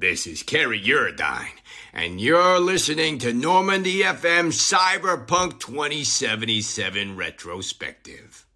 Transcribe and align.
This 0.00 0.26
is 0.26 0.42
Kerry 0.42 0.80
Eurodyne, 0.80 1.58
and 1.92 2.22
you're 2.22 2.58
listening 2.58 3.18
to 3.18 3.34
Normandy 3.34 3.98
FM 3.98 4.46
Cyberpunk 4.46 5.60
2077 5.60 7.18
Retrospective. 7.18 8.46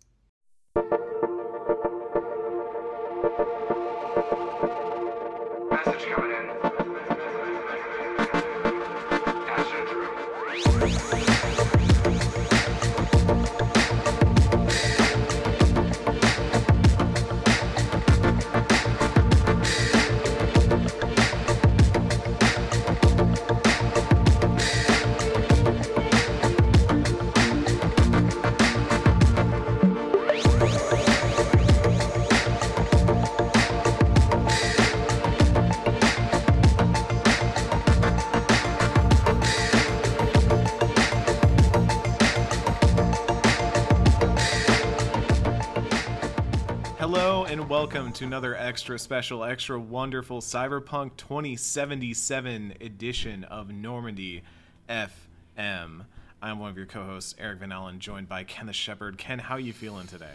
Welcome 47.84 48.10
to 48.14 48.24
another 48.24 48.56
extra 48.56 48.98
special, 48.98 49.44
extra 49.44 49.78
wonderful 49.78 50.40
Cyberpunk 50.40 51.18
2077 51.18 52.72
edition 52.80 53.44
of 53.44 53.70
Normandy 53.70 54.42
FM. 54.88 56.06
I'm 56.40 56.58
one 56.60 56.70
of 56.70 56.78
your 56.78 56.86
co-hosts, 56.86 57.34
Eric 57.38 57.58
Van 57.58 57.72
Allen, 57.72 58.00
joined 58.00 58.26
by 58.26 58.44
Ken 58.44 58.64
the 58.64 58.72
Shepherd. 58.72 59.18
Ken, 59.18 59.38
how 59.38 59.56
are 59.56 59.60
you 59.60 59.74
feeling 59.74 60.06
today? 60.06 60.32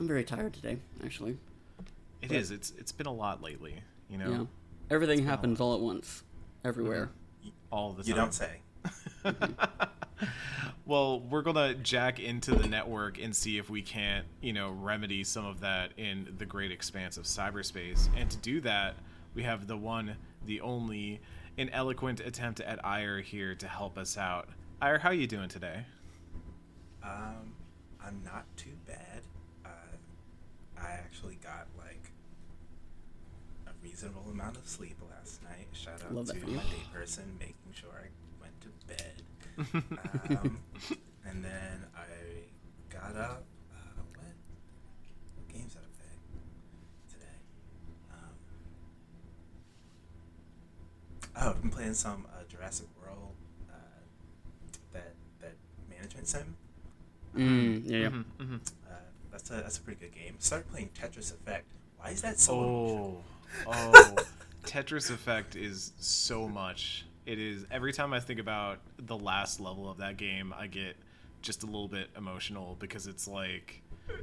I'm 0.00 0.08
very 0.08 0.24
tired 0.24 0.54
today, 0.54 0.78
actually. 1.04 1.36
It 2.22 2.32
is. 2.32 2.52
It's 2.52 2.72
it's 2.78 2.90
been 2.90 3.06
a 3.06 3.12
lot 3.12 3.42
lately. 3.42 3.74
You 4.08 4.16
know, 4.16 4.30
Yeah. 4.30 4.44
Everything 4.90 5.26
happens 5.26 5.60
all 5.60 5.74
at 5.74 5.80
once, 5.80 6.22
everywhere. 6.64 7.10
Mm-hmm. 7.42 7.50
all 7.70 7.92
the 7.92 8.02
time. 8.02 8.08
You 8.08 8.14
don't 8.14 8.32
say. 8.32 8.62
Well, 10.88 11.20
we're 11.20 11.42
gonna 11.42 11.74
jack 11.74 12.18
into 12.18 12.54
the 12.54 12.66
network 12.66 13.22
and 13.22 13.36
see 13.36 13.58
if 13.58 13.68
we 13.68 13.82
can't, 13.82 14.24
you 14.40 14.54
know, 14.54 14.70
remedy 14.70 15.22
some 15.22 15.44
of 15.44 15.60
that 15.60 15.92
in 15.98 16.34
the 16.38 16.46
great 16.46 16.72
expanse 16.72 17.18
of 17.18 17.24
cyberspace. 17.24 18.08
And 18.16 18.30
to 18.30 18.38
do 18.38 18.62
that, 18.62 18.94
we 19.34 19.42
have 19.42 19.66
the 19.66 19.76
one, 19.76 20.16
the 20.46 20.62
only, 20.62 21.20
an 21.58 21.68
eloquent 21.74 22.20
attempt 22.20 22.60
at 22.60 22.82
Ire 22.86 23.20
here 23.20 23.54
to 23.56 23.68
help 23.68 23.98
us 23.98 24.16
out. 24.16 24.48
Ire, 24.80 24.96
how 24.96 25.10
you 25.10 25.26
doing 25.26 25.50
today? 25.50 25.84
Um, 27.02 27.52
I'm 28.02 28.22
not 28.24 28.46
too 28.56 28.72
bad. 28.86 29.20
Uh, 29.66 30.80
I 30.80 30.92
actually 30.92 31.38
got 31.42 31.66
like 31.76 32.12
a 33.66 33.72
reasonable 33.82 34.24
amount 34.32 34.56
of 34.56 34.66
sleep 34.66 34.96
last 35.10 35.42
night. 35.42 35.66
Shout 35.74 36.02
out 36.02 36.14
Love 36.14 36.28
to 36.28 36.34
my 36.46 36.62
day 36.62 36.82
person 36.94 37.24
making 37.38 37.74
sure 37.74 37.90
I 37.92 38.08
went 38.40 38.58
to 38.62 38.68
bed. 38.86 39.22
Um, 39.58 40.58
and 41.26 41.44
then 41.44 41.84
I 41.96 42.06
got 42.90 43.16
up. 43.16 43.42
Uh, 43.72 44.02
what, 44.14 44.24
what 45.36 45.48
games 45.52 45.74
did 45.74 45.82
I 45.82 45.90
play 45.98 46.14
today? 47.08 47.38
Um, 48.12 48.34
oh, 51.36 51.50
I've 51.50 51.60
been 51.60 51.70
playing 51.70 51.94
some 51.94 52.26
uh, 52.32 52.44
Jurassic 52.48 52.86
World. 53.02 53.34
Uh, 53.68 53.76
that 54.92 55.14
that 55.40 55.54
management 55.90 56.28
sim. 56.28 56.56
Mm, 57.36 57.82
yeah, 57.84 57.98
yeah. 57.98 58.08
Mm-hmm. 58.08 58.54
Uh, 58.88 58.94
that's 59.32 59.50
a 59.50 59.54
that's 59.54 59.78
a 59.78 59.80
pretty 59.80 60.00
good 60.00 60.14
game. 60.14 60.34
Started 60.38 60.70
playing 60.70 60.90
Tetris 61.00 61.32
Effect. 61.32 61.66
Why 61.98 62.10
is 62.10 62.22
that 62.22 62.38
so? 62.38 62.54
Oh, 62.54 63.16
oh, 63.66 64.16
Tetris 64.64 65.10
Effect 65.10 65.56
is 65.56 65.92
so 65.98 66.46
much. 66.48 67.04
It 67.28 67.38
is 67.38 67.66
every 67.70 67.92
time 67.92 68.14
I 68.14 68.20
think 68.20 68.40
about 68.40 68.78
the 68.96 69.18
last 69.18 69.60
level 69.60 69.90
of 69.90 69.98
that 69.98 70.16
game, 70.16 70.54
I 70.58 70.66
get 70.66 70.96
just 71.42 71.62
a 71.62 71.66
little 71.66 71.86
bit 71.86 72.08
emotional 72.16 72.74
because 72.78 73.06
it's 73.06 73.28
like 73.28 73.82
They 74.08 74.14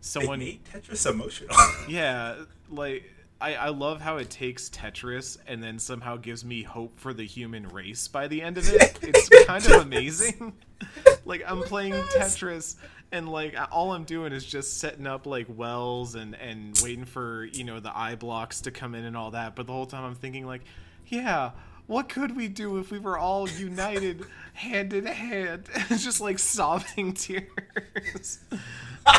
someone 0.00 0.38
made 0.38 0.64
Tetris 0.64 1.10
emotional. 1.10 1.54
Yeah, 1.88 2.36
like 2.70 3.04
I, 3.38 3.54
I 3.54 3.68
love 3.68 4.00
how 4.00 4.16
it 4.16 4.30
takes 4.30 4.70
Tetris 4.70 5.36
and 5.46 5.62
then 5.62 5.78
somehow 5.78 6.16
gives 6.16 6.42
me 6.42 6.62
hope 6.62 6.98
for 6.98 7.12
the 7.12 7.24
human 7.24 7.68
race 7.68 8.08
by 8.08 8.26
the 8.28 8.40
end 8.40 8.56
of 8.56 8.66
it. 8.72 8.98
It's 9.02 9.28
kind 9.46 9.64
of 9.66 9.82
amazing. 9.82 10.54
like 11.26 11.42
I'm 11.46 11.60
playing 11.64 11.92
Tetris 11.92 12.76
and 13.12 13.28
like 13.28 13.56
all 13.70 13.92
I'm 13.92 14.04
doing 14.04 14.32
is 14.32 14.46
just 14.46 14.78
setting 14.78 15.06
up 15.06 15.26
like 15.26 15.46
wells 15.54 16.14
and 16.14 16.34
and 16.34 16.80
waiting 16.82 17.04
for, 17.04 17.44
you 17.44 17.64
know, 17.64 17.78
the 17.78 17.94
eye 17.94 18.14
blocks 18.14 18.62
to 18.62 18.70
come 18.70 18.94
in 18.94 19.04
and 19.04 19.18
all 19.18 19.32
that, 19.32 19.54
but 19.54 19.66
the 19.66 19.72
whole 19.74 19.86
time 19.86 20.04
I'm 20.04 20.14
thinking 20.14 20.46
like, 20.46 20.62
yeah, 21.08 21.50
what 21.88 22.08
could 22.08 22.36
we 22.36 22.46
do 22.46 22.78
if 22.78 22.90
we 22.92 22.98
were 23.00 23.18
all 23.18 23.48
united 23.48 24.24
hand 24.54 24.92
in 24.92 25.06
hand? 25.06 25.68
It's 25.90 26.04
just 26.04 26.20
like 26.20 26.38
sobbing 26.38 27.14
tears. 27.14 28.38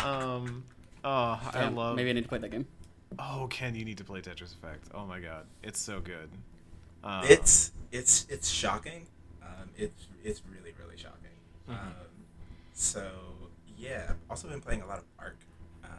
um 0.05 0.63
Oh, 1.03 1.39
I 1.45 1.49
Damn, 1.53 1.75
love. 1.75 1.95
Maybe 1.95 2.09
I 2.09 2.13
need 2.13 2.23
to 2.23 2.27
play 2.29 2.39
that 2.39 2.51
game. 2.51 2.67
Oh, 3.17 3.47
Ken, 3.49 3.73
you 3.73 3.85
need 3.85 3.97
to 3.99 4.03
play 4.03 4.19
Tetris 4.21 4.53
Effect. 4.53 4.87
Oh 4.93 5.05
my 5.05 5.19
god, 5.19 5.45
it's 5.63 5.79
so 5.79 5.99
good. 6.01 6.29
Um, 7.03 7.23
it's 7.23 7.71
it's 7.91 8.25
it's 8.29 8.49
shocking. 8.49 9.07
Um, 9.41 9.69
it's 9.77 10.07
it's 10.23 10.41
really 10.51 10.73
really 10.79 10.97
shocking. 10.97 11.37
Mm-hmm. 11.69 11.87
Um, 11.87 11.93
so 12.73 13.09
yeah, 13.77 14.07
I've 14.09 14.15
also 14.29 14.49
been 14.49 14.59
playing 14.61 14.81
a 14.81 14.85
lot 14.87 14.97
of 14.99 15.05
Ark. 15.17 15.37
Um, 15.83 15.89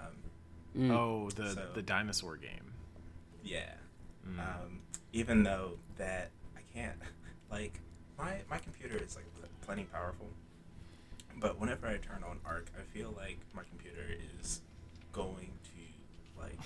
Mm. 0.78 0.90
oh 0.92 1.30
the 1.30 1.50
So- 1.54 1.66
the 1.74 1.82
dinosaur 1.82 2.36
game. 2.36 2.72
yeah. 3.42 3.72
Mm. 4.28 4.38
Um, 4.38 4.80
even 5.12 5.42
though 5.42 5.78
that 5.96 6.28
I 6.39 6.39
can't 6.74 6.96
like 7.50 7.80
my 8.18 8.36
my 8.50 8.58
computer 8.58 8.96
is 9.02 9.16
like 9.16 9.26
plenty 9.62 9.84
powerful, 9.84 10.28
but 11.38 11.58
whenever 11.60 11.86
I 11.86 11.96
turn 11.96 12.22
on 12.28 12.38
Arc, 12.44 12.66
I 12.78 12.82
feel 12.96 13.14
like 13.16 13.38
my 13.54 13.62
computer 13.70 14.06
is 14.40 14.60
going 15.12 15.52
to 15.64 16.40
like 16.40 16.58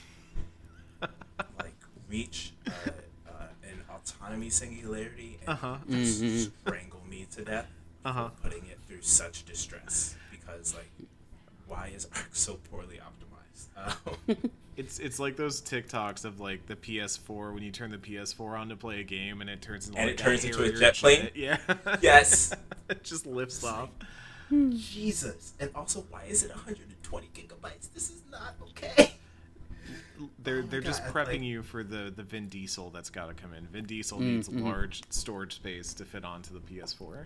like 1.59 1.75
reach 2.09 2.53
uh, 2.69 3.31
uh, 3.31 3.47
an 3.63 3.83
autonomy 3.91 4.51
singularity 4.51 5.39
and 5.41 5.49
Uh-huh. 5.51 5.77
just 5.91 6.23
Mhm. 6.23 6.51
strangle 6.61 7.03
me 7.09 7.27
to 7.33 7.45
death 7.45 7.69
Uh-huh. 8.05 8.31
putting 8.43 8.67
it 8.67 8.79
through 8.87 9.03
such 9.03 9.45
distress 9.45 10.17
because 10.31 10.75
like 10.75 10.91
why 11.67 11.89
is 11.89 12.07
Arc 12.15 12.29
so 12.35 12.55
poorly 12.71 12.99
optimized? 12.99 13.69
Um, 14.27 14.37
It's 14.77 14.99
it's 14.99 15.19
like 15.19 15.37
those 15.37 15.61
TikToks 15.61 16.25
of 16.25 16.41
like 16.41 16.67
the 16.67 16.77
PS4 16.77 17.55
when 17.55 17.63
you 17.63 17.71
turn 17.71 17.91
the 17.91 17.99
PS4 17.99 18.59
on 18.59 18.69
to 18.71 18.77
play 18.77 19.01
a 19.01 19.05
game 19.05 19.41
and 19.41 19.49
it 19.49 19.63
turns 19.63 19.87
into 19.87 19.99
And 19.99 20.09
like 20.11 20.19
it 20.21 20.23
turns 20.23 20.45
into 20.45 20.59
a 20.63 20.67
Harrier 20.67 20.79
jet 20.79 20.95
plane? 20.97 21.31
Yeah. 21.35 21.59
yes. 22.03 22.53
it 22.89 23.05
just 23.05 23.27
lifts 23.27 23.63
off. 23.65 23.91
Jesus. 24.51 25.55
And 25.61 25.71
also, 25.75 26.05
why 26.11 26.25
is 26.25 26.43
it 26.45 26.51
120 26.51 27.29
gigabytes? 27.35 27.93
This 27.93 28.11
is 28.11 28.23
not 28.31 28.55
okay. 28.71 29.13
They're 30.43 30.59
Oh 30.61 30.63
they're 30.63 30.81
just 30.81 31.03
prepping 31.05 31.27
like- 31.29 31.41
you 31.43 31.63
for 31.63 31.83
the 31.83 32.13
the 32.15 32.23
Vin 32.23 32.49
Diesel 32.49 32.91
that's 32.91 33.11
got 33.11 33.27
to 33.29 33.35
come 33.35 33.53
in. 33.55 33.67
Vin 33.67 33.85
Diesel 33.85 34.19
Mm, 34.19 34.23
needs 34.23 34.49
mhm. 34.49 34.63
large 34.65 35.03
storage 35.11 35.55
space 35.55 35.93
to 35.95 36.05
fit 36.05 36.25
onto 36.25 36.53
the 36.55 36.61
PS4. 36.61 37.25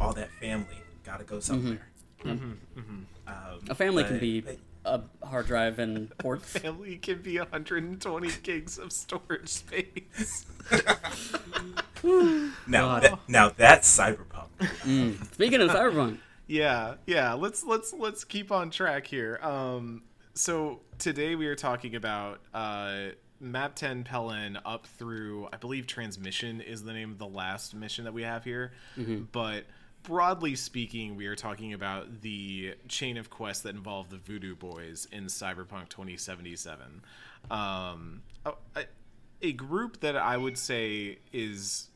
All 0.00 0.12
that 0.14 0.30
family 0.40 0.76
gotta 1.04 1.24
go 1.24 1.40
somewhere. 1.40 1.88
Mm-hmm, 2.24 2.52
mm-hmm. 2.78 3.02
Um, 3.26 3.60
A 3.70 3.74
family 3.74 4.04
can 4.04 4.18
be 4.18 4.40
but- 4.42 4.58
a 4.84 5.00
hard 5.22 5.46
drive 5.46 5.78
and 5.78 6.16
ports. 6.18 6.44
Family 6.58 6.96
can 6.96 7.22
be 7.22 7.38
120 7.38 8.30
gigs 8.42 8.78
of 8.78 8.92
storage 8.92 9.48
space. 9.48 10.46
now, 12.66 12.86
God. 12.86 13.02
that, 13.02 13.18
now 13.28 13.48
that's 13.50 13.98
cyberpunk. 13.98 14.48
Mm. 14.58 15.32
Speaking 15.34 15.60
of 15.60 15.70
Cyberpunk, 15.70 16.18
yeah 16.50 16.94
yeah 17.06 17.32
let's 17.34 17.62
let's 17.62 17.92
let's 17.92 18.24
keep 18.24 18.50
on 18.50 18.70
track 18.70 19.06
here 19.06 19.38
um 19.40 20.02
so 20.34 20.80
today 20.98 21.36
we 21.36 21.46
are 21.46 21.54
talking 21.54 21.94
about 21.94 22.40
uh 22.52 23.10
M'ap 23.40 23.76
Tann 23.76 24.02
Pèlen 24.02 24.60
up 24.66 24.84
through 24.84 25.48
i 25.52 25.56
believe 25.56 25.86
transmission 25.86 26.60
is 26.60 26.82
the 26.82 26.92
name 26.92 27.12
of 27.12 27.18
the 27.18 27.26
last 27.28 27.72
mission 27.72 28.04
that 28.04 28.12
we 28.12 28.22
have 28.22 28.42
here 28.42 28.72
but 29.30 29.64
broadly 30.02 30.54
speaking 30.54 31.14
we 31.16 31.26
are 31.26 31.36
talking 31.36 31.72
about 31.72 32.22
the 32.22 32.74
chain 32.88 33.16
of 33.16 33.28
quests 33.30 33.62
that 33.62 33.74
involve 33.74 34.08
the 34.10 34.16
voodoo 34.16 34.54
boys 34.54 35.06
in 35.12 35.24
cyberpunk 35.24 35.88
2077 35.88 37.02
um 37.50 38.22
a, 38.46 38.52
a- 38.76 38.84
a 39.42 39.52
group 39.52 40.00
that 40.00 40.16
i 40.16 40.36
would 40.36 40.56
say 40.56 41.18
is 41.32 41.88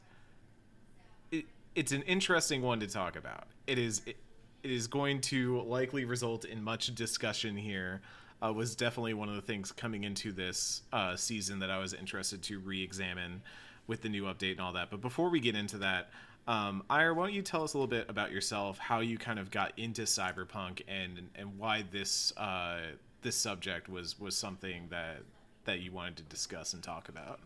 it, 1.31 1.45
it's 1.75 1.93
an 1.93 2.03
interesting 2.03 2.63
one 2.63 2.81
to 2.81 2.87
talk 2.87 3.17
about. 3.17 3.47
It 3.67 3.79
is 3.79 4.03
it, 4.07 4.17
it 4.63 4.71
is 4.71 4.87
going 4.87 5.21
to 5.23 5.61
likely 5.63 6.05
result 6.05 6.45
in 6.45 6.63
much 6.63 6.95
discussion 6.95 7.57
here 7.57 8.01
uh, 8.43 8.53
was 8.53 8.75
definitely 8.75 9.15
one 9.15 9.29
of 9.29 9.35
the 9.37 9.43
things 9.43 9.73
coming 9.73 10.05
into 10.05 10.33
this 10.33 10.83
uh, 10.93 11.17
season 11.17 11.59
that 11.61 11.71
I 11.71 11.79
was 11.79 11.93
interested 11.95 12.43
to 12.45 12.59
re-examine 12.59 13.43
with 13.87 14.01
the 14.03 14.09
new 14.09 14.25
update 14.25 14.53
and 14.53 14.61
all 14.61 14.73
that. 14.73 14.91
But 14.91 15.01
before 15.03 15.29
we 15.29 15.41
get 15.41 15.55
into 15.55 15.79
that, 15.79 16.11
um, 16.47 16.83
Ira, 16.91 17.15
why 17.15 17.27
don't 17.27 17.35
you 17.35 17.43
tell 17.43 17.63
us 17.65 17.75
a 17.75 17.79
little 17.79 17.89
bit 17.89 18.09
about 18.09 18.31
yourself, 18.33 18.79
how 18.79 19.01
you 19.01 19.17
kind 19.19 19.39
of 19.39 19.51
got 19.51 19.73
into 19.79 20.03
cyberpunk, 20.03 20.83
and 20.89 21.29
and 21.35 21.59
why 21.59 21.85
this 21.91 22.33
uh, 22.37 22.81
this 23.23 23.37
subject 23.37 23.89
was 23.89 24.19
was 24.21 24.37
something 24.37 24.89
that 24.91 25.23
that 25.65 25.81
you 25.81 25.93
wanted 25.93 26.17
to 26.17 26.23
discuss 26.25 26.75
and 26.75 26.83
talk 26.83 27.09
about. 27.09 27.41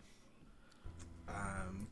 Um, 1.27 1.87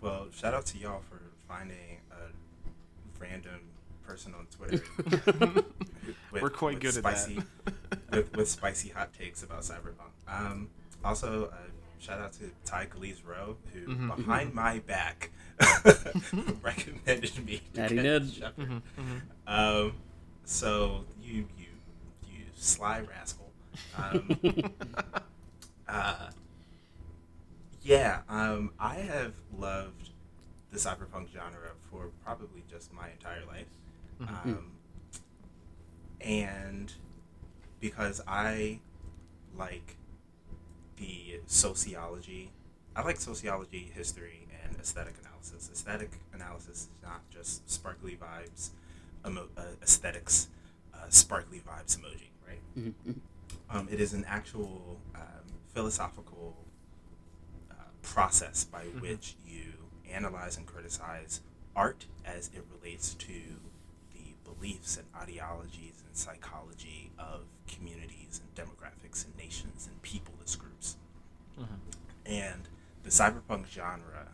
well, 0.00 0.26
shout 0.34 0.54
out 0.54 0.66
to 0.66 0.78
y'all 0.78 1.00
for 1.08 1.20
finding 1.46 2.00
a 2.10 3.20
random 3.20 3.60
person 4.06 4.34
on 4.34 4.46
Twitter. 4.46 4.82
with- 6.32 6.42
We're 6.42 6.50
quite 6.50 6.80
good 6.80 6.96
at 6.96 7.04
that. 7.04 7.44
with, 8.10 8.36
with 8.36 8.48
spicy 8.48 8.88
hot 8.88 9.12
takes 9.14 9.42
about 9.42 9.60
cyberpunk. 9.60 10.10
Um, 10.26 10.68
also, 11.04 11.50
uh, 11.52 11.56
shout 12.02 12.20
out 12.20 12.32
to 12.34 12.50
Ty 12.64 12.86
Galees 12.86 13.22
Rowe, 13.24 13.56
who 13.72 13.86
Mm-hmm, 13.92 14.08
behind 14.20 14.52
my 14.54 14.80
back 14.80 15.30
recommended 16.62 17.46
me. 17.46 17.58
to 17.74 17.80
That 17.80 17.90
he 17.90 17.96
get 17.96 18.02
did. 18.02 18.22
Mm-hmm, 18.58 18.78
Um, 19.46 19.92
so 20.44 21.04
you 21.22 21.46
you 21.58 21.66
you 22.28 22.44
sly 22.56 23.00
rascal. 23.00 23.50
Um, 23.96 24.36
uh, 25.88 26.28
yeah, 27.82 28.20
um, 28.28 28.72
I 28.78 28.94
have 28.96 29.32
loved 29.56 30.10
the 30.70 30.78
cyberpunk 30.78 31.32
genre 31.32 31.70
for 31.90 32.10
probably 32.24 32.62
just 32.70 32.92
my 32.92 33.10
entire 33.10 33.44
life. 33.46 33.66
Um, 34.20 34.72
and 36.20 36.92
because 37.80 38.20
I 38.26 38.78
like 39.56 39.96
the 41.02 41.40
sociology, 41.46 42.50
I 42.94 43.02
like 43.02 43.20
sociology, 43.20 43.90
history, 43.94 44.46
and 44.64 44.76
aesthetic 44.78 45.14
analysis. 45.20 45.68
Aesthetic 45.72 46.10
analysis 46.32 46.82
is 46.82 46.88
not 47.02 47.20
just 47.30 47.68
sparkly 47.70 48.16
vibes, 48.16 48.70
emo- 49.26 49.48
uh, 49.56 49.62
aesthetics, 49.82 50.48
uh, 50.94 51.08
sparkly 51.08 51.60
vibes 51.66 51.98
emoji, 51.98 52.28
right? 52.46 52.94
Um, 53.70 53.88
it 53.90 54.00
is 54.00 54.12
an 54.12 54.24
actual 54.28 54.98
um, 55.14 55.22
philosophical 55.74 56.56
uh, 57.70 57.74
process 58.02 58.64
by 58.64 58.82
which 59.00 59.34
you 59.46 59.72
analyze 60.10 60.56
and 60.56 60.66
criticize 60.66 61.40
art 61.74 62.04
as 62.24 62.50
it 62.54 62.64
relates 62.78 63.14
to 63.14 63.32
the 64.12 64.34
beliefs 64.44 64.98
and 64.98 65.06
ideologies 65.20 66.02
and 66.06 66.14
psychology 66.16 67.10
of 67.18 67.40
communities 67.66 68.40
and 68.42 68.54
demographics 68.54 69.24
and 69.24 69.34
nations 69.36 69.88
and 69.90 70.02
peopleless 70.02 70.58
groups. 70.58 70.71
And 72.24 72.68
the 73.02 73.10
cyberpunk 73.10 73.68
genre 73.68 74.28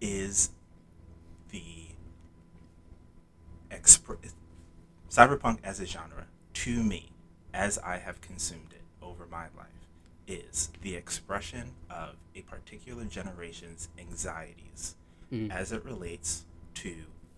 is 0.00 0.50
the 1.50 1.86
expr- 3.70 4.32
cyberpunk 5.10 5.58
as 5.62 5.80
a 5.80 5.86
genre 5.86 6.26
to 6.52 6.82
me 6.82 7.12
as 7.52 7.78
i 7.78 7.96
have 7.96 8.20
consumed 8.20 8.72
it 8.72 8.82
over 9.02 9.26
my 9.30 9.44
life 9.56 9.68
is 10.26 10.70
the 10.82 10.94
expression 10.94 11.72
of 11.90 12.16
a 12.34 12.42
particular 12.42 13.04
generation's 13.04 13.88
anxieties 13.98 14.96
mm. 15.32 15.50
as 15.50 15.70
it 15.72 15.84
relates 15.84 16.44
to 16.74 16.94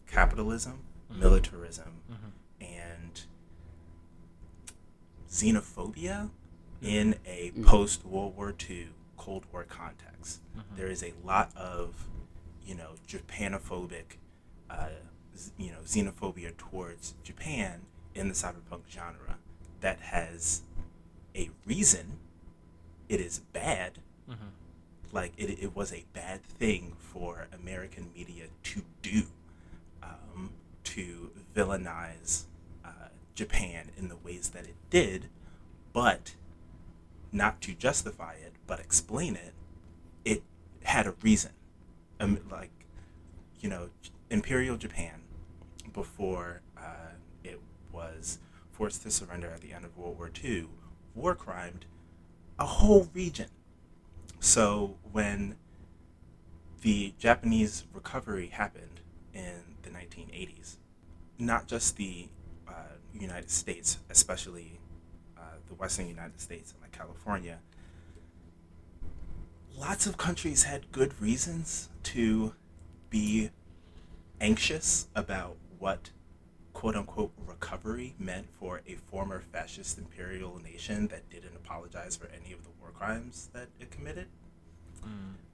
capitalism 0.07 0.81
mm-hmm. 1.11 1.21
militarism 1.21 2.01
mm-hmm. 2.11 2.65
and 2.65 3.23
xenophobia 5.31 6.31
in 6.83 7.17
a 7.27 7.53
post 7.63 8.05
World 8.05 8.37
War 8.37 8.55
II 8.69 8.89
Cold 9.17 9.45
War 9.53 9.65
context. 9.65 10.41
There 10.77 10.89
is 10.89 11.03
a 11.03 11.13
lot 11.25 11.51
of, 11.57 12.07
you 12.67 12.75
know, 12.75 12.91
Japanophobic, 13.09 14.19
uh, 14.71 14.89
z- 15.37 15.53
you 15.57 15.71
know, 15.71 15.79
xenophobia 15.85 16.57
towards 16.57 17.15
Japan 17.23 17.83
in 18.15 18.29
the 18.29 18.35
cyberpunk 18.35 18.83
genre 18.91 19.37
that 19.81 20.01
has 20.01 20.63
a 21.35 21.51
reason. 21.67 22.19
It 23.09 23.21
is 23.21 23.39
bad. 23.53 23.99
Like 25.13 25.33
it, 25.37 25.51
it 25.63 25.75
was 25.77 25.93
a 25.93 26.05
bad 26.13 26.43
thing 26.43 26.95
for 26.99 27.47
American 27.53 28.11
media 28.15 28.47
to 28.65 28.83
do, 29.03 29.23
um, 30.03 30.51
to 30.85 31.31
villainize 31.55 32.45
uh, 32.85 33.09
Japan 33.35 33.91
in 33.97 34.09
the 34.09 34.17
ways 34.17 34.51
that 34.51 34.65
it 34.65 34.75
did, 34.91 35.29
but 35.93 36.35
not 37.37 37.61
to 37.61 37.75
justify 37.75 38.33
it, 38.33 38.55
but 38.67 38.81
explain 38.81 39.37
it. 39.37 39.53
It 40.25 40.43
had 40.83 41.07
a 41.07 41.15
reason. 41.23 41.53
Um, 42.19 42.41
like, 42.51 42.71
you 43.61 43.69
know, 43.69 43.91
Imperial 44.31 44.77
Japan, 44.77 45.21
before 45.93 46.63
uh, 46.77 47.13
it 47.45 47.61
was 47.93 48.39
forced 48.73 49.03
to 49.03 49.11
surrender 49.11 49.51
at 49.51 49.61
the 49.61 49.73
end 49.73 49.85
of 49.85 49.97
World 49.97 50.19
War 50.19 50.31
II, 50.43 50.69
war 51.15 51.35
crimed 51.35 51.85
a 52.59 52.67
whole 52.67 53.09
region. 53.13 53.49
So 54.41 54.97
when 55.13 55.57
the 56.81 57.15
Japanese 57.19 57.85
recovery 57.93 58.49
happened 58.49 59.01
in 59.35 59.77
the 59.83 59.91
1980s, 59.91 60.77
not 61.39 61.67
just 61.67 61.97
the 61.97 62.29
uh, 62.67 62.97
United 63.13 63.51
States, 63.51 63.99
especially 64.09 64.81
the 65.69 65.75
Western 65.75 66.09
United 66.09 66.41
States 66.41 66.73
and 66.73 66.83
like 66.83 66.93
California, 66.93 67.59
lots 69.77 70.07
of 70.07 70.17
countries 70.17 70.65
had 70.65 70.91
good 70.93 71.21
reasons 71.21 71.89
to 72.03 72.55
be 73.11 73.51
anxious 74.41 75.09
about 75.15 75.57
what 75.79 76.11
quote 76.73 76.95
unquote 76.97 77.33
recovery 77.47 78.15
meant 78.19 78.47
for 78.59 78.83
a 78.87 78.95
former 78.95 79.41
fascist 79.41 79.99
imperial 79.99 80.61
nation 80.63 81.09
that 81.09 81.29
didn't 81.31 81.55
apologize 81.57 82.17
for 82.17 82.29
any 82.29 82.53
of 82.53 82.63
the 82.65 82.71
war 82.81 82.91
crimes 82.91 83.49
that 83.53 83.69
it 83.81 83.91
committed. 83.91 84.27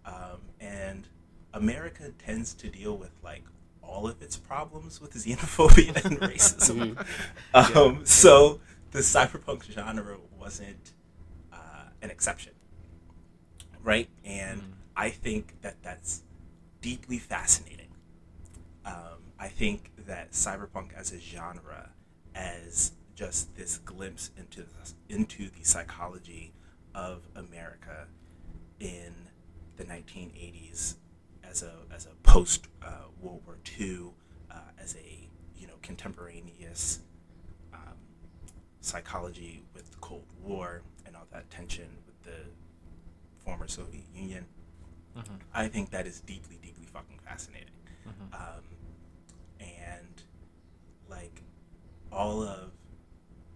Um, 0.04 0.40
and 0.60 1.06
America 1.54 2.10
tends 2.18 2.54
to 2.54 2.68
deal 2.68 2.96
with 2.96 3.10
like 3.22 3.44
all 3.82 4.06
of 4.08 4.22
its 4.22 4.36
problems 4.36 5.00
with 5.00 5.12
xenophobia 5.14 6.04
and 6.04 6.20
racism. 6.20 7.04
um, 7.54 8.04
So 8.06 8.60
the 8.92 9.00
cyberpunk 9.00 9.64
genre 9.70 10.18
wasn't 10.38 10.92
uh, 11.52 11.86
an 12.02 12.10
exception, 12.10 12.52
right? 13.82 14.08
And 14.24 14.74
I 14.94 15.08
think 15.08 15.60
that 15.62 15.82
that's 15.82 16.22
deeply 16.82 17.18
fascinating. 17.18 17.88
Um, 18.84 19.32
I 19.38 19.48
think 19.48 19.92
that 20.06 20.32
cyberpunk 20.32 20.92
as 20.94 21.12
a 21.12 21.18
genre, 21.18 21.90
as 22.34 22.92
just 23.14 23.54
this 23.56 23.78
glimpse 23.78 24.30
into 24.36 24.62
the, 24.62 25.14
into 25.14 25.48
the 25.48 25.64
psychology 25.64 26.52
of 26.94 27.22
America 27.34 28.06
in 28.78 29.14
the 29.76 29.84
1980s, 29.84 30.96
as 31.42 31.62
a 31.62 31.72
as 31.94 32.06
a 32.06 32.14
post 32.22 32.66
uh, 32.82 33.06
World 33.20 33.42
War 33.46 33.56
II, 33.78 34.10
uh, 34.50 34.56
as 34.78 34.96
a 34.96 35.28
you 35.56 35.66
know 35.66 35.74
contemporaneous 35.80 37.00
psychology 38.82 39.62
with 39.74 39.90
the 39.90 39.96
Cold 39.98 40.26
War 40.42 40.82
and 41.06 41.16
all 41.16 41.26
that 41.32 41.50
tension 41.50 41.88
with 42.06 42.22
the 42.22 42.40
former 43.44 43.66
Soviet 43.68 44.04
Union. 44.14 44.44
I 45.54 45.68
think 45.68 45.90
that 45.90 46.06
is 46.06 46.20
deeply, 46.20 46.58
deeply 46.62 46.86
fucking 46.86 47.18
fascinating. 47.24 47.68
Um, 48.32 48.64
and 49.60 50.22
like 51.08 51.42
all 52.10 52.42
of 52.42 52.72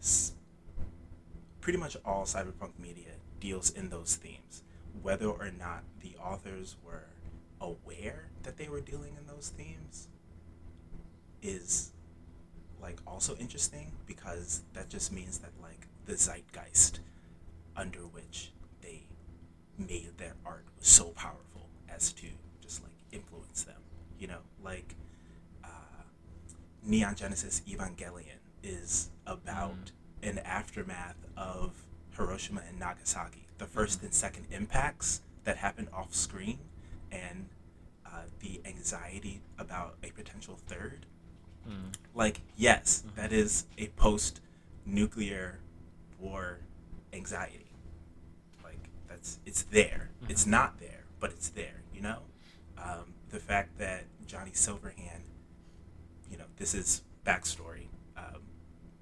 s- 0.00 0.32
pretty 1.60 1.78
much 1.78 1.96
all 2.04 2.24
cyberpunk 2.24 2.78
media 2.78 3.12
deals 3.40 3.70
in 3.70 3.88
those 3.90 4.16
themes, 4.16 4.62
whether 5.02 5.26
or 5.26 5.50
not 5.50 5.82
the 6.00 6.14
authors 6.22 6.76
were 6.84 7.06
aware 7.60 8.28
that 8.42 8.56
they 8.58 8.68
were 8.68 8.80
dealing 8.80 9.16
in 9.18 9.26
those 9.26 9.48
themes 9.56 10.08
is 11.42 11.92
like 12.80 12.98
also 13.06 13.36
interesting 13.36 13.92
because 14.06 14.62
that 14.74 14.88
just 14.88 15.12
means 15.12 15.38
that 15.38 15.50
like 15.62 15.86
the 16.06 16.14
zeitgeist 16.16 17.00
under 17.76 18.00
which 18.00 18.52
they 18.82 19.02
made 19.78 20.12
their 20.18 20.34
art 20.44 20.64
was 20.78 20.88
so 20.88 21.06
powerful 21.10 21.68
as 21.88 22.12
to 22.12 22.26
just 22.60 22.82
like 22.82 22.92
influence 23.12 23.64
them 23.64 23.80
you 24.18 24.26
know? 24.26 24.38
Like 24.62 24.94
uh, 25.64 25.68
neon 26.84 27.14
genesis 27.14 27.62
evangelion 27.68 28.40
is 28.62 29.10
about 29.26 29.92
an 30.22 30.38
aftermath 30.38 31.16
of 31.36 31.72
hiroshima 32.16 32.62
and 32.68 32.78
nagasaki 32.78 33.46
the 33.58 33.66
1st 33.66 34.02
and 34.02 34.14
second 34.14 34.46
impacts 34.50 35.20
that 35.44 35.58
happened 35.58 35.88
off 35.92 36.14
screen 36.14 36.58
and 37.12 37.48
uh, 38.04 38.22
the 38.40 38.60
anxiety 38.64 39.40
about 39.58 39.96
a 40.02 40.10
potential 40.10 40.58
third 40.66 41.06
like 42.14 42.40
yes 42.56 43.04
that 43.16 43.32
is 43.32 43.66
a 43.78 43.88
post 43.88 44.40
nuclear 44.84 45.58
war 46.18 46.58
anxiety. 47.12 47.66
Like 48.62 48.78
that's 49.08 49.38
it's 49.46 49.62
there. 49.62 50.10
It's 50.28 50.46
not 50.46 50.78
there, 50.80 51.04
but 51.20 51.30
it's 51.30 51.48
there. 51.50 51.82
You 51.94 52.02
know, 52.02 52.18
um, 52.78 53.14
the 53.30 53.38
fact 53.38 53.78
that 53.78 54.04
Johnny 54.26 54.50
Silverhand, 54.52 55.22
you 56.30 56.36
know, 56.38 56.44
this 56.56 56.74
is 56.74 57.02
backstory, 57.24 57.86
um, 58.16 58.42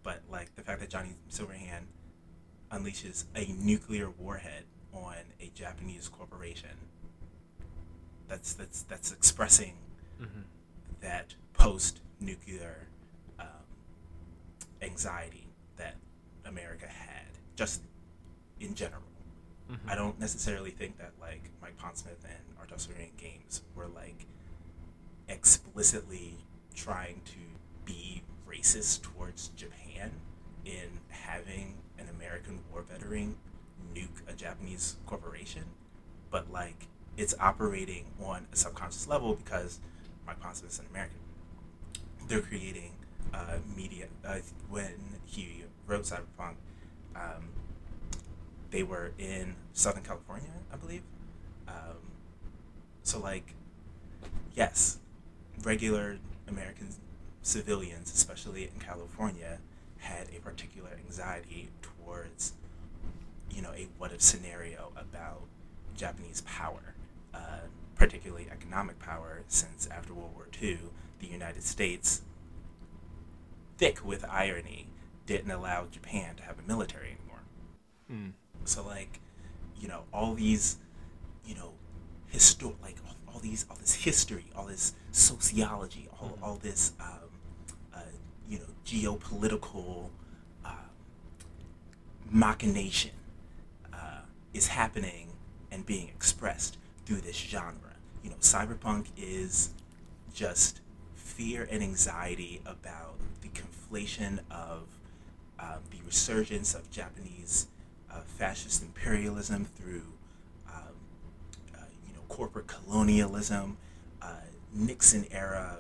but 0.02 0.23
like 0.30 0.54
the 0.56 0.62
fact 0.62 0.80
that 0.80 0.90
Johnny 0.90 1.16
Silverhand 1.30 1.85
unleashes 2.71 3.25
a 3.37 3.52
nuclear 3.62 4.11
warhead 4.11 4.64
on 4.92 5.16
a 5.40 5.50
Japanese 5.54 6.09
corporation. 6.09 6.71
That's 8.28 8.54
that's 8.54 8.83
that's 8.83 9.12
expressing 9.12 9.75
that 11.00 11.35
post-nuclear 12.14 12.87
um, 13.38 13.47
anxiety 14.83 15.49
that 15.76 15.97
America 16.44 16.87
had, 16.87 17.26
just 17.56 17.83
in 18.61 18.75
general. 18.75 19.02
I 19.88 19.94
don't 19.94 20.21
necessarily 20.21 20.71
think 20.71 20.99
that 20.99 21.12
like 21.18 21.50
Mike 21.62 21.78
Pondsmith 21.78 22.23
and 22.25 22.59
R. 22.59 22.66
Talsorian 22.66 23.16
Games 23.16 23.62
were 23.75 23.87
like 23.87 24.26
explicitly 25.26 26.37
trying 26.75 27.23
to 27.25 27.38
be 27.87 28.23
racist 28.47 29.00
towards 29.02 29.49
Japan 29.49 30.11
in 30.66 31.00
having 31.09 31.78
an 31.99 32.11
American 32.14 32.61
war 32.71 32.83
veteran 32.83 33.37
nuke 33.94 34.21
a 34.28 34.35
Japanese 34.35 34.97
corporation, 35.06 35.64
but 36.30 36.52
like 36.52 36.87
it's 37.16 37.35
operating 37.40 38.04
on 38.23 38.47
a 38.52 38.56
subconscious 38.56 39.09
level 39.09 39.35
because 39.35 39.80
Mike 40.26 40.40
Pondsmith 40.40 40.68
is 40.68 40.78
an 40.78 40.87
American. 40.90 41.16
They're 42.28 42.40
creating 42.40 42.93
uh, 43.33 43.59
media. 43.76 44.07
Uh, 44.25 44.38
when 44.69 44.95
he 45.25 45.64
wrote 45.87 46.02
Cyberpunk, 46.02 46.54
um, 47.14 47.50
they 48.71 48.83
were 48.83 49.12
in 49.19 49.54
Southern 49.73 50.02
California, 50.02 50.50
I 50.73 50.76
believe. 50.76 51.02
Um, 51.69 51.99
so 53.02 53.19
like, 53.19 53.54
yes, 54.54 54.99
regular 55.62 56.19
American 56.49 56.88
civilians, 57.43 58.12
especially 58.12 58.64
in 58.64 58.81
California, 58.81 59.59
had 59.99 60.28
a 60.37 60.40
particular 60.40 60.90
anxiety 61.07 61.69
towards, 61.83 62.54
you 63.50 63.62
know, 63.62 63.73
a 63.73 63.88
what 63.99 64.12
if 64.12 64.21
scenario 64.21 64.93
about 64.97 65.43
Japanese 65.97 66.43
power, 66.43 66.95
uh, 67.33 67.61
particularly 67.97 68.49
economic 68.50 68.99
power, 68.99 69.43
since 69.49 69.87
after 69.90 70.12
World 70.14 70.35
War 70.35 70.49
II, 70.61 70.78
the 71.26 71.33
United 71.33 71.62
States, 71.62 72.23
thick 73.78 74.04
with 74.04 74.25
irony, 74.28 74.88
didn't 75.26 75.50
allow 75.50 75.87
Japan 75.90 76.37
to 76.37 76.43
have 76.43 76.59
a 76.59 76.62
military 76.62 77.16
anymore. 77.19 77.43
So 78.64 78.85
like, 78.87 79.21
you 79.81 79.88
know, 79.88 80.02
all 80.12 80.35
these, 80.35 80.78
you 81.45 81.54
know, 81.54 81.73
histor 82.33 82.75
like 82.83 82.97
all, 83.07 83.35
all 83.35 83.40
these 83.40 83.64
all 83.71 83.76
this 83.76 83.95
history, 83.95 84.47
all 84.57 84.66
this 84.66 84.95
sociology, 85.12 86.09
all, 86.21 86.38
all 86.43 86.57
this 86.57 86.93
um, 87.00 87.09
uh, 87.95 88.00
you 88.49 88.59
know 88.59 88.64
geopolitical 88.85 90.09
uh, 90.64 90.71
machination 92.31 93.12
uh, 93.93 94.21
is 94.52 94.66
happening 94.69 95.28
and 95.71 95.87
being 95.87 96.09
expressed 96.09 96.76
through 97.07 97.21
this 97.21 97.37
genre. 97.37 97.78
You 98.23 98.31
know, 98.31 98.37
cyberpunk 98.40 99.07
is 99.16 99.75
just 100.33 100.81
fear 101.37 101.67
and 101.71 101.83
anxiety 101.83 102.61
about 102.64 103.17
the 103.43 103.49
conflation 103.49 104.38
of 104.50 104.83
um, 105.59 105.79
the 105.91 105.99
resurgence 106.07 106.75
of 106.75 106.91
Japanese 106.91 107.69
uh, 108.11 108.21
fascist 108.26 108.83
imperialism 108.83 109.64
through, 109.64 110.05
um, 110.69 110.95
uh, 111.75 111.79
you 112.07 112.14
know, 112.14 112.21
corporate 112.29 112.67
colonialism, 112.67 113.76
uh, 114.23 114.29
Nixon 114.73 115.26
era 115.31 115.79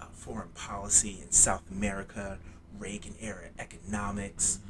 uh, 0.00 0.04
foreign 0.12 0.48
policy 0.50 1.18
in 1.22 1.30
South 1.30 1.62
America, 1.70 2.38
Reagan 2.78 3.14
era 3.20 3.48
economics, 3.58 4.60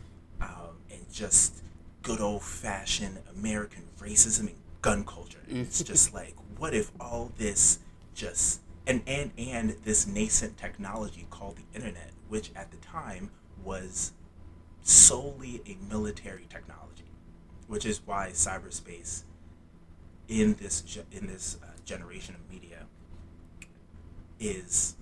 um, 0.40 0.76
and 0.90 1.00
just 1.12 1.62
good 2.02 2.20
old 2.20 2.42
fashioned 2.42 3.18
American 3.36 3.82
racism 4.00 4.40
and 4.48 4.56
gun 4.80 5.04
culture. 5.04 5.38
It's 5.48 5.82
just 5.84 6.14
like, 6.14 6.34
what 6.56 6.74
if 6.74 6.90
all 7.00 7.32
this 7.36 7.78
just 8.14 8.60
and 8.86 9.02
and 9.06 9.30
and 9.38 9.76
this 9.84 10.06
nascent 10.06 10.56
technology 10.56 11.26
called 11.30 11.56
the 11.56 11.76
internet, 11.76 12.10
which 12.28 12.50
at 12.56 12.70
the 12.70 12.76
time 12.78 13.30
was 13.64 14.12
solely 14.82 15.62
a 15.66 15.76
military 15.88 16.46
technology, 16.48 17.10
which 17.68 17.86
is 17.86 18.00
why 18.04 18.30
cyberspace 18.32 19.22
in 20.28 20.54
this 20.54 20.98
in 21.12 21.26
this 21.26 21.58
uh, 21.62 21.66
generation 21.84 22.34
of 22.34 22.50
media 22.50 22.86
is 24.40 24.96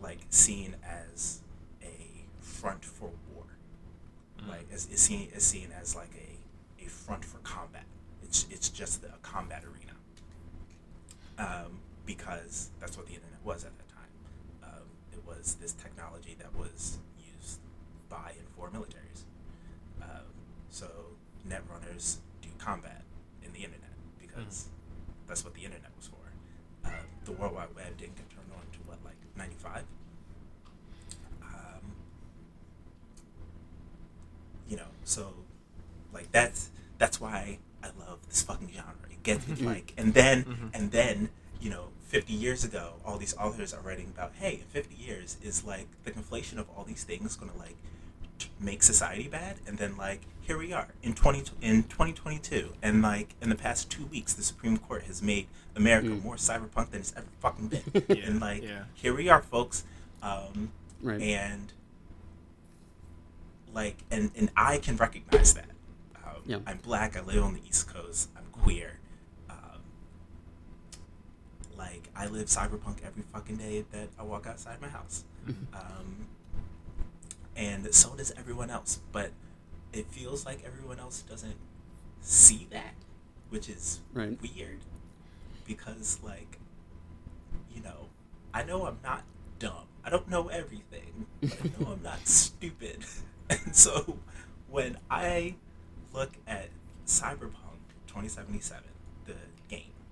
like 0.00 0.18
seen 0.30 0.76
as 0.84 1.40
a 1.82 2.24
front 2.40 2.84
for 2.84 3.10
war, 3.34 3.44
like 4.48 4.66
is, 4.72 4.88
is 4.92 5.00
seen 5.00 5.28
is 5.34 5.42
seen 5.42 5.70
as 5.80 5.96
like 5.96 6.10
a, 6.14 6.84
a 6.84 6.88
front 6.88 7.24
for 7.24 7.38
combat. 7.38 7.84
It's 8.22 8.46
it's 8.50 8.68
just 8.68 9.02
a 9.04 9.18
combat 9.22 9.64
arena, 9.64 9.94
um, 11.38 11.80
because 12.08 12.70
that's 12.80 12.96
what 12.96 13.06
the 13.06 13.12
internet 13.12 13.38
was 13.44 13.64
at 13.64 13.76
that 13.76 13.88
time. 13.90 14.08
Um, 14.64 14.88
it 15.12 15.20
was 15.26 15.56
this 15.60 15.72
technology 15.72 16.34
that 16.38 16.54
was 16.56 16.96
used 17.18 17.60
by 18.08 18.32
and 18.38 18.48
for 18.56 18.70
militaries. 18.70 19.24
Um, 20.00 20.24
so 20.70 20.86
netrunners 21.46 22.16
do 22.40 22.48
combat 22.56 23.02
in 23.44 23.52
the 23.52 23.58
internet 23.58 23.90
because 24.18 24.68
that's 25.26 25.44
what 25.44 25.52
the 25.52 25.66
internet 25.66 25.90
was 25.98 26.06
for. 26.06 26.88
Uh, 26.88 26.92
the 27.26 27.32
World 27.32 27.54
Wide 27.54 27.76
Web 27.76 27.98
didn't 27.98 28.16
get 28.16 28.30
turned 28.30 28.50
on 28.56 28.64
to 28.72 28.78
what, 28.86 28.96
like 29.04 29.16
'95. 29.36 29.84
Um, 31.42 31.92
you 34.66 34.78
know, 34.78 34.88
so 35.04 35.34
like 36.14 36.32
that's 36.32 36.70
that's 36.96 37.20
why 37.20 37.58
I 37.84 37.88
love 38.00 38.20
this 38.30 38.40
fucking 38.40 38.70
genre. 38.74 38.94
It 39.10 39.22
gets 39.22 39.46
me 39.46 39.56
like, 39.66 39.92
and 39.98 40.14
then 40.14 40.70
and 40.72 40.90
then 40.90 41.28
you 41.60 41.70
know, 41.70 41.88
50 42.08 42.32
years 42.32 42.64
ago, 42.64 42.94
all 43.04 43.18
these 43.18 43.36
authors 43.36 43.72
are 43.74 43.80
writing 43.82 44.06
about, 44.14 44.32
hey, 44.40 44.54
in 44.54 44.66
50 44.68 44.94
years 44.96 45.36
is 45.42 45.64
like 45.64 45.86
the 46.04 46.10
conflation 46.10 46.58
of 46.58 46.66
all 46.76 46.84
these 46.84 47.04
things 47.04 47.36
going 47.36 47.52
to 47.52 47.58
like 47.58 47.76
make 48.60 48.82
society 48.82 49.28
bad, 49.28 49.56
and 49.66 49.78
then 49.78 49.96
like 49.96 50.22
here 50.40 50.56
we 50.56 50.72
are 50.72 50.88
in 51.02 51.12
20 51.14 51.40
in 51.60 51.82
2022, 51.84 52.72
and 52.82 53.02
like 53.02 53.34
in 53.42 53.48
the 53.50 53.54
past 53.54 53.90
two 53.90 54.06
weeks, 54.06 54.32
the 54.32 54.42
Supreme 54.42 54.78
Court 54.78 55.02
has 55.04 55.20
made 55.22 55.48
America 55.76 56.08
more 56.08 56.36
cyberpunk 56.36 56.90
than 56.90 57.00
it's 57.00 57.12
ever 57.16 57.26
fucking 57.40 57.68
been, 57.68 57.82
Yeah, 58.08 58.24
and 58.26 58.40
like 58.40 58.62
yeah. 58.62 58.84
here 58.94 59.14
we 59.14 59.28
are, 59.28 59.42
folks, 59.42 59.84
um, 60.22 60.70
Right. 61.02 61.20
and 61.20 61.72
like 63.74 63.98
and 64.10 64.30
and 64.36 64.50
I 64.56 64.78
can 64.78 64.96
recognize 64.96 65.54
that. 65.54 65.68
Um, 66.16 66.42
Yeah. 66.46 66.58
I'm 66.66 66.78
black. 66.78 67.16
I 67.16 67.20
live 67.20 67.42
on 67.44 67.54
the 67.54 67.60
East 67.68 67.88
Coast. 67.92 68.30
I'm 68.36 68.44
queer. 68.52 68.97
Like 71.78 72.10
I 72.16 72.26
live 72.26 72.48
cyberpunk 72.48 73.04
every 73.06 73.22
fucking 73.32 73.56
day 73.56 73.84
that 73.92 74.08
I 74.18 74.24
walk 74.24 74.46
outside 74.46 74.80
my 74.80 74.88
house, 74.88 75.24
um, 75.72 76.26
and 77.56 77.94
so 77.94 78.14
does 78.16 78.32
everyone 78.36 78.68
else. 78.70 79.00
But 79.12 79.30
it 79.92 80.06
feels 80.10 80.44
like 80.44 80.62
everyone 80.66 80.98
else 80.98 81.22
doesn't 81.22 81.56
see 82.20 82.66
that, 82.72 82.94
which 83.48 83.68
is 83.68 84.00
Right. 84.12 84.36
weird 84.42 84.80
because 85.66 86.18
like 86.22 86.58
you 87.72 87.80
know 87.82 88.08
I 88.52 88.64
know 88.64 88.86
I'm 88.86 88.98
not 89.04 89.22
dumb. 89.58 89.86
I 90.04 90.10
don't 90.10 90.28
know 90.28 90.48
everything, 90.48 91.26
I 91.42 91.70
know 91.78 91.92
I'm 91.92 92.02
not 92.02 92.26
stupid. 92.26 93.04
And 93.50 93.74
so 93.74 94.18
when 94.68 94.98
I 95.10 95.54
look 96.12 96.32
at 96.46 96.68
Cyberpunk 97.06 97.80
2077, 98.08 98.82
the 98.82 98.82
game, 98.84 98.97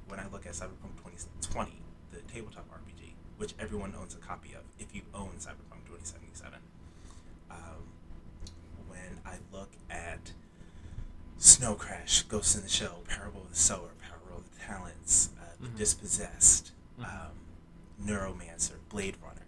when 0.08 0.20
I 0.20 0.26
look 0.28 0.46
at 0.46 0.52
Cyberpunk 0.52 0.96
2020, 1.04 1.72
the 2.12 2.20
tabletop 2.32 2.66
RPG, 2.70 3.12
which 3.38 3.54
everyone 3.58 3.94
owns 3.98 4.14
a 4.14 4.18
copy 4.18 4.52
of 4.54 4.62
if 4.78 4.94
you 4.94 5.02
own 5.14 5.32
Cyberpunk 5.38 5.84
2077, 5.86 6.58
um, 7.50 7.56
when 8.88 9.20
I 9.24 9.36
look 9.52 9.70
at 9.90 10.32
Snow 11.38 11.74
Crash, 11.74 12.22
Ghost 12.22 12.56
in 12.56 12.62
the 12.62 12.68
Shell, 12.68 13.02
Parable 13.08 13.42
of 13.42 13.50
the 13.50 13.56
Sower, 13.56 13.90
Parable 14.00 14.38
of 14.38 14.50
the 14.50 14.58
Talents, 14.60 15.30
uh, 15.40 15.44
The 15.60 15.68
Dispossessed, 15.78 16.72
um, 17.00 17.32
Neuromancer, 18.02 18.74
Blade 18.88 19.16
Runner, 19.22 19.46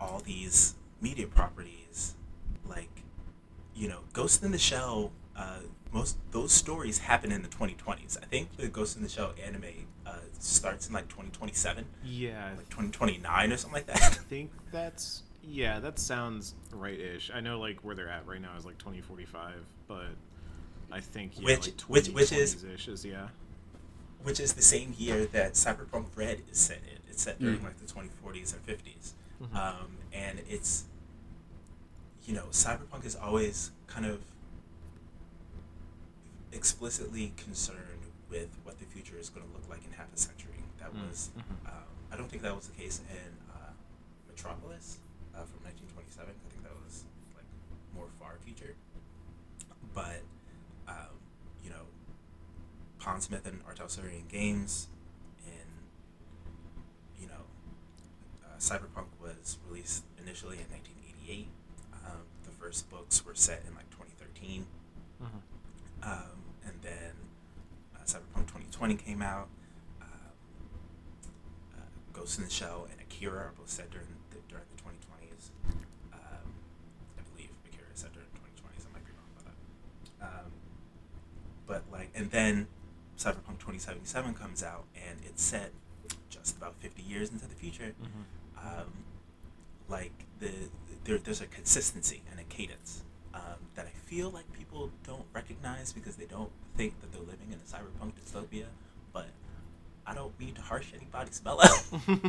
all 0.00 0.20
these 0.24 0.74
media 1.00 1.26
properties, 1.26 2.14
like, 2.68 3.02
you 3.74 3.88
know, 3.88 4.00
Ghost 4.12 4.42
in 4.42 4.52
the 4.52 4.58
Shell, 4.58 5.12
uh, 5.36 5.60
most 5.92 6.16
those 6.32 6.52
stories 6.52 6.98
happen 6.98 7.32
in 7.32 7.42
the 7.42 7.48
2020s. 7.48 8.18
I 8.22 8.26
think 8.26 8.56
the 8.56 8.68
Ghost 8.68 8.96
in 8.96 9.02
the 9.02 9.08
Shell 9.08 9.32
anime 9.44 9.64
uh, 10.06 10.12
starts 10.38 10.86
in 10.88 10.92
like 10.94 11.08
2027, 11.08 11.84
Yeah, 12.04 12.50
like 12.56 12.68
2029 12.68 13.52
or 13.52 13.56
something 13.56 13.74
like 13.74 13.86
that. 13.86 14.02
I 14.02 14.08
think 14.10 14.50
that's 14.72 15.22
Yeah, 15.42 15.80
that 15.80 15.98
sounds 15.98 16.54
right-ish. 16.72 17.30
I 17.34 17.40
know 17.40 17.58
like 17.58 17.80
where 17.84 17.94
they're 17.94 18.08
at 18.10 18.26
right 18.26 18.40
now 18.40 18.56
is 18.58 18.64
like 18.66 18.78
2045, 18.78 19.54
but 19.86 20.06
I 20.92 21.00
think 21.00 21.32
yeah, 21.38 21.44
Which- 21.46 21.66
like 21.68 21.80
which- 21.82 22.08
which 22.10 22.32
is- 22.32 22.62
is 22.64 23.04
yeah. 23.04 23.28
which 24.22 24.40
is 24.40 24.54
the 24.54 24.62
same 24.62 24.94
year 24.98 25.26
that 25.26 25.52
Cyberpunk 25.54 26.06
Red 26.16 26.42
is 26.50 26.58
set 26.58 26.78
in. 26.78 26.98
It's 27.08 27.22
set 27.22 27.38
during 27.40 27.60
Mm. 27.60 27.64
like 27.64 27.78
the 27.78 27.86
2040s 27.86 28.52
and 28.52 28.62
50s, 28.66 29.14
Mhm. 29.42 29.54
um, 29.54 29.96
and 30.12 30.40
it's 30.48 30.84
you 32.26 32.34
know 32.34 32.46
Cyberpunk 32.50 33.04
is 33.04 33.16
always 33.16 33.70
kind 33.86 34.04
of 34.06 34.20
explicitly 36.52 37.32
concerned 37.36 38.06
with 38.30 38.48
what 38.64 38.78
the 38.78 38.84
future 38.86 39.16
is 39.18 39.28
going 39.30 39.46
to 39.46 39.52
look 39.52 39.68
like 39.68 39.84
in 39.84 39.92
half 39.92 40.12
a 40.14 40.18
century. 40.18 40.64
That 40.80 40.92
Mm, 40.94 41.08
was 41.08 41.30
mhm. 41.36 41.66
um, 41.68 41.84
I 42.12 42.16
don't 42.16 42.30
think 42.30 42.42
that 42.42 42.54
was 42.54 42.66
the 42.68 42.74
case 42.76 43.00
in 43.10 43.32
uh, 43.52 43.72
Metropolis 44.28 44.98
uh, 45.34 45.44
from 45.44 45.62
1927. 45.64 46.28
I 46.30 46.48
think 46.50 46.62
that 46.64 46.72
was 46.84 47.04
like 47.36 47.44
more 47.94 48.06
far 48.18 48.36
future, 48.44 48.74
but 49.94 50.22
um, 50.88 51.18
you 51.62 51.70
know 51.70 51.84
Pondsmith 53.00 53.46
and 53.46 53.60
R. 53.66 53.74
Talsorian 53.74 54.28
Games 54.28 54.88
and, 55.46 55.70
you 57.20 57.26
know 57.26 57.44
uh, 58.44 58.56
Cyberpunk 58.58 59.08
was 59.20 59.58
released 59.68 60.04
initially 60.22 60.56
in 60.58 60.70
1988. 60.72 61.48
Um, 62.06 62.22
the 62.44 62.50
first 62.50 62.88
books 62.88 63.24
were 63.24 63.34
set 63.34 63.62
in 63.68 63.74
like 63.74 63.90
2013, 63.90 64.66
Mhm. 65.22 65.42
And 66.68 66.82
then 66.82 67.12
uh, 67.96 68.04
Cyberpunk 68.04 68.46
2020 68.46 68.94
came 68.96 69.22
out. 69.22 69.48
Um, 70.00 70.08
uh, 71.76 71.80
Ghost 72.12 72.38
in 72.38 72.44
the 72.44 72.50
Shell 72.50 72.86
and 72.90 73.00
Akira 73.00 73.38
are 73.38 73.52
both 73.56 73.68
set 73.70 73.90
during 73.90 74.06
the, 74.30 74.36
during 74.48 74.64
the 74.76 74.82
2020s. 74.82 75.50
Um, 76.12 76.48
I 77.18 77.22
believe 77.34 77.50
Akira 77.66 77.86
is 77.92 78.00
set 78.00 78.12
during 78.12 78.28
the 78.32 78.38
2020s. 78.38 78.86
I 78.88 78.92
might 78.92 79.04
be 79.06 79.12
wrong 79.12 79.30
about 79.34 79.54
that. 80.20 80.26
Um, 80.44 80.50
but 81.66 81.82
like, 81.92 82.10
and 82.14 82.30
then 82.30 82.66
Cyberpunk 83.18 83.58
2077 83.58 84.34
comes 84.34 84.62
out, 84.62 84.84
and 84.94 85.18
it's 85.24 85.42
set 85.42 85.72
just 86.30 86.56
about 86.56 86.74
50 86.80 87.02
years 87.02 87.30
into 87.30 87.46
the 87.48 87.54
future. 87.54 87.94
Mhm. 88.02 88.80
Um, 88.80 88.92
like 89.88 90.12
the 90.40 90.50
there, 91.04 91.18
there's 91.18 91.40
a 91.40 91.46
consistency 91.46 92.22
and 92.30 92.38
a 92.38 92.44
cadence 92.44 93.02
um, 93.34 93.40
that 93.74 93.86
I 93.86 93.90
feel 94.08 94.30
like 94.30 94.50
people 94.52 94.90
don't 95.06 95.26
recognize 95.32 95.92
because 95.92 96.16
they 96.16 96.24
don't 96.26 96.50
think 96.76 97.00
that 97.00 97.12
they're 97.12 97.20
living 97.20 97.48
in 97.52 97.54
a 97.54 97.66
cyberpunk 97.68 98.12
dystopia. 98.14 98.66
But 99.12 99.26
I 100.06 100.14
don't 100.14 100.38
mean 100.40 100.54
to 100.54 100.62
harsh 100.62 100.92
anybody's 100.94 101.36
spell 101.36 101.60
out, 101.60 101.70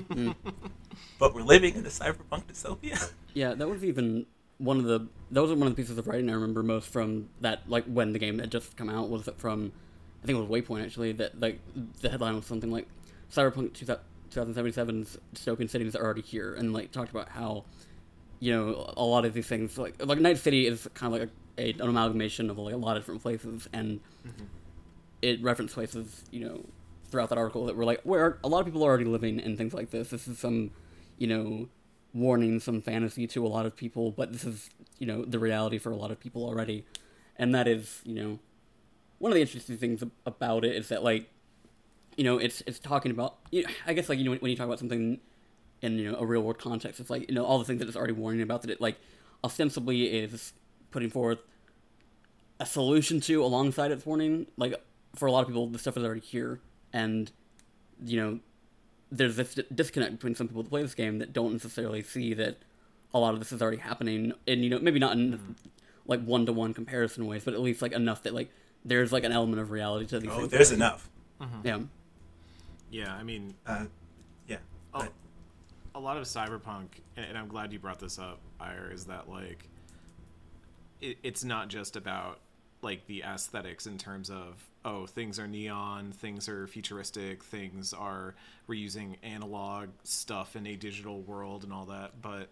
Mm. 0.09 0.35
but 1.19 1.33
we're 1.33 1.41
living 1.41 1.75
in 1.75 1.85
a 1.85 1.89
cyberpunk 1.89 2.45
dystopia. 2.45 3.11
Yeah, 3.33 3.53
that 3.53 3.67
was 3.69 3.83
even 3.85 4.25
one 4.57 4.77
of 4.77 4.83
the 4.83 5.07
that 5.31 5.41
was 5.41 5.51
one 5.51 5.67
of 5.67 5.75
the 5.75 5.81
pieces 5.81 5.97
of 5.97 6.05
writing 6.07 6.29
I 6.29 6.33
remember 6.33 6.61
most 6.63 6.89
from 6.89 7.29
that 7.39 7.61
like 7.69 7.85
when 7.85 8.11
the 8.11 8.19
game 8.19 8.39
had 8.39 8.51
just 8.51 8.75
come 8.75 8.89
out 8.89 9.07
was 9.09 9.25
it 9.27 9.37
from 9.39 9.71
I 10.21 10.25
think 10.25 10.37
it 10.37 10.41
was 10.41 10.49
Waypoint 10.49 10.83
actually 10.83 11.13
that 11.13 11.39
like 11.39 11.59
the 12.01 12.09
headline 12.09 12.35
was 12.35 12.45
something 12.45 12.69
like 12.69 12.85
Cyberpunk 13.31 13.71
2077's 14.31 15.17
dystopian 15.33 15.69
cities 15.69 15.95
are 15.95 16.03
already 16.03 16.21
here 16.21 16.53
and 16.55 16.73
like 16.73 16.91
talked 16.91 17.11
about 17.11 17.29
how 17.29 17.63
you 18.39 18.51
know 18.51 18.93
a 18.95 19.03
lot 19.03 19.25
of 19.25 19.33
these 19.33 19.47
things 19.47 19.77
like 19.77 19.95
like 20.05 20.19
Night 20.19 20.37
City 20.37 20.67
is 20.67 20.87
kind 20.93 21.13
of 21.13 21.19
like 21.19 21.29
a, 21.57 21.71
an 21.81 21.89
amalgamation 21.89 22.49
of 22.49 22.57
like 22.57 22.73
a 22.73 22.77
lot 22.77 22.97
of 22.97 23.03
different 23.03 23.21
places 23.21 23.67
and 23.73 23.99
mm-hmm. 24.25 24.45
it 25.21 25.41
referenced 25.41 25.73
places 25.73 26.23
you 26.31 26.39
know 26.39 26.63
throughout 27.09 27.29
that 27.29 27.37
article 27.37 27.65
that 27.65 27.75
were 27.75 27.85
like 27.85 28.01
where 28.03 28.37
a 28.43 28.47
lot 28.47 28.59
of 28.59 28.65
people 28.65 28.83
are 28.83 28.89
already 28.89 29.05
living 29.05 29.39
in 29.39 29.57
things 29.57 29.73
like 29.73 29.89
this. 29.91 30.09
This 30.09 30.27
is 30.27 30.39
some 30.39 30.71
you 31.17 31.27
know 31.27 31.67
warning 32.13 32.59
some 32.59 32.81
fantasy 32.81 33.27
to 33.27 33.45
a 33.45 33.47
lot 33.47 33.67
of 33.67 33.75
people 33.75 34.09
but 34.09 34.33
this 34.33 34.43
is 34.43 34.71
you 34.97 35.05
know 35.05 35.23
the 35.23 35.37
reality 35.37 35.77
for 35.77 35.91
a 35.91 35.95
lot 35.95 36.11
of 36.11 36.19
people 36.19 36.45
already. 36.45 36.85
And 37.35 37.53
that 37.55 37.67
is 37.67 38.01
you 38.03 38.15
know 38.15 38.39
one 39.17 39.31
of 39.31 39.35
the 39.35 39.41
interesting 39.41 39.77
things 39.77 40.03
about 40.25 40.63
it 40.63 40.75
is 40.75 40.89
that 40.89 41.03
like 41.03 41.29
you 42.15 42.23
know 42.23 42.37
it's 42.37 42.61
it's 42.65 42.79
talking 42.79 43.11
about 43.11 43.37
you 43.51 43.63
know, 43.63 43.69
i 43.85 43.93
guess 43.93 44.09
like 44.09 44.17
you 44.17 44.25
know 44.25 44.31
when, 44.31 44.39
when 44.39 44.51
you 44.51 44.57
talk 44.57 44.65
about 44.65 44.79
something 44.79 45.19
in 45.81 45.97
you 45.97 46.11
know 46.11 46.17
a 46.19 46.25
real 46.25 46.41
world 46.41 46.57
context 46.59 46.99
it's 46.99 47.09
like 47.09 47.27
you 47.29 47.35
know 47.35 47.45
all 47.45 47.57
the 47.59 47.65
things 47.65 47.79
that 47.79 47.87
it's 47.87 47.97
already 47.97 48.13
warning 48.13 48.41
about 48.41 48.61
that 48.61 48.71
it 48.71 48.81
like 48.81 48.97
ostensibly 49.43 50.05
is 50.07 50.53
putting 50.91 51.09
forth 51.09 51.39
a 52.59 52.65
solution 52.65 53.19
to 53.21 53.43
alongside 53.43 53.91
its 53.91 54.05
warning 54.05 54.45
like 54.57 54.73
for 55.15 55.27
a 55.27 55.31
lot 55.31 55.41
of 55.41 55.47
people 55.47 55.67
the 55.67 55.79
stuff 55.79 55.95
is 55.97 56.03
already 56.03 56.19
here 56.21 56.59
and 56.93 57.31
you 58.05 58.19
know 58.19 58.39
there's 59.11 59.35
this 59.37 59.57
disconnect 59.73 60.11
between 60.13 60.35
some 60.35 60.47
people 60.47 60.61
that 60.63 60.69
play 60.69 60.81
this 60.81 60.93
game 60.93 61.19
that 61.19 61.33
don't 61.33 61.53
necessarily 61.53 62.03
see 62.03 62.33
that 62.33 62.57
a 63.13 63.17
lot 63.19 63.33
of 63.33 63.39
this 63.39 63.51
is 63.51 63.61
already 63.61 63.77
happening 63.77 64.33
and 64.47 64.63
you 64.63 64.69
know 64.69 64.79
maybe 64.79 64.99
not 64.99 65.13
in 65.13 65.55
like 66.05 66.21
one 66.23 66.45
to 66.45 66.51
one 66.53 66.73
comparison 66.73 67.25
ways 67.25 67.43
but 67.45 67.53
at 67.53 67.61
least 67.61 67.81
like 67.81 67.91
enough 67.93 68.23
that 68.23 68.33
like 68.33 68.51
there's 68.85 69.11
like 69.11 69.23
an 69.23 69.31
element 69.31 69.61
of 69.61 69.71
reality 69.71 70.05
to 70.05 70.19
these 70.19 70.29
oh, 70.31 70.39
things 70.39 70.51
there's 70.51 70.69
already. 70.71 70.81
enough. 70.83 71.09
yeah 71.63 71.79
Yeah, 72.91 73.13
I 73.13 73.23
mean, 73.23 73.53
Uh, 73.65 73.71
yeah. 73.71 73.83
But- 73.83 73.89
a 75.95 75.99
lot 75.99 76.17
of 76.17 76.23
cyberpunk, 76.23 76.87
and, 77.15 77.25
and 77.25 77.37
I'm 77.37 77.47
glad 77.47 77.73
you 77.73 77.79
brought 77.79 77.99
this 77.99 78.19
up, 78.19 78.39
Ire, 78.59 78.91
is 78.93 79.05
that 79.05 79.29
like 79.29 79.67
it, 81.01 81.17
it's 81.23 81.43
not 81.43 81.67
just 81.67 81.95
about 81.95 82.39
like 82.81 83.05
the 83.07 83.23
aesthetics 83.23 83.87
in 83.87 83.97
terms 83.97 84.29
of 84.29 84.63
oh 84.85 85.05
things 85.05 85.39
are 85.39 85.47
neon, 85.47 86.11
things 86.11 86.47
are 86.47 86.67
futuristic, 86.67 87.43
things 87.43 87.93
are 87.93 88.35
we're 88.67 88.75
using 88.75 89.17
analog 89.23 89.89
stuff 90.03 90.55
in 90.55 90.65
a 90.67 90.75
digital 90.75 91.21
world 91.21 91.63
and 91.63 91.73
all 91.73 91.85
that, 91.85 92.21
but 92.21 92.49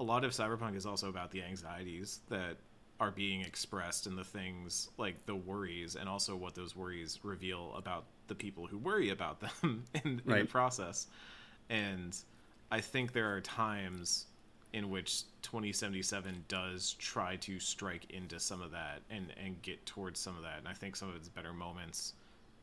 a 0.00 0.04
lot 0.04 0.24
of 0.24 0.30
cyberpunk 0.32 0.76
is 0.76 0.86
also 0.86 1.08
about 1.08 1.30
the 1.30 1.42
anxieties 1.42 2.20
that 2.28 2.56
are 3.00 3.10
being 3.10 3.42
expressed 3.42 4.06
and 4.06 4.18
the 4.18 4.24
things 4.24 4.90
like 4.98 5.24
the 5.26 5.34
worries 5.34 5.94
and 5.94 6.08
also 6.08 6.34
what 6.34 6.54
those 6.54 6.74
worries 6.74 7.20
reveal 7.22 7.72
about 7.76 8.04
the 8.26 8.34
people 8.34 8.66
who 8.66 8.76
worry 8.78 9.10
about 9.10 9.40
them 9.40 9.84
in, 10.04 10.20
in 10.26 10.38
the 10.38 10.44
process. 10.44 11.06
And 11.70 12.16
i 12.70 12.80
think 12.80 13.12
there 13.12 13.34
are 13.34 13.40
times 13.40 14.26
in 14.72 14.90
which 14.90 15.22
2077 15.42 16.44
does 16.48 16.94
try 16.98 17.36
to 17.36 17.58
strike 17.58 18.10
into 18.10 18.38
some 18.38 18.60
of 18.60 18.70
that 18.70 19.00
and 19.10 19.32
and 19.42 19.60
get 19.62 19.84
towards 19.86 20.20
some 20.20 20.36
of 20.36 20.42
that. 20.42 20.58
And 20.58 20.68
i 20.68 20.74
think 20.74 20.94
some 20.94 21.08
of 21.08 21.16
its 21.16 21.28
better 21.28 21.52
moments 21.52 22.12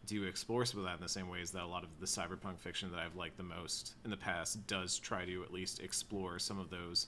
do 0.06 0.24
explore 0.26 0.66
some 0.66 0.80
of 0.80 0.86
that 0.86 0.98
in 0.98 1.02
the 1.02 1.10
same 1.10 1.30
ways 1.30 1.50
that 1.52 1.64
a 1.64 1.66
lot 1.66 1.84
of 1.84 1.90
the 2.00 2.06
cyberpunk 2.06 2.60
fiction 2.60 2.92
that 2.92 3.00
i've 3.00 3.16
liked 3.16 3.38
the 3.38 3.44
most 3.44 3.96
in 4.04 4.12
the 4.12 4.18
past 4.18 4.66
does 4.68 5.00
try 5.00 5.26
to 5.26 5.44
at 5.44 5.52
least 5.52 5.80
explore 5.80 6.38
some 6.38 6.60
of 6.60 6.70
those 6.70 7.08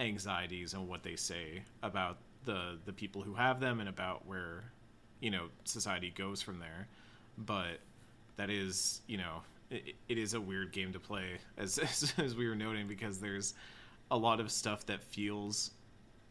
anxieties 0.00 0.74
and 0.74 0.88
what 0.88 1.02
they 1.02 1.16
say 1.16 1.62
about 1.82 2.18
the 2.44 2.78
the 2.86 2.92
people 2.92 3.22
who 3.22 3.34
have 3.34 3.60
them 3.60 3.80
and 3.80 3.88
about 3.88 4.26
where 4.26 4.64
you 5.20 5.30
know 5.30 5.46
society 5.64 6.12
goes 6.16 6.42
from 6.42 6.58
there. 6.58 6.88
But 7.38 7.80
that 8.36 8.50
is 8.50 9.02
you 9.06 9.18
know 9.18 9.42
it, 9.70 9.94
it 10.08 10.18
is 10.18 10.34
a 10.34 10.40
weird 10.40 10.72
game 10.72 10.92
to 10.92 11.00
play 11.00 11.38
as, 11.56 11.78
as 11.78 12.12
as 12.18 12.34
we 12.34 12.48
were 12.48 12.56
noting 12.56 12.86
because 12.86 13.20
there's 13.20 13.54
a 14.10 14.16
lot 14.16 14.40
of 14.40 14.50
stuff 14.50 14.84
that 14.86 15.02
feels 15.02 15.70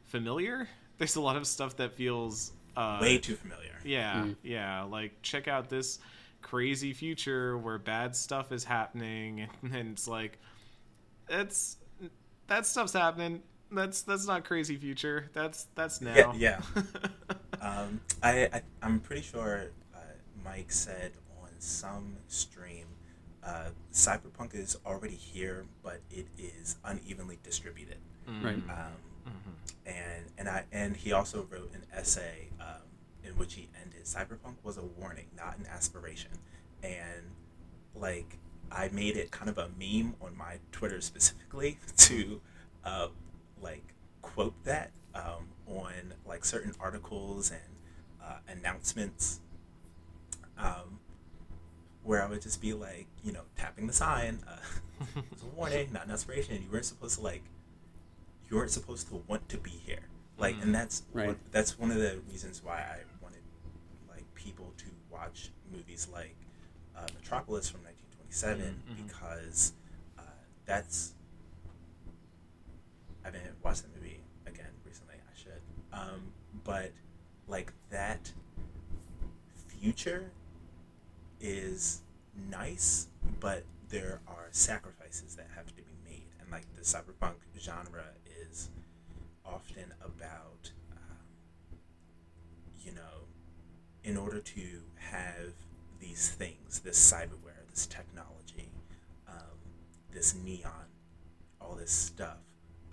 familiar 0.06 0.67
there's 0.99 1.15
a 1.15 1.21
lot 1.21 1.38
of 1.38 1.47
stuff 1.47 1.78
that 1.78 1.93
feels 1.93 2.52
uh 2.78 2.99
way 3.02 3.17
too 3.17 3.36
familiar. 3.36 3.80
yeah, 3.84 4.28
yeah. 4.43 4.84
Like, 4.84 5.19
check 5.23 5.47
out 5.47 5.69
this 5.69 5.97
crazy 6.41 6.93
future 6.93 7.58
where 7.58 7.80
bad 7.80 8.15
stuff 8.15 8.52
is 8.52 8.63
happening, 8.63 9.47
and, 9.63 9.73
and 9.73 9.91
it's 9.93 10.08
like, 10.08 10.38
that's 11.28 11.78
that 12.47 12.65
stuff's 12.65 12.93
happening. 12.93 13.41
That's 13.71 14.02
that's 14.04 14.28
not 14.28 14.43
crazy 14.45 14.75
future. 14.75 15.30
That's 15.34 15.67
that's 15.73 16.02
now. 16.02 16.34
Yeah, 16.38 16.62
yeah. 16.75 16.82
Um, 17.62 17.99
I, 18.23 18.47
I 18.54 18.62
I'm 18.82 19.02
pretty 19.02 19.21
sure 19.21 19.65
uh, 19.93 19.99
Mike 20.45 20.71
said 20.71 21.12
on 21.43 21.49
some 21.60 22.15
stream, 22.30 22.86
uh, 23.43 23.69
Cyberpunk 23.93 24.54
is 24.54 24.78
already 24.86 25.15
here, 25.15 25.65
but 25.84 26.02
it 26.12 26.28
is 26.38 26.78
unevenly 26.84 27.39
distributed. 27.43 27.97
right 28.43 28.56
Um, 28.56 29.34
and 29.86 30.25
and 30.38 30.49
I 30.49 30.65
and 30.71 30.95
he 30.95 31.12
also 31.12 31.47
wrote 31.49 31.71
an 31.73 31.84
essay 31.93 32.47
um, 32.60 32.82
in 33.23 33.32
which 33.38 33.56
he 33.56 33.69
ended 33.82 34.04
Cyberpunk 34.04 34.56
was 34.63 34.78
a 34.78 34.84
warning, 34.84 35.25
not 35.36 35.58
an 35.58 35.65
aspiration, 35.67 36.32
and 36.84 37.32
like 37.95 38.38
I 38.71 38.89
made 38.89 39.17
it 39.17 39.32
kind 39.32 39.49
of 39.49 39.58
a 39.58 39.69
meme 39.80 40.15
on 40.21 40.38
my 40.38 40.60
Twitter 40.71 41.02
specifically 41.02 41.80
to 41.97 42.41
uh, 42.86 43.08
like 43.62 43.93
quote 44.21 44.54
that 44.63 44.91
um, 45.15 45.47
on 45.67 46.13
like 46.28 46.45
certain 46.45 46.73
articles 46.80 47.52
and 47.52 47.62
uh, 48.23 48.38
announcements. 48.47 49.39
Um, 50.58 50.99
where 52.10 52.24
I 52.24 52.26
would 52.26 52.41
just 52.41 52.60
be 52.60 52.74
like, 52.74 53.06
you 53.24 53.32
know, 53.32 53.41
tapping 53.56 53.86
the 53.86 53.93
sign. 53.93 54.39
Uh, 54.48 54.56
it's 55.32 55.43
a 55.43 55.45
warning, 55.56 55.89
not 55.93 56.06
an 56.08 56.12
aspiration. 56.12 56.56
You 56.56 56.67
weren't 56.72 56.86
supposed 56.86 57.19
to 57.19 57.22
like 57.24 57.43
you 58.50 58.58
weren't 58.58 58.72
supposed 58.72 59.08
to 59.10 59.22
want 59.28 59.48
to 59.50 59.58
be 59.60 59.69
here 59.69 60.00
like 60.39 60.56
and 60.63 60.74
that's 60.74 61.04
Right. 61.13 61.28
what, 61.28 61.38
that's 61.52 61.78
one 61.78 61.91
of 61.91 61.98
the 61.98 62.17
reasons 62.32 62.63
why 62.63 62.78
i 62.80 62.98
wanted 63.22 63.41
like 64.10 64.24
people 64.34 64.74
to 64.78 64.86
watch 65.12 65.52
movies 65.72 66.08
like 66.12 66.36
uh, 66.98 67.06
metropolis 67.13 67.69
from 67.69 67.82
1927 67.84 69.04
because 69.06 69.74
uh, 70.17 70.22
that's 70.65 71.13
i 73.24 73.28
haven't 73.28 73.43
watched 73.63 73.84
the 73.84 73.89
movie 74.00 74.19
again 74.48 74.72
recently. 74.84 75.15
I 75.15 75.38
should. 75.39 75.62
Um, 75.93 76.32
but 76.63 76.91
like 77.48 77.72
that 77.91 78.32
future 79.67 80.32
is 81.39 82.02
nice, 82.49 83.08
but 83.39 83.63
there 83.89 84.21
are 84.28 84.47
sacrifices 84.52 85.36
that 85.36 85.47
have 85.56 85.67
to 85.67 85.73
be 85.73 85.84
made, 86.06 86.28
and 86.39 86.52
like 86.52 86.65
the 86.75 86.82
cyberpunk 86.82 87.36
genre 87.60 88.06
is 88.41 88.69
often 89.45 89.93
about, 90.04 90.71
um, 90.91 91.78
you 92.80 92.91
know, 92.91 93.28
in 94.04 94.17
order 94.17 94.39
to 94.39 94.82
have 94.95 95.54
these 95.99 96.30
things, 96.30 96.80
this 96.80 97.12
cyberware, 97.12 97.67
this 97.69 97.86
technology, 97.86 98.71
um, 99.28 99.58
this 100.12 100.36
neon, 100.36 100.88
all 101.60 101.75
this 101.75 101.91
stuff, 101.91 102.38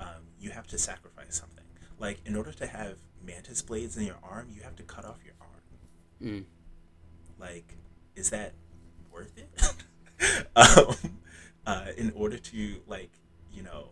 um, 0.00 0.22
you 0.40 0.50
have 0.50 0.66
to 0.66 0.78
sacrifice 0.78 1.36
something. 1.36 1.64
Like 1.98 2.20
in 2.24 2.36
order 2.36 2.52
to 2.52 2.66
have 2.66 2.96
mantis 3.24 3.62
blades 3.62 3.96
in 3.96 4.04
your 4.04 4.18
arm, 4.22 4.48
you 4.54 4.62
have 4.62 4.76
to 4.76 4.82
cut 4.82 5.04
off 5.04 5.18
your 5.24 5.34
arm. 5.40 5.50
Mm. 6.22 6.44
Like, 7.38 7.76
is 8.16 8.30
that 8.30 8.52
worth 9.12 9.32
it? 9.36 10.46
um, 10.56 10.94
uh, 11.66 11.86
in 11.96 12.12
order 12.16 12.38
to 12.38 12.76
like, 12.86 13.10
you 13.52 13.62
know, 13.62 13.90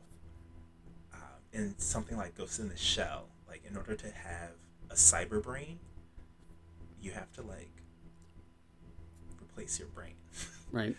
uh, 1.12 1.16
in 1.52 1.74
something 1.78 2.16
like 2.16 2.36
Ghost 2.36 2.58
in 2.58 2.68
the 2.68 2.76
Shell, 2.76 3.26
like 3.48 3.62
in 3.68 3.76
order 3.76 3.94
to 3.94 4.10
have 4.10 4.50
a 4.90 4.94
cyber 4.94 5.42
brain, 5.42 5.78
you 7.00 7.12
have 7.12 7.30
to 7.34 7.42
like 7.42 7.70
replace 9.42 9.78
your 9.78 9.88
brain. 9.88 10.14
right? 10.72 10.96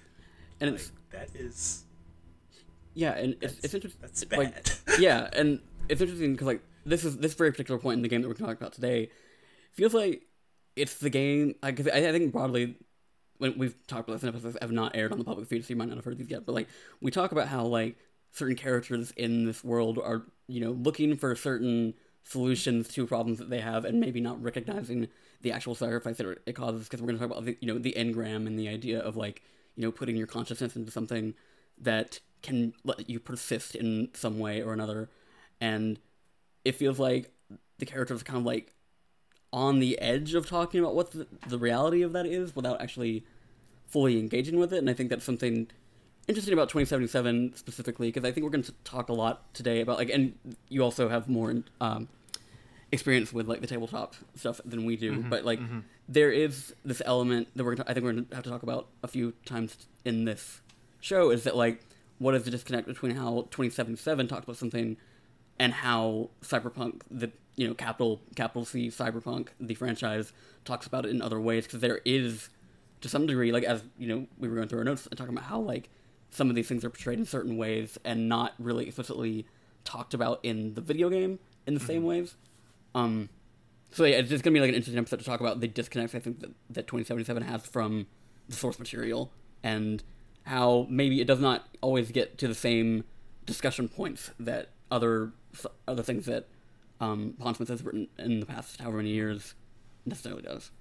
And 0.62 0.72
like 0.72 0.80
it's 0.80 0.92
that 1.12 1.30
is 1.36 1.86
yeah, 2.96 3.12
and 3.12 3.36
it's, 3.42 3.60
it's 3.64 3.74
interesting. 3.74 4.02
that's 4.02 4.26
like, 4.32 4.54
bad. 4.54 4.72
yeah, 5.00 5.30
and 5.34 5.60
it's 5.90 6.02
interesting 6.02 6.32
because 6.32 6.48
like 6.48 6.62
this 6.86 7.04
is 7.04 7.18
this 7.18 7.34
very 7.34 7.52
particular 7.52 7.80
point 7.80 7.98
in 7.98 8.02
the 8.02 8.08
game 8.08 8.22
that 8.22 8.28
we're 8.28 8.34
talking 8.34 8.54
about 8.54 8.74
today 8.74 9.10
feels 9.74 9.94
like 9.94 10.24
it's 10.76 10.98
the 10.98 11.10
game. 11.10 11.56
Like 11.62 11.80
I 11.88 12.12
think 12.12 12.32
broadly, 12.32 12.78
when 13.38 13.58
we've 13.58 13.76
talked 13.88 14.08
about 14.08 14.22
this 14.22 14.24
in 14.24 14.30
episodes 14.30 14.58
have 14.62 14.72
not 14.72 14.96
aired 14.96 15.12
on 15.12 15.18
the 15.18 15.24
public 15.24 15.48
feed, 15.48 15.64
so 15.66 15.70
you 15.70 15.76
might 15.76 15.88
not 15.88 15.98
have 15.98 16.06
heard 16.06 16.18
these 16.18 16.30
yet. 16.30 16.46
But 16.46 16.54
like 16.54 16.68
we 17.02 17.12
talk 17.12 17.32
about 17.32 17.48
how 17.48 17.66
like 17.66 17.98
certain 18.32 18.56
characters 18.56 19.12
in 19.12 19.46
this 19.46 19.64
world 19.64 19.98
are 19.98 20.24
you 20.48 20.62
know 20.62 20.72
looking 20.72 21.16
for 21.18 21.36
certain 21.36 21.94
solutions 22.24 22.88
to 22.90 23.06
problems 23.06 23.40
that 23.40 23.50
they 23.50 23.62
have, 23.62 23.86
and 23.86 24.00
maybe 24.00 24.20
not 24.20 24.42
recognizing 24.42 25.08
the 25.42 25.52
actual 25.52 25.76
sacrifice 25.76 26.18
that 26.18 26.38
it 26.46 26.54
causes. 26.54 26.84
Because 26.88 27.02
we're 27.02 27.08
going 27.08 27.20
to 27.20 27.28
talk 27.28 27.32
about 27.32 27.46
the 27.46 27.58
you 27.62 27.68
know 27.68 27.80
the 27.80 27.94
engram 27.98 28.48
and 28.48 28.58
the 28.58 28.70
idea 28.70 29.00
of 29.00 29.16
like 29.16 29.42
you 29.76 29.84
know 29.84 29.92
putting 29.92 30.16
your 30.16 30.28
consciousness 30.28 30.76
into 30.76 30.92
something 30.92 31.34
that 31.80 32.20
can 32.42 32.74
let 32.84 33.10
you 33.10 33.20
persist 33.20 33.76
in 33.76 34.10
some 34.14 34.38
way 34.38 34.62
or 34.62 34.72
another 34.72 35.10
and 35.60 36.00
it 36.64 36.74
feels 36.74 37.00
like 37.00 37.32
the 37.78 37.86
characters 37.86 38.24
kind 38.24 38.40
of 38.40 38.46
like 38.46 38.74
on 39.54 39.80
the 39.80 40.00
edge 40.00 40.34
of 40.34 40.48
talking 40.48 40.80
about 40.80 40.96
what 40.96 41.12
the, 41.12 41.28
the 41.48 41.58
reality 41.58 42.02
of 42.02 42.14
that 42.14 42.26
is 42.26 42.56
without 42.56 42.82
actually 42.82 43.24
fully 43.88 44.20
engaging 44.20 44.60
with 44.60 44.74
it 44.74 44.78
and 44.80 44.90
i 44.90 44.94
think 44.94 45.10
that's 45.10 45.24
something 45.26 45.68
interesting 46.28 46.54
about 46.54 46.68
2077 46.70 47.56
specifically 47.56 48.08
because 48.08 48.28
i 48.28 48.32
think 48.32 48.44
we're 48.44 48.50
going 48.50 48.64
to 48.64 48.74
talk 48.84 49.10
a 49.10 49.14
lot 49.14 49.54
today 49.54 49.80
about 49.82 49.98
like 49.98 50.10
and 50.10 50.34
you 50.70 50.82
also 50.84 51.08
have 51.08 51.30
more 51.30 51.56
um, 51.80 52.08
experience 52.92 53.32
with 53.32 53.48
like 53.48 53.62
the 53.62 53.68
tabletop 53.68 54.16
stuff 54.36 54.60
than 54.66 54.86
we 54.86 54.96
do 54.96 55.24
but 55.30 55.46
like 55.46 55.60
there 56.10 56.32
is 56.32 56.74
this 56.84 57.02
element 57.06 57.48
that 57.56 57.64
we're 57.64 57.76
gonna, 57.76 57.90
i 57.90 57.94
think 57.94 58.04
we're 58.04 58.14
going 58.14 58.26
to 58.26 58.36
have 58.36 58.44
to 58.44 58.50
talk 58.50 58.64
about 58.64 58.88
a 59.04 59.08
few 59.08 59.34
times 59.46 59.88
in 60.04 60.26
this 60.26 60.62
show 61.00 61.30
is 61.30 61.44
that 61.44 61.56
like 61.56 61.82
what 62.18 62.34
is 62.34 62.44
the 62.44 62.52
disconnect 62.52 62.88
between 62.88 63.16
how 63.16 63.42
2077 63.52 64.28
talks 64.28 64.44
about 64.44 64.58
something 64.58 64.98
and 65.60 65.74
how 65.74 66.30
cyberpunk 66.42 67.02
the 67.10 67.32
you 67.56 67.68
know 67.68 67.74
capital 67.74 68.22
capital 68.36 68.66
c 68.66 68.88
cyberpunk 68.88 69.50
the 69.60 69.76
franchise 69.76 70.34
talks 70.66 70.88
about 70.88 71.06
it 71.06 71.10
in 71.10 71.22
other 71.22 71.40
ways 71.40 71.66
because 71.66 71.80
there 71.80 72.02
is 72.06 72.50
to 73.02 73.10
some 73.10 73.26
degree 73.26 73.52
like 73.52 73.64
as 73.64 73.84
you 73.98 74.08
know 74.08 74.28
we 74.38 74.48
were 74.48 74.56
going 74.56 74.68
through 74.68 74.80
our 74.80 74.86
notes 74.86 75.08
and 75.08 75.18
talking 75.18 75.34
about 75.34 75.48
how 75.48 75.60
like 75.60 75.90
some 76.32 76.50
of 76.50 76.56
these 76.56 76.68
things 76.68 76.84
are 76.84 76.90
portrayed 76.90 77.20
in 77.20 77.26
certain 77.26 77.56
ways 77.56 77.98
and 78.04 78.28
not 78.28 78.54
really 78.60 78.86
explicitly 78.88 79.46
talked 79.86 80.14
about 80.14 80.40
in 80.44 80.74
the 80.74 80.82
video 80.82 81.10
game 81.10 81.40
in 81.66 81.74
the 81.74 81.80
same 81.80 82.04
ways. 82.04 82.36
Um 82.94 83.30
so 83.92 84.04
yeah 84.04 84.18
it's 84.18 84.30
just 84.30 84.44
gonna 84.44 84.54
be 84.54 84.60
like 84.60 84.70
an 84.70 84.76
interesting 84.76 85.00
episode 85.00 85.20
to 85.20 85.26
talk 85.26 85.40
about 85.40 85.62
the 85.62 85.68
disconnects 85.68 86.14
i 86.14 86.20
think 86.20 86.40
that, 86.42 86.52
that 86.70 86.88
2077 86.88 87.44
has 87.44 87.66
from 87.66 88.08
the 88.50 88.56
source 88.56 88.78
material 88.78 89.32
and 89.64 90.04
how 90.44 90.86
maybe 90.90 91.22
it 91.22 91.26
does 91.26 91.40
not 91.40 91.68
always 91.82 92.12
get 92.12 92.38
to 92.38 92.48
the 92.48 92.56
same 92.56 93.06
discussion 93.46 93.88
points 93.88 94.32
that 94.40 94.72
other 94.92 95.32
other 95.88 96.04
things 96.04 96.26
that 96.26 96.48
um, 97.00 97.34
Pondsmith 97.40 97.68
has 97.68 97.84
written 97.84 98.08
in 98.18 98.40
the 98.40 98.46
past 98.46 98.80
however 98.82 98.98
many 98.98 99.10
years 99.10 99.56
necessarily 100.06 100.42
does. 100.42 100.72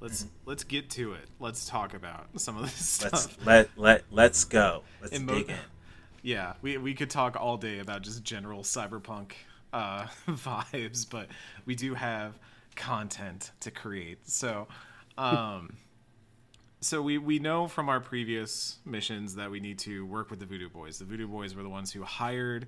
Let's 0.00 0.26
let's 0.44 0.62
get 0.64 0.90
to 0.90 1.14
it. 1.14 1.28
Let's 1.40 1.66
talk 1.68 1.92
about 1.94 2.26
some 2.36 2.56
of 2.56 2.62
this 2.62 3.02
let's 3.02 3.22
stuff. 3.22 3.46
let 3.46 3.70
let 3.76 4.04
let's 4.10 4.44
go. 4.44 4.82
Let's 5.00 5.16
And 5.16 5.26
mo- 5.26 5.34
dig 5.34 5.50
in. 5.50 5.56
Yeah, 6.22 6.54
we 6.62 6.76
we 6.78 6.94
could 6.94 7.10
talk 7.10 7.36
all 7.36 7.56
day 7.56 7.80
about 7.80 8.02
just 8.02 8.22
general 8.22 8.62
cyberpunk 8.62 9.32
uh, 9.72 10.06
vibes, 10.28 11.08
but 11.08 11.28
we 11.64 11.74
do 11.74 11.94
have 11.94 12.38
content 12.76 13.50
to 13.60 13.70
create. 13.70 14.28
So, 14.28 14.68
um, 15.16 15.74
so 16.80 17.02
we 17.02 17.18
we 17.18 17.38
know 17.40 17.66
from 17.66 17.88
our 17.88 18.00
previous 18.00 18.78
missions 18.84 19.34
that 19.34 19.50
we 19.50 19.58
need 19.58 19.78
to 19.80 20.06
work 20.06 20.30
with 20.30 20.38
the 20.38 20.46
Voodoo 20.46 20.68
Boys. 20.68 20.98
The 20.98 21.04
Voodoo 21.04 21.26
Boys 21.26 21.54
were 21.56 21.62
the 21.62 21.68
ones 21.68 21.92
who 21.92 22.04
hired 22.04 22.66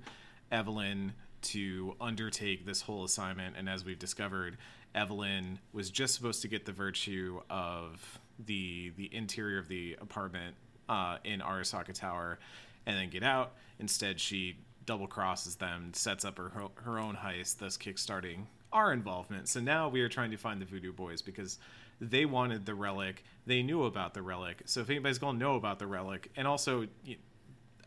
Evelyn 0.51 1.13
to 1.41 1.95
undertake 1.99 2.65
this 2.65 2.81
whole 2.81 3.03
assignment, 3.03 3.55
and 3.57 3.69
as 3.69 3.83
we've 3.85 3.99
discovered, 3.99 4.57
Evelyn 4.93 5.59
was 5.73 5.89
just 5.89 6.15
supposed 6.15 6.41
to 6.41 6.47
get 6.47 6.65
the 6.65 6.71
virtue 6.71 7.41
of 7.49 8.19
the 8.45 8.91
the 8.97 9.13
interior 9.13 9.59
of 9.59 9.67
the 9.67 9.97
apartment 10.01 10.55
uh, 10.89 11.17
in 11.23 11.39
Arasaka 11.39 11.93
Tower, 11.93 12.39
and 12.85 12.97
then 12.97 13.09
get 13.09 13.23
out. 13.23 13.53
Instead, 13.79 14.19
she 14.19 14.57
double 14.85 15.07
crosses 15.07 15.55
them, 15.55 15.91
sets 15.93 16.25
up 16.25 16.37
her 16.37 16.51
her 16.75 16.99
own 16.99 17.15
heist, 17.15 17.59
thus 17.59 17.77
kickstarting 17.77 18.45
our 18.73 18.93
involvement. 18.93 19.49
So 19.49 19.59
now 19.59 19.89
we 19.89 20.01
are 20.01 20.09
trying 20.09 20.31
to 20.31 20.37
find 20.37 20.61
the 20.61 20.65
Voodoo 20.65 20.93
Boys 20.93 21.21
because 21.21 21.59
they 21.99 22.25
wanted 22.25 22.65
the 22.65 22.73
relic. 22.73 23.23
They 23.45 23.63
knew 23.63 23.83
about 23.83 24.13
the 24.13 24.21
relic. 24.21 24.63
So 24.65 24.81
if 24.81 24.89
anybody's 24.89 25.19
gonna 25.19 25.37
know 25.37 25.55
about 25.55 25.79
the 25.79 25.87
relic, 25.87 26.31
and 26.35 26.47
also 26.47 26.87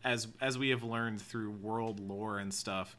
as 0.03 0.27
as 0.39 0.57
we 0.57 0.69
have 0.69 0.83
learned 0.83 1.21
through 1.21 1.51
world 1.51 1.99
lore 1.99 2.39
and 2.39 2.53
stuff, 2.53 2.95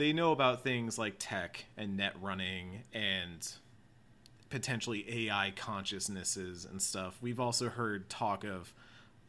they 0.00 0.14
know 0.14 0.32
about 0.32 0.64
things 0.64 0.98
like 0.98 1.16
tech 1.18 1.66
and 1.76 1.98
net 1.98 2.14
running 2.22 2.84
and 2.94 3.52
potentially 4.48 5.26
AI 5.26 5.52
consciousnesses 5.54 6.64
and 6.64 6.80
stuff. 6.80 7.18
We've 7.20 7.38
also 7.38 7.68
heard 7.68 8.08
talk 8.08 8.42
of 8.42 8.72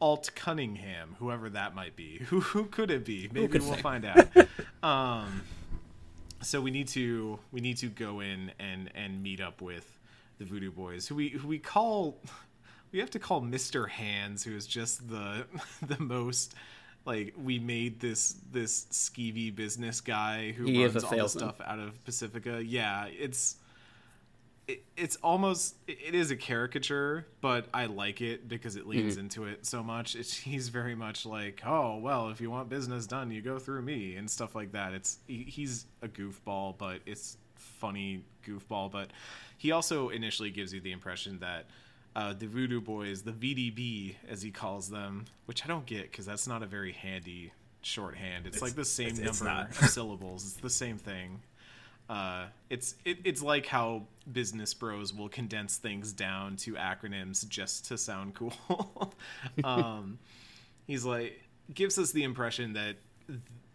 Alt 0.00 0.30
Cunningham, 0.34 1.16
whoever 1.18 1.50
that 1.50 1.74
might 1.74 1.94
be. 1.94 2.18
Who 2.30 2.40
who 2.40 2.64
could 2.64 2.90
it 2.90 3.04
be? 3.04 3.28
Maybe 3.32 3.58
we'll 3.58 3.74
find 3.74 4.06
out. 4.06 4.26
um, 4.82 5.42
so 6.40 6.60
we 6.60 6.70
need 6.70 6.88
to 6.88 7.38
we 7.52 7.60
need 7.60 7.76
to 7.76 7.88
go 7.88 8.20
in 8.20 8.50
and 8.58 8.90
and 8.94 9.22
meet 9.22 9.42
up 9.42 9.60
with 9.60 9.98
the 10.38 10.46
Voodoo 10.46 10.72
Boys, 10.72 11.06
who 11.06 11.14
we 11.16 11.28
who 11.28 11.46
we 11.46 11.58
call 11.58 12.18
we 12.92 12.98
have 12.98 13.10
to 13.10 13.18
call 13.18 13.42
Mister 13.42 13.86
Hands, 13.86 14.42
who 14.42 14.56
is 14.56 14.66
just 14.66 15.08
the 15.10 15.44
the 15.86 16.00
most 16.02 16.54
like 17.04 17.34
we 17.36 17.58
made 17.58 18.00
this 18.00 18.36
this 18.50 18.86
skeevy 18.90 19.54
business 19.54 20.00
guy 20.00 20.52
who 20.52 20.64
He 20.64 20.84
runs 20.84 21.02
all 21.02 21.10
the 21.10 21.28
stuff 21.28 21.60
out 21.64 21.78
of 21.78 22.02
Pacifica. 22.04 22.62
Yeah, 22.64 23.06
it's 23.06 23.56
it, 24.68 24.84
it's 24.96 25.16
almost 25.16 25.74
it 25.88 26.14
is 26.14 26.30
a 26.30 26.36
caricature, 26.36 27.26
but 27.40 27.66
I 27.74 27.86
like 27.86 28.20
it 28.20 28.48
because 28.48 28.76
it 28.76 28.86
leans 28.86 29.16
into 29.16 29.44
it 29.44 29.66
so 29.66 29.82
much. 29.82 30.14
It's, 30.14 30.34
he's 30.34 30.68
very 30.68 30.94
much 30.94 31.26
like, 31.26 31.62
oh 31.66 31.96
well, 31.98 32.28
if 32.30 32.40
you 32.40 32.50
want 32.50 32.68
business 32.68 33.06
done, 33.06 33.30
you 33.30 33.42
go 33.42 33.58
through 33.58 33.82
me 33.82 34.16
and 34.16 34.30
stuff 34.30 34.54
like 34.54 34.72
that. 34.72 34.92
It's 34.92 35.18
he, 35.26 35.42
he's 35.42 35.86
a 36.02 36.08
goofball, 36.08 36.78
but 36.78 37.00
it's 37.06 37.36
funny 37.56 38.22
goofball. 38.46 38.90
But 38.90 39.10
he 39.58 39.72
also 39.72 40.10
initially 40.10 40.50
gives 40.50 40.72
you 40.72 40.80
the 40.80 40.92
impression 40.92 41.40
that 41.40 41.66
uh, 42.14 42.32
the 42.34 42.46
Voodoo 42.46 42.80
Boys, 42.80 43.22
the 43.22 43.32
VDB 43.32 44.16
as 44.28 44.42
he 44.42 44.50
calls 44.50 44.88
them, 44.90 45.24
which 45.46 45.64
I 45.64 45.68
don't 45.68 45.86
get 45.86 46.10
because 46.10 46.26
that's 46.26 46.46
not 46.46 46.62
a 46.62 46.66
very 46.66 46.92
handy 46.92 47.52
shorthand. 47.82 48.46
It's, 48.46 48.56
It's- 48.56 48.62
like 48.62 48.74
the 48.76 48.84
same 48.84 49.08
it's- 49.08 49.26
it's 49.28 49.42
number 49.42 49.68
of 49.80 49.88
syllables. 49.90 50.44
It's 50.44 50.56
the 50.60 50.70
same 50.70 50.98
thing. 50.98 51.40
Uh, 52.08 52.46
it's 52.68 52.96
it, 53.04 53.18
it's 53.24 53.40
like 53.42 53.64
how 53.66 54.02
business 54.30 54.74
bros 54.74 55.14
will 55.14 55.28
condense 55.30 55.76
things 55.78 56.12
down 56.12 56.56
to 56.56 56.74
acronyms 56.74 57.48
just 57.48 57.86
to 57.86 57.96
sound 57.96 58.34
cool. 58.34 58.52
um, 59.64 60.18
he's 60.86 61.04
like 61.04 61.40
gives 61.72 61.98
us 61.98 62.10
the 62.12 62.24
impression 62.24 62.74
that 62.74 62.96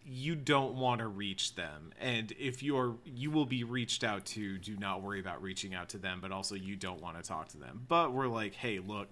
you 0.10 0.36
don't 0.36 0.76
want 0.76 1.00
to 1.00 1.08
reach 1.08 1.56
them, 1.56 1.92
and 2.00 2.32
if 2.40 2.64
you're 2.64 2.96
you 3.06 3.30
will 3.30 3.46
be 3.46 3.64
reached 3.66 4.04
out 4.04 4.26
to, 4.26 4.58
do 4.58 4.78
not 4.78 5.02
worry 5.02 5.20
about 5.20 5.42
reaching 5.42 5.76
out 5.76 5.90
to 5.90 5.98
them. 5.98 6.20
But 6.22 6.32
also, 6.32 6.56
you 6.56 6.76
don't 6.78 7.02
want 7.02 7.22
to 7.22 7.28
talk 7.28 7.50
to 7.50 7.58
them. 7.58 7.86
But 7.88 8.14
we're 8.14 8.28
like, 8.28 8.54
hey, 8.54 8.80
look, 8.80 9.10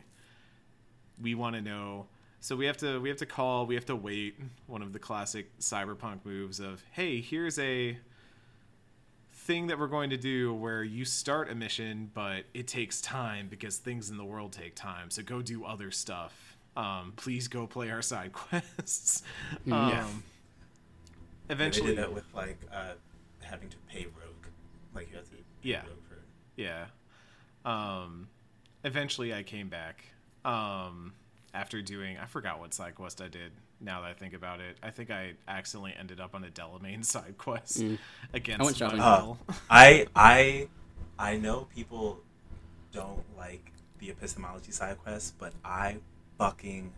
we 1.21 1.35
want 1.35 1.55
to 1.55 1.61
know 1.61 2.07
So 2.39 2.55
we 2.55 2.65
have 2.67 2.77
to 2.77 2.99
we 3.01 3.09
have 3.09 3.17
to 3.19 3.25
call, 3.25 3.65
we 3.65 3.75
have 3.75 3.85
to 3.87 3.95
wait. 3.95 4.39
One 4.67 4.81
of 4.81 4.93
the 4.93 4.99
classic 4.99 5.57
cyberpunk 5.59 6.19
moves 6.23 6.59
of, 6.59 6.83
hey, 6.91 7.19
here's 7.19 7.57
a 7.59 7.97
thing 9.33 9.67
that 9.67 9.77
we're 9.77 9.87
going 9.87 10.09
to 10.09 10.17
do 10.17 10.53
where 10.53 10.83
you 10.83 11.05
start 11.05 11.51
a 11.51 11.55
mission, 11.55 12.09
but 12.13 12.45
it 12.53 12.67
takes 12.67 12.99
time 13.01 13.47
because 13.49 13.77
things 13.77 14.09
in 14.09 14.17
the 14.17 14.25
world 14.25 14.51
take 14.51 14.75
time. 14.75 15.09
So 15.11 15.21
go 15.23 15.41
do 15.41 15.65
other 15.65 15.91
stuff. 15.91 16.57
Um, 16.75 17.13
please 17.15 17.47
go 17.47 17.67
play 17.67 17.91
our 17.91 18.01
side 18.01 18.31
quests. 18.33 19.23
Um, 19.71 19.89
Yeah. 19.89 20.07
They 21.47 21.53
Eventually, 21.53 21.95
did 21.95 21.99
that 21.99 22.13
with 22.13 22.25
like 22.33 22.57
uh, 22.73 22.93
having 23.41 23.69
to 23.69 23.77
pay 23.89 24.05
Rogue. 24.05 24.45
Like 24.93 25.09
you 25.11 25.17
have 25.17 25.25
to 25.25 25.31
pay 25.31 25.43
Yeah. 25.61 25.77
Rogue 25.79 26.03
for 26.09 26.17
Yeah. 26.55 26.85
Um, 27.63 28.27
eventually, 28.83 29.33
I 29.33 29.43
came 29.43 29.69
back. 29.69 30.03
Um, 30.43 31.13
after 31.53 31.81
doing, 31.81 32.17
I 32.17 32.25
forgot 32.25 32.59
what 32.59 32.73
side 32.73 32.95
quest 32.95 33.21
I 33.21 33.27
did. 33.27 33.51
Now 33.81 34.01
that 34.01 34.07
I 34.11 34.13
think 34.13 34.33
about 34.33 34.61
it, 34.61 34.77
I 34.81 34.89
think 34.89 35.11
I 35.11 35.33
accidentally 35.47 35.93
ended 35.99 36.19
up 36.19 36.33
on 36.33 36.43
a 36.43 36.47
Delamain 36.49 37.03
side 37.13 37.35
quest 37.37 37.83
against 38.33 38.61
I 38.61 38.63
went 38.63 38.77
shopping. 38.77 38.99
Monel. 38.99 39.37
I 39.69 40.07
I 40.15 40.67
I 41.19 41.37
know 41.37 41.67
people 41.75 42.19
don't 42.91 43.23
like 43.37 43.71
the 43.99 44.09
epistemology 44.09 44.71
side 44.71 44.97
quests, 44.99 45.33
but 45.37 45.53
I 45.63 45.97
fucking 46.37 46.91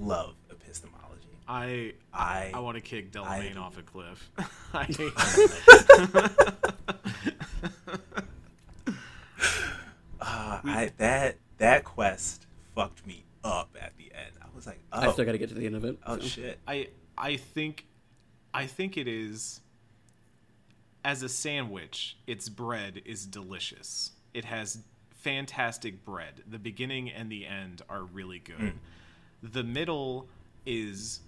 love 0.00 0.34
epistemology. 0.50 1.01
I 1.48 1.94
I 2.12 2.50
I 2.54 2.58
want 2.60 2.76
to 2.76 2.80
kick 2.80 3.12
Delamain 3.12 3.56
off 3.58 3.78
a 3.78 3.82
cliff. 3.82 4.30
I 4.74 4.84
hate 4.84 5.12
uh, 10.20 10.60
I 10.64 10.92
that 10.98 11.36
that 11.58 11.84
quest 11.84 12.46
fucked 12.74 13.06
me 13.06 13.24
up 13.44 13.76
at 13.80 13.96
the 13.96 14.12
end. 14.14 14.32
I 14.40 14.46
was 14.54 14.66
like, 14.66 14.80
I 14.92 15.06
oh, 15.06 15.12
still 15.12 15.24
got 15.24 15.32
to 15.32 15.38
get 15.38 15.48
to 15.48 15.54
the 15.54 15.66
end 15.66 15.76
of 15.76 15.84
it. 15.84 15.98
oh 16.06 16.18
so. 16.18 16.26
shit. 16.26 16.58
I 16.66 16.88
I 17.18 17.36
think 17.36 17.86
I 18.54 18.66
think 18.66 18.96
it 18.96 19.08
is 19.08 19.60
as 21.04 21.22
a 21.22 21.28
sandwich, 21.28 22.16
its 22.26 22.48
bread 22.48 23.02
is 23.04 23.26
delicious. 23.26 24.12
It 24.34 24.44
has 24.44 24.78
fantastic 25.10 26.04
bread. 26.04 26.42
The 26.48 26.58
beginning 26.58 27.10
and 27.10 27.30
the 27.30 27.46
end 27.46 27.82
are 27.88 28.04
really 28.04 28.38
good. 28.38 28.74
The 29.42 29.64
middle 29.64 30.28
is 30.64 31.20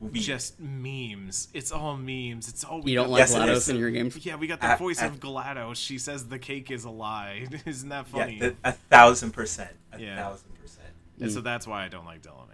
Weird. 0.00 0.14
just 0.14 0.60
memes. 0.60 1.48
It's 1.54 1.72
all 1.72 1.96
memes. 1.96 2.48
It's 2.48 2.62
all 2.64 2.80
we 2.82 2.92
You 2.92 2.96
don't 2.98 3.06
got- 3.06 3.10
like 3.12 3.18
Yes, 3.20 3.34
GLaDOS 3.34 3.70
in 3.70 3.76
your 3.76 3.90
games? 3.90 4.24
Yeah, 4.24 4.36
we 4.36 4.46
got 4.46 4.60
the 4.60 4.68
I- 4.72 4.76
voice 4.76 5.00
I- 5.02 5.06
of 5.06 5.18
GLaDOS. 5.18 5.76
She 5.76 5.98
says 5.98 6.28
the 6.28 6.38
cake 6.38 6.70
is 6.70 6.84
a 6.84 6.90
lie. 6.90 7.46
Isn't 7.66 7.88
that 7.88 8.06
yeah, 8.12 8.18
funny? 8.20 8.38
th- 8.38 8.54
a 8.64 8.72
thousand 8.72 9.32
percent, 9.32 9.72
a 9.92 10.00
Yeah. 10.00 10.16
thousand 10.16 10.54
percent. 10.60 10.88
and 11.20 11.32
so 11.32 11.40
that's 11.40 11.66
why 11.66 11.84
I 11.84 11.88
don't 11.88 12.04
like 12.04 12.22
Delamain. 12.22 12.46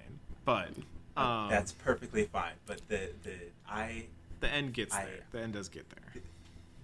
But 0.46 0.70
um, 1.16 1.48
That's 1.50 1.72
perfectly 1.72 2.24
fine. 2.24 2.54
But 2.66 2.80
the 2.88 3.10
the 3.22 3.34
I 3.68 4.06
the 4.40 4.48
end 4.50 4.72
gets 4.72 4.94
I- 4.94 5.04
there. 5.04 5.20
The 5.32 5.40
end 5.40 5.52
does 5.52 5.68
get 5.68 5.84
there. 5.90 6.22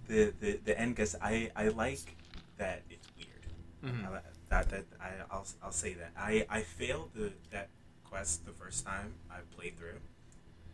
the 0.07 0.33
the 0.39 0.59
the 0.63 0.79
end 0.79 0.95
gets. 0.95 1.15
I 1.21 1.49
I 1.55 1.69
like 1.69 2.15
that 2.57 2.83
it's 2.89 3.07
weird. 3.17 3.93
Mm-hmm. 3.95 4.13
I, 4.13 4.19
that 4.49 4.69
that 4.69 4.83
I 4.99 5.09
I'll, 5.31 5.45
I'll 5.63 5.71
say 5.71 5.93
that 5.95 6.11
I 6.17 6.45
I 6.49 6.61
failed 6.61 7.09
the 7.15 7.31
that 7.49 7.69
quest 8.03 8.45
the 8.45 8.51
first 8.51 8.85
time 8.85 9.13
I 9.31 9.37
played 9.55 9.77
through. 9.77 9.99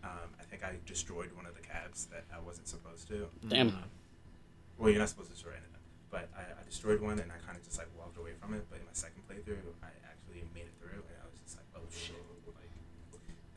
Um, 0.08 0.30
I 0.40 0.44
think 0.44 0.64
I 0.64 0.72
destroyed 0.86 1.32
one 1.36 1.46
of 1.46 1.54
the 1.56 1.62
cabs 1.62 2.06
that 2.08 2.24
I 2.34 2.40
wasn't 2.40 2.68
supposed 2.68 3.08
to. 3.10 3.28
Damn. 3.48 3.76
Well, 4.78 4.90
you're 4.90 5.00
not 5.00 5.10
supposed 5.10 5.30
to 5.30 5.36
destroy 5.36 5.52
any 5.52 5.66
of 5.68 5.74
them, 5.74 5.82
but 6.10 6.30
I, 6.38 6.42
I 6.48 6.64
destroyed 6.64 7.02
one 7.02 7.20
and 7.20 7.30
I 7.32 7.36
kind 7.46 7.58
of 7.58 7.64
just 7.66 7.78
like 7.78 7.90
walked 7.98 8.18
away 8.18 8.32
from 8.40 8.54
it. 8.54 8.64
But 8.70 8.80
in 8.80 8.86
my 8.86 8.94
second 8.94 9.24
playthrough, 9.28 9.60
I 9.84 9.92
actually 10.08 10.48
made 10.56 10.70
it 10.72 10.76
through, 10.80 11.04
and 11.04 11.18
I 11.20 11.28
was 11.28 11.40
just 11.44 11.58
like, 11.58 11.68
oh 11.76 11.84
shit, 11.92 12.16
like, 12.48 12.72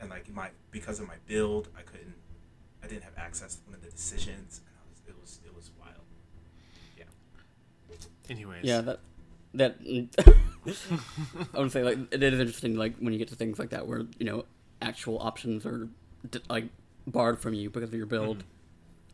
and 0.01 0.09
like 0.09 0.27
my 0.33 0.49
because 0.71 0.99
of 0.99 1.07
my 1.07 1.15
build, 1.27 1.69
I 1.77 1.83
couldn't, 1.83 2.15
I 2.83 2.87
didn't 2.87 3.03
have 3.03 3.15
access 3.17 3.55
to 3.55 3.61
one 3.65 3.75
of 3.75 3.81
the 3.81 3.91
decisions, 3.91 4.59
and 4.65 4.75
I 4.75 4.83
was 4.89 4.99
it 5.07 5.15
was 5.21 5.39
it 5.45 5.55
was 5.55 5.71
wild. 5.79 6.03
Yeah. 6.97 7.05
Anyways, 8.29 8.65
Yeah, 8.65 8.81
that 8.81 8.99
that 9.53 9.77
I 11.53 11.59
would 11.59 11.71
say 11.71 11.83
like 11.83 11.97
it 12.11 12.23
is 12.23 12.39
interesting 12.39 12.75
like 12.75 12.97
when 12.97 13.13
you 13.13 13.19
get 13.19 13.29
to 13.29 13.35
things 13.35 13.59
like 13.59 13.69
that 13.69 13.87
where 13.87 14.03
you 14.17 14.25
know 14.25 14.45
actual 14.81 15.19
options 15.19 15.65
are 15.65 15.87
d- 16.29 16.39
like 16.49 16.65
barred 17.07 17.39
from 17.39 17.53
you 17.53 17.69
because 17.69 17.89
of 17.89 17.95
your 17.95 18.05
build. 18.05 18.43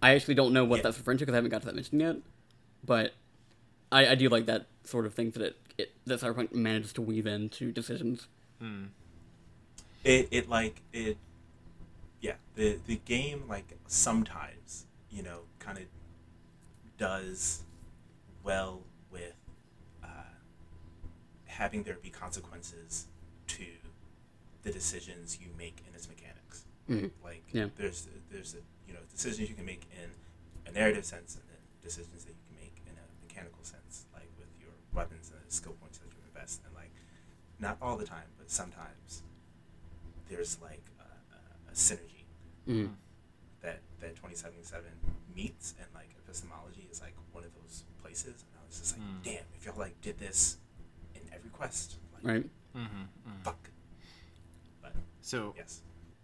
I 0.01 0.13
actually 0.15 0.35
don't 0.35 0.53
know 0.53 0.63
what 0.65 0.77
Yeah. 0.77 0.83
that's 0.83 0.97
referring 0.97 1.17
to 1.19 1.25
because 1.25 1.33
I 1.33 1.37
haven't 1.37 1.51
got 1.51 1.61
to 1.61 1.67
that 1.67 1.75
mission 1.75 1.99
yet, 1.99 2.17
but 2.85 3.13
I, 3.91 4.07
I 4.09 4.15
do 4.15 4.29
like 4.29 4.45
that 4.47 4.67
sort 4.83 5.05
of 5.05 5.13
thing 5.13 5.31
that 5.31 5.41
it, 5.41 5.57
it 5.77 5.91
that 6.05 6.19
Cyberpunk 6.19 6.53
manages 6.53 6.93
to 6.93 7.01
weave 7.01 7.25
into 7.25 7.71
decisions. 7.71 8.27
it, 10.03 10.27
it 10.31 10.49
like 10.49 10.81
it 10.93 11.17
yeah 12.21 12.33
the 12.55 12.79
the 12.87 12.97
game 13.05 13.43
like 13.47 13.77
sometimes 13.87 14.85
you 15.11 15.21
know 15.23 15.39
kind 15.59 15.77
of 15.77 15.83
does 16.97 17.63
well 18.43 18.81
with 19.11 19.33
uh, 20.03 20.07
having 21.45 21.83
there 21.83 21.97
be 22.01 22.09
consequences 22.09 23.07
to 23.47 23.65
the 24.63 24.71
decisions 24.71 25.37
you 25.41 25.47
make 25.57 25.81
in 25.87 25.93
its 25.95 26.07
mechanics 26.09 26.26
Mm-hmm. 26.89 27.07
like 27.23 27.43
Yeah. 27.51 27.67
there's 27.77 28.07
there's 28.31 28.53
a, 28.53 28.61
you 28.87 28.93
know 28.93 28.99
decisions 29.11 29.49
you 29.49 29.55
can 29.55 29.65
make 29.65 29.83
in 29.91 30.09
a 30.69 30.71
narrative 30.71 31.05
sense 31.05 31.35
and 31.35 31.43
then 31.49 31.57
decisions 31.83 32.23
that 32.25 32.31
you 32.31 32.43
can 32.47 32.57
make 32.63 32.75
in 32.85 32.93
a 32.95 33.05
mechanical 33.27 33.63
sense 33.63 34.05
like 34.13 34.29
with 34.39 34.47
your 34.59 34.71
weapons 34.93 35.31
and 35.31 35.39
the 35.45 35.51
skill 35.53 35.73
points 35.81 35.97
that 35.99 36.07
you 36.11 36.21
invest 36.33 36.61
and 36.65 36.73
like 36.75 36.91
not 37.59 37.77
all 37.81 37.97
the 37.97 38.05
time 38.05 38.27
but 38.37 38.49
sometimes 38.49 39.23
there's 40.29 40.57
like 40.61 40.83
a, 40.99 41.03
a, 41.35 41.71
a 41.71 41.73
synergy 41.75 42.13
Mm. 42.67 42.89
that 43.61 43.79
that 44.01 44.15
2077 44.17 44.83
meets 45.33 45.73
and 45.79 45.87
like 45.95 46.09
epistemology 46.25 46.85
is 46.91 46.99
like 46.99 47.13
one 47.31 47.45
of 47.45 47.51
those 47.61 47.85
places 48.01 48.43
and 48.43 48.59
i 48.61 48.65
was 48.67 48.77
just 48.77 48.97
like 48.97 49.07
mm. 49.07 49.23
damn 49.23 49.43
if 49.57 49.65
y'all 49.65 49.77
like 49.79 49.95
did 50.01 50.17
this 50.19 50.57
in 51.15 51.21
every 51.33 51.49
quest 51.49 51.95
like 52.13 52.25
Right? 52.25 52.45
Mm-hmm, 52.75 53.03
fuck 53.43 53.69
but 54.81 54.93
So 55.21 55.53
yes 55.55 55.81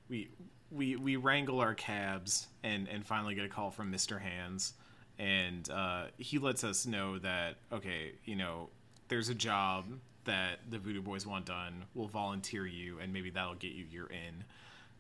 we 0.10 0.30
we 0.74 0.96
we 0.96 1.16
wrangle 1.16 1.60
our 1.60 1.76
cabs 1.76 2.48
and 2.64 2.88
and 2.88 3.06
finally 3.06 3.36
get 3.36 3.46
a 3.46 3.50
call 3.50 3.72
from 3.72 3.92
Mr. 3.92 4.20
Hands, 4.20 4.74
and 5.20 5.70
uh, 5.70 6.06
he 6.18 6.40
lets 6.40 6.64
us 6.64 6.86
know 6.86 7.20
that 7.20 7.56
okay, 7.72 8.14
you 8.26 8.36
know, 8.36 8.70
there's 9.08 9.30
a 9.30 9.36
job 9.36 9.86
that 10.26 10.60
the 10.70 10.80
Voodoo 10.80 11.02
Boys 11.02 11.28
want 11.28 11.46
done. 11.46 11.86
We'll 11.94 12.08
volunteer 12.08 12.66
you, 12.66 13.00
and 13.00 13.14
maybe 13.14 13.30
that'll 13.30 13.56
get 13.56 13.74
you 13.74 13.86
your 13.92 14.08
in. 14.08 14.44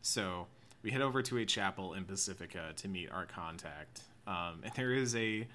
So 0.02 0.48
we 0.84 0.92
head 0.92 1.02
over 1.02 1.22
to 1.22 1.38
a 1.38 1.46
chapel 1.46 1.94
in 1.94 2.04
Pacifica 2.04 2.74
to 2.76 2.88
meet 2.88 3.10
our 3.12 3.26
contact, 3.26 4.02
um, 4.28 4.62
and 4.64 4.74
there 4.76 4.94
is 4.94 5.16
a 5.16 5.48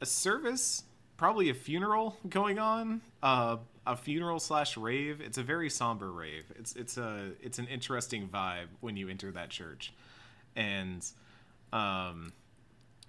a 0.00 0.06
service, 0.06 0.82
probably 1.16 1.48
a 1.50 1.54
funeral 1.54 2.16
going 2.28 2.58
on, 2.58 3.00
uh, 3.22 3.56
a 3.86 3.96
funeral 3.96 4.40
slash 4.40 4.76
rave. 4.76 5.20
It's 5.20 5.38
a 5.38 5.42
very 5.42 5.70
somber 5.70 6.10
rave. 6.10 6.52
It's 6.58 6.74
it's 6.74 6.96
a 6.96 7.32
it's 7.40 7.58
an 7.58 7.66
interesting 7.66 8.28
vibe 8.28 8.68
when 8.80 8.96
you 8.96 9.08
enter 9.08 9.30
that 9.32 9.50
church, 9.50 9.92
and 10.56 11.04
um, 11.72 12.32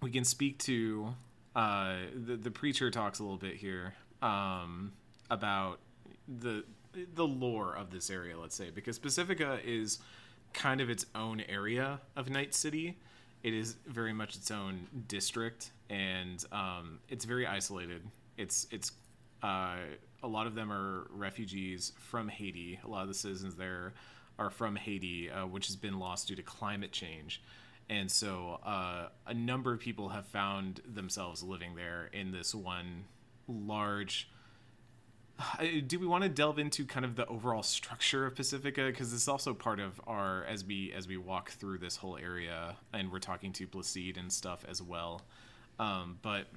we 0.01 0.11
can 0.11 0.23
speak 0.23 0.59
to 0.59 1.15
uh, 1.55 1.95
the 2.13 2.35
the 2.35 2.51
preacher 2.51 2.91
talks 2.91 3.19
a 3.19 3.23
little 3.23 3.37
bit 3.37 3.55
here 3.55 3.93
um, 4.21 4.91
about 5.29 5.79
the 6.27 6.63
the 7.13 7.27
lore 7.27 7.75
of 7.75 7.91
this 7.91 8.09
area. 8.09 8.37
Let's 8.37 8.55
say 8.55 8.69
because 8.69 8.99
Pacifica 8.99 9.59
is 9.63 9.99
kind 10.53 10.81
of 10.81 10.89
its 10.89 11.05
own 11.13 11.41
area 11.41 11.99
of 12.15 12.29
Night 12.29 12.53
City. 12.53 12.97
It 13.45 13.53
is 13.53 13.75
very 13.86 14.12
much 14.12 14.36
its 14.36 14.49
own 14.49 14.88
district, 15.08 15.69
and 15.88 16.43
um, 16.51 16.97
it's 17.10 17.25
very 17.25 17.45
isolated. 17.45 18.01
It's 18.38 18.65
it's 18.71 18.91
uh, 19.43 19.75
a 20.23 20.27
lot 20.27 20.47
of 20.47 20.55
them 20.55 20.71
are 20.71 21.05
refugees 21.12 21.91
from 21.99 22.27
Haiti. 22.27 22.79
A 22.84 22.88
lot 22.88 23.03
of 23.03 23.08
the 23.08 23.13
citizens 23.13 23.53
there 23.55 23.93
are 24.39 24.49
from 24.49 24.75
Haiti, 24.75 25.29
uh, 25.29 25.45
which 25.45 25.67
has 25.67 25.75
been 25.75 25.99
lost 25.99 26.27
due 26.27 26.36
to 26.36 26.41
climate 26.41 26.91
change. 26.91 27.43
And 27.88 28.10
so 28.10 28.60
uh, 28.65 29.10
a 29.27 29.34
number 29.36 29.71
of 29.71 29.79
people 29.79 30.10
have 30.10 30.25
found 30.25 30.81
themselves 30.84 31.43
living 31.43 31.75
there 31.75 32.10
in 32.12 32.31
this 32.31 32.55
one 32.55 33.03
large. 33.47 34.27
Do 35.87 35.99
we 35.99 36.07
want 36.07 36.23
to 36.23 36.29
delve 36.29 36.59
into 36.59 36.85
kind 36.85 37.05
of 37.05 37.15
the 37.15 37.25
overall 37.27 37.63
structure 37.63 38.25
of 38.25 38.35
Pacifica 38.35 38.85
because 38.85 39.13
it's 39.13 39.27
also 39.27 39.53
part 39.53 39.79
of 39.79 39.99
our 40.07 40.45
as 40.45 40.63
we 40.63 40.93
as 40.93 41.07
we 41.07 41.17
walk 41.17 41.51
through 41.51 41.79
this 41.79 41.97
whole 41.97 42.17
area 42.17 42.75
and 42.93 43.11
we're 43.11 43.19
talking 43.19 43.51
to 43.53 43.67
Placide 43.67 44.17
and 44.17 44.31
stuff 44.31 44.65
as 44.67 44.81
well. 44.81 45.21
Um, 45.77 46.19
but 46.21 46.47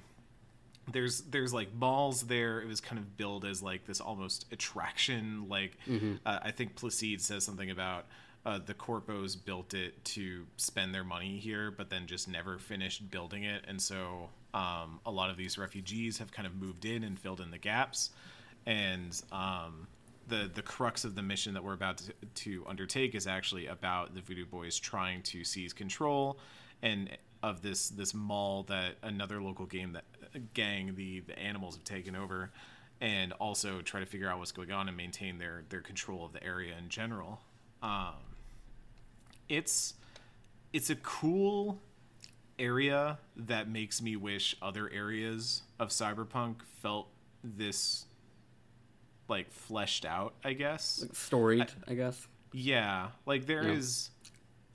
there's 0.91 1.21
there's 1.21 1.53
like 1.53 1.73
malls 1.73 2.23
there. 2.23 2.61
It 2.61 2.67
was 2.67 2.81
kind 2.81 2.97
of 2.99 3.17
billed 3.17 3.45
as 3.45 3.61
like 3.61 3.85
this 3.85 3.99
almost 3.99 4.45
attraction. 4.51 5.47
Like 5.49 5.77
uh, 6.25 6.39
I 6.43 6.51
think 6.51 6.75
Placide 6.75 7.21
says 7.21 7.43
something 7.43 7.69
about 7.69 8.05
uh, 8.45 8.59
the 8.65 8.73
corpos 8.73 9.35
built 9.43 9.73
it 9.73 10.03
to 10.05 10.45
spend 10.57 10.95
their 10.95 11.03
money 11.03 11.37
here, 11.37 11.71
but 11.71 11.89
then 11.89 12.07
just 12.07 12.27
never 12.29 12.57
finished 12.57 13.11
building 13.11 13.43
it, 13.43 13.65
and 13.67 13.81
so 13.81 14.29
um, 14.53 14.99
a 15.05 15.11
lot 15.11 15.29
of 15.29 15.37
these 15.37 15.57
refugees 15.57 16.17
have 16.19 16.31
kind 16.31 16.47
of 16.47 16.55
moved 16.55 16.85
in 16.85 17.03
and 17.03 17.19
filled 17.19 17.41
in 17.41 17.51
the 17.51 17.57
gaps. 17.57 18.11
And 18.69 19.19
um, 19.31 19.87
the 20.27 20.49
the 20.53 20.61
crux 20.61 21.03
of 21.03 21.15
the 21.15 21.23
mission 21.23 21.55
that 21.55 21.63
we're 21.63 21.73
about 21.73 21.97
to, 21.97 22.13
to 22.35 22.63
undertake 22.67 23.15
is 23.15 23.25
actually 23.25 23.65
about 23.65 24.13
the 24.13 24.21
Voodoo 24.21 24.45
Boys 24.45 24.77
trying 24.77 25.23
to 25.23 25.43
seize 25.43 25.73
control 25.73 26.39
and 26.83 27.09
of 27.41 27.63
this 27.63 27.89
this 27.89 28.13
mall 28.13 28.63
that 28.63 28.95
another 29.01 29.41
local 29.41 29.65
game 29.65 29.93
that 29.93 30.53
gang 30.53 30.93
the 30.95 31.21
the 31.21 31.37
animals 31.39 31.75
have 31.75 31.83
taken 31.83 32.15
over 32.15 32.51
and 33.01 33.33
also 33.33 33.81
try 33.81 33.99
to 33.99 34.05
figure 34.05 34.29
out 34.29 34.37
what's 34.37 34.51
going 34.51 34.71
on 34.71 34.87
and 34.87 34.95
maintain 34.95 35.39
their 35.39 35.63
their 35.69 35.81
control 35.81 36.23
of 36.23 36.31
the 36.31 36.43
area 36.43 36.75
in 36.77 36.89
general. 36.89 37.41
Um 37.81 38.13
it's 39.47 39.95
it's 40.73 40.91
a 40.91 40.95
cool 40.97 41.81
area 42.59 43.17
that 43.35 43.67
makes 43.67 43.99
me 43.99 44.15
wish 44.15 44.55
other 44.61 44.91
areas 44.93 45.63
of 45.79 45.89
cyberpunk 45.89 46.57
felt 46.81 47.07
this 47.43 48.05
like 49.29 49.51
fleshed 49.51 50.05
out 50.05 50.33
i 50.43 50.53
guess. 50.53 51.05
Storied, 51.13 51.71
I 51.87 51.93
guess. 51.93 52.27
yeah. 52.51 53.09
Like 53.25 53.45
there 53.45 53.63
Yeah. 53.67 53.73
is 53.73 54.09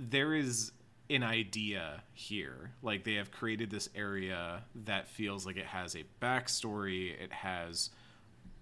there 0.00 0.34
is 0.34 0.72
an 1.10 1.22
idea 1.22 2.02
here. 2.14 2.70
Like 2.82 3.04
they 3.04 3.14
have 3.14 3.30
created 3.30 3.70
this 3.70 3.88
area 3.94 4.62
that 4.86 5.06
feels 5.08 5.44
like 5.46 5.56
it 5.56 5.66
has 5.66 5.94
a 5.94 6.04
backstory. 6.22 7.12
It 7.20 7.32
has 7.32 7.90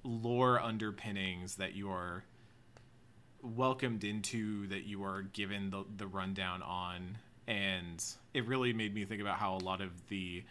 lore 0.05 0.61
underpinnings 0.61 1.55
that 1.57 1.75
you 1.75 1.89
are 1.91 2.25
welcomed 3.43 4.05
into 4.05 4.67
that 4.69 4.85
you 4.85 5.05
are 5.05 5.23
given 5.23 5.71
the, 5.71 5.85
the 5.97 6.07
rundown 6.07 6.63
on. 6.63 7.19
And 7.47 8.03
it 8.35 8.47
really 8.47 8.73
made 8.73 8.95
me 8.95 9.05
think 9.05 9.21
about 9.21 9.39
how 9.39 9.55
a 9.55 9.59
lot 9.59 9.81
of 9.81 9.91
the 10.09 10.45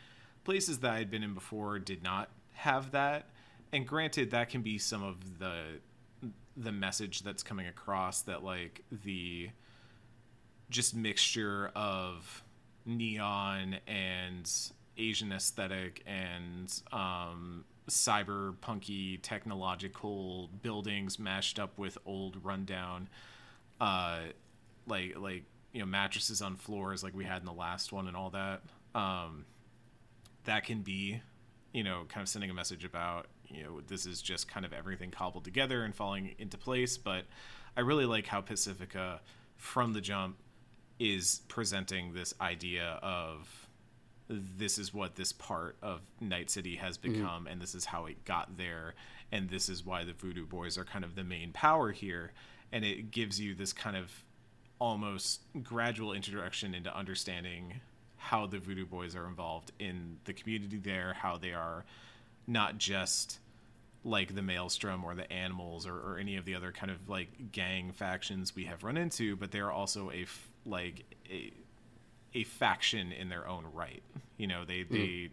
places 0.43 0.79
that 0.79 0.91
i'd 0.93 1.11
been 1.11 1.21
in 1.21 1.35
before 1.35 1.77
did 1.77 2.01
not 2.01 2.27
have 2.53 2.89
that 2.91 3.29
and 3.73 3.87
granted 3.87 4.31
that 4.31 4.49
can 4.49 4.61
be 4.61 4.77
some 4.77 5.03
of 5.03 5.39
the 5.39 5.79
the 6.57 6.71
message 6.71 7.21
that's 7.21 7.43
coming 7.43 7.67
across 7.67 8.21
that 8.23 8.43
like 8.43 8.83
the 9.03 9.49
just 10.69 10.95
mixture 10.95 11.71
of 11.75 12.43
neon 12.85 13.77
and 13.87 14.51
asian 14.97 15.31
aesthetic 15.31 16.03
and 16.05 16.81
um 16.91 17.63
cyberpunky 17.89 19.19
technological 19.21 20.49
buildings 20.61 21.17
mashed 21.17 21.59
up 21.59 21.77
with 21.77 21.97
old 22.05 22.37
rundown 22.43 23.07
uh 23.79 24.19
like 24.87 25.17
like 25.17 25.43
you 25.71 25.79
know 25.79 25.85
mattresses 25.85 26.41
on 26.41 26.55
floors 26.55 27.03
like 27.03 27.15
we 27.15 27.23
had 27.23 27.39
in 27.41 27.45
the 27.45 27.53
last 27.53 27.91
one 27.91 28.07
and 28.07 28.15
all 28.15 28.29
that 28.29 28.61
um 28.93 29.45
that 30.43 30.63
can 30.65 30.81
be 30.81 31.21
you 31.73 31.83
know 31.83 32.03
kind 32.09 32.21
of 32.21 32.29
sending 32.29 32.49
a 32.49 32.53
message 32.53 32.83
about 32.83 33.27
you 33.53 33.63
know 33.63 33.81
this 33.87 34.05
is 34.05 34.21
just 34.21 34.47
kind 34.47 34.65
of 34.65 34.73
everything 34.73 35.11
cobbled 35.11 35.43
together 35.43 35.83
and 35.83 35.95
falling 35.95 36.35
into 36.39 36.57
place 36.57 36.97
but 36.97 37.25
i 37.75 37.81
really 37.81 38.05
like 38.05 38.27
how 38.27 38.41
pacifica 38.41 39.21
from 39.57 39.93
the 39.93 40.01
jump 40.01 40.37
is 40.99 41.41
presenting 41.47 42.13
this 42.13 42.33
idea 42.39 42.99
of 43.01 43.67
this 44.31 44.77
is 44.77 44.93
what 44.93 45.15
this 45.15 45.33
part 45.33 45.77
of 45.81 46.01
Night 46.19 46.49
City 46.49 46.75
has 46.77 46.97
mm-hmm. 46.97 47.13
become, 47.13 47.47
and 47.47 47.61
this 47.61 47.75
is 47.75 47.85
how 47.85 48.05
it 48.05 48.23
got 48.25 48.57
there, 48.57 48.95
and 49.31 49.49
this 49.49 49.69
is 49.69 49.85
why 49.85 50.03
the 50.03 50.13
Voodoo 50.13 50.45
Boys 50.45 50.77
are 50.77 50.85
kind 50.85 51.03
of 51.03 51.15
the 51.15 51.23
main 51.23 51.51
power 51.51 51.91
here, 51.91 52.31
and 52.71 52.85
it 52.85 53.11
gives 53.11 53.39
you 53.39 53.53
this 53.53 53.73
kind 53.73 53.97
of 53.97 54.11
almost 54.79 55.41
gradual 55.61 56.13
introduction 56.13 56.73
into 56.73 56.95
understanding 56.95 57.81
how 58.17 58.45
the 58.45 58.59
Voodoo 58.59 58.85
Boys 58.85 59.15
are 59.15 59.27
involved 59.27 59.71
in 59.79 60.17
the 60.25 60.33
community 60.33 60.77
there, 60.77 61.13
how 61.13 61.37
they 61.37 61.53
are 61.53 61.85
not 62.47 62.77
just 62.77 63.39
like 64.03 64.33
the 64.33 64.41
Maelstrom 64.41 65.03
or 65.03 65.13
the 65.15 65.31
Animals 65.31 65.85
or, 65.85 65.93
or 65.95 66.17
any 66.17 66.35
of 66.37 66.45
the 66.45 66.55
other 66.55 66.71
kind 66.71 66.91
of 66.91 67.07
like 67.09 67.51
gang 67.51 67.91
factions 67.91 68.55
we 68.55 68.65
have 68.65 68.83
run 68.83 68.97
into, 68.97 69.35
but 69.35 69.51
they're 69.51 69.71
also 69.71 70.09
a 70.11 70.23
f- 70.23 70.49
like 70.65 71.03
a 71.29 71.51
a 72.33 72.43
faction 72.43 73.11
in 73.11 73.29
their 73.29 73.47
own 73.47 73.65
right. 73.73 74.01
You 74.37 74.47
know, 74.47 74.65
they 74.65 74.83
they 74.83 74.97
mm. 74.97 75.29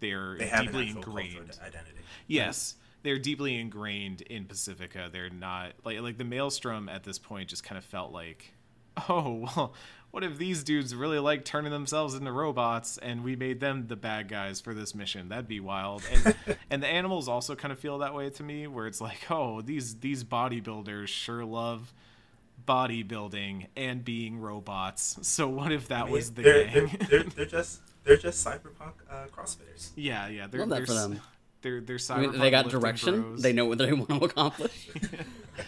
they're 0.00 0.36
They 0.38 0.46
have 0.46 0.66
deeply 0.66 0.90
ingrained. 0.90 1.58
identity. 1.62 1.98
Yes, 2.26 2.76
they're 3.02 3.18
deeply 3.18 3.58
ingrained 3.58 4.22
in 4.22 4.44
Pacifica. 4.46 5.08
They're 5.12 5.30
not 5.30 5.72
like 5.84 6.00
like 6.00 6.18
the 6.18 6.24
Maelstrom 6.24 6.88
at 6.88 7.04
this 7.04 7.18
point 7.18 7.48
just 7.50 7.64
kind 7.64 7.78
of 7.78 7.84
felt 7.84 8.12
like, 8.12 8.52
oh 9.08 9.46
well, 9.56 9.74
what 10.10 10.24
if 10.24 10.38
these 10.38 10.64
dudes 10.64 10.94
really 10.94 11.18
like 11.18 11.44
turning 11.44 11.70
themselves 11.70 12.14
into 12.14 12.32
robots 12.32 12.98
and 12.98 13.22
we 13.22 13.36
made 13.36 13.60
them 13.60 13.86
the 13.86 13.96
bad 13.96 14.28
guys 14.28 14.60
for 14.60 14.74
this 14.74 14.94
mission? 14.94 15.28
That'd 15.28 15.48
be 15.48 15.60
wild. 15.60 16.02
And 16.12 16.34
and 16.70 16.82
the 16.82 16.88
animals 16.88 17.28
also 17.28 17.54
kind 17.54 17.72
of 17.72 17.78
feel 17.78 17.98
that 17.98 18.14
way 18.14 18.30
to 18.30 18.42
me, 18.42 18.66
where 18.66 18.86
it's 18.86 19.00
like, 19.00 19.30
oh, 19.30 19.60
these 19.60 19.96
these 19.96 20.24
bodybuilders 20.24 21.08
sure 21.08 21.44
love 21.44 21.92
bodybuilding 22.66 23.66
and 23.76 24.04
being 24.04 24.38
robots. 24.38 25.18
So 25.22 25.48
what 25.48 25.72
if 25.72 25.88
that 25.88 26.02
I 26.02 26.04
mean, 26.04 26.12
was 26.12 26.32
the 26.32 26.42
they're, 26.42 26.64
gang? 26.64 26.72
They're, 26.72 27.08
they're, 27.08 27.22
they're 27.24 27.46
just 27.46 27.80
they're 28.04 28.16
just 28.16 28.44
cyberpunk 28.44 28.94
uh, 29.10 29.26
crossfitters. 29.34 29.90
yeah, 29.94 30.28
yeah. 30.28 30.46
They're, 30.46 30.60
Love 30.60 30.70
that 30.70 30.76
they're, 30.76 30.86
for 30.86 30.94
them. 30.94 31.20
They're 31.62 31.80
they're 31.80 31.98
I 32.10 32.20
mean, 32.20 32.38
they 32.38 32.50
got 32.50 32.68
direction. 32.68 33.22
bros. 33.22 33.42
They 33.42 33.52
know 33.52 33.66
what 33.66 33.78
they 33.78 33.92
want 33.92 34.08
to 34.08 34.24
accomplish. 34.24 34.88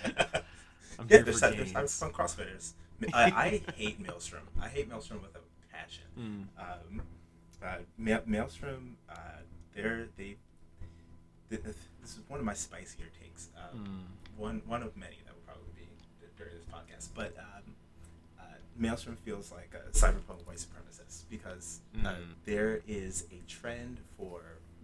I'm 1.02 1.08
Yeah, 1.08 1.16
here 1.16 1.24
they're, 1.24 1.32
for 1.32 1.38
cy- 1.38 1.50
they're 1.50 1.64
gains. 1.64 1.72
cyberpunk 2.00 2.12
crossfitters. 2.12 2.72
I, 3.14 3.24
I 3.24 3.72
hate 3.76 4.00
Maelstrom. 4.00 4.42
I 4.60 4.68
hate 4.68 4.88
Maelstrom 4.88 5.20
with 5.22 5.34
a 5.34 5.40
passion. 5.74 6.04
Mm. 6.18 6.62
Um, 6.62 7.02
uh, 7.62 7.76
Ma- 7.98 8.18
Maelstrom, 8.26 8.96
uh, 9.08 9.14
they're 9.74 10.06
they. 10.16 10.36
th- 11.50 11.62
th- 11.62 11.76
This 12.00 12.12
is 12.12 12.20
one 12.28 12.38
of 12.40 12.46
my 12.46 12.54
spicier 12.54 13.06
takes. 13.20 13.48
Um, 13.56 13.84
Mm. 14.36 14.38
One 14.38 14.62
one 14.66 14.82
of 14.82 14.96
many 14.96 15.16
that 15.26 15.34
will 15.34 15.42
probably 15.46 15.72
be 15.76 15.86
during 16.38 16.54
this 16.54 16.64
podcast. 16.72 17.08
But 17.14 17.36
um, 17.38 17.74
uh, 18.40 18.42
Maelstrom 18.76 19.16
feels 19.24 19.52
like 19.52 19.72
a 19.74 19.90
cyberpunk 19.90 20.46
white 20.46 20.56
supremacist 20.58 21.24
because 21.30 21.80
uh, 22.04 22.08
Mm. 22.08 22.16
there 22.46 22.80
is 22.88 23.26
a 23.30 23.40
trend 23.50 23.98
for 24.16 24.40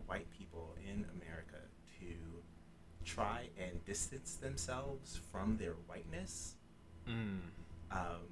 white 0.06 0.26
people 0.38 0.74
in 0.86 1.04
America 1.16 1.27
try 3.14 3.48
and 3.58 3.84
distance 3.84 4.34
themselves 4.34 5.18
from 5.32 5.56
their 5.56 5.74
whiteness 5.88 6.54
Mm. 7.08 7.38
um, 7.90 8.26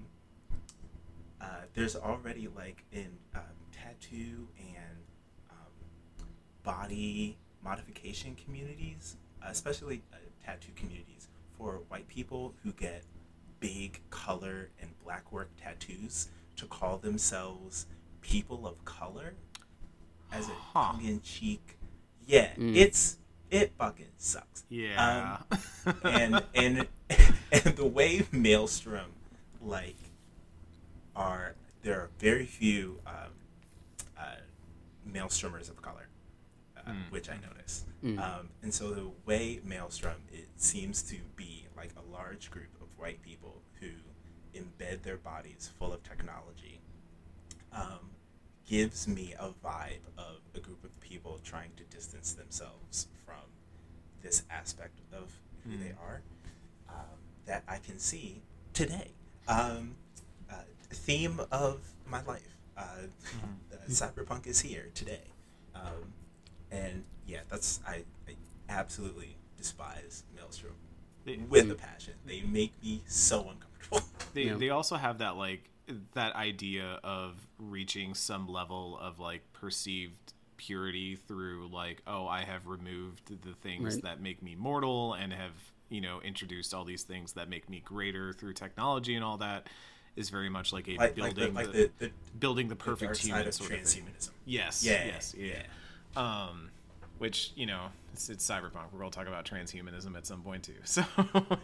uh, 1.41 1.47
there's 1.75 1.97
already 1.97 2.49
like 2.55 2.85
in 2.93 3.09
um, 3.35 3.43
tattoo 3.73 4.47
and 4.59 4.97
um, 5.51 6.27
body 6.63 7.37
modification 7.63 8.37
communities, 8.45 9.17
uh, 9.43 9.49
especially 9.51 10.03
uh, 10.13 10.17
tattoo 10.45 10.73
communities 10.77 11.29
for 11.57 11.81
white 11.89 12.07
people 12.09 12.55
who 12.63 12.73
get 12.73 13.03
big 13.61 14.01
color 14.11 14.69
and 14.81 14.91
black 15.05 15.33
work 15.33 15.49
tattoos 15.63 16.29
to 16.57 16.67
call 16.67 16.99
themselves 16.99 17.87
people 18.21 18.67
of 18.67 18.85
color 18.85 19.33
as 20.33 20.49
a 20.49 20.53
Huh. 20.53 20.93
tongue-in-cheek. 20.93 21.79
Yeah, 22.27 22.55
Mm. 22.57 22.77
it's 22.77 23.19
it 23.51 23.73
fucking 23.79 24.07
sucks. 24.19 24.65
Yeah. 24.69 25.39
Um, 25.87 25.97
and 26.05 26.43
and 26.55 26.87
and 27.53 27.77
the 27.77 27.87
way 27.87 28.27
Maelstrom 28.33 29.13
like 29.63 29.97
are 31.15 31.55
there 31.83 32.01
are 32.01 32.11
very 32.19 32.47
few 32.47 32.99
um, 33.07 33.33
uh, 34.19 34.23
Maelstromers 35.11 35.71
of 35.71 35.81
color, 35.83 36.09
uh, 36.77 36.91
Mm. 36.91 37.11
which 37.11 37.29
I 37.29 37.37
noticed. 37.49 37.85
Mm. 38.05 38.19
Um, 38.21 38.49
and 38.63 38.73
so 38.73 38.91
the 38.91 39.11
way 39.25 39.61
Maelstrom 39.65 40.17
it 40.33 40.49
seems 40.57 41.03
to 41.05 41.17
be 41.37 41.67
like 41.77 41.91
a 41.97 42.13
large 42.13 42.51
group 42.51 42.75
of 42.81 42.87
white 42.99 43.23
people 43.23 43.63
who 43.81 43.89
embed 44.55 45.03
their 45.03 45.17
bodies 45.17 45.71
full 45.79 45.93
of 45.93 46.03
technology 46.03 46.81
um, 47.73 48.11
gives 48.67 49.07
me 49.07 49.35
a 49.39 49.49
vibe 49.65 50.01
of 50.19 50.37
a 50.55 50.61
group 50.61 50.83
of 50.85 50.99
people 51.01 51.41
trying 51.45 51.71
to 51.77 51.85
distance 51.85 52.33
themselves 52.33 53.07
from 53.25 53.35
this 54.23 54.43
aspect 54.51 54.99
of 55.13 55.33
who 55.65 55.77
they 55.77 55.93
are 56.03 56.21
um, 56.89 57.19
that 57.47 57.63
I 57.69 57.79
can 57.79 57.99
see 57.99 58.43
today. 58.73 59.13
Um, 59.49 59.95
uh, 60.51 60.55
theme 60.91 61.41
of 61.53 61.81
my 62.09 62.23
life. 62.25 62.57
Uh, 62.77 62.83
uh, 63.73 63.77
cyberpunk 63.89 64.47
is 64.47 64.61
here 64.61 64.89
today. 64.95 65.23
Um, 65.75 66.13
and 66.71 67.05
yeah, 67.27 67.41
that's 67.49 67.81
I, 67.87 68.03
I 68.29 68.33
absolutely 68.69 69.37
despise 69.57 70.25
Maelstrom 70.35 70.75
They- 71.25 71.37
with 71.37 71.71
a 71.71 71.75
passion. 71.75 72.15
They 72.27 72.43
make 72.43 72.73
me 72.83 73.03
so 73.07 73.49
uncomfortable. 73.51 74.01
they 74.35 74.43
Yeah. 74.45 74.55
they 74.57 74.71
also 74.71 74.97
have 74.97 75.19
that 75.19 75.37
like 75.37 75.71
that 76.15 76.35
idea 76.35 76.99
of 77.05 77.47
reaching 77.59 78.15
some 78.15 78.49
level 78.49 78.99
of 79.01 79.19
like 79.19 79.43
perceived 79.53 80.33
purity 80.57 81.17
through 81.17 81.69
like 81.73 82.03
oh 82.07 82.27
I 82.27 82.43
have 82.43 82.67
removed 82.67 83.31
the 83.43 83.53
things 83.55 83.95
Right. 83.95 84.03
that 84.05 84.21
make 84.21 84.43
me 84.43 84.55
mortal 84.55 85.13
and 85.15 85.33
have 85.33 85.53
you 85.91 86.01
know 86.01 86.21
introduced 86.23 86.73
all 86.75 86.85
these 86.85 87.03
things 87.03 87.35
that 87.35 87.49
make 87.49 87.69
me 87.69 87.83
greater 87.85 88.33
through 88.33 88.55
technology 88.55 89.15
and 89.15 89.23
all 89.25 89.37
that 89.39 89.69
is 90.17 90.31
very 90.31 90.49
much 90.49 90.73
like 90.73 90.89
a 90.89 90.93
like, 90.97 91.19
like 91.19 91.35
building 91.35 91.53
the, 91.55 91.61
like 91.61 91.73
the, 91.73 91.91
the, 91.99 92.07
the, 92.07 92.11
building 92.41 92.69
the 92.69 92.75
the 92.75 92.83
perfect 92.85 93.13
dark 93.13 93.19
human 93.19 93.41
side 93.43 93.47
of 93.49 93.55
sort 93.55 93.71
of 93.73 93.83
thing. 93.87 94.03
transhumanism. 94.05 94.31
Yes. 94.47 94.83
Yeah, 94.85 95.05
Yes. 95.05 95.35
Yeah. 95.37 95.53
yeah. 96.17 96.43
Um, 96.49 96.71
which 97.19 97.53
you 97.57 97.67
know 97.67 97.87
it's, 98.13 98.29
it's 98.29 98.49
cyberpunk. 98.49 98.93
We're 98.93 99.01
going 99.01 99.11
to 99.11 99.19
talk 99.19 99.29
about 99.29 99.45
transhumanism 99.45 100.17
at 100.17 100.27
some 100.27 100.43
point 100.43 100.63
too. 100.63 100.75
So 100.85 101.05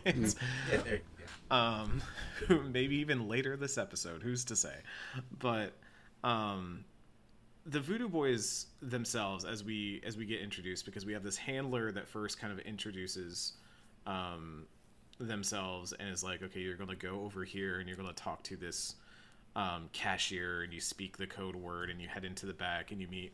it's 0.05 0.37
Yeah, 0.71 0.97
um, 1.51 2.03
maybe 2.71 2.97
even 2.97 3.29
later 3.29 3.57
this 3.57 3.79
episode. 3.79 4.23
Who's 4.23 4.45
to 4.47 4.57
say? 4.57 4.75
But 5.39 5.73
um, 6.25 6.85
the 7.67 7.81
Voodoo 7.81 8.09
Boys 8.09 8.67
themselves, 8.81 9.45
as 9.45 9.63
we 9.63 10.01
as 10.05 10.17
we 10.17 10.27
get 10.27 10.41
introduced, 10.41 10.85
because 10.85 11.07
we 11.07 11.13
have 11.13 11.23
this 11.23 11.37
handler 11.37 11.93
that 11.93 12.09
first 12.09 12.41
kind 12.41 12.53
of 12.53 12.59
introduces 12.61 13.55
um, 14.07 14.67
themselves 15.19 15.93
and 15.93 16.09
is 16.09 16.25
like, 16.25 16.43
okay, 16.43 16.61
you're 16.61 16.77
going 16.77 16.91
to 16.91 16.97
go 16.97 17.23
over 17.23 17.45
here 17.45 17.79
and 17.79 17.89
you're 17.89 17.97
going 17.97 18.09
to 18.09 18.15
talk 18.15 18.43
to 18.45 18.57
this 18.57 18.97
um, 19.55 19.89
cashier 19.93 20.63
and 20.63 20.73
you 20.73 20.81
speak 20.81 21.17
the 21.17 21.27
code 21.27 21.55
word 21.55 21.91
and 21.91 22.01
you 22.01 22.09
head 22.09 22.25
into 22.25 22.47
the 22.47 22.55
back 22.55 22.91
and 22.91 23.01
you 23.01 23.09
meet 23.09 23.33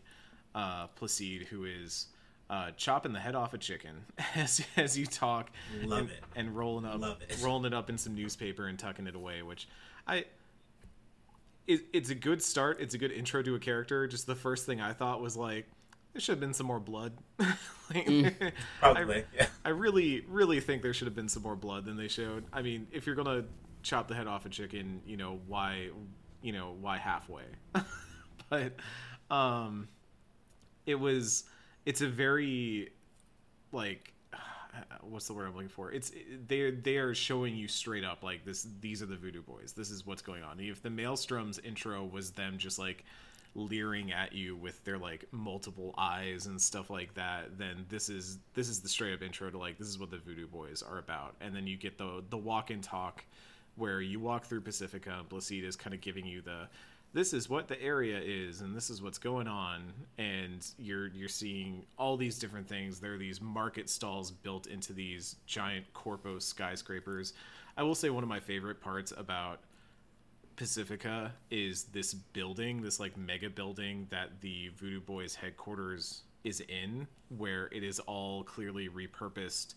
uh, 0.59 0.88
Placide, 1.00 1.46
who 1.46 1.64
is 1.64 2.06
uh, 2.50 2.72
chopping 2.76 3.12
the 3.12 3.20
head 3.20 3.36
off 3.36 3.54
a 3.54 3.59
chicken 3.59 4.04
as, 4.34 4.61
as 4.76 4.98
you 4.98 5.06
talk 5.06 5.50
Love 5.84 6.00
and, 6.00 6.11
it. 6.11 6.24
and 6.34 6.56
rolling 6.56 6.84
up 6.84 7.00
Love 7.00 7.18
it. 7.28 7.38
rolling 7.42 7.64
it 7.66 7.74
up 7.74 7.88
in 7.88 7.96
some 7.96 8.14
newspaper 8.14 8.66
and 8.66 8.78
tucking 8.78 9.06
it 9.06 9.14
away, 9.14 9.42
which 9.42 9.68
I 10.06 10.24
it, 11.68 11.82
it's 11.92 12.11
a 12.11 12.14
good 12.14 12.42
start. 12.42 12.80
It's 12.80 12.94
a 12.94 12.98
good 12.98 13.12
intro 13.12 13.42
to 13.42 13.54
a 13.54 13.59
character. 13.59 14.06
Just 14.09 14.26
the 14.26 14.34
first 14.34 14.66
thing 14.66 14.80
I 14.80 14.94
thought 14.94 15.20
was 15.20 15.36
like, 15.36 15.66
there 16.12 16.20
should 16.20 16.32
have 16.32 16.40
been 16.40 16.54
some 16.54 16.66
more 16.66 16.80
blood. 16.80 17.12
like, 17.38 18.54
Probably. 18.80 19.16
I, 19.16 19.24
yeah. 19.34 19.46
I 19.64 19.68
really, 19.68 20.24
really 20.28 20.61
think 20.61 20.82
there 20.82 20.94
should 20.94 21.06
have 21.06 21.14
been 21.14 21.28
some 21.28 21.42
more 21.42 21.56
blood 21.56 21.84
than 21.84 21.96
they 21.98 22.09
showed. 22.09 22.44
I 22.52 22.62
mean, 22.62 22.88
if 22.90 23.06
you're 23.06 23.14
gonna 23.14 23.44
chop 23.82 24.09
the 24.09 24.14
head 24.14 24.26
off 24.26 24.46
a 24.46 24.48
chicken, 24.48 25.02
you 25.06 25.18
know 25.18 25.40
why, 25.46 25.90
you 26.42 26.52
know 26.52 26.74
why 26.80 26.96
halfway. 26.96 27.44
but 28.48 28.72
um, 29.30 29.88
it 30.89 30.99
was, 30.99 31.45
it's 31.86 32.01
a 32.01 32.09
very, 32.09 32.91
like, 33.72 34.12
what's 35.03 35.26
the 35.26 35.34
word 35.34 35.47
I'm 35.47 35.55
looking 35.55 35.68
for? 35.68 35.93
It's 35.93 36.12
they 36.47 36.70
they 36.70 36.97
are 36.97 37.14
showing 37.14 37.55
you 37.55 37.68
straight 37.68 38.05
up 38.05 38.22
like 38.22 38.45
this. 38.45 38.66
These 38.80 39.03
are 39.03 39.07
the 39.07 39.16
Voodoo 39.16 39.43
Boys. 39.43 39.72
This 39.72 39.91
is 39.91 40.07
what's 40.07 40.22
going 40.22 40.43
on. 40.43 40.61
If 40.61 40.82
the 40.82 40.91
Maelstrom's 40.91 41.59
intro 41.59 42.05
was 42.05 42.32
them 42.32 42.59
just 42.59 42.78
like 42.78 43.05
leering 43.55 44.12
at 44.12 44.32
you 44.32 44.57
with 44.57 44.82
their 44.84 44.99
like 44.99 45.26
multiple 45.32 45.95
eyes 45.99 46.47
and 46.47 46.61
stuff 46.61 46.91
like 46.91 47.12
that 47.14 47.59
then 47.59 47.84
this 47.89 48.09
is 48.09 48.39
this 48.55 48.68
is 48.68 48.80
the 48.80 48.89
straight 48.89 49.14
up 49.14 49.22
intro 49.22 49.51
to 49.51 49.59
like 49.59 49.78
this 49.78 49.89
is 49.89 49.99
what 49.99 50.11
the 50.11 50.18
voodoo 50.18 50.47
boys 50.47 50.82
are 50.82 50.99
about 50.99 51.34
and 51.41 51.55
then 51.55 51.66
you 51.66 51.76
get 51.76 51.99
the 51.99 52.22
the 52.30 52.36
walk 52.36 52.70
and 52.70 52.82
talk 52.82 53.24
where 53.76 54.01
you 54.01 54.20
walk 54.20 54.45
through 54.45 54.61
pacifica 54.61 55.24
and 55.30 55.64
is 55.64 55.76
kind 55.76 55.95
of 55.95 56.01
giving 56.01 56.26
you 56.26 56.41
the 56.43 56.68
this 57.12 57.32
is 57.32 57.48
what 57.48 57.68
the 57.68 57.80
area 57.82 58.20
is 58.22 58.61
and 58.61 58.76
this 58.76 58.90
is 58.90 59.02
what's 59.02 59.18
going 59.18 59.48
on 59.48 59.92
and 60.18 60.66
you're 60.78 61.09
you're 61.09 61.28
seeing 61.28 61.84
all 61.98 62.16
these 62.16 62.38
different 62.38 62.68
things. 62.68 63.00
There 63.00 63.14
are 63.14 63.18
these 63.18 63.40
market 63.40 63.88
stalls 63.88 64.30
built 64.30 64.66
into 64.66 64.92
these 64.92 65.36
giant 65.46 65.92
corpo 65.94 66.38
skyscrapers. 66.38 67.32
I 67.76 67.82
will 67.82 67.94
say 67.94 68.11
one 68.11 68.22
of 68.22 68.28
my 68.28 68.40
favorite 68.40 68.80
parts 68.80 69.12
about 69.16 69.61
Pacifica 70.56 71.32
is 71.50 71.84
this 71.84 72.12
building, 72.14 72.82
this 72.82 72.98
like 72.98 73.16
mega 73.16 73.48
building 73.48 74.09
that 74.11 74.40
the 74.40 74.70
Voodoo 74.76 75.00
Boys 75.00 75.36
headquarters 75.36 76.22
is 76.42 76.61
in, 76.68 77.06
where 77.36 77.68
it 77.72 77.84
is 77.84 78.00
all 78.00 78.42
clearly 78.42 78.88
repurposed 78.88 79.74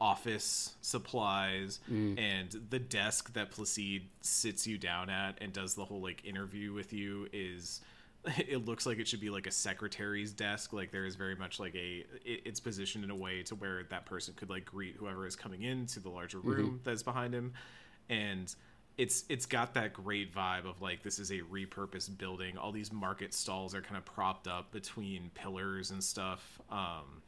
office 0.00 0.74
supplies 0.80 1.80
and 2.18 2.60
the 2.70 2.78
desk 2.78 3.32
that 3.32 3.50
Placide 3.50 4.02
sits 4.20 4.66
you 4.66 4.78
down 4.78 5.10
at 5.10 5.38
and 5.40 5.52
does 5.52 5.74
the 5.74 5.84
whole 5.84 6.00
like 6.00 6.24
interview 6.24 6.72
with 6.72 6.92
you 6.92 7.28
is 7.32 7.80
it 8.38 8.64
looks 8.64 8.86
like 8.86 8.98
it 8.98 9.08
should 9.08 9.20
be 9.20 9.30
like 9.30 9.46
a 9.46 9.50
secretary's 9.50 10.32
desk. 10.32 10.72
Like 10.72 10.90
there 10.90 11.04
is 11.04 11.16
very 11.16 11.34
much 11.34 11.60
like 11.60 11.74
a 11.74 12.04
it, 12.24 12.42
it's 12.44 12.60
positioned 12.60 13.04
in 13.04 13.10
a 13.10 13.16
way 13.16 13.42
to 13.44 13.54
where 13.54 13.84
that 13.90 14.06
person 14.06 14.34
could 14.36 14.50
like 14.50 14.64
greet 14.64 14.96
whoever 14.96 15.26
is 15.26 15.36
coming 15.36 15.62
into 15.62 16.00
the 16.00 16.08
larger 16.10 16.40
room 16.40 16.80
that's 16.84 17.02
behind 17.02 17.34
him. 17.34 17.54
And 18.08 18.54
it's 18.96 19.24
it's 19.28 19.46
got 19.46 19.74
that 19.74 19.92
great 19.92 20.34
vibe 20.34 20.68
of 20.68 20.82
like 20.82 21.02
this 21.02 21.18
is 21.18 21.30
a 21.30 21.40
repurposed 21.40 22.18
building. 22.18 22.58
All 22.58 22.72
these 22.72 22.92
market 22.92 23.32
stalls 23.32 23.74
are 23.74 23.80
kind 23.82 23.96
of 23.96 24.04
propped 24.04 24.48
up 24.48 24.72
between 24.72 25.30
pillars 25.34 25.90
and 25.90 26.02
stuff. 26.02 26.60
Um 26.70 27.22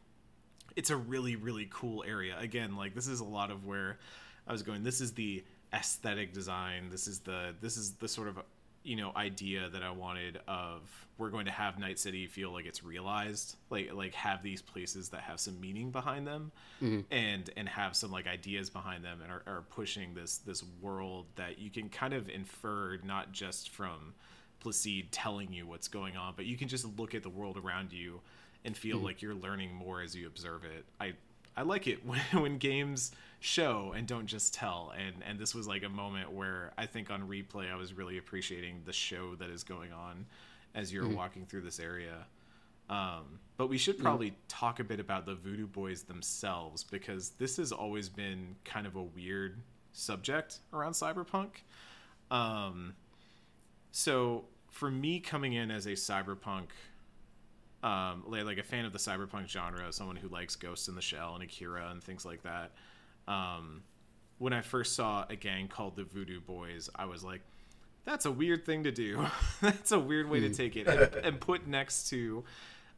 it's 0.76 0.90
a 0.90 0.96
really 0.96 1.36
really 1.36 1.68
cool 1.70 2.04
area. 2.06 2.36
Again 2.38 2.76
like 2.76 2.94
this 2.94 3.06
is 3.06 3.20
a 3.20 3.24
lot 3.24 3.50
of 3.50 3.66
where 3.66 3.98
i 4.46 4.52
was 4.52 4.62
going. 4.62 4.82
This 4.82 5.00
is 5.00 5.12
the 5.12 5.44
aesthetic 5.72 6.32
design. 6.32 6.88
This 6.90 7.06
is 7.06 7.20
the 7.20 7.54
this 7.60 7.76
is 7.76 7.92
the 7.94 8.08
sort 8.08 8.28
of 8.28 8.38
you 8.82 8.96
know 8.96 9.12
idea 9.14 9.68
that 9.68 9.82
i 9.82 9.90
wanted 9.90 10.40
of 10.48 10.80
we're 11.18 11.28
going 11.28 11.44
to 11.44 11.52
have 11.52 11.78
night 11.78 11.98
city 11.98 12.26
feel 12.26 12.50
like 12.50 12.64
it's 12.64 12.82
realized 12.82 13.56
like 13.68 13.92
like 13.92 14.14
have 14.14 14.42
these 14.42 14.62
places 14.62 15.10
that 15.10 15.20
have 15.20 15.38
some 15.38 15.60
meaning 15.60 15.90
behind 15.90 16.26
them 16.26 16.50
mm-hmm. 16.82 17.00
and 17.10 17.50
and 17.56 17.68
have 17.68 17.94
some 17.94 18.10
like 18.10 18.26
ideas 18.26 18.70
behind 18.70 19.04
them 19.04 19.20
and 19.22 19.30
are, 19.30 19.42
are 19.46 19.64
pushing 19.70 20.14
this 20.14 20.38
this 20.38 20.64
world 20.80 21.26
that 21.36 21.58
you 21.58 21.70
can 21.70 21.88
kind 21.88 22.14
of 22.14 22.28
infer 22.30 22.98
not 23.04 23.32
just 23.32 23.68
from 23.70 24.14
placide 24.60 25.08
telling 25.10 25.52
you 25.52 25.66
what's 25.66 25.88
going 25.88 26.16
on 26.16 26.32
but 26.34 26.46
you 26.46 26.56
can 26.56 26.68
just 26.68 26.86
look 26.98 27.14
at 27.14 27.22
the 27.22 27.30
world 27.30 27.58
around 27.62 27.92
you 27.92 28.20
and 28.64 28.76
feel 28.76 28.98
like 28.98 29.22
you're 29.22 29.34
learning 29.34 29.74
more 29.74 30.02
as 30.02 30.14
you 30.14 30.26
observe 30.26 30.64
it. 30.64 30.84
I 31.00 31.14
i 31.56 31.62
like 31.62 31.86
it 31.86 32.04
when, 32.06 32.20
when 32.32 32.58
games 32.58 33.12
show 33.40 33.92
and 33.96 34.06
don't 34.06 34.26
just 34.26 34.54
tell. 34.54 34.92
And 34.96 35.22
and 35.26 35.38
this 35.38 35.54
was 35.54 35.66
like 35.66 35.82
a 35.82 35.88
moment 35.88 36.32
where 36.32 36.72
i 36.78 36.86
think 36.86 37.10
on 37.10 37.28
replay 37.28 37.70
i 37.70 37.76
was 37.76 37.92
really 37.92 38.18
appreciating 38.18 38.82
the 38.84 38.92
show 38.92 39.34
that 39.36 39.50
is 39.50 39.64
going 39.64 39.92
on 39.92 40.26
as 40.74 40.92
you're 40.92 41.08
walking 41.08 41.46
through 41.46 41.62
this 41.62 41.80
area. 41.80 42.26
Um, 42.88 43.38
but 43.56 43.68
we 43.68 43.78
should 43.78 43.98
probably 43.98 44.34
talk 44.48 44.80
a 44.80 44.84
bit 44.84 44.98
about 44.98 45.24
the 45.24 45.34
Voodoo 45.34 45.68
Boys 45.68 46.02
themselves 46.02 46.82
because 46.82 47.30
this 47.30 47.56
has 47.58 47.70
always 47.70 48.08
been 48.08 48.56
kind 48.64 48.84
of 48.86 48.96
a 48.96 49.02
weird 49.02 49.60
subject 49.92 50.58
around 50.72 50.92
cyberpunk. 50.92 51.50
Um, 52.32 52.94
so 53.92 54.44
for 54.70 54.90
me, 54.90 55.20
coming 55.20 55.52
in 55.52 55.70
as 55.70 55.86
a 55.86 55.92
cyberpunk, 55.92 56.66
um, 57.82 58.24
like, 58.26 58.44
like 58.44 58.58
a 58.58 58.62
fan 58.62 58.84
of 58.84 58.92
the 58.92 58.98
cyberpunk 58.98 59.48
genre, 59.48 59.92
someone 59.92 60.16
who 60.16 60.28
likes 60.28 60.56
Ghost 60.56 60.88
in 60.88 60.94
the 60.94 61.02
Shell 61.02 61.34
and 61.34 61.42
Akira 61.42 61.88
and 61.90 62.02
things 62.02 62.24
like 62.24 62.42
that, 62.42 62.72
um, 63.26 63.82
when 64.38 64.52
I 64.52 64.60
first 64.60 64.94
saw 64.94 65.24
a 65.28 65.36
gang 65.36 65.68
called 65.68 65.96
the 65.96 66.04
Voodoo 66.04 66.40
Boys, 66.40 66.90
I 66.94 67.06
was 67.06 67.22
like, 67.24 67.40
that's 68.04 68.24
a 68.26 68.30
weird 68.30 68.64
thing 68.64 68.84
to 68.84 68.90
do. 68.90 69.26
that's 69.60 69.92
a 69.92 69.98
weird 69.98 70.28
way 70.28 70.40
to 70.40 70.50
take 70.50 70.76
it. 70.76 70.86
And, 70.86 71.00
and 71.24 71.40
put 71.40 71.66
next 71.66 72.08
to 72.10 72.44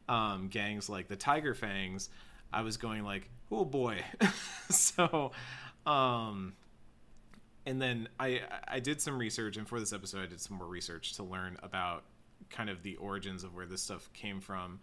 um, 0.09 0.47
gangs 0.49 0.89
like 0.89 1.07
the 1.07 1.15
Tiger 1.15 1.53
Fangs, 1.53 2.09
I 2.51 2.61
was 2.61 2.77
going 2.77 3.03
like, 3.03 3.29
oh 3.51 3.65
boy. 3.65 4.03
so, 4.69 5.31
um, 5.85 6.53
and 7.65 7.81
then 7.81 8.09
I 8.19 8.41
I 8.67 8.79
did 8.79 9.01
some 9.01 9.17
research, 9.17 9.57
and 9.57 9.67
for 9.67 9.79
this 9.79 9.93
episode, 9.93 10.23
I 10.23 10.27
did 10.27 10.41
some 10.41 10.57
more 10.57 10.67
research 10.67 11.13
to 11.13 11.23
learn 11.23 11.57
about 11.63 12.03
kind 12.53 12.69
of 12.69 12.83
the 12.83 12.95
origins 12.95 13.43
of 13.43 13.53
where 13.55 13.65
this 13.65 13.81
stuff 13.81 14.09
came 14.13 14.39
from. 14.39 14.79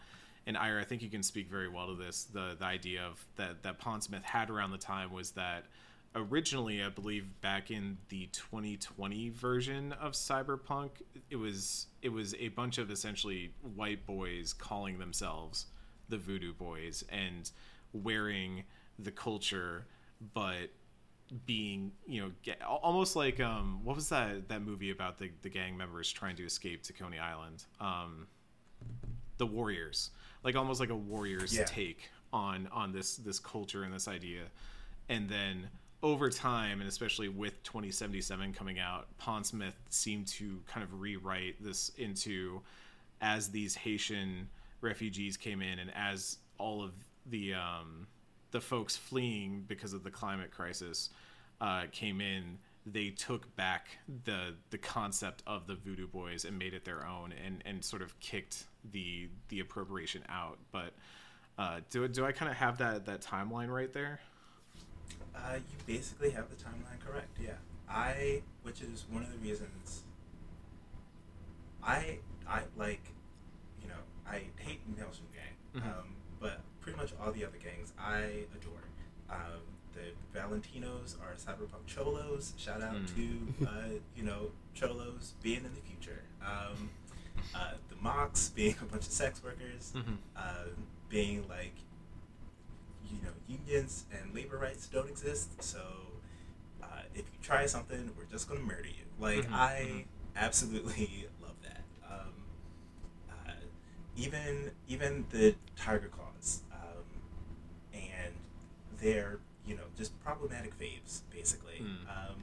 And 0.47 0.57
Ira, 0.57 0.81
I 0.81 0.85
think 0.85 1.03
you 1.03 1.11
can 1.11 1.23
speak 1.23 1.49
very 1.49 1.69
well 1.69 1.87
to 1.89 1.95
this. 1.95 2.25
The 2.25 2.57
the 2.59 2.65
idea 2.65 3.03
of 3.03 3.25
that 3.37 3.63
that 3.63 3.81
Pondsmith 3.81 4.23
had 4.23 4.51
around 4.51 4.73
the 4.73 4.79
time 4.79 5.13
was 5.13 5.33
that 5.33 5.65
originally, 6.15 6.83
I 6.83 6.89
believe, 6.89 7.41
back 7.41 7.71
in 7.71 7.99
the 8.09 8.27
2020 8.33 9.31
version 9.31 9.93
of 9.93 10.13
Cyberpunk, 10.13 10.91
it 11.31 11.37
was 11.37 11.87
it 12.03 12.11
was 12.11 12.35
a 12.35 12.49
bunch 12.49 12.79
of 12.79 12.91
essentially 12.91 13.53
white 13.75 14.07
boys 14.07 14.53
calling 14.53 14.99
themselves 14.99 15.67
the 16.09 16.19
Voodoo 16.19 16.53
Boys 16.53 17.05
and 17.11 17.51
wearing 17.93 18.65
the 18.99 19.11
culture, 19.11 19.87
but 20.35 20.71
being 21.47 21.93
you 22.07 22.21
know 22.23 22.65
almost 22.67 23.15
like 23.17 23.41
um 23.41 23.81
what 23.85 23.95
was 23.97 24.09
that 24.09 24.49
that 24.49 24.63
movie 24.63 24.91
about 24.91 25.19
the 25.19 25.31
the 25.43 25.49
gang 25.49 25.77
members 25.77 26.11
trying 26.11 26.37
to 26.37 26.45
escape 26.45 26.83
to 26.85 26.93
Coney 26.93 27.19
Island? 27.19 27.65
Um 27.81 28.27
the 29.39 29.47
warriors. 29.47 30.11
Like 30.45 30.57
almost 30.57 30.81
like 30.81 30.91
a 30.91 30.97
warriors 30.97 31.57
Yeah. 31.57 31.65
take 31.65 32.11
on 32.33 32.69
on 32.73 32.93
this 32.93 33.17
this 33.17 33.39
culture 33.39 33.85
and 33.85 33.93
this 33.93 34.09
idea. 34.09 34.43
And 35.09 35.29
then 35.29 35.69
over 36.03 36.31
time 36.31 36.81
and 36.81 36.89
especially 36.89 37.29
with 37.29 37.63
2077 37.63 38.53
coming 38.55 38.79
out 38.79 39.07
Pondsmith 39.21 39.75
seemed 39.91 40.27
to 40.29 40.63
kind 40.67 40.83
of 40.83 41.01
rewrite 41.01 41.63
this 41.63 41.91
into 41.99 42.63
as 43.21 43.51
these 43.51 43.75
Haitian 43.75 44.49
refugees 44.81 45.37
came 45.37 45.61
in 45.61 45.79
and 45.79 45.93
as 45.95 46.39
all 46.59 46.83
of 46.83 46.93
the 47.27 47.53
um, 47.53 48.07
the 48.51 48.61
folks 48.61 48.97
fleeing 48.97 49.65
because 49.69 49.93
of 49.93 50.03
the 50.05 50.11
climate 50.11 50.51
crisis 50.51 51.11
uh, 51.61 51.85
came 51.93 52.21
in, 52.21 52.59
they 52.87 53.11
took 53.11 53.55
back 53.57 53.87
the 54.25 54.55
the 54.71 54.79
concept 54.79 55.43
of 55.47 55.67
the 55.67 55.75
Voodoo 55.75 56.07
Boys 56.07 56.45
and 56.45 56.59
made 56.59 56.75
it 56.75 56.85
their 56.85 57.07
own 57.07 57.33
and, 57.45 57.63
and 57.67 57.85
sort 57.85 58.03
of 58.03 58.19
kicked 58.21 58.65
the 58.93 59.29
the 59.49 59.61
appropriation 59.61 60.23
out. 60.29 60.59
But 60.73 60.93
uh, 61.59 61.81
do 61.91 62.07
do 62.09 62.25
I 62.25 62.33
kind 62.33 62.51
of 62.51 62.57
have 62.57 62.79
that 62.79 63.07
that 63.07 63.21
timeline 63.21 63.69
right 63.69 63.93
there? 63.93 64.21
Uh, 65.35 65.57
you 65.57 65.95
basically 65.95 66.31
have 66.31 66.49
the 66.49 66.57
timeline 66.57 66.99
correct. 67.07 67.29
Yeah, 67.41 67.53
I, 67.89 68.43
which 68.63 68.81
is 68.83 69.05
one 69.11 69.23
of 69.23 69.31
the 69.33 69.39
reasons. 69.39 70.03
I 71.83 72.19
I 72.49 72.63
like, 72.77 73.03
you 73.83 73.89
know, 73.89 73.95
I 74.27 74.43
hate 74.57 74.81
Maelstrom 74.97 75.29
Gang, 75.33 75.83
Mhm. 75.83 75.87
um, 75.87 76.05
but 76.41 76.61
much 76.89 77.13
all 77.21 77.33
the 77.33 77.45
other 77.45 77.59
gangs 77.63 77.93
I 77.99 78.45
adore. 78.55 78.83
Um, 79.31 79.61
the 79.93 80.39
Valentinos 80.39 81.17
are 81.21 81.35
cyberpunk 81.37 81.87
cholos. 81.87 82.55
Shout 82.57 82.83
out 82.83 82.97
to 83.17 83.67
uh, 83.67 83.71
you 84.17 84.23
know 84.23 84.51
cholos 84.75 85.35
being 85.43 85.65
in 85.65 85.73
the 85.75 85.81
future. 85.81 86.23
Um, 86.45 86.91
uh, 87.55 87.73
the 87.89 87.97
Mox 88.01 88.49
being 88.51 88.77
a 88.81 88.85
bunch 88.85 89.07
of 89.07 89.13
sex 89.13 89.43
workers, 89.43 89.93
Mhm. 89.95 90.17
uh, 90.37 90.65
being 91.09 91.47
like 91.49 91.75
you 93.11 93.19
know 93.23 93.33
unions 93.49 94.05
and 94.13 94.35
labor 94.35 94.59
rights 94.59 94.87
don't 94.87 95.09
exist. 95.09 95.63
So 95.63 95.81
uh, 96.83 97.03
if 97.15 97.21
you 97.21 97.39
try 97.43 97.67
something, 97.67 98.11
we're 98.17 98.25
just 98.25 98.49
gonna 98.49 98.61
murder 98.61 98.89
you. 98.89 99.05
Like 99.19 99.47
Mhm, 99.47 99.53
I 99.53 99.87
mhm. 99.89 100.05
absolutely 100.37 101.29
love 101.43 101.57
that. 101.63 101.83
Um, 102.09 102.33
uh, 103.31 103.53
even 104.17 104.71
even 104.89 105.27
the 105.31 105.55
Tyger 105.77 106.11
Claws, 106.11 106.63
their 109.01 109.39
you 109.67 109.75
know 109.77 109.83
just 109.97 110.19
problematic 110.25 110.79
faves 110.79 111.21
basically. 111.31 111.81
Mm. 111.83 112.09
Um, 112.09 112.37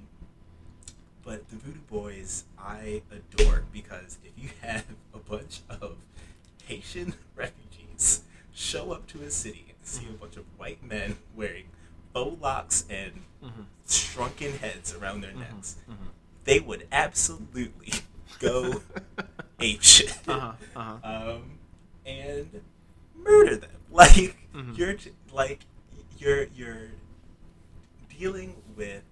but 1.24 1.48
the 1.50 1.58
Voodoo 1.58 1.80
Boys 1.90 2.46
I 2.58 3.02
adore 3.12 3.64
because 3.74 4.18
if 4.24 4.32
you 4.42 4.50
have 4.62 4.86
a 5.14 5.18
bunch 5.20 5.62
of 5.70 5.98
Haitian 6.66 7.16
refugees 7.36 8.22
show 8.54 8.92
up 8.92 9.08
to 9.08 9.22
a 9.24 9.30
city 9.30 9.66
and 9.70 9.78
see 9.84 10.08
a 10.10 10.14
bunch 10.14 10.38
of 10.38 10.46
white 10.58 10.84
men 10.84 11.18
wearing 11.36 11.66
faux 12.14 12.42
locks 12.42 12.86
and 12.90 13.24
Mhm. 13.44 13.66
shrunken 13.88 14.54
heads 14.58 14.94
around 14.96 15.22
their 15.22 15.34
necks, 15.34 15.76
Mhm. 15.88 15.96
they 16.46 16.60
would 16.60 16.88
absolutely 16.92 17.94
go 18.40 18.82
ape 19.60 19.84
shit. 19.84 20.18
Uh-huh, 20.28 20.54
uh-huh. 20.76 20.98
Um, 21.36 21.60
and 22.06 22.62
murder 23.16 23.58
them. 23.58 23.70
Like 23.92 24.38
Mhm. 24.56 24.76
you're 24.78 24.96
like 25.32 25.66
you're 26.18 26.44
you're 26.56 26.90
dealing 28.18 28.56
with 28.76 29.04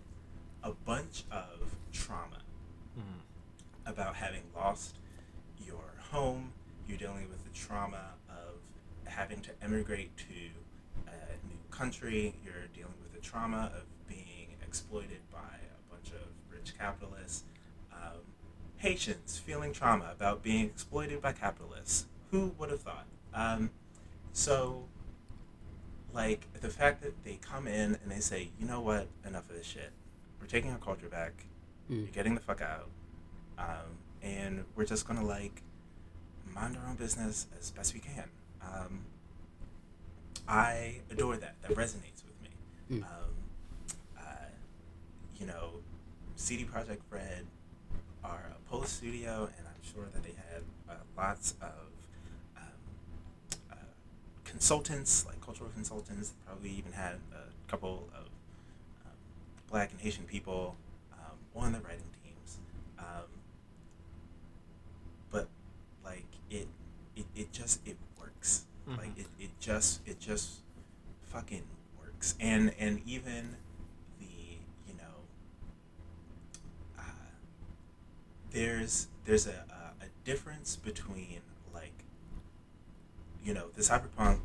a 0.64 0.72
bunch 0.72 1.24
of 1.32 1.76
trauma 1.92 2.42
Mhm. 2.98 3.22
about 3.86 4.16
having 4.16 4.44
lost 4.56 4.98
your 5.60 5.94
home. 6.12 6.54
You're 6.88 6.98
dealing 6.98 7.30
with 7.30 7.44
the 7.44 7.52
trauma 7.52 8.14
of 8.30 8.60
having 9.06 9.42
to 9.44 9.52
emigrate 9.64 10.16
to 10.18 10.50
a 11.08 11.48
new 11.48 11.60
country. 11.70 12.36
You're 12.44 12.68
dealing 12.68 13.00
with 13.02 13.14
the 13.14 13.20
trauma 13.20 13.72
of 13.76 13.84
being 14.08 14.56
exploited 14.62 15.22
by 15.32 15.38
a 15.78 15.92
bunch 15.92 16.12
of 16.12 16.28
rich 16.50 16.76
capitalists. 16.78 17.44
Um, 17.92 18.22
Haitians 18.78 19.38
feeling 19.40 19.72
trauma 19.74 20.12
about 20.12 20.44
being 20.44 20.66
exploited 20.66 21.22
by 21.22 21.34
capitalists. 21.34 22.08
Who 22.32 22.48
would 22.58 22.70
have 22.72 22.82
thought? 22.82 23.08
Um, 23.34 23.72
so, 24.34 24.88
like, 26.16 26.48
the 26.62 26.70
fact 26.70 27.04
that 27.04 27.24
they 27.26 27.38
come 27.42 27.68
in 27.68 27.98
and 28.02 28.10
they 28.10 28.22
say, 28.22 28.50
you 28.58 28.66
know 28.66 28.80
what, 28.80 29.08
enough 29.28 29.50
of 29.50 29.56
this 29.58 29.68
shit. 29.68 29.92
We're 30.40 30.48
taking 30.48 30.72
our 30.72 30.78
culture 30.78 31.10
back. 31.10 31.46
Mm. 31.92 32.04
You're 32.04 32.08
getting 32.08 32.36
the 32.36 32.42
fuck 32.42 32.62
out. 32.62 32.88
Um, 33.60 34.00
and 34.24 34.64
we're 34.76 34.86
just 34.86 35.06
gonna, 35.08 35.26
like, 35.26 35.62
mind 36.54 36.78
our 36.82 36.90
own 36.90 36.96
business 36.96 37.48
as 37.60 37.72
best 37.72 37.94
we 37.94 38.00
can. 38.00 38.30
Um, 38.62 39.02
I 40.48 41.02
adore 41.12 41.36
that. 41.38 41.56
That 41.62 41.72
resonates 41.72 42.24
with 42.24 42.42
me. 42.42 42.50
Mm. 42.92 43.04
Um, 43.04 43.36
uh, 44.18 44.22
you 45.38 45.46
know, 45.46 45.72
CD 46.36 46.64
Projekt 46.64 47.02
Red 47.10 47.46
are 48.24 48.52
a 48.52 48.70
Polish 48.70 48.90
studio, 48.90 49.50
and 49.58 49.68
I'm 49.68 49.94
sure 49.94 50.06
that 50.14 50.24
they 50.24 50.34
had 50.52 50.64
uh, 50.90 50.94
lots 51.18 51.56
of 51.62 51.92
consultants, 54.56 55.26
like 55.28 55.42
cultural 55.42 55.70
consultants. 55.74 56.34
Probably 56.46 56.70
even 56.70 56.94
had 56.94 57.16
a 57.34 57.70
couple 57.70 58.08
of 58.16 58.24
um, 59.06 59.12
black 59.70 59.92
and 59.92 60.00
Haitian 60.00 60.24
people 60.24 60.78
um, 61.14 61.38
on 61.64 61.74
the 61.74 61.80
writing 61.82 62.10
teams. 62.24 62.58
Um, 62.98 63.28
but 65.30 65.48
like 66.06 66.26
it, 66.50 66.68
it, 67.18 67.26
it 67.36 67.52
just 67.52 67.86
it 67.86 67.98
works. 68.20 68.64
Like 68.88 69.16
Mhm. 69.16 69.20
it, 69.20 69.28
it 69.40 69.50
just 69.60 70.02
it 70.08 70.20
just 70.20 70.60
fucking 71.24 71.64
works. 72.00 72.36
And 72.40 72.74
and 72.80 73.02
even 73.06 73.58
the 74.20 74.26
you 74.88 74.94
know 74.98 75.26
uh, 76.98 77.02
there's 78.52 79.08
there's 79.26 79.48
a, 79.48 79.66
a, 80.02 80.06
a 80.06 80.08
difference 80.24 80.76
between 80.78 81.42
like 81.74 82.05
you 83.46 83.54
know 83.54 83.68
the 83.76 83.82
cyberpunk 83.82 84.40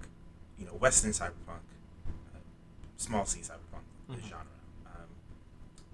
you 0.58 0.66
know 0.66 0.72
western 0.72 1.10
cyberpunk 1.12 1.64
uh, 2.34 2.38
small 2.96 3.24
c 3.26 3.40
cyberpunk 3.40 3.84
the 4.08 4.14
Mhm. 4.16 4.28
genre 4.28 4.58
um, 4.86 5.08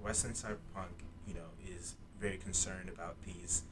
western 0.02 0.32
cyberpunk 0.32 0.96
you 1.26 1.34
know 1.34 1.50
is 1.76 1.94
very 2.20 2.36
concerned 2.38 2.88
about 2.88 3.16
these 3.24 3.62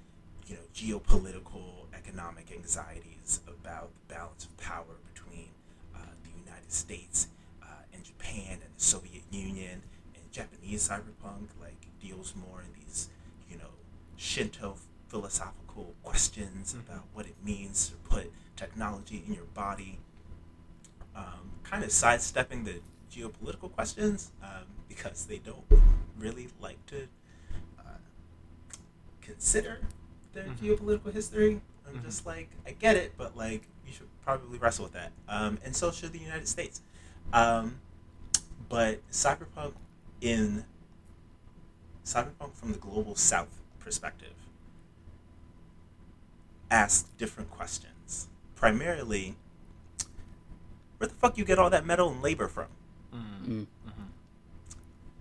you 0.47 0.55
know 0.57 0.63
geopolitical 0.75 1.87
economic 1.95 2.53
anxieties 2.53 3.41
about 3.49 3.91
the 4.09 4.15
balance 4.15 4.45
of 4.45 4.57
power 4.59 4.95
between 5.13 5.49
uh, 5.95 5.99
the 6.25 6.31
united 6.45 6.71
states 6.73 7.29
uh, 7.63 7.67
and 7.93 8.05
japan 8.05 8.53
and 8.65 8.71
the 8.77 8.85
soviet 8.93 9.23
union 9.31 9.83
and 10.15 10.25
japanese 10.33 10.89
cyberpunk 10.89 11.49
like 11.61 11.87
deals 12.01 12.35
more 12.37 12.61
in 12.61 12.71
these 12.81 13.09
you 13.51 13.57
know 13.57 13.73
shinto 14.17 14.77
philosophical 15.15 15.95
questions 16.03 16.75
Mhm. 16.75 16.81
about 16.81 17.05
what 17.13 17.25
it 17.25 17.37
means 17.45 17.89
to 17.89 17.95
put 17.99 18.33
technology 18.57 19.23
in 19.25 19.33
your 19.33 19.45
body 19.47 20.01
um, 21.15 21.53
kind 21.63 21.85
of 21.85 21.93
sidestepping 21.93 22.65
the 22.65 22.81
geopolitical 23.09 23.71
questions 23.73 24.33
um, 24.43 24.67
because 24.89 25.27
they 25.27 25.39
don't 25.39 25.65
really 26.19 26.49
like 26.61 26.85
to 26.87 27.07
uh, 27.79 27.83
consider 29.21 29.79
their 30.33 30.49
Mhm. 30.49 30.57
geopolitical 30.59 31.13
history. 31.13 31.63
I'm 31.87 31.99
Mhm. 32.01 32.03
just 32.03 32.27
like, 32.27 32.51
I 32.67 32.73
get 32.73 32.97
it, 32.97 33.17
but 33.17 33.37
like, 33.37 33.69
you 33.87 33.93
should 33.93 34.09
probably 34.25 34.59
wrestle 34.59 34.87
with 34.87 34.95
that. 34.95 35.13
Um, 35.29 35.61
and 35.65 35.77
so 35.77 35.93
should 35.93 36.11
the 36.13 36.19
United 36.19 36.49
States. 36.49 36.81
Um, 37.33 37.81
but 38.69 39.09
cyberpunk 39.13 39.75
in 40.21 40.65
cyberpunk 42.05 42.55
from 42.55 42.73
the 42.73 42.79
global 42.79 43.15
south 43.15 43.61
perspective 43.79 44.35
asks 46.71 47.09
different 47.19 47.51
questions. 47.51 48.29
Primarily, 48.55 49.37
where 50.99 51.09
the 51.09 51.15
fuck 51.15 51.37
you 51.37 51.45
get 51.45 51.59
all 51.59 51.71
that 51.71 51.85
metal 51.85 52.11
and 52.11 52.23
labor 52.23 52.49
from? 52.49 52.69
Mhm. 53.13 53.47
Mm. 53.47 53.67
Mhm. 53.87 54.09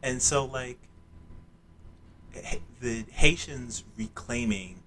And 0.01 0.21
so, 0.21 0.45
like, 0.45 0.79
the 2.81 3.05
Haitians 3.11 3.83
reclaiming 3.95 4.81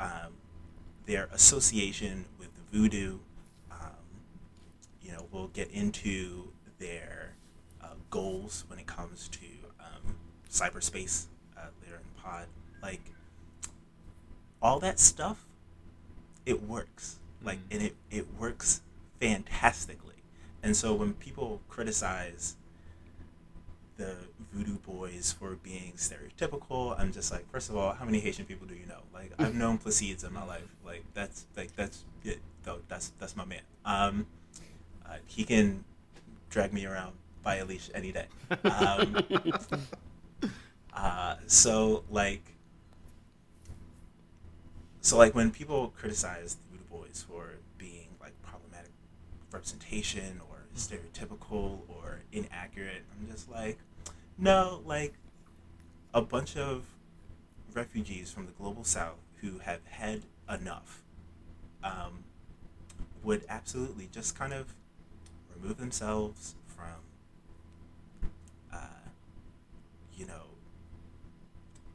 um, 0.00 0.32
their 1.06 1.28
association 1.32 2.24
with 2.38 2.48
voodoo, 2.72 3.18
um, 3.70 3.78
you 5.02 5.12
know, 5.12 5.26
we'll 5.30 5.48
get 5.48 5.70
into 5.70 6.52
their 6.78 7.34
uh, 7.82 7.94
goals 8.10 8.64
when 8.68 8.78
it 8.78 8.86
comes 8.86 9.28
to 9.28 9.46
um, 9.80 10.16
cyberspace 10.50 11.26
uh, 11.56 11.66
later 11.82 11.96
in 11.96 12.02
the 12.16 12.22
pod. 12.22 12.46
Like, 12.82 13.02
all 14.60 14.80
that 14.80 14.98
stuff, 14.98 15.44
it 16.46 16.62
works. 16.62 17.18
Like, 17.42 17.58
Mhm. 17.58 17.72
and 17.72 17.82
it, 17.82 17.96
it 18.10 18.26
works 18.38 18.82
fantastically. 19.20 20.14
And 20.62 20.76
so 20.76 20.94
when 20.94 21.14
people 21.14 21.60
criticize 21.68 22.56
the 23.96 24.16
voodoo 24.52 24.78
boys 24.78 25.32
for 25.38 25.54
being 25.56 25.92
stereotypical. 25.96 26.98
I'm 26.98 27.12
just 27.12 27.30
like, 27.30 27.48
first 27.50 27.68
of 27.70 27.76
all, 27.76 27.92
how 27.92 28.04
many 28.04 28.20
Haitian 28.20 28.46
people 28.46 28.66
do 28.66 28.74
you 28.74 28.86
know? 28.86 29.00
Like, 29.12 29.32
I've 29.38 29.54
known 29.54 29.78
Placides 29.78 30.24
in 30.24 30.32
my 30.32 30.44
life. 30.44 30.74
Like, 30.84 31.04
that's 31.14 31.46
like 31.56 31.74
that's 31.76 32.04
it. 32.24 32.40
Though 32.64 32.78
that's 32.88 33.12
that's 33.18 33.36
my 33.36 33.44
man. 33.44 33.60
Um, 33.84 34.26
uh, 35.06 35.16
he 35.26 35.44
can 35.44 35.84
drag 36.50 36.72
me 36.72 36.86
around 36.86 37.12
by 37.42 37.56
a 37.56 37.64
leash 37.64 37.90
any 37.94 38.12
day. 38.12 38.26
Um, 38.64 39.16
uh, 40.94 41.36
so 41.46 42.04
like, 42.10 42.42
so 45.02 45.18
like 45.18 45.34
when 45.34 45.50
people 45.50 45.92
criticize 45.98 46.54
the 46.54 46.78
voodoo 46.78 46.84
boys 46.90 47.24
for 47.28 47.56
being 47.76 48.08
like 48.20 48.32
problematic 48.42 48.90
representation 49.52 50.40
or 50.48 50.52
stereotypical 50.76 51.80
or 51.88 52.20
inaccurate. 52.32 53.02
I'm 53.18 53.30
just 53.30 53.50
like, 53.50 53.78
no, 54.38 54.82
like 54.86 55.14
a 56.14 56.22
bunch 56.22 56.56
of 56.56 56.84
refugees 57.74 58.30
from 58.30 58.46
the 58.46 58.52
global 58.52 58.84
south 58.84 59.18
who 59.40 59.58
have 59.58 59.80
had 59.86 60.22
enough 60.48 61.02
um, 61.82 62.24
would 63.22 63.44
absolutely 63.48 64.08
just 64.12 64.36
kind 64.36 64.52
of 64.52 64.74
remove 65.54 65.78
themselves 65.78 66.54
from, 66.66 68.30
uh, 68.72 69.08
you 70.16 70.26
know, 70.26 70.42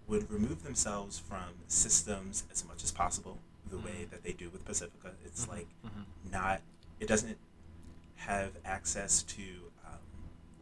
would 0.08 0.30
remove 0.32 0.64
themselves 0.64 1.20
from 1.20 1.50
systems 1.68 2.44
as 2.52 2.66
much 2.66 2.84
as 2.84 2.92
possible 2.92 3.40
the 3.70 3.78
way 3.78 4.08
that 4.10 4.24
they 4.24 4.32
do 4.32 4.50
with 4.50 4.64
Pacifica. 4.66 5.12
It's 5.26 5.48
like 5.48 5.68
Mhm. 5.86 6.06
not 6.32 6.62
it 7.00 7.08
doesn't 7.08 7.38
have 8.16 8.52
access 8.66 9.22
to 9.24 9.44
um, 9.86 10.00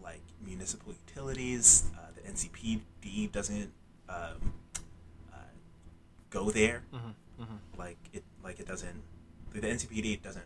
like 0.03 0.21
municipal 0.45 0.93
utilities. 1.07 1.89
Uh, 1.97 2.11
the 2.15 2.21
NCPD 2.29 3.31
doesn't 3.31 3.71
um, 4.09 4.53
uh, 5.33 5.37
go 6.29 6.49
there. 6.51 6.83
Like 7.77 7.97
it, 8.13 8.23
like 8.43 8.59
it 8.59 8.67
doesn't. 8.67 9.01
The 9.53 9.61
NCPD 9.61 10.21
doesn't 10.21 10.45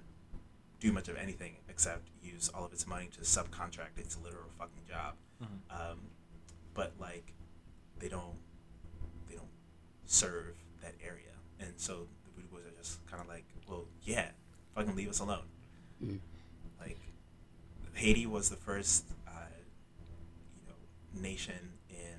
do 0.80 0.92
much 0.92 1.08
of 1.10 1.18
anything 1.18 1.56
except 1.70 2.10
use 2.24 2.50
all 2.54 2.66
of 2.66 2.72
its 2.74 2.86
money 2.88 3.08
to 3.14 3.22
subcontract 3.22 3.98
its 3.98 4.18
literal 4.24 4.50
fucking 4.58 4.84
job. 4.88 5.16
Um, 5.70 6.00
but 6.74 6.94
like, 7.00 7.34
they 8.00 8.08
don't 8.10 8.38
serve 10.10 10.56
that 10.82 10.96
area, 11.06 11.34
and 11.60 11.74
so 11.78 12.08
the 12.26 12.32
Voodoo 12.36 12.48
Boys 12.48 12.66
are 12.66 12.76
just 12.78 13.06
kind 13.08 13.22
of 13.22 13.28
like, 13.28 13.46
well, 13.68 13.86
yeah, 14.04 14.30
fucking 14.76 14.96
leave 14.96 15.10
us 15.10 15.20
alone. 15.20 15.46
Like, 16.80 16.98
Haiti 17.94 18.26
was 18.26 18.50
the 18.50 18.56
first, 18.56 19.06
uh, 19.28 19.32
you 20.62 20.68
know, 20.68 21.22
nation 21.22 21.74
in 21.90 22.18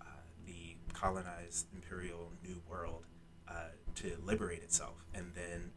uh, 0.00 0.04
the 0.46 0.76
colonized 0.92 1.66
imperial 1.74 2.32
New 2.44 2.60
World 2.68 3.04
uh, 3.48 3.70
to 3.96 4.16
liberate 4.24 4.62
itself, 4.62 5.04
and 5.14 5.32
then 5.34 5.70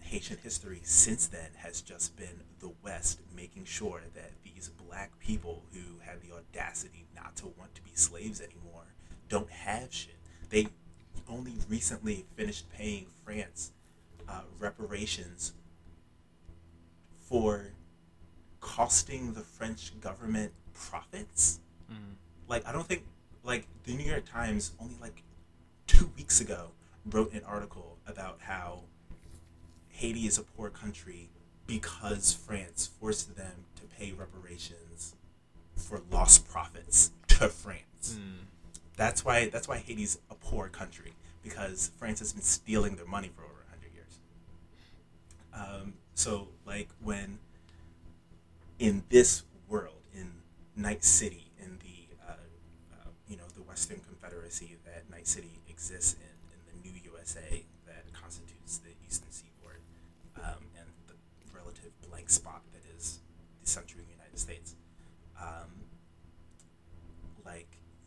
Haitian 0.00 0.38
history 0.42 0.80
since 0.84 1.26
then 1.26 1.50
has 1.58 1.80
just 1.82 2.16
been 2.16 2.40
the 2.60 2.72
West 2.82 3.20
making 3.36 3.66
sure 3.66 4.00
that 4.14 4.32
these 4.42 4.70
black 4.70 5.18
people 5.18 5.64
who 5.72 5.98
had 6.00 6.22
the 6.22 6.34
audacity 6.34 7.06
not 7.14 7.36
to 7.36 7.46
want 7.58 7.74
to 7.74 7.82
be 7.82 7.90
slaves 7.94 8.40
anymore 8.40 8.86
don't 9.28 9.50
have 9.50 9.92
shit. 9.92 10.16
They 10.50 10.68
only 11.28 11.52
recently 11.68 12.24
finished 12.36 12.70
paying 12.70 13.06
France 13.24 13.72
uh, 14.28 14.42
reparations 14.58 15.52
for 17.18 17.66
costing 18.60 19.34
the 19.34 19.40
French 19.40 19.98
government 20.00 20.52
profits. 20.74 21.60
Like, 22.48 22.66
I 22.66 22.72
don't 22.72 22.86
think, 22.86 23.04
like, 23.44 23.66
the 23.84 23.92
New 23.94 24.04
York 24.04 24.24
Times 24.30 24.72
only 24.80 24.94
like 25.00 25.22
two 25.86 26.10
weeks 26.16 26.40
ago 26.40 26.70
wrote 27.10 27.32
an 27.32 27.42
article 27.46 27.98
about 28.06 28.38
how 28.40 28.80
Haiti 29.90 30.26
is 30.26 30.38
a 30.38 30.42
poor 30.42 30.70
country 30.70 31.28
because 31.66 32.32
France 32.32 32.88
forced 32.98 33.36
them 33.36 33.64
to 33.76 33.82
pay 33.98 34.12
reparations 34.12 35.14
for 35.76 36.00
lost 36.10 36.48
profits 36.48 37.10
to 37.28 37.48
France. 37.48 38.18
That's 38.98 39.24
why 39.24 39.48
that's 39.48 39.68
why 39.68 39.78
Haiti's 39.78 40.18
a 40.28 40.34
poor 40.34 40.68
country 40.68 41.12
because 41.44 41.92
France 41.98 42.18
has 42.18 42.32
been 42.32 42.42
stealing 42.42 42.96
their 42.96 43.06
money 43.06 43.30
for 43.34 43.44
over 43.44 43.64
hundred 43.70 43.94
years. 43.94 44.18
Um, 45.54 45.94
so 46.14 46.48
like 46.66 46.88
when 47.00 47.38
in 48.80 49.04
this 49.08 49.44
world 49.68 50.02
in 50.12 50.32
Night 50.74 51.04
City 51.04 51.52
in 51.62 51.78
the 51.78 52.12
uh, 52.28 52.32
uh, 52.32 53.10
you 53.28 53.36
know 53.36 53.44
the 53.54 53.62
Western 53.62 54.00
Confederacy 54.00 54.76
that 54.84 55.08
Night 55.08 55.28
City 55.28 55.60
exists 55.68 56.14
in 56.14 56.74
in 56.74 56.82
the 56.82 56.88
new 56.88 57.12
USA 57.12 57.62
that 57.86 58.02
constitutes 58.12 58.78
the 58.78 58.90
Eastern 59.06 59.30
Seaboard 59.30 59.78
um, 60.38 60.66
and 60.76 60.88
the 61.06 61.14
relative 61.56 61.92
blank 62.10 62.28
spot 62.30 62.62
that 62.72 62.82
is 62.96 63.20
the 63.62 63.68
central 63.68 64.02
United 64.10 64.40
States. 64.40 64.74
Um, 65.40 65.77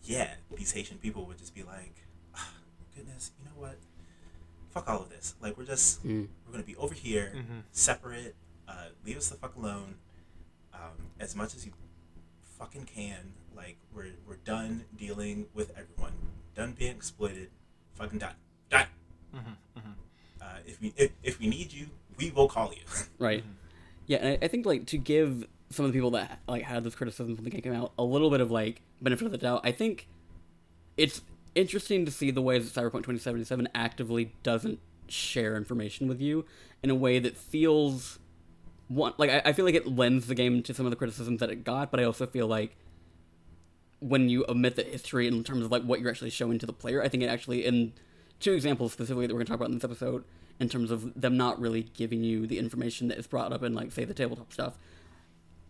yeah, 0.03 0.31
these 0.55 0.71
Haitian 0.71 0.97
people 0.97 1.25
would 1.25 1.37
just 1.37 1.53
be 1.55 1.63
like, 1.63 1.93
"Ah, 2.35 2.49
goodness, 2.95 3.31
you 3.39 3.45
know 3.45 3.59
what? 3.61 3.77
Fuck 4.71 4.89
all 4.89 5.01
of 5.01 5.09
this. 5.09 5.35
Like, 5.41 5.57
we're 5.57 5.65
just, 5.65 6.03
we're 6.05 6.27
gonna 6.51 6.63
be 6.63 6.75
over 6.77 6.93
here, 6.93 7.33
separate. 7.71 8.35
Uh, 8.67 8.85
leave 9.05 9.17
us 9.17 9.29
the 9.29 9.35
fuck 9.35 9.55
alone. 9.57 9.95
Um, 10.73 11.09
as 11.19 11.35
much 11.35 11.53
as 11.55 11.65
you 11.65 11.73
fucking 12.57 12.85
can. 12.85 13.33
Like, 13.55 13.75
we're 13.93 14.11
we're 14.27 14.37
done 14.45 14.85
dealing 14.97 15.47
with 15.53 15.71
everyone. 15.77 16.13
Done 16.55 16.73
being 16.77 16.95
exploited. 16.95 17.49
Fucking 17.95 18.19
done. 18.19 18.35
Done. 18.69 18.87
Uh, 20.41 20.45
if 20.65 20.81
we 20.81 20.93
if, 20.97 21.11
if 21.21 21.39
we 21.39 21.47
need 21.47 21.71
you, 21.73 21.87
we 22.17 22.31
will 22.31 22.47
call 22.47 22.71
you. 22.73 22.83
Right. 23.19 23.43
Yeah, 24.07 24.17
and 24.17 24.27
I, 24.41 24.45
I 24.45 24.47
think 24.47 24.65
like 24.65 24.85
to 24.87 24.97
give 24.97 25.45
some 25.71 25.85
of 25.85 25.91
the 25.91 25.97
people 25.97 26.11
that 26.11 26.39
like 26.47 26.63
had 26.63 26.83
this 26.83 26.95
criticism 26.95 27.35
when 27.35 27.43
the 27.43 27.49
game 27.49 27.61
came 27.61 27.73
out 27.73 27.93
a 27.97 28.03
little 28.03 28.29
bit 28.29 28.41
of 28.41 28.51
like 28.51 28.81
benefit 29.01 29.25
of 29.25 29.31
the 29.31 29.37
doubt. 29.37 29.61
I 29.63 29.71
think 29.71 30.07
it's 30.97 31.21
interesting 31.55 32.05
to 32.05 32.11
see 32.11 32.31
the 32.31 32.41
ways 32.41 32.71
that 32.71 32.79
Cyberpunk 32.79 33.03
2077 33.03 33.69
actively 33.73 34.33
doesn't 34.43 34.79
share 35.07 35.55
information 35.57 36.07
with 36.07 36.21
you 36.21 36.45
in 36.83 36.89
a 36.89 36.95
way 36.95 37.19
that 37.19 37.37
feels 37.37 38.19
one 38.87 39.13
like 39.17 39.29
I, 39.29 39.41
I 39.45 39.53
feel 39.53 39.65
like 39.65 39.75
it 39.75 39.87
lends 39.87 40.27
the 40.27 40.35
game 40.35 40.63
to 40.63 40.73
some 40.73 40.85
of 40.85 40.89
the 40.89 40.95
criticisms 40.95 41.39
that 41.39 41.49
it 41.49 41.63
got, 41.63 41.91
but 41.91 41.99
I 41.99 42.03
also 42.03 42.27
feel 42.27 42.47
like 42.47 42.75
when 43.99 44.29
you 44.29 44.45
omit 44.49 44.75
the 44.75 44.83
history 44.83 45.27
in 45.27 45.43
terms 45.43 45.63
of 45.63 45.71
like 45.71 45.83
what 45.83 45.99
you're 45.99 46.09
actually 46.09 46.31
showing 46.31 46.59
to 46.59 46.65
the 46.65 46.73
player, 46.73 47.03
I 47.03 47.07
think 47.07 47.23
it 47.23 47.27
actually 47.27 47.65
in 47.65 47.93
two 48.39 48.53
examples 48.53 48.91
specifically 48.93 49.27
that 49.27 49.33
we're 49.33 49.39
gonna 49.39 49.49
talk 49.49 49.57
about 49.57 49.69
in 49.69 49.75
this 49.75 49.83
episode, 49.83 50.23
in 50.59 50.69
terms 50.69 50.91
of 50.91 51.19
them 51.19 51.37
not 51.37 51.59
really 51.59 51.83
giving 51.83 52.23
you 52.23 52.47
the 52.47 52.59
information 52.59 53.07
that 53.07 53.17
is 53.17 53.27
brought 53.27 53.53
up 53.53 53.63
in 53.63 53.73
like 53.73 53.91
say 53.91 54.03
the 54.03 54.13
tabletop 54.13 54.51
stuff. 54.51 54.77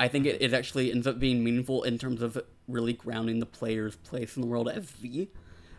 I 0.02 0.08
think 0.08 0.26
it, 0.26 0.41
it 0.41 0.52
actually 0.52 0.91
ends 0.91 1.06
up 1.06 1.20
being 1.20 1.43
meaningful 1.43 1.84
in 1.84 1.99
terms 1.99 2.24
of 2.24 2.41
really 2.68 2.93
grounding 2.93 3.39
the 3.39 3.45
player's 3.45 3.95
place 3.97 4.36
in 4.36 4.41
the 4.41 4.47
world 4.47 4.68
as 4.68 4.86
V. 4.86 5.30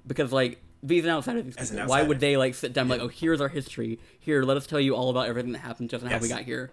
Because 0.07 0.33
like 0.33 0.63
V's 0.85 1.05
an 1.05 1.11
outsider 1.11 1.41
of 1.41 1.45
these 1.47 1.57
people. 1.71 1.87
Why 1.87 2.03
would 2.03 2.21
they 2.21 2.37
like 2.37 2.55
sit 2.55 2.73
down 2.73 2.87
be 2.87 2.93
like, 2.93 3.01
oh 3.01 3.09
here's 3.09 3.41
our 3.41 3.49
history. 3.49 3.99
Here, 4.21 4.45
let 4.45 4.57
us 4.57 4.67
tell 4.67 4.79
you 4.79 4.95
all 4.95 5.11
about 5.11 5.27
everything 5.27 5.51
that 5.53 5.59
happened 5.59 5.91
just 5.91 6.05
us 6.05 6.11
and 6.11 6.13
how 6.13 6.23
we 6.23 6.29
got 6.29 6.43
here. 6.43 6.71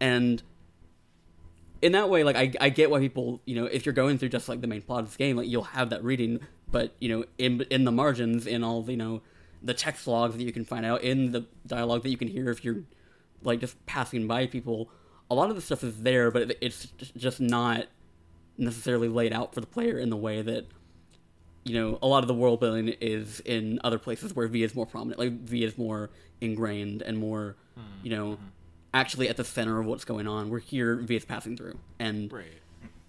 And 0.00 0.42
in 1.80 1.92
that 1.92 2.10
way, 2.10 2.24
like 2.24 2.34
I, 2.34 2.52
I 2.60 2.68
get 2.70 2.90
why 2.90 2.98
people, 2.98 3.40
you 3.44 3.54
know, 3.54 3.66
if 3.66 3.86
you're 3.86 3.92
going 3.92 4.18
through 4.18 4.30
just 4.30 4.48
like 4.48 4.60
the 4.60 4.66
main 4.66 4.82
plot 4.82 5.00
of 5.00 5.06
this 5.06 5.16
game, 5.16 5.36
like 5.36 5.48
you'll 5.48 5.62
have 5.62 5.90
that 5.90 6.02
reading, 6.02 6.40
but 6.72 6.92
you 7.00 7.08
know, 7.08 7.24
in 7.38 7.60
in 7.70 7.84
the 7.84 7.92
margins, 7.92 8.48
in 8.48 8.64
all 8.64 8.82
the, 8.82 8.92
you 8.92 8.98
know, 8.98 9.22
the 9.62 9.74
text 9.74 10.08
logs 10.08 10.36
that 10.36 10.42
you 10.42 10.52
can 10.52 10.64
find 10.64 10.84
out, 10.84 11.02
in 11.02 11.30
the 11.30 11.46
dialogue 11.66 12.02
that 12.02 12.10
you 12.10 12.16
can 12.16 12.26
hear 12.26 12.50
if 12.50 12.64
you're 12.64 12.82
like 13.42 13.60
just 13.60 13.84
passing 13.86 14.26
by 14.26 14.46
people, 14.46 14.90
a 15.32 15.34
lot 15.34 15.48
of 15.48 15.56
the 15.56 15.62
stuff 15.62 15.82
is 15.82 16.02
there, 16.02 16.30
but 16.30 16.56
it's 16.60 16.88
just 17.16 17.40
not 17.40 17.86
necessarily 18.58 19.08
laid 19.08 19.32
out 19.32 19.54
for 19.54 19.60
the 19.62 19.66
player 19.66 19.98
in 19.98 20.10
the 20.10 20.16
way 20.16 20.42
that 20.42 20.66
you 21.64 21.74
know 21.74 21.98
a 22.02 22.06
lot 22.06 22.22
of 22.22 22.28
the 22.28 22.34
world 22.34 22.60
building 22.60 22.88
is 23.00 23.40
in 23.40 23.80
other 23.82 23.98
places 23.98 24.36
where 24.36 24.46
V 24.46 24.62
is 24.62 24.74
more 24.74 24.84
prominent. 24.84 25.18
Like 25.18 25.32
V 25.32 25.64
is 25.64 25.78
more 25.78 26.10
ingrained 26.42 27.00
and 27.00 27.16
more, 27.16 27.56
hmm, 27.74 27.80
you 28.02 28.10
know, 28.10 28.34
hmm. 28.34 28.44
actually 28.92 29.28
at 29.30 29.38
the 29.38 29.44
center 29.44 29.80
of 29.80 29.86
what's 29.86 30.04
going 30.04 30.28
on. 30.28 30.50
We're 30.50 30.58
here, 30.58 30.96
V 30.96 31.16
is 31.16 31.24
passing 31.24 31.56
through, 31.56 31.78
and 31.98 32.30
Right. 32.30 32.44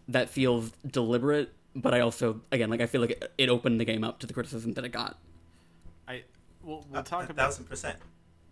that 0.08 0.30
feels 0.30 0.72
deliberate. 0.90 1.52
But 1.76 1.94
I 1.94 2.00
also, 2.02 2.42
again, 2.52 2.70
like 2.70 2.80
I 2.82 2.86
feel 2.86 3.02
like 3.02 3.12
it, 3.12 3.34
it 3.38 3.50
opened 3.50 3.82
the 3.82 3.86
game 3.86 4.04
up 4.04 4.20
to 4.20 4.28
the 4.28 4.34
criticism 4.34 4.74
that 4.74 4.86
it 4.86 4.90
got. 4.94 5.18
I 6.08 6.24
we'll, 6.62 6.86
we'll 6.90 7.04
talk 7.04 7.22
a 7.22 7.32
about 7.32 7.36
thousand 7.36 7.66
percent. 7.66 7.98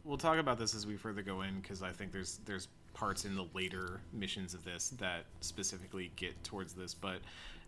We'll 0.04 0.18
talk 0.18 0.38
about 0.40 0.58
this 0.58 0.74
as 0.76 0.86
we 0.88 0.98
further 0.98 1.22
go 1.22 1.42
in 1.42 1.60
because 1.62 1.82
I 1.84 1.92
think 1.92 2.12
there's 2.12 2.40
there's 2.46 2.68
parts 2.94 3.24
in 3.26 3.36
the 3.36 3.46
later 3.54 4.02
missions 4.12 4.54
of 4.54 4.64
this 4.66 4.90
that 5.00 5.26
specifically 5.40 6.12
get 6.16 6.44
towards 6.44 6.74
this, 6.74 6.94
but 6.94 7.20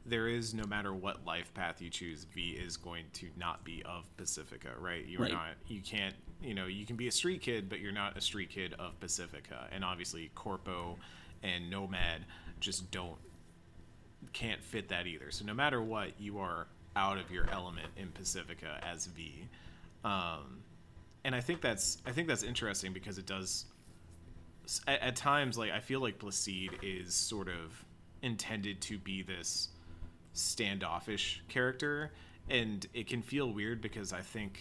there 0.05 0.27
is 0.27 0.53
no 0.53 0.65
matter 0.65 0.93
what 0.93 1.25
life 1.25 1.53
path 1.53 1.81
you 1.81 1.89
choose, 1.89 2.25
V 2.25 2.51
is 2.51 2.75
going 2.75 3.05
to 3.13 3.29
not 3.37 3.63
be 3.63 3.81
of 3.85 4.05
Pacifica, 4.17 4.71
right? 4.79 5.05
You 5.05 5.19
are 5.19 5.21
Right. 5.23 5.31
not 5.31 5.47
you 5.67 5.81
can't 5.81 6.15
you 6.41 6.53
know, 6.53 6.65
you 6.65 6.85
can 6.85 6.97
be 6.97 7.07
a 7.07 7.11
street 7.11 7.41
kid, 7.41 7.69
but 7.69 7.79
you're 7.79 7.93
not 7.93 8.17
a 8.17 8.21
street 8.21 8.49
kid 8.49 8.73
of 8.77 8.99
Pacifica. 8.99 9.67
And 9.71 9.85
obviously 9.85 10.29
Corpo 10.35 10.97
and 11.41 11.69
Nomad 11.69 12.25
just 12.59 12.91
don't 12.91 13.17
can't 14.33 14.61
fit 14.61 14.89
that 14.89 15.07
either. 15.07 15.31
So 15.31 15.45
no 15.45 15.53
matter 15.53 15.81
what, 15.81 16.19
you 16.19 16.39
are 16.39 16.67
out 16.95 17.17
of 17.17 17.31
your 17.31 17.49
element 17.49 17.87
in 17.97 18.09
Pacifica 18.09 18.79
as 18.83 19.05
V. 19.07 19.47
Um, 20.03 20.63
and 21.23 21.35
I 21.35 21.41
think 21.41 21.61
that's 21.61 21.97
I 22.05 22.11
think 22.11 22.27
that's 22.27 22.43
interesting 22.43 22.93
because 22.93 23.17
it 23.17 23.25
does 23.25 23.65
at, 24.87 25.01
at 25.01 25.15
times 25.15 25.57
like 25.57 25.71
I 25.71 25.79
feel 25.79 25.99
like 25.99 26.19
Placide 26.19 26.71
is 26.81 27.13
sort 27.13 27.47
of 27.47 27.85
intended 28.21 28.81
to 28.81 28.97
be 28.97 29.21
this 29.21 29.69
standoffish 30.33 31.43
character 31.47 32.11
and 32.49 32.85
it 32.93 33.07
can 33.07 33.21
feel 33.21 33.51
weird 33.51 33.81
because 33.81 34.13
I 34.13 34.21
think 34.21 34.59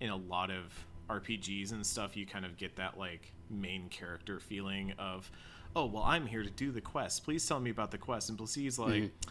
in 0.00 0.10
a 0.10 0.16
lot 0.16 0.50
of 0.50 0.86
RPGs 1.08 1.72
and 1.72 1.86
stuff 1.86 2.16
you 2.16 2.26
kind 2.26 2.44
of 2.44 2.56
get 2.56 2.76
that 2.76 2.98
like 2.98 3.32
main 3.50 3.88
character 3.88 4.40
feeling 4.40 4.92
of 4.98 5.30
oh 5.76 5.86
well 5.86 6.02
I'm 6.02 6.26
here 6.26 6.42
to 6.42 6.50
do 6.50 6.70
the 6.70 6.80
quest. 6.80 7.24
Please 7.24 7.46
tell 7.46 7.60
me 7.60 7.70
about 7.70 7.90
the 7.90 7.98
quest. 7.98 8.28
And 8.28 8.38
Placide's 8.38 8.78
like 8.78 8.94
mm-hmm. 8.94 9.30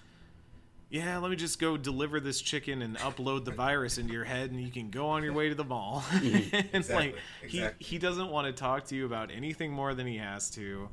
Yeah, 0.94 1.18
let 1.18 1.32
me 1.32 1.36
just 1.36 1.60
go 1.60 1.76
deliver 1.76 2.20
this 2.20 2.40
chicken 2.40 2.84
and 2.84 2.96
upload 3.00 3.46
the 3.46 3.52
virus 3.52 3.98
into 3.98 4.14
your 4.14 4.26
head, 4.26 4.52
and 4.52 4.62
you 4.62 4.70
can 4.70 4.92
go 4.92 5.08
on 5.08 5.24
your 5.24 5.34
way 5.34 5.50
to 5.50 5.56
the 5.56 5.64
mall. 5.64 6.06
and 6.14 6.24
Exactly, 6.24 6.94
like 6.94 7.16
exactly. 7.42 7.76
he 7.80 7.94
he 7.94 7.98
doesn't 7.98 8.30
want 8.30 8.46
to 8.46 8.54
talk 8.54 8.86
to 8.86 8.96
you 8.96 9.08
about 9.08 9.32
anything 9.32 9.72
more 9.72 9.96
than 9.96 10.06
he 10.06 10.18
has 10.18 10.52
to. 10.52 10.88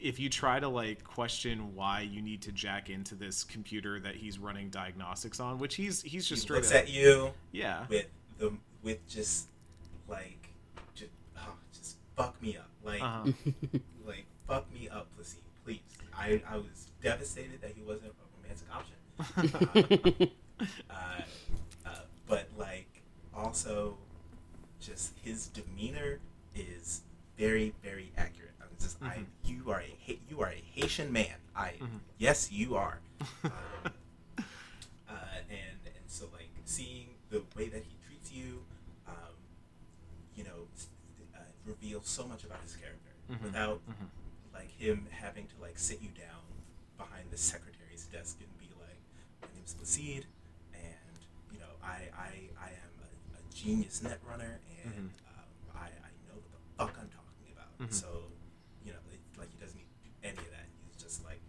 If 0.00 0.18
you 0.18 0.30
try 0.30 0.58
to 0.58 0.68
like 0.68 1.04
question 1.04 1.74
why 1.74 2.00
you 2.00 2.22
need 2.22 2.40
to 2.42 2.52
jack 2.52 2.88
into 2.88 3.14
this 3.14 3.44
computer 3.44 4.00
that 4.00 4.14
he's 4.14 4.38
running 4.38 4.70
diagnostics 4.70 5.38
on, 5.38 5.58
which 5.58 5.74
he's 5.74 6.00
he's 6.00 6.26
just 6.26 6.44
He 6.44 6.46
straight 6.46 6.56
looks 6.56 6.70
up, 6.70 6.78
at 6.78 6.88
you 6.88 7.32
yeah, 7.52 7.84
with 7.90 8.06
the 8.38 8.54
with 8.82 9.06
just 9.06 9.48
like 10.08 10.48
just, 10.94 11.10
oh, 11.36 11.54
just 11.74 11.96
fuck 12.16 12.40
me 12.40 12.56
up 12.56 12.70
like 12.82 13.02
uh-huh. 13.02 13.30
like 14.06 14.24
fuck 14.48 14.72
me 14.72 14.88
up, 14.88 15.08
Placide, 15.18 15.42
please. 15.66 15.80
I, 16.16 16.40
I 16.48 16.56
was 16.56 16.88
devastated 17.02 17.60
that 17.60 17.72
he 17.76 17.82
wasn't 17.82 18.06
a 18.06 18.42
romantic 18.42 18.66
option. 18.74 18.91
uh, 20.90 20.94
uh, 21.86 21.90
but 22.28 22.48
like 22.58 23.02
also 23.34 23.96
just 24.80 25.12
his 25.22 25.46
demeanor 25.48 26.18
is 26.54 27.02
very 27.38 27.74
very 27.82 28.12
accurate. 28.16 28.52
I'm 28.60 28.68
just 28.80 28.96
I 29.02 29.20
you 29.44 29.70
are 29.70 29.80
a 29.82 30.18
you 30.28 30.40
are 30.40 30.48
a 30.50 30.62
Haitian 30.74 31.12
man. 31.12 31.34
I 31.56 31.74
yes 32.18 32.50
you 32.52 32.76
are. 32.76 33.00
Um, 33.44 33.92
uh, 35.08 35.38
and 35.50 35.78
and 35.84 36.04
so 36.06 36.26
like 36.32 36.48
seeing 36.64 37.06
the 37.30 37.42
way 37.56 37.68
that 37.68 37.82
he 37.84 37.96
treats 38.06 38.32
you, 38.32 38.62
um, 39.06 39.34
you 40.36 40.44
know, 40.44 40.66
uh, 41.34 41.38
reveals 41.66 42.08
so 42.08 42.26
much 42.26 42.44
about 42.44 42.58
his 42.62 42.76
character 42.76 43.12
without 43.44 43.80
like 44.52 44.70
him 44.78 45.06
having 45.10 45.46
to 45.46 45.54
like 45.60 45.78
sit 45.78 46.00
you 46.02 46.08
down 46.10 46.40
behind 46.98 47.24
the 47.30 47.36
secretary's 47.36 48.04
desk 48.12 48.38
and 48.40 48.48
be 48.58 48.66
like, 48.66 48.71
"My 48.71 48.71
name's 49.62 49.74
Placide, 49.74 50.26
and 50.74 51.18
you 51.52 51.58
know, 51.60 51.78
I 51.82 52.10
I, 52.18 52.30
I 52.58 52.70
am 52.74 52.92
a, 52.98 53.38
a 53.38 53.54
genius 53.54 54.02
net 54.02 54.18
runner, 54.28 54.58
and 54.84 55.10
um, 55.38 55.46
I, 55.76 55.86
I 55.86 56.10
know 56.26 56.34
what 56.34 56.50
the 56.50 56.58
fuck 56.76 56.98
I'm 56.98 57.08
talking 57.08 57.54
about." 57.54 57.92
So, 57.92 58.26
you 58.84 58.92
know, 58.92 58.98
it, 59.12 59.20
like 59.38 59.50
he 59.52 59.58
doesn't 59.58 59.78
need 59.78 59.86
to 59.86 60.02
do 60.02 60.10
any 60.24 60.38
of 60.38 60.50
that. 60.50 60.66
He's 60.86 61.00
just 61.00 61.24
like, 61.24 61.40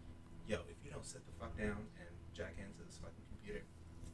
"Yo, 0.48 0.58
if 0.70 0.78
you 0.86 0.92
don't 0.92 1.06
sit 1.06 1.26
the 1.26 1.34
fuck 1.40 1.58
down 1.58 1.90
and 1.98 2.10
jack 2.38 2.54
into 2.58 2.86
this 2.86 3.00
fucking 3.02 3.26
computer, 3.34 3.66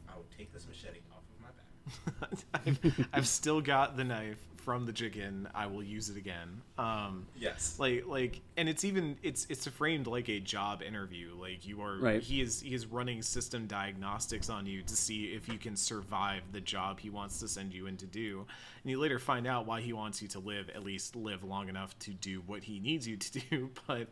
I 0.08 0.16
will 0.16 0.28
take 0.38 0.54
this 0.54 0.66
machete 0.66 1.04
off 1.12 1.28
of 1.28 1.38
my 1.44 1.52
back." 1.52 2.40
I've, 2.66 3.10
I've 3.12 3.28
still 3.28 3.60
got 3.60 3.98
the 3.98 4.06
knife 4.06 4.40
from 4.70 4.86
the 4.86 4.94
chicken. 4.94 5.48
I 5.56 5.66
will 5.66 5.82
use 5.82 6.12
it 6.12 6.18
again. 6.18 6.62
Um, 6.78 7.26
Yes. 7.36 7.76
like 7.80 8.06
like 8.06 8.40
and 8.56 8.70
it's 8.70 8.86
even 8.86 9.18
it's 9.24 9.48
it's 9.50 9.68
framed 9.68 10.06
like 10.06 10.30
a 10.30 10.40
job 10.40 10.84
interview 10.84 11.32
like 11.42 11.66
you 11.66 11.82
are 11.82 11.98
Right. 11.98 12.22
he 12.22 12.40
is 12.40 12.62
he 12.62 12.76
is 12.76 12.86
running 12.86 13.24
system 13.24 13.66
diagnostics 13.66 14.48
on 14.48 14.68
you 14.68 14.84
to 14.84 14.96
see 14.96 15.34
if 15.34 15.50
you 15.50 15.58
can 15.58 15.76
survive 15.76 16.44
the 16.52 16.62
job 16.62 17.00
he 17.00 17.10
wants 17.10 17.40
to 17.40 17.48
send 17.48 17.74
you 17.74 17.88
in 17.88 17.98
to 17.98 18.06
do 18.06 18.46
and 18.84 18.92
you 18.92 19.00
later 19.00 19.18
find 19.18 19.48
out 19.48 19.66
why 19.66 19.82
he 19.82 19.92
wants 19.92 20.22
you 20.22 20.28
to 20.28 20.40
live 20.40 20.70
at 20.70 20.84
least 20.84 21.16
live 21.16 21.44
long 21.44 21.68
enough 21.68 21.98
to 21.98 22.12
do 22.12 22.44
what 22.46 22.64
he 22.64 22.80
needs 22.80 23.08
you 23.08 23.18
to 23.18 23.40
do 23.50 23.72
but 23.88 24.08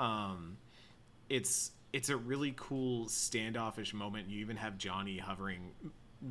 um 0.00 0.56
it's 1.28 1.70
it's 1.92 2.08
a 2.08 2.16
really 2.16 2.52
cool 2.56 3.08
standoffish 3.08 3.94
moment 3.94 4.28
you 4.28 4.40
even 4.40 4.56
have 4.56 4.76
johnny 4.78 5.18
hovering 5.18 5.70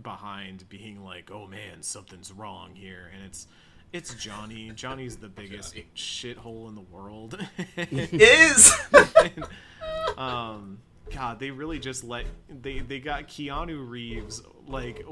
behind 0.04 0.68
being 0.70 1.04
like 1.04 1.30
oh 1.32 1.48
man 1.48 1.82
something's 1.82 2.32
wrong 2.32 2.72
here 2.74 3.12
and 3.14 3.24
it's 3.26 3.48
it's 3.94 4.14
johnny. 4.16 4.72
Johnny's 4.74 5.18
the 5.18 5.28
biggest 5.42 5.74
Johnny. 5.74 5.88
shithole 5.96 6.70
in 6.70 6.76
the 6.76 6.82
world. 6.82 7.38
Is! 7.78 8.72
Um 10.18 10.80
god 11.14 11.40
they 11.40 11.52
really 11.52 11.78
just 11.78 12.06
let 12.06 12.26
they 12.50 12.80
they 12.80 13.00
got 13.00 13.28
keanu 13.28 13.90
reeves 13.90 14.42
like 14.66 15.06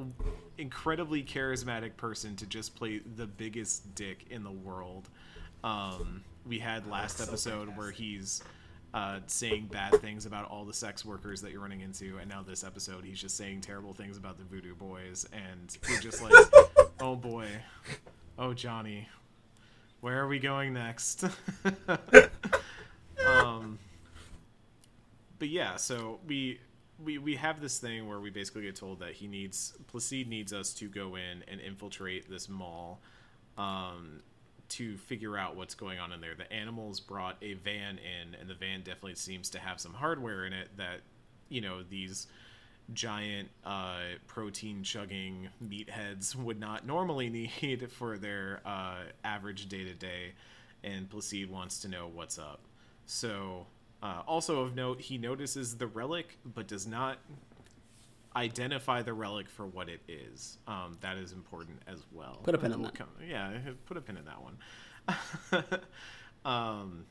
incredibly 0.58 1.22
charismatic 1.24 1.98
person 1.98 2.38
to 2.38 2.46
just 2.46 2.74
play 2.76 3.02
the 3.18 3.28
biggest 3.28 3.94
dick 3.96 4.26
in 4.30 4.44
the 4.44 4.52
world. 4.52 5.10
Um 5.64 6.24
we 6.46 6.60
had 6.60 6.88
last 6.88 7.18
so 7.18 7.26
episode 7.26 7.76
where 7.76 7.92
he's 7.92 8.42
uh, 8.94 9.20
saying 9.28 9.70
bad 9.72 9.94
things 10.02 10.26
about 10.26 10.50
all 10.50 10.66
the 10.66 10.74
sex 10.74 11.06
workers 11.06 11.42
that 11.42 11.52
you're 11.52 11.62
running 11.62 11.82
into, 11.82 12.18
and 12.18 12.30
now 12.30 12.42
this 12.42 12.64
episode 12.64 13.04
he's 13.04 13.20
just 13.20 13.38
saying 13.38 13.62
terrible 13.62 13.94
things 13.94 14.18
about 14.18 14.38
the 14.38 14.44
Voodoo 14.44 14.76
Boys, 14.76 15.28
and 15.32 15.78
you're 15.88 16.00
just 16.00 16.24
like, 16.24 16.34
oh 17.00 17.16
boy, 17.16 17.48
oh 18.38 18.54
Johnny, 18.54 19.08
where 20.02 20.20
are 20.20 20.28
we 20.28 20.40
going 20.40 20.74
next? 20.74 21.24
um, 23.28 23.78
but 25.38 25.50
yeah, 25.50 25.76
so 25.76 26.20
we 26.28 26.60
we 27.04 27.18
we 27.18 27.36
have 27.36 27.62
this 27.62 27.80
thing 27.80 28.08
where 28.08 28.20
we 28.20 28.30
basically 28.30 28.64
get 28.64 28.76
told 28.76 29.00
that 29.00 29.14
he 29.14 29.28
needs 29.28 29.74
Placide 29.92 30.28
needs 30.28 30.54
us 30.54 30.74
to 30.76 30.88
go 30.88 31.16
in 31.16 31.44
and 31.48 31.62
infiltrate 31.62 32.30
this 32.30 32.50
mall. 32.50 33.00
Um, 33.58 34.22
to 34.70 34.98
figure 34.98 35.38
out 35.38 35.56
what's 35.56 35.76
going 35.76 36.00
on 36.00 36.12
in 36.12 36.22
there. 36.22 36.36
The 36.36 36.52
animals 36.52 37.00
brought 37.00 37.38
a 37.42 37.54
van 37.54 38.00
in, 38.00 38.36
and 38.36 38.50
the 38.50 38.54
van 38.54 38.80
definitely 38.80 39.16
seems 39.16 39.50
to 39.52 39.60
have 39.60 39.80
some 39.80 39.94
hardware 39.94 40.46
in 40.46 40.54
it 40.54 40.70
that, 40.78 41.02
you 41.50 41.62
know, 41.62 41.84
these 41.84 42.28
giant 42.94 43.50
uh, 43.66 44.02
protein 44.28 44.84
chugging 44.84 45.50
meatheads 45.64 46.36
would 46.36 46.60
not 46.60 46.86
normally 46.86 47.30
need 47.62 47.92
for 47.92 48.18
their 48.18 48.62
uh, 48.66 49.04
average 49.24 49.68
day 49.70 49.84
to 49.84 49.94
day. 49.94 50.34
And 50.84 51.10
Placide 51.10 51.50
wants 51.50 51.80
to 51.82 51.88
know 51.88 52.10
what's 52.14 52.40
up. 52.40 52.62
So, 53.06 53.68
uh, 54.02 54.22
also 54.26 54.62
of 54.62 54.76
note, 54.76 55.02
he 55.02 55.18
notices 55.18 55.76
the 55.76 55.88
relic, 55.88 56.38
but 56.46 56.68
does 56.68 56.88
not 56.88 57.18
identify 58.40 59.02
the 59.02 59.14
relic 59.14 59.50
for 59.50 59.66
what 59.66 59.90
it 59.90 60.02
is. 60.08 60.58
Um, 60.68 60.98
that 61.02 61.18
is 61.18 61.32
important 61.34 61.82
as 61.88 62.06
well. 62.12 62.40
Put 62.44 62.56
a 62.56 62.58
pin 62.58 62.72
in 62.72 62.82
that. 62.82 62.96
come- 62.96 63.10
yeah, 63.28 63.52
put 63.86 63.98
a 63.98 64.02
pin 64.02 64.18
in 64.18 64.26
that 64.26 64.42
one. 64.42 65.82
um, 66.46 67.06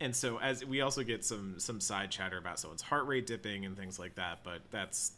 and 0.00 0.14
so 0.14 0.38
as 0.38 0.64
we 0.64 0.80
also 0.80 1.02
get 1.02 1.24
some 1.24 1.58
some 1.58 1.80
side 1.80 2.10
chatter 2.10 2.38
about 2.38 2.58
someone's 2.58 2.82
heart 2.82 3.06
rate 3.06 3.26
dipping 3.26 3.64
and 3.64 3.76
things 3.76 3.98
like 3.98 4.14
that, 4.16 4.40
but 4.42 4.62
that's 4.70 5.12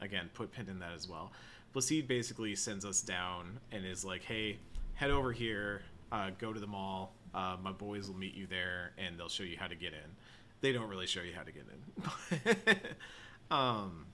again 0.00 0.30
put 0.34 0.52
pin 0.52 0.68
in 0.68 0.78
that 0.80 0.92
as 0.94 1.08
well. 1.08 1.32
Placide 1.74 2.06
basically 2.06 2.54
sends 2.54 2.84
us 2.84 3.02
down 3.02 3.58
and 3.72 3.84
is 3.84 4.04
like, 4.04 4.22
"Hey, 4.22 4.58
head 4.94 5.10
over 5.10 5.32
here, 5.32 5.82
uh, 6.12 6.30
go 6.38 6.52
to 6.52 6.60
the 6.60 6.66
mall. 6.66 7.14
Uh, 7.34 7.56
my 7.60 7.72
boys 7.72 8.08
will 8.08 8.16
meet 8.16 8.34
you 8.34 8.46
there, 8.46 8.92
and 8.98 9.18
they'll 9.18 9.28
show 9.28 9.42
you 9.42 9.56
how 9.58 9.66
to 9.66 9.74
get 9.74 9.92
in." 9.92 10.10
They 10.60 10.72
don't 10.72 10.88
really 10.88 11.06
show 11.06 11.20
you 11.20 11.32
how 11.34 11.42
to 11.42 11.52
get 11.52 11.64
in. 11.68 12.76
um, 13.50 14.06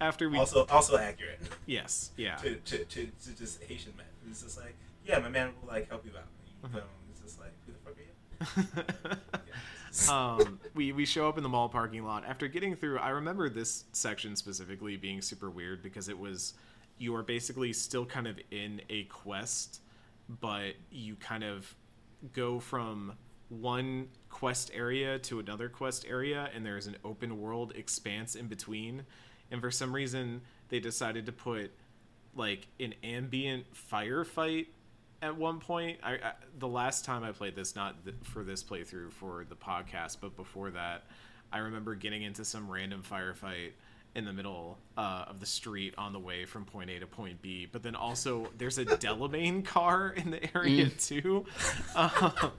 after 0.00 0.28
we 0.28 0.38
also 0.38 0.66
also 0.70 0.96
accurate 0.96 1.40
yes, 1.66 2.10
yeah, 2.16 2.36
to, 2.36 2.56
to, 2.56 2.84
to, 2.84 3.06
to 3.06 3.36
just 3.36 3.62
Haitian 3.62 3.92
men. 3.96 4.06
It's 4.28 4.42
just 4.42 4.58
like, 4.58 4.74
yeah, 5.06 5.18
my 5.18 5.28
man 5.28 5.52
will 5.60 5.68
like 5.68 5.88
help 5.88 6.04
you 6.04 6.12
out. 6.16 6.24
You 6.62 6.78
Uh-huh. 6.78 6.86
It's 7.10 7.20
just 7.20 7.40
like, 7.40 7.52
who 7.66 7.72
the 7.72 7.78
fuck 7.78 7.96
are 7.96 9.10
you? 9.12 9.16
Um, 10.08 10.60
we 10.74 10.92
we 10.92 11.04
show 11.04 11.28
up 11.28 11.36
in 11.36 11.42
the 11.42 11.48
mall 11.48 11.68
parking 11.68 12.04
lot 12.04 12.24
after 12.24 12.46
getting 12.46 12.76
through. 12.76 12.98
I 12.98 13.08
remember 13.08 13.48
this 13.48 13.84
section 13.92 14.36
specifically 14.36 14.96
being 14.96 15.20
super 15.20 15.50
weird 15.50 15.82
because 15.82 16.08
it 16.08 16.16
was 16.16 16.54
you 16.98 17.14
are 17.16 17.22
basically 17.22 17.72
still 17.72 18.06
kind 18.06 18.28
of 18.28 18.38
in 18.50 18.80
a 18.88 19.04
quest, 19.04 19.80
but 20.28 20.74
you 20.90 21.16
kind 21.16 21.42
of 21.42 21.74
go 22.32 22.60
from 22.60 23.14
one 23.48 24.06
quest 24.28 24.70
area 24.72 25.18
to 25.18 25.40
another 25.40 25.68
quest 25.68 26.06
area, 26.08 26.48
and 26.54 26.64
there's 26.64 26.86
an 26.86 26.96
open 27.04 27.40
world 27.40 27.72
expanse 27.74 28.36
in 28.36 28.46
between. 28.46 29.04
And 29.50 29.60
for 29.60 29.70
some 29.70 29.94
reason, 29.94 30.42
they 30.68 30.80
decided 30.80 31.26
to 31.26 31.32
put 31.32 31.72
like 32.34 32.68
an 32.78 32.94
ambient 33.02 33.66
firefight 33.74 34.66
at 35.22 35.36
one 35.36 35.58
point. 35.60 35.98
I, 36.02 36.12
I 36.12 36.32
the 36.58 36.68
last 36.68 37.04
time 37.04 37.24
I 37.24 37.32
played 37.32 37.56
this, 37.56 37.74
not 37.74 38.04
th- 38.04 38.16
for 38.22 38.44
this 38.44 38.62
playthrough 38.62 39.12
for 39.12 39.44
the 39.48 39.56
podcast, 39.56 40.18
but 40.20 40.36
before 40.36 40.70
that, 40.70 41.04
I 41.52 41.58
remember 41.58 41.94
getting 41.94 42.22
into 42.22 42.44
some 42.44 42.70
random 42.70 43.02
firefight 43.08 43.72
in 44.14 44.24
the 44.24 44.32
middle 44.32 44.76
uh, 44.96 45.24
of 45.28 45.38
the 45.38 45.46
street 45.46 45.94
on 45.96 46.12
the 46.12 46.18
way 46.18 46.44
from 46.44 46.64
point 46.64 46.90
A 46.90 46.98
to 46.98 47.06
point 47.06 47.40
B. 47.42 47.66
But 47.70 47.82
then 47.82 47.94
also 47.94 48.48
there's 48.58 48.78
a 48.78 48.84
Delamain 48.86 49.64
car 49.64 50.10
in 50.16 50.30
the 50.30 50.56
area 50.56 50.88
too, 50.88 51.46
uh, 51.96 52.50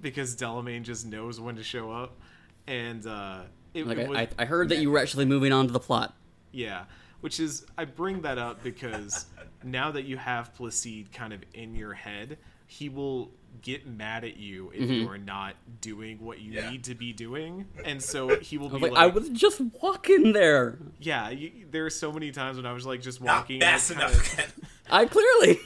because 0.00 0.36
Delamain 0.36 0.82
just 0.82 1.06
knows 1.06 1.40
when 1.40 1.56
to 1.56 1.62
show 1.62 1.90
up, 1.90 2.18
and 2.66 3.06
uh, 3.06 3.42
it, 3.74 3.86
Like 3.86 3.98
it 3.98 4.08
was, 4.08 4.18
I, 4.18 4.28
I 4.38 4.44
heard 4.44 4.68
that 4.70 4.78
you 4.78 4.90
were 4.90 4.98
actually 4.98 5.24
moving 5.24 5.52
on 5.52 5.66
to 5.66 5.72
the 5.72 5.80
plot. 5.80 6.14
Yeah, 6.52 6.84
which 7.20 7.40
is 7.40 7.66
I 7.76 7.84
bring 7.84 8.22
that 8.22 8.38
up 8.38 8.62
because 8.62 9.26
now 9.64 9.90
that 9.92 10.04
you 10.04 10.16
have 10.16 10.54
Placide 10.54 11.12
kind 11.12 11.32
of 11.32 11.40
in 11.54 11.74
your 11.74 11.94
head, 11.94 12.38
he 12.66 12.88
will 12.88 13.30
get 13.60 13.86
mad 13.86 14.24
at 14.24 14.36
you 14.38 14.70
if 14.74 14.80
Mm-hmm. 14.82 14.92
you 14.92 15.08
are 15.10 15.18
not 15.18 15.54
doing 15.82 16.18
what 16.24 16.40
you 16.40 16.52
Yeah. 16.52 16.70
need 16.70 16.84
to 16.84 16.94
be 16.94 17.12
doing, 17.12 17.66
and 17.84 18.02
so 18.02 18.38
he 18.40 18.56
will 18.58 18.68
be 18.70 18.78
like, 18.78 18.92
like, 18.92 19.00
I 19.02 19.06
was 19.08 19.28
just 19.28 19.60
walking 19.82 20.32
there. 20.32 20.78
"Yeah." 21.00 21.28
You, 21.30 21.50
there 21.70 21.84
are 21.84 21.90
so 21.90 22.10
many 22.12 22.30
times 22.30 22.56
when 22.56 22.64
I 22.66 22.72
was 22.72 22.86
like 22.86 23.02
just 23.02 23.20
Not 23.20 23.36
walking, 23.40 23.60
fast 23.60 23.90
I'd 23.90 23.96
enough. 23.98 24.36
kinda- 24.36 24.52
I 24.90 25.04
clearly. 25.06 25.60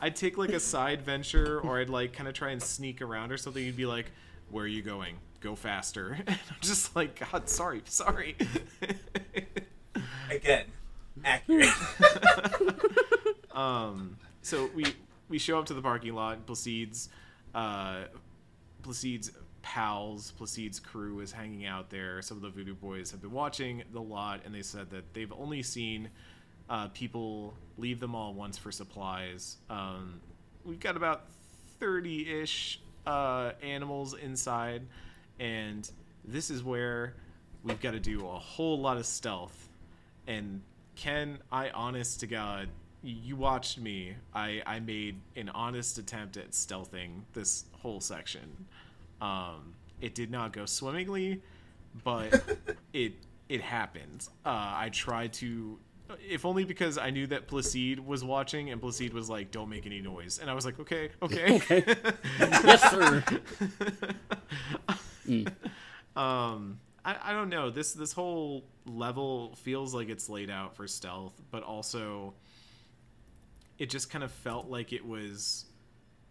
I'd 0.00 0.14
take 0.16 0.36
like 0.36 0.50
a 0.50 0.60
side 0.60 1.02
venture, 1.02 1.60
or 1.60 1.78
I'd 1.80 1.88
like 1.88 2.12
kind 2.12 2.28
of 2.28 2.34
try 2.34 2.50
and 2.50 2.62
sneak 2.62 3.00
around 3.00 3.32
or 3.32 3.36
something. 3.38 3.64
You'd 3.64 3.76
be 3.76 3.86
like, 3.86 4.10
"Where 4.50 4.64
are 4.64 4.68
you 4.68 4.82
going? 4.82 5.16
Go 5.40 5.54
faster!" 5.56 6.18
And 6.26 6.28
I'm 6.28 6.60
just 6.60 6.94
like, 6.94 7.18
"God, 7.30 7.48
sorry, 7.48 7.82
sorry." 7.86 8.36
Again, 10.36 10.64
accurate. 11.24 11.68
Um, 13.54 14.16
so 14.40 14.70
we 14.74 14.84
we 15.28 15.38
show 15.38 15.58
up 15.58 15.66
to 15.66 15.74
the 15.74 15.82
parking 15.82 16.14
lot. 16.14 16.46
Placide's 16.46 17.08
uh, 17.54 18.04
Placide's 18.82 19.30
pals, 19.62 20.32
Placide's 20.32 20.80
crew 20.80 21.20
is 21.20 21.32
hanging 21.32 21.66
out 21.66 21.90
there. 21.90 22.22
Some 22.22 22.38
of 22.38 22.42
the 22.42 22.50
Voodoo 22.50 22.74
Boys 22.74 23.10
have 23.10 23.20
been 23.20 23.32
watching 23.32 23.82
the 23.92 24.00
lot, 24.00 24.40
and 24.44 24.54
they 24.54 24.62
said 24.62 24.90
that 24.90 25.12
they've 25.14 25.32
only 25.32 25.62
seen 25.62 26.08
uh, 26.68 26.88
people 26.88 27.54
leave 27.78 28.00
the 28.00 28.08
mall 28.08 28.34
once 28.34 28.56
for 28.56 28.72
supplies. 28.72 29.56
Um, 29.70 30.20
we've 30.64 30.80
got 30.80 30.96
about 30.96 31.24
thirty-ish 31.78 32.80
uh, 33.06 33.52
animals 33.62 34.14
inside, 34.14 34.82
and 35.38 35.88
this 36.24 36.50
is 36.50 36.64
where 36.64 37.14
we've 37.62 37.80
got 37.80 37.92
to 37.92 38.00
do 38.00 38.26
a 38.26 38.38
whole 38.38 38.80
lot 38.80 38.96
of 38.96 39.06
stealth. 39.06 39.68
And 40.26 40.62
Ken, 40.96 41.38
I 41.50 41.70
honest 41.70 42.20
to 42.20 42.26
God, 42.26 42.68
you 43.02 43.36
watched 43.36 43.78
me. 43.78 44.14
I 44.34 44.62
I 44.66 44.80
made 44.80 45.16
an 45.36 45.48
honest 45.50 45.98
attempt 45.98 46.36
at 46.36 46.52
stealthing 46.52 47.22
this 47.32 47.64
whole 47.72 48.00
section. 48.00 48.66
Um, 49.20 49.74
it 50.00 50.14
did 50.14 50.30
not 50.30 50.52
go 50.52 50.66
swimmingly, 50.66 51.42
but 52.04 52.42
it 52.92 53.14
it 53.48 53.60
happened. 53.60 54.28
Uh, 54.46 54.48
I 54.50 54.88
tried 54.92 55.32
to, 55.34 55.78
if 56.28 56.44
only 56.46 56.64
because 56.64 56.96
I 56.96 57.10
knew 57.10 57.26
that 57.28 57.48
Placide 57.48 58.00
was 58.00 58.24
watching, 58.24 58.70
and 58.70 58.80
Placide 58.80 59.12
was 59.12 59.28
like, 59.28 59.50
"Don't 59.50 59.68
make 59.68 59.86
any 59.86 60.00
noise," 60.00 60.38
and 60.38 60.48
I 60.50 60.54
was 60.54 60.64
like, 60.64 60.78
"Okay, 60.80 61.10
okay." 61.22 61.60
yes, 62.40 62.90
sir. 62.90 63.24
um, 66.16 66.78
I, 67.04 67.16
I 67.22 67.32
don't 67.32 67.48
know. 67.48 67.70
This 67.70 67.92
this 67.92 68.12
whole 68.12 68.64
level 68.86 69.54
feels 69.56 69.94
like 69.94 70.08
it's 70.08 70.28
laid 70.28 70.50
out 70.50 70.76
for 70.76 70.86
stealth, 70.86 71.40
but 71.50 71.62
also 71.62 72.34
it 73.78 73.90
just 73.90 74.10
kind 74.10 74.22
of 74.22 74.30
felt 74.30 74.68
like 74.68 74.92
it 74.92 75.04
was 75.04 75.64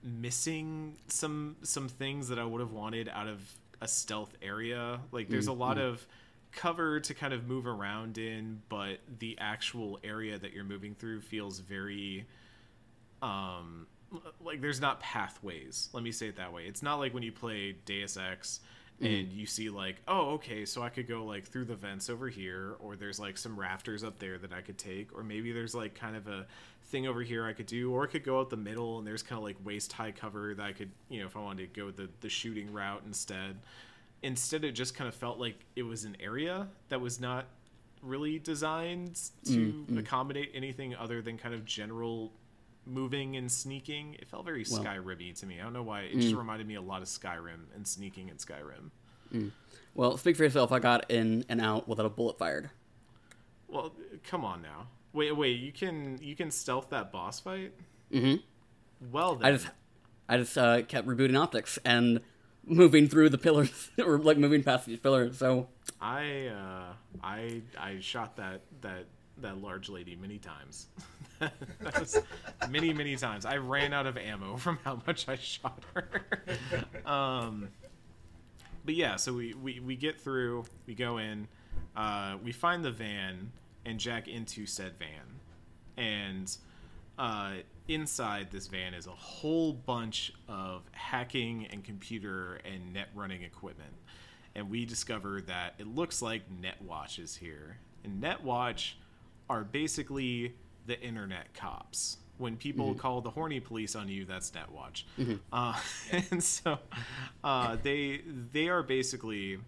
missing 0.03 0.97
some 1.07 1.55
some 1.63 1.87
things 1.87 2.29
that 2.29 2.39
I 2.39 2.45
would 2.45 2.61
have 2.61 2.71
wanted 2.71 3.09
out 3.09 3.27
of 3.27 3.41
a 3.81 3.87
stealth 3.87 4.33
area. 4.41 4.99
Like 5.11 5.29
there's 5.29 5.47
a 5.47 5.53
lot 5.53 5.77
of 5.77 6.05
cover 6.51 6.99
to 6.99 7.13
kind 7.13 7.33
of 7.33 7.47
move 7.47 7.65
around 7.65 8.17
in, 8.17 8.61
but 8.69 8.99
the 9.19 9.37
actual 9.39 9.99
area 10.03 10.37
that 10.37 10.53
you're 10.53 10.63
moving 10.63 10.95
through 10.95 11.21
feels 11.21 11.59
very 11.59 12.25
um 13.21 13.87
like 14.41 14.61
there's 14.61 14.81
not 14.81 14.99
pathways. 14.99 15.89
Let 15.93 16.03
me 16.03 16.11
say 16.11 16.27
it 16.27 16.35
that 16.37 16.53
way. 16.53 16.63
It's 16.65 16.83
not 16.83 16.95
like 16.95 17.13
when 17.13 17.23
you 17.23 17.31
play 17.31 17.75
Deus 17.85 18.17
Ex 18.17 18.59
and 19.01 19.31
you 19.31 19.45
see 19.45 19.69
like, 19.69 19.97
oh, 20.07 20.31
okay, 20.31 20.65
so 20.65 20.81
I 20.81 20.89
could 20.89 21.07
go 21.07 21.25
like 21.25 21.45
through 21.45 21.65
the 21.65 21.75
vents 21.75 22.09
over 22.09 22.29
here, 22.29 22.75
or 22.79 22.95
there's 22.95 23.19
like 23.19 23.37
some 23.37 23.59
rafters 23.59 24.03
up 24.03 24.19
there 24.19 24.37
that 24.37 24.53
I 24.53 24.61
could 24.61 24.77
take, 24.77 25.17
or 25.17 25.23
maybe 25.23 25.51
there's 25.51 25.73
like 25.73 25.95
kind 25.95 26.15
of 26.15 26.27
a 26.27 26.45
thing 26.85 27.07
over 27.07 27.21
here 27.21 27.45
I 27.45 27.53
could 27.53 27.65
do, 27.65 27.91
or 27.91 28.03
I 28.03 28.07
could 28.07 28.23
go 28.23 28.39
out 28.39 28.49
the 28.49 28.57
middle 28.57 28.99
and 28.99 29.07
there's 29.07 29.23
kind 29.23 29.37
of 29.37 29.43
like 29.43 29.57
waist 29.63 29.91
high 29.93 30.11
cover 30.11 30.53
that 30.53 30.65
I 30.65 30.71
could, 30.71 30.91
you 31.09 31.19
know, 31.19 31.25
if 31.25 31.35
I 31.35 31.39
wanted 31.39 31.73
to 31.73 31.79
go 31.79 31.91
the 31.91 32.09
the 32.21 32.29
shooting 32.29 32.71
route 32.71 33.01
instead. 33.05 33.57
Instead, 34.23 34.63
it 34.63 34.73
just 34.73 34.93
kind 34.93 35.07
of 35.07 35.15
felt 35.15 35.39
like 35.39 35.65
it 35.75 35.81
was 35.81 36.05
an 36.05 36.15
area 36.19 36.67
that 36.89 37.01
was 37.01 37.19
not 37.19 37.47
really 38.03 38.39
designed 38.39 39.15
to 39.45 39.51
mm, 39.51 39.85
mm. 39.85 39.99
accommodate 39.99 40.51
anything 40.53 40.95
other 40.95 41.21
than 41.21 41.37
kind 41.37 41.55
of 41.55 41.65
general 41.65 42.31
moving 42.85 43.35
and 43.35 43.51
sneaking. 43.51 44.15
It 44.15 44.27
felt 44.27 44.45
very 44.45 44.65
Well- 44.69 44.83
Skyrim-y 44.83 45.31
to 45.37 45.45
me. 45.45 45.59
I 45.59 45.63
don't 45.63 45.73
know 45.73 45.83
why. 45.83 46.01
It 46.01 46.19
just 46.19 46.35
reminded 46.35 46.67
me 46.67 46.75
a 46.75 46.81
lot 46.81 47.01
of 47.01 47.07
Skyrim 47.07 47.65
and 47.75 47.87
sneaking 47.87 48.29
in 48.29 48.37
Skyrim. 48.37 48.91
Well, 49.93 50.17
speak 50.17 50.35
for 50.37 50.43
yourself. 50.43 50.71
I 50.71 50.79
got 50.79 51.09
in 51.09 51.45
and 51.49 51.61
out 51.61 51.87
without 51.87 52.05
a 52.05 52.09
bullet 52.09 52.37
fired. 52.37 52.69
Well, 53.67 53.93
come 54.25 54.43
on 54.43 54.61
now. 54.61 54.87
Wait, 55.13 55.31
wait. 55.35 55.59
You 55.59 55.71
can 55.71 56.17
you 56.21 56.35
can 56.35 56.51
stealth 56.51 56.89
that 56.89 57.11
boss 57.11 57.39
fight. 57.39 57.73
Mm-hmm. 58.11 58.35
Well 59.11 59.35
then, 59.35 59.45
I 59.47 59.51
just, 59.55 59.67
I 60.29 60.37
just 60.37 60.57
uh, 60.57 60.81
kept 60.83 61.07
rebooting 61.07 61.37
optics 61.39 61.79
and 61.85 62.19
moving 62.65 63.07
through 63.07 63.29
the 63.29 63.37
pillars, 63.37 63.89
or 63.97 64.17
like 64.17 64.37
moving 64.37 64.63
past 64.63 64.85
these 64.85 64.99
pillars. 64.99 65.37
So 65.37 65.67
I 66.01 66.47
uh, 66.47 66.93
I 67.23 67.61
I 67.79 67.99
shot 67.99 68.35
that 68.37 68.61
that 68.81 69.05
that 69.41 69.61
large 69.61 69.89
lady 69.89 70.15
many 70.15 70.37
times. 70.37 70.87
many 72.69 72.93
many 72.93 73.15
times. 73.15 73.45
I 73.45 73.57
ran 73.57 73.93
out 73.93 74.05
of 74.05 74.17
ammo 74.17 74.57
from 74.57 74.79
how 74.83 75.01
much 75.07 75.27
I 75.27 75.35
shot 75.35 75.83
her. 75.93 76.25
um, 77.05 77.69
but 78.85 78.95
yeah, 78.95 79.15
so 79.15 79.33
we, 79.33 79.53
we 79.53 79.79
we 79.79 79.95
get 79.95 80.19
through. 80.19 80.65
We 80.85 80.95
go 80.95 81.17
in. 81.17 81.47
Uh, 81.95 82.37
we 82.43 82.51
find 82.51 82.83
the 82.83 82.91
van 82.91 83.51
and 83.85 83.99
jack 83.99 84.27
into 84.27 84.65
said 84.65 84.93
van, 84.97 85.39
and 85.97 86.55
uh, 87.17 87.53
inside 87.87 88.49
this 88.51 88.67
van 88.67 88.93
is 88.93 89.07
a 89.07 89.11
whole 89.11 89.73
bunch 89.73 90.33
of 90.47 90.83
hacking 90.91 91.67
and 91.71 91.83
computer 91.83 92.59
and 92.65 92.93
net 92.93 93.09
running 93.13 93.43
equipment. 93.43 93.93
And 94.55 94.69
we 94.69 94.85
discover 94.85 95.41
that 95.41 95.75
it 95.77 95.87
looks 95.87 96.21
like 96.21 96.41
NetWatch 96.49 97.19
is 97.19 97.35
here. 97.35 97.77
And 98.03 98.21
NetWatch 98.21 98.93
are 99.49 99.63
basically 99.63 100.53
the 100.85 100.99
internet 101.01 101.53
cops. 101.53 102.17
When 102.37 102.57
people 102.57 102.95
call 102.95 103.21
the 103.21 103.29
horny 103.29 103.59
police 103.59 103.95
on 103.95 104.07
you, 104.07 104.25
that's 104.25 104.51
NetWatch. 104.51 105.03
Uh, 105.53 105.79
and 106.31 106.43
so 106.43 106.79
uh, 107.43 107.77
they 107.83 108.21
they 108.51 108.67
are 108.67 108.81
basically 108.81 109.59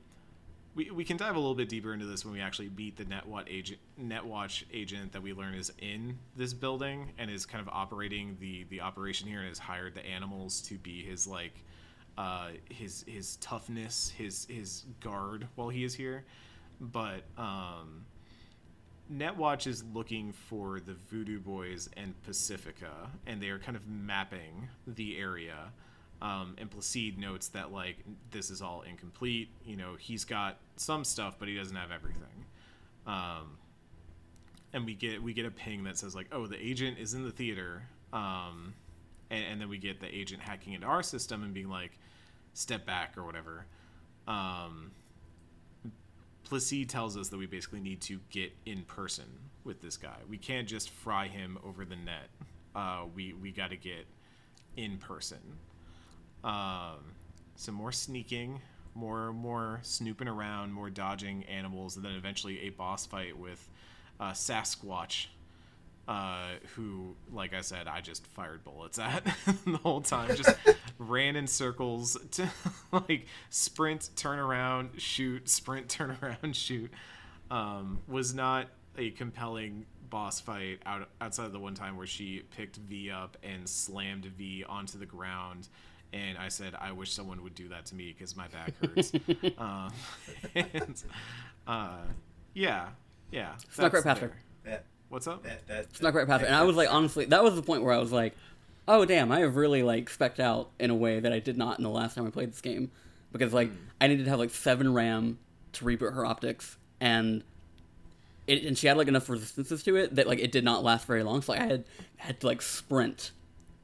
we, 0.75 0.89
we 0.89 1.03
can 1.03 1.17
dive 1.17 1.35
a 1.35 1.39
little 1.39 1.55
bit 1.55 1.69
deeper 1.69 1.93
into 1.93 2.05
this 2.05 2.25
when 2.25 2.33
we 2.33 2.41
actually 2.41 2.69
beat 2.69 2.97
the 2.97 3.05
NetWatch 3.05 3.45
agent 3.47 3.79
NetWatch 4.01 4.63
agent 4.73 5.11
that 5.11 5.21
we 5.21 5.33
learn 5.33 5.53
is 5.53 5.71
in 5.79 6.17
this 6.35 6.53
building 6.53 7.11
and 7.17 7.29
is 7.29 7.45
kind 7.45 7.61
of 7.61 7.71
operating 7.71 8.37
the 8.39 8.65
the 8.69 8.81
operation 8.81 9.27
here 9.27 9.39
and 9.39 9.49
has 9.49 9.59
hired 9.59 9.93
the 9.93 10.05
animals 10.05 10.61
to 10.61 10.75
be 10.75 11.03
his 11.03 11.27
like 11.27 11.53
uh, 12.17 12.49
his 12.69 13.03
his 13.07 13.35
toughness 13.37 14.13
his 14.17 14.45
his 14.49 14.85
guard 14.99 15.47
while 15.55 15.69
he 15.69 15.83
is 15.83 15.93
here 15.93 16.25
but 16.79 17.23
um, 17.37 18.05
NetWatch 19.13 19.67
is 19.67 19.83
looking 19.93 20.31
for 20.31 20.79
the 20.79 20.93
Voodoo 20.93 21.39
Boys 21.39 21.89
and 21.95 22.13
Pacifica, 22.23 23.11
and 23.27 23.41
they 23.41 23.49
are 23.49 23.59
kind 23.59 23.77
of 23.77 23.87
mapping 23.87 24.69
the 24.87 25.17
area. 25.17 25.71
Um, 26.21 26.55
and 26.57 26.69
Placide 26.71 27.17
notes 27.17 27.49
that 27.49 27.71
like 27.73 27.97
this 28.31 28.49
is 28.49 28.61
all 28.61 28.81
incomplete. 28.83 29.49
You 29.65 29.75
know, 29.75 29.95
he's 29.99 30.23
got 30.23 30.57
some 30.77 31.03
stuff, 31.03 31.35
but 31.37 31.47
he 31.47 31.55
doesn't 31.55 31.75
have 31.75 31.91
everything. 31.91 32.45
Um, 33.05 33.57
and 34.71 34.85
we 34.85 34.93
get 34.95 35.21
we 35.21 35.33
get 35.33 35.45
a 35.45 35.51
ping 35.51 35.83
that 35.83 35.97
says 35.97 36.15
like, 36.15 36.27
oh, 36.31 36.47
the 36.47 36.65
agent 36.65 36.97
is 36.97 37.13
in 37.13 37.23
the 37.23 37.31
theater. 37.31 37.83
Um, 38.13 38.73
and, 39.29 39.43
and 39.51 39.61
then 39.61 39.69
we 39.69 39.77
get 39.77 39.99
the 39.99 40.07
agent 40.15 40.41
hacking 40.41 40.73
into 40.73 40.87
our 40.87 41.03
system 41.03 41.43
and 41.43 41.53
being 41.53 41.69
like, 41.69 41.97
step 42.53 42.85
back 42.85 43.17
or 43.17 43.23
whatever. 43.23 43.65
Um, 44.27 44.91
Placide 46.53 46.87
tells 46.87 47.17
us 47.17 47.29
that 47.29 47.37
we 47.37 47.47
basically 47.47 47.79
need 47.79 47.99
to 48.01 48.19
get 48.29 48.53
in 48.67 48.83
person 48.83 49.25
with 49.63 49.81
this 49.81 49.97
guy. 49.97 50.17
We 50.29 50.37
can't 50.37 50.67
just 50.67 50.91
fry 50.91 51.25
him 51.27 51.57
over 51.65 51.83
the 51.83 51.95
net. 51.95 52.29
Uh, 52.75 53.05
we 53.15 53.33
we 53.33 53.51
got 53.51 53.71
to 53.71 53.75
get 53.75 54.05
in 54.77 54.99
person. 54.99 55.39
Um, 56.43 57.15
some 57.55 57.73
more 57.73 57.91
sneaking, 57.91 58.61
more 58.93 59.33
more 59.33 59.79
snooping 59.81 60.27
around, 60.27 60.71
more 60.71 60.91
dodging 60.91 61.43
animals, 61.45 61.95
and 61.95 62.05
then 62.05 62.13
eventually 62.13 62.67
a 62.67 62.69
boss 62.69 63.07
fight 63.07 63.35
with 63.35 63.67
uh, 64.19 64.33
Sasquatch, 64.33 65.25
uh, 66.07 66.47
who, 66.75 67.15
like 67.31 67.53
I 67.53 67.61
said, 67.61 67.87
I 67.87 68.01
just 68.01 68.27
fired 68.27 68.63
bullets 68.63 68.99
at 68.99 69.23
the 69.65 69.77
whole 69.77 70.01
time. 70.01 70.35
Just 70.35 70.55
ran 70.97 71.35
in 71.35 71.47
circles 71.47 72.17
to 72.31 72.49
like 72.91 73.27
sprint, 73.49 74.09
turn 74.15 74.39
around, 74.39 75.01
shoot, 75.01 75.47
sprint, 75.49 75.89
turn 75.89 76.17
around, 76.21 76.55
shoot. 76.55 76.91
Um, 77.49 77.99
was 78.07 78.33
not 78.33 78.67
a 78.97 79.11
compelling 79.11 79.85
boss 80.09 80.39
fight 80.39 80.79
out, 80.85 81.09
outside 81.21 81.45
of 81.45 81.53
the 81.53 81.59
one 81.59 81.73
time 81.73 81.97
where 81.97 82.07
she 82.07 82.43
picked 82.55 82.77
V 82.77 83.09
up 83.09 83.37
and 83.43 83.67
slammed 83.67 84.25
V 84.25 84.63
onto 84.67 84.97
the 84.97 85.05
ground. 85.05 85.69
And 86.11 86.37
I 86.37 86.49
said, 86.49 86.75
I 86.79 86.91
wish 86.91 87.11
someone 87.11 87.41
would 87.43 87.55
do 87.55 87.69
that 87.69 87.87
to 87.87 87.95
me 87.95 88.13
because 88.15 88.35
my 88.35 88.47
back 88.47 88.73
hurts. 88.79 89.11
um, 89.57 89.91
and 90.53 91.01
uh, 91.65 92.01
yeah, 92.53 92.89
yeah. 93.31 93.55
Snuck 93.71 93.93
that's 93.93 93.93
right 93.93 94.03
past 94.03 94.21
her. 94.21 94.33
there. 94.63 94.83
That 95.13 95.17
What's 95.17 95.27
up? 95.27 95.43
that 95.43 95.67
that 95.67 95.95
snuck 95.95 96.15
right 96.15 96.25
past 96.25 96.43
it. 96.43 96.47
And 96.47 96.55
I 96.55 96.63
was 96.63 96.75
like, 96.75 96.91
honestly, 96.91 97.25
that 97.25 97.43
was 97.43 97.55
the 97.55 97.61
point 97.61 97.83
where 97.83 97.93
I 97.93 97.99
was 97.99 98.11
like, 98.11 98.35
oh 98.87 99.05
damn, 99.05 99.31
I 99.31 99.41
have 99.41 99.55
really 99.55 99.83
like 99.83 100.09
specked 100.09 100.39
out 100.39 100.71
in 100.79 100.89
a 100.89 100.95
way 100.95 101.19
that 101.19 101.31
I 101.31 101.37
did 101.37 101.55
not 101.55 101.77
in 101.77 101.83
the 101.83 101.89
last 101.91 102.15
time 102.15 102.25
I 102.25 102.31
played 102.31 102.51
this 102.51 102.61
game, 102.61 102.89
because 103.31 103.53
like 103.53 103.69
hmm. 103.69 103.77
I 104.01 104.07
needed 104.07 104.23
to 104.23 104.31
have 104.31 104.39
like 104.39 104.49
seven 104.49 104.91
RAM 104.91 105.37
to 105.73 105.85
reboot 105.85 106.15
her 106.15 106.25
optics, 106.25 106.77
and 106.99 107.43
it 108.47 108.63
and 108.63 108.75
she 108.75 108.87
had 108.87 108.97
like 108.97 109.07
enough 109.07 109.29
resistances 109.29 109.83
to 109.83 109.95
it 109.97 110.15
that 110.15 110.25
like 110.25 110.39
it 110.39 110.51
did 110.51 110.63
not 110.63 110.83
last 110.83 111.05
very 111.05 111.21
long. 111.21 111.43
So 111.43 111.51
like, 111.51 111.61
I 111.61 111.65
had 111.65 111.85
had 112.17 112.39
to 112.39 112.47
like 112.47 112.63
sprint 112.63 113.29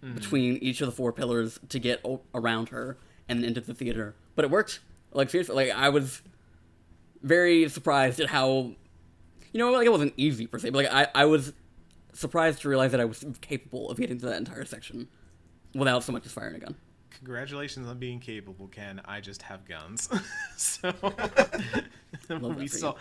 hmm. 0.02 0.16
between 0.16 0.58
each 0.58 0.82
of 0.82 0.88
the 0.88 0.92
four 0.92 1.14
pillars 1.14 1.60
to 1.70 1.78
get 1.78 2.02
o- 2.04 2.22
around 2.34 2.70
her 2.70 2.98
and 3.28 3.46
into 3.46 3.62
the 3.62 3.76
theater, 3.76 4.16
but 4.36 4.46
it 4.46 4.50
worked. 4.50 4.80
Like 5.14 5.30
seriously, 5.30 5.56
like 5.56 5.70
I 5.78 5.90
was 5.90 6.24
very 7.22 7.70
surprised 7.70 8.20
at 8.20 8.30
how 8.30 8.72
you 9.52 9.60
know, 9.60 9.72
like 9.72 9.86
it 9.86 9.92
wasn't 9.92 10.14
easy 10.18 10.48
per 10.48 10.60
se, 10.60 10.70
but 10.72 10.86
like 10.86 10.94
I, 10.94 11.24
I 11.24 11.26
was 11.26 11.54
surprised 12.14 12.62
to 12.62 12.70
realize 12.70 12.92
that 12.92 13.00
I 13.00 13.06
was 13.06 13.26
capable 13.42 13.90
of 13.90 13.98
getting 13.98 14.20
to 14.20 14.26
that 14.28 14.38
entire 14.38 14.66
section 14.66 15.08
without 15.74 16.04
so 16.04 16.12
much 16.12 16.26
as 16.26 16.32
firing 16.32 16.56
a 16.56 16.60
gun. 16.60 16.76
Congratulations 17.12 17.88
on 17.88 17.98
being 18.00 18.20
capable, 18.20 18.68
Ken. 18.68 19.02
I 19.06 19.20
just 19.22 19.42
have 19.44 19.66
guns. 19.66 20.10
so 20.58 20.94
we 22.30 22.68
that 22.68 22.70
saw 22.70 22.96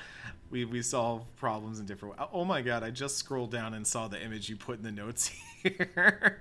we 0.50 0.64
we 0.64 0.82
solve 0.82 1.24
problems 1.36 1.78
in 1.80 1.86
different 1.86 2.18
ways. 2.18 2.28
Oh 2.32 2.44
my 2.44 2.62
god, 2.62 2.82
I 2.82 2.90
just 2.90 3.16
scrolled 3.18 3.50
down 3.50 3.74
and 3.74 3.86
saw 3.86 4.08
the 4.08 4.22
image 4.22 4.48
you 4.48 4.56
put 4.56 4.78
in 4.78 4.84
the 4.84 4.92
notes 4.92 5.28
here 5.62 6.40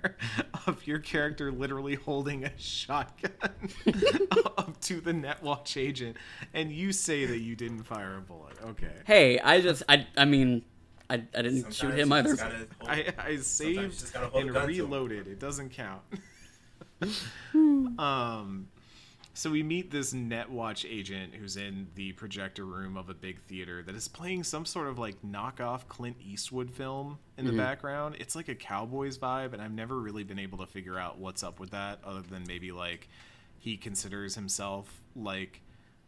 of 0.68 0.86
your 0.88 1.00
character 1.00 1.52
literally 1.52 1.96
holding 1.96 2.46
a 2.46 2.52
shotgun 2.58 3.32
up 4.58 4.80
to 4.82 5.02
the 5.02 5.12
Netwatch 5.12 5.76
agent 5.82 6.18
and 6.54 6.72
you 6.72 6.92
say 6.94 7.26
that 7.26 7.40
you 7.40 7.56
didn't 7.56 7.84
fire 7.84 8.18
a 8.18 8.22
bullet. 8.22 8.54
Okay. 8.64 8.92
Hey, 9.06 9.40
I 9.40 9.62
just 9.62 9.84
I 9.90 10.08
I 10.16 10.26
mean, 10.26 10.64
I 11.10 11.16
I 11.16 11.42
didn't 11.42 11.74
Sometimes 11.74 11.76
shoot 11.76 11.94
him 12.00 12.14
either. 12.14 12.36
hold- 12.36 12.90
I, 12.90 13.14
I 13.18 13.36
saved 13.38 14.00
just 14.00 14.14
gotta 14.14 14.28
hold 14.28 14.42
and 14.42 14.50
a 14.52 14.54
gun 14.54 14.68
to 14.68 14.74
'em. 14.74 14.78
reloaded. 14.86 15.28
It 15.28 15.40
doesn't 15.40 15.70
count. 15.72 16.02
um, 18.00 18.68
so 19.34 19.52
we 19.52 19.62
meet 19.62 19.92
this 19.92 20.14
Netwatch 20.14 20.84
agent 20.90 21.36
who's 21.36 21.58
in 21.58 21.88
the 21.96 22.12
projector 22.14 22.66
room 22.66 22.98
of 22.98 23.10
a 23.10 23.14
big 23.14 23.40
theater 23.42 23.84
that 23.84 23.94
is 23.94 24.08
playing 24.08 24.44
some 24.44 24.66
sort 24.66 24.88
of 24.88 24.98
like 24.98 25.22
knockoff 25.22 25.88
Clint 25.88 26.18
Eastwood 26.20 26.72
film 26.72 27.20
in 27.38 27.46
the 27.46 27.52
background. 27.54 28.16
It's 28.20 28.36
like 28.36 28.50
a 28.50 28.56
Cowboys 28.56 29.18
vibe, 29.18 29.54
and 29.54 29.62
I've 29.62 29.72
never 29.72 30.00
really 30.00 30.24
been 30.24 30.40
able 30.40 30.58
to 30.58 30.66
figure 30.66 30.98
out 30.98 31.20
what's 31.20 31.44
up 31.44 31.60
with 31.60 31.70
that, 31.70 32.00
other 32.04 32.22
than 32.22 32.46
maybe 32.48 32.72
like 32.72 33.10
he 33.60 33.78
considers 33.78 34.36
himself 34.36 35.02
like 35.16 35.62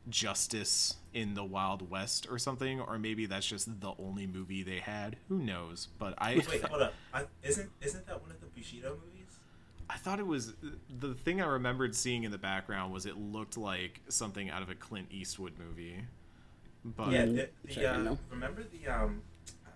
justice 0.08 0.96
in 1.14 1.34
the 1.36 1.44
wild 1.44 1.90
west 1.90 2.26
or 2.32 2.40
something 2.40 2.80
or 2.82 2.98
maybe 2.98 3.26
that's 3.26 3.46
just 3.46 3.82
the 3.82 3.92
only 4.00 4.26
movie 4.26 4.64
they 4.64 4.80
had 4.80 5.18
who 5.28 5.38
knows 5.38 5.88
but 6.00 6.14
i 6.18 6.36
Wait, 6.36 6.62
hold 6.70 6.82
up. 6.82 6.94
I, 7.14 7.26
isn't 7.44 7.70
isn't 7.82 8.08
that 8.08 8.22
one 8.22 8.32
of 8.32 8.40
the 8.40 8.48
Bushido 8.48 8.98
movies? 9.06 9.19
I 9.90 9.98
thought 9.98 10.20
it 10.20 10.28
was 10.28 10.54
the 11.00 11.14
thing 11.16 11.42
I 11.42 11.48
remembered 11.48 11.96
seeing 11.96 12.24
in 12.24 12.32
the 12.32 12.38
background 12.38 12.94
was 12.94 13.06
it 13.06 13.18
looked 13.18 13.58
like 13.58 14.02
something 14.10 14.50
out 14.50 14.62
of 14.62 14.70
a 14.70 14.76
Clint 14.76 15.08
Eastwood 15.12 15.54
movie. 15.58 16.04
But 16.86 17.12
Yeah, 17.12 17.26
the, 17.26 17.50
the, 17.66 17.88
I 17.88 17.96
uh, 17.96 18.16
remember 18.30 18.64
the 18.64 18.88
um, 18.88 19.22
uh, 19.66 19.70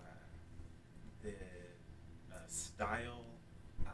the 1.22 1.30
uh, 2.32 2.36
style 2.46 3.24
um, 3.86 3.92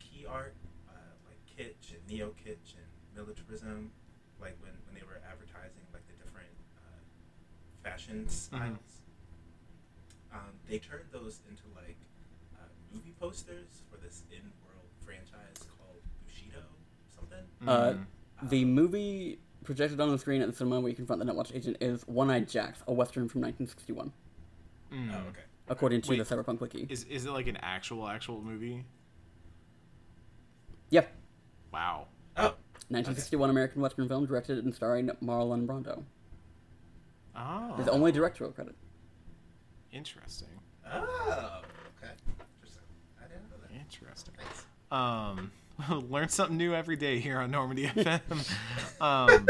key 0.00 0.26
art, 0.26 0.54
uh, 0.88 0.92
like 1.26 1.38
kitsch 1.46 1.92
and 1.92 2.00
neo 2.08 2.30
kitsch 2.44 2.74
and 2.76 2.86
militarism, 3.14 3.90
like 4.40 4.56
when, 4.60 4.72
when 4.86 4.94
they 4.94 5.02
were 5.06 5.20
advertising 5.30 5.84
like 5.92 6.02
the 6.08 6.14
different 6.24 6.50
uh, 6.78 7.00
fashion 7.88 8.28
styles. 8.28 9.02
Um, 10.32 10.50
they 10.68 10.78
turned 10.78 11.06
those 11.12 11.40
into 11.48 11.62
like 11.76 11.98
uh, 12.56 12.66
movie 12.92 13.14
posters 13.20 13.82
for 13.90 13.96
this 13.98 14.22
in-world 14.32 14.90
franchise 15.04 15.62
called 15.78 16.02
Bushido 16.26 16.62
something. 17.14 17.44
Uh, 17.66 17.92
Mm. 17.94 18.06
the 18.50 18.64
movie 18.64 19.38
projected 19.64 20.00
on 20.00 20.10
the 20.10 20.18
screen 20.18 20.42
at 20.42 20.48
the 20.48 20.54
cinema 20.54 20.80
where 20.80 20.90
you 20.90 20.96
confront 20.96 21.24
the 21.24 21.32
Netwatch 21.32 21.54
agent 21.54 21.76
is 21.80 22.06
One 22.06 22.30
Eyed 22.30 22.48
Jacks, 22.48 22.82
a 22.86 22.92
western 22.92 23.28
from 23.28 23.40
1961, 23.42 24.12
Mm. 24.92 25.12
Oh, 25.14 25.28
okay. 25.30 25.40
according 25.68 26.02
to 26.02 26.10
Wait. 26.10 26.18
the 26.18 26.24
Cyberpunk 26.36 26.60
wiki. 26.60 26.86
is 26.90 27.04
is 27.04 27.24
it 27.26 27.30
like 27.30 27.46
an 27.46 27.56
actual 27.58 28.06
actual 28.08 28.40
movie? 28.42 28.84
Yep, 30.90 31.12
Wow. 31.72 32.06
Oh, 32.36 32.54
1961 32.88 33.50
American 33.50 33.80
western 33.82 34.06
film 34.08 34.26
directed 34.26 34.58
and 34.64 34.74
starring 34.74 35.08
Marlon 35.22 35.66
Brando. 35.66 36.04
Oh, 37.36 37.74
His 37.76 37.88
only 37.88 38.12
directorial 38.12 38.52
credit. 38.52 38.76
interesting. 39.90 40.48
oh, 40.86 41.62
okay. 41.98 42.12
Interesting. 42.60 42.82
I 43.18 43.26
didn't 43.26 43.48
know 43.50 43.56
that. 43.62 43.74
Interesting. 43.74 44.34
Thanks. 44.38 44.66
Um, 44.92 45.50
learn 45.90 46.28
something 46.28 46.56
new 46.56 46.74
every 46.74 46.96
day 46.96 47.18
here 47.18 47.38
on 47.38 47.50
Normandy 47.50 47.86
FM. 47.88 49.00
um, 49.00 49.48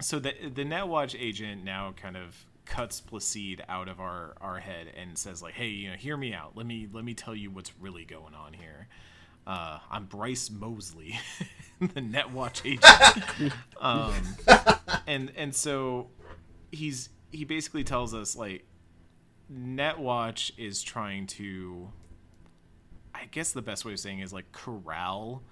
so 0.00 0.18
the 0.18 0.32
the 0.54 0.64
Netwatch 0.64 1.16
agent 1.18 1.64
now 1.64 1.92
kind 1.96 2.16
of 2.16 2.46
cuts 2.64 3.00
Placide 3.00 3.62
out 3.68 3.88
of 3.88 4.00
our 4.00 4.34
our 4.40 4.58
head 4.58 4.88
and 4.96 5.18
says 5.18 5.42
like, 5.42 5.54
"Hey, 5.54 5.68
you 5.68 5.90
know, 5.90 5.96
hear 5.96 6.16
me 6.16 6.32
out. 6.32 6.52
Let 6.56 6.66
me 6.66 6.88
let 6.92 7.04
me 7.04 7.14
tell 7.14 7.34
you 7.34 7.50
what's 7.50 7.72
really 7.80 8.04
going 8.04 8.34
on 8.34 8.52
here. 8.52 8.88
Uh, 9.46 9.78
I'm 9.90 10.04
Bryce 10.04 10.50
Mosley, 10.50 11.18
the 11.80 12.00
Netwatch 12.00 12.64
agent." 12.64 13.52
um, 13.80 14.14
and 15.06 15.32
and 15.36 15.54
so 15.54 16.08
he's 16.70 17.08
he 17.32 17.44
basically 17.44 17.84
tells 17.84 18.14
us 18.14 18.36
like 18.36 18.64
Netwatch 19.52 20.52
is 20.58 20.82
trying 20.82 21.26
to 21.26 21.90
I 23.20 23.26
guess 23.26 23.52
the 23.52 23.62
best 23.62 23.84
way 23.84 23.92
of 23.92 24.00
saying 24.00 24.20
is 24.20 24.32
like 24.32 24.50
corral 24.52 25.42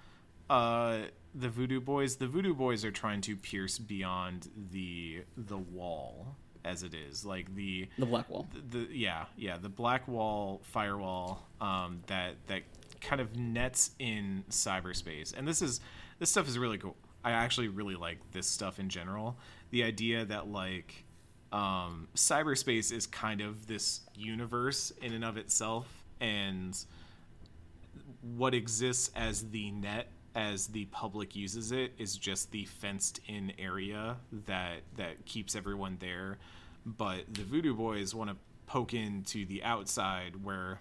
uh 0.49 0.99
the 1.35 1.49
voodoo 1.49 1.79
boys. 1.79 2.15
The 2.15 2.27
voodoo 2.27 2.53
boys 2.55 2.83
are 2.85 2.91
trying 2.91 3.21
to 3.21 3.35
pierce 3.35 3.77
beyond 3.77 4.49
the 4.71 5.23
the 5.35 5.57
wall 5.57 6.35
as 6.65 6.83
it 6.83 6.93
is. 6.93 7.25
Like 7.25 7.53
the 7.53 7.87
The 7.97 8.05
Black 8.05 8.29
Wall. 8.29 8.47
the, 8.71 8.79
the 8.79 8.87
yeah 8.97 9.25
yeah 9.37 9.57
the 9.57 9.69
black 9.69 10.07
wall 10.07 10.61
firewall 10.63 11.47
um 11.61 12.01
that 12.07 12.35
that 12.47 12.63
kind 13.01 13.21
of 13.21 13.35
nets 13.35 13.91
in 13.99 14.43
cyberspace. 14.49 15.33
And 15.37 15.47
this 15.47 15.61
is 15.61 15.79
this 16.19 16.29
stuff 16.31 16.47
is 16.47 16.57
really 16.57 16.77
cool. 16.77 16.95
I 17.23 17.31
actually 17.31 17.67
really 17.67 17.95
like 17.95 18.17
this 18.31 18.47
stuff 18.47 18.79
in 18.79 18.89
general. 18.89 19.37
The 19.71 19.83
idea 19.83 20.25
that 20.25 20.47
like 20.49 21.03
um 21.51 22.07
cyberspace 22.15 22.91
is 22.91 23.05
kind 23.05 23.41
of 23.41 23.67
this 23.67 24.01
universe 24.15 24.91
in 25.01 25.13
and 25.13 25.23
of 25.23 25.37
itself 25.37 26.03
and 26.19 26.77
what 28.35 28.53
exists 28.53 29.11
as 29.15 29.49
the 29.49 29.71
net 29.71 30.07
as 30.35 30.67
the 30.67 30.85
public 30.85 31.35
uses 31.35 31.71
it 31.71 31.93
is 31.97 32.15
just 32.15 32.51
the 32.51 32.65
fenced 32.65 33.19
in 33.27 33.51
area 33.57 34.17
that 34.45 34.81
that 34.95 35.25
keeps 35.25 35.55
everyone 35.55 35.97
there. 35.99 36.37
But 36.85 37.33
the 37.33 37.43
voodoo 37.43 37.73
boys 37.73 38.13
want 38.13 38.29
to 38.29 38.35
poke 38.67 38.93
into 38.93 39.45
the 39.45 39.63
outside 39.63 40.43
where 40.43 40.79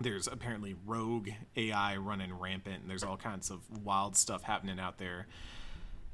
there's 0.00 0.26
apparently 0.26 0.74
rogue 0.86 1.28
ai 1.56 1.96
running 1.96 2.36
rampant 2.36 2.80
and 2.80 2.90
there's 2.90 3.04
all 3.04 3.16
kinds 3.16 3.50
of 3.50 3.60
wild 3.84 4.16
stuff 4.16 4.42
happening 4.42 4.80
out 4.80 4.98
there. 4.98 5.26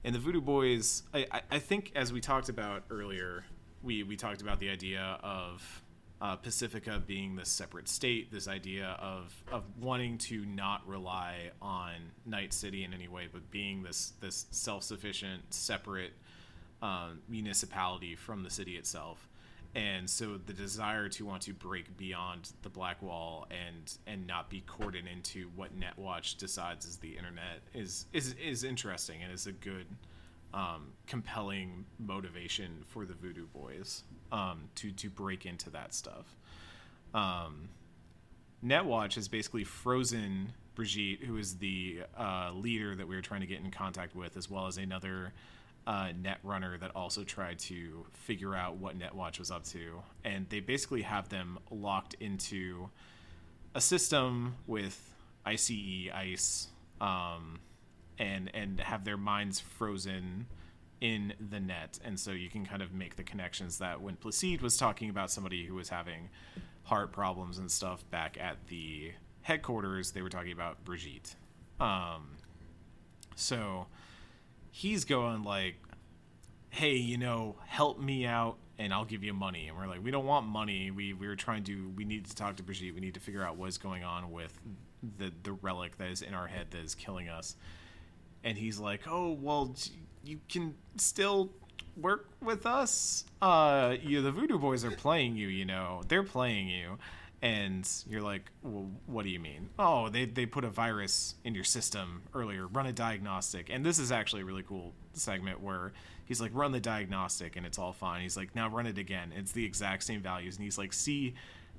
And 0.05 0.15
the 0.15 0.19
voodoo 0.19 0.41
boys 0.41 1.05
I, 1.15 1.27
I, 1.51 1.59
think 1.59 1.93
as 1.95 2.13
we 2.13 2.21
talked 2.21 2.49
about 2.49 2.83
earlier 2.91 3.45
we, 3.83 4.03
we 4.03 4.17
talked 4.17 4.43
about 4.43 4.59
the 4.59 4.71
idea 4.71 5.19
of 5.23 5.83
uh, 6.21 6.37
pacifica 6.37 7.01
being 7.07 7.37
this 7.37 7.49
separate 7.49 7.89
state 7.89 8.33
this 8.33 8.49
idea 8.49 8.97
of, 9.01 9.33
of 9.53 9.63
wanting 9.81 10.19
to 10.19 10.45
not 10.47 10.87
rely 10.89 11.51
on 11.63 11.93
night 12.27 12.53
city 12.53 12.83
in 12.85 12.93
any 12.93 13.09
way 13.09 13.29
but 13.33 13.49
being 13.51 13.83
this, 13.83 14.13
this 14.21 14.47
self-sufficient 14.51 15.55
separate 15.55 16.13
um, 16.83 17.21
municipality 17.29 18.15
from 18.15 18.43
the 18.43 18.51
city 18.51 18.77
itself. 18.77 19.29
And 19.75 20.09
so 20.09 20.39
the 20.39 20.53
desire 20.53 21.09
to 21.11 21.27
want 21.27 21.43
to 21.43 21.53
break 21.53 21.97
beyond 21.97 22.53
the 22.63 22.71
black 22.71 23.03
wall 23.03 23.47
and 23.51 23.93
and 24.07 24.27
not 24.27 24.49
be 24.49 24.63
cordoned 24.67 25.13
into 25.13 25.51
what 25.55 25.79
netwatch 25.79 26.39
decides 26.39 26.87
is 26.87 26.97
the 26.97 27.17
internet 27.17 27.61
is 27.75 28.07
is 28.13 28.35
is 28.43 28.65
interesting 28.65 29.23
and 29.23 29.33
is 29.33 29.47
a 29.47 29.53
good 29.53 29.87
um, 30.55 30.93
compelling 31.07 31.85
motivation 31.99 32.85
for 32.87 33.05
the 33.05 33.15
voodoo 33.15 33.47
boys 33.47 34.03
um, 34.33 34.69
to 34.75 34.91
to 34.93 35.11
break 35.11 35.47
into 35.47 35.71
that 35.71 35.95
stuff 35.95 36.37
um, 37.15 37.69
Netwatch 38.65 39.15
has 39.15 39.29
basically 39.29 39.65
frozen 39.65 40.53
Brigitte, 40.75 41.25
who 41.25 41.37
is 41.37 41.57
the 41.57 42.03
uh, 42.17 42.51
leader 42.55 42.95
that 42.95 43.07
we 43.07 43.17
were 43.17 43.23
trying 43.23 43.41
to 43.41 43.47
get 43.47 43.61
in 43.61 43.71
contact 43.71 44.15
with, 44.15 44.37
as 44.37 44.51
well 44.51 44.67
as 44.67 44.79
another 44.79 45.33
uh, 45.87 46.09
net 46.21 46.39
runner 46.43 46.77
that 46.79 46.95
also 46.95 47.25
tried 47.25 47.59
to 47.59 48.07
figure 48.13 48.55
out 48.55 48.77
what 48.77 48.99
Netwatch 48.99 49.39
was 49.39 49.51
up 49.51 49.65
to. 49.65 50.03
And 50.25 50.49
they 50.49 50.61
basically 50.61 51.03
have 51.03 51.29
them 51.29 51.59
locked 51.71 52.15
into 52.21 52.91
a 53.75 53.81
system 53.81 54.57
with 54.67 55.15
ICE, 55.47 56.11
ICE, 56.15 56.69
um, 57.01 57.61
and 58.19 58.51
and 58.55 58.81
have 58.81 59.05
their 59.05 59.17
minds 59.17 59.61
frozen 59.61 60.47
in 61.01 61.35
the 61.51 61.61
net. 61.61 61.99
And 62.05 62.19
so 62.19 62.33
you 62.33 62.49
can 62.49 62.67
kind 62.67 62.83
of 62.83 62.93
make 62.93 63.17
the 63.17 63.23
connections 63.23 63.79
that 63.79 64.01
when 64.01 64.17
Placide 64.17 64.61
was 64.63 64.77
talking 64.77 65.11
about 65.11 65.31
somebody 65.31 65.65
who 65.65 65.75
was 65.75 65.89
having 65.89 66.29
heart 66.85 67.13
problems 67.13 67.59
and 67.59 67.71
stuff 67.71 68.09
back 68.11 68.37
at 68.41 68.67
the 68.69 69.13
headquarters, 69.43 70.13
they 70.13 70.23
were 70.23 70.29
talking 70.29 70.53
about 70.53 70.85
Brigitte. 70.85 71.37
Um, 71.81 72.37
so 73.37 73.87
he's 74.71 75.05
going 75.05 75.45
like, 75.45 75.77
"Hey, 76.71 76.97
you 76.97 77.17
know, 77.17 77.57
help 77.67 78.01
me 78.01 78.27
out, 78.27 78.59
and 78.79 78.93
I'll 78.93 79.05
give 79.05 79.23
you 79.23 79.33
money." 79.33 79.69
And 79.69 79.77
we're 79.77 79.87
like, 79.87 80.03
"We 80.03 80.11
don't 80.11 80.27
want 80.27 80.47
money. 80.47 80.91
We 80.91 81.13
we 81.13 81.29
were 81.29 81.37
trying 81.37 81.63
to. 81.65 81.91
We 81.91 82.05
need 82.05 82.27
to 82.27 82.35
talk 82.35 82.57
to 82.57 82.63
Brigitte. 82.63 82.95
We 82.95 83.01
need 83.01 83.15
to 83.15 83.21
figure 83.21 83.45
out 83.45 83.57
what's 83.57 83.79
going 83.79 84.03
on 84.03 84.33
with 84.33 84.59
the 85.19 85.33
the 85.45 85.53
relic 85.53 85.99
that 85.99 86.11
is 86.11 86.23
in 86.23 86.35
our 86.35 86.49
head 86.49 86.73
that 86.73 86.81
is 86.81 86.95
killing 86.95 87.29
us." 87.29 87.57
And 88.45 88.57
he's 88.57 88.79
like, 88.79 89.03
"Oh, 89.09 89.33
well, 89.33 89.75
you 90.25 90.41
can 90.49 90.75
still." 90.97 91.51
work 91.97 92.29
with 92.41 92.65
us 92.65 93.25
uh 93.43 93.97
you 94.05 94.23
the 94.23 94.31
voodoo 94.31 94.57
boys 94.57 94.85
are 94.85 94.93
playing 94.93 95.35
you 95.35 95.49
you 95.49 95.65
know 95.65 96.01
they're 96.07 96.23
playing 96.23 96.69
you 96.69 96.97
and 97.41 97.89
you're 98.09 98.23
like, 98.23 98.51
well, 98.63 98.91
what 99.07 99.23
do 99.23 99.29
you 99.31 99.39
mean? 99.39 99.69
Oh, 99.79 100.09
they 100.09 100.25
they 100.25 100.47
put 100.47 100.65
a 100.65 100.71
virus 100.71 101.37
in 101.45 101.55
your 101.55 101.65
system 101.65 102.23
earlier. 102.35 102.67
Run 102.67 102.87
a 102.87 102.93
diagnostic, 102.93 103.71
and 103.71 103.85
this 103.85 103.99
is 103.99 104.11
actually 104.11 104.43
a 104.43 104.45
really 104.45 104.65
cool 104.65 104.93
segment 105.13 105.61
where 105.61 105.93
he's 106.25 106.41
like, 106.41 106.51
run 106.53 106.73
the 106.73 106.81
diagnostic, 106.81 107.57
and 107.57 107.65
it's 107.65 107.79
all 107.79 107.93
fine. 107.93 108.23
He's 108.23 108.37
like, 108.37 108.55
now 108.55 108.69
run 108.69 108.87
it 108.87 108.99
again. 108.99 109.33
It's 109.37 109.53
the 109.53 109.65
exact 109.65 110.03
same 110.03 110.21
values, 110.21 110.57
and 110.57 110.65
he's 110.65 110.79
like, 110.79 110.93
see. 110.93 111.35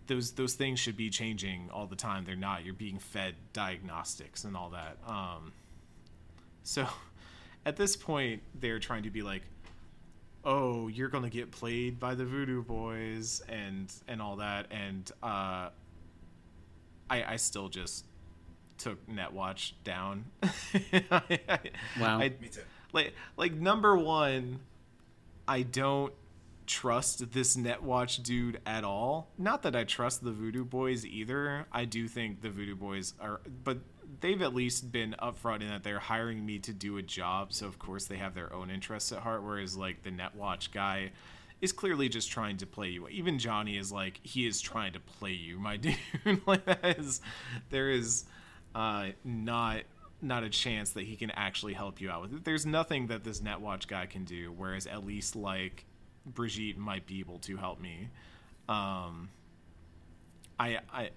Those, 0.07 0.31
those 0.31 0.55
things 0.55 0.79
should 0.79 0.97
be 0.97 1.11
changing 1.11 1.69
all 1.71 1.85
the 1.85 1.95
time. 1.95 2.25
They're 2.25 2.35
not. 2.35 2.65
You're 2.65 2.73
being 2.73 2.97
fed 2.97 3.35
diagnostics 3.53 4.43
and 4.43 4.57
all 4.57 4.71
that. 4.71 4.97
Um, 5.07 5.53
so 6.63 6.87
at 7.65 7.75
this 7.77 7.95
point, 7.95 8.41
they're 8.59 8.79
trying 8.79 9.03
to 9.03 9.09
be 9.09 9.21
like, 9.21 9.43
oh, 10.45 10.87
you're 10.87 11.09
gonna 11.09 11.29
get 11.29 11.51
played 11.51 11.99
by 11.99 12.15
the 12.15 12.25
Voodoo 12.25 12.63
Boys 12.63 13.41
and 13.49 13.91
and 14.07 14.21
all 14.21 14.37
that, 14.37 14.67
and 14.71 15.11
uh, 15.23 15.69
I 17.09 17.23
I 17.33 17.35
still 17.37 17.69
just 17.69 18.05
took 18.77 19.05
Netwatch 19.07 19.73
down. 19.83 20.25
I, 20.41 20.51
I- 21.49 21.59
Wow. 21.99 22.19
I, 22.19 22.29
Me 22.41 22.47
too. 22.51 22.61
like 22.93 23.13
like 23.35 23.53
number 23.53 23.97
one, 23.97 24.59
I 25.47 25.63
don't 25.63 26.13
trust 26.65 27.31
this 27.33 27.57
Netwatch 27.57 28.21
dude 28.23 28.61
at 28.65 28.83
all. 28.83 29.27
Not 29.37 29.63
that 29.63 29.75
I 29.75 29.83
trust 29.83 30.23
the 30.23 30.31
Voodoo 30.31 30.63
Boys 30.63 31.05
either. 31.05 31.65
I 31.71 31.85
do 31.85 32.07
think 32.07 32.41
the 32.41 32.49
Voodoo 32.51 32.75
Boys 32.75 33.15
are, 33.19 33.41
but 33.63 33.79
they've 34.21 34.41
at 34.41 34.53
least 34.55 34.91
been 34.91 35.15
upfront 35.21 35.61
in 35.61 35.67
that 35.69 35.83
they're 35.83 35.99
hiring 35.99 36.45
me 36.45 36.59
to 36.59 36.73
do 36.73 36.97
a 36.97 37.01
job. 37.01 37.53
So 37.53 37.65
of 37.67 37.77
course 37.79 38.05
they 38.05 38.17
have 38.17 38.33
their 38.33 38.51
own 38.53 38.69
interests 38.69 39.11
at 39.11 39.19
heart. 39.19 39.43
Whereas 39.43 39.75
like 39.77 40.03
the 40.03 40.11
Netwatch 40.11 40.71
guy 40.71 41.11
is 41.61 41.71
clearly 41.71 42.09
just 42.09 42.31
trying 42.31 42.57
to 42.57 42.65
play 42.65 42.89
you. 42.89 43.07
Even 43.09 43.37
Johnny 43.37 43.77
is 43.77 43.91
like 43.91 44.19
he 44.23 44.47
is 44.47 44.61
trying 44.61 44.93
to 44.93 44.99
play 44.99 45.31
you, 45.31 45.59
my 45.59 45.77
dude. 45.77 45.95
like 46.45 46.65
that 46.65 46.97
is 46.99 47.21
there 47.69 47.89
is 47.89 48.25
uh, 48.75 49.09
not 49.23 49.81
not 50.21 50.43
a 50.43 50.49
chance 50.49 50.91
that 50.91 51.03
he 51.05 51.15
can 51.15 51.31
actually 51.31 51.73
help 51.73 52.01
you 52.01 52.09
out 52.09 52.21
with 52.21 52.33
it. 52.33 52.43
There's 52.43 52.65
nothing 52.65 53.07
that 53.07 53.23
this 53.23 53.39
Netwatch 53.39 53.87
guy 53.87 54.05
can 54.05 54.25
do, 54.25 54.51
whereas 54.51 54.85
at 54.85 55.05
least 55.05 55.35
like 55.35 55.85
Brigitte 56.25 56.77
might 56.77 57.05
be 57.05 57.19
able 57.19 57.39
to 57.39 57.55
help 57.57 57.79
me. 57.79 58.09
Um, 58.67 59.29
I, 60.59 60.77
I, 60.77 60.79
I- 60.93 61.09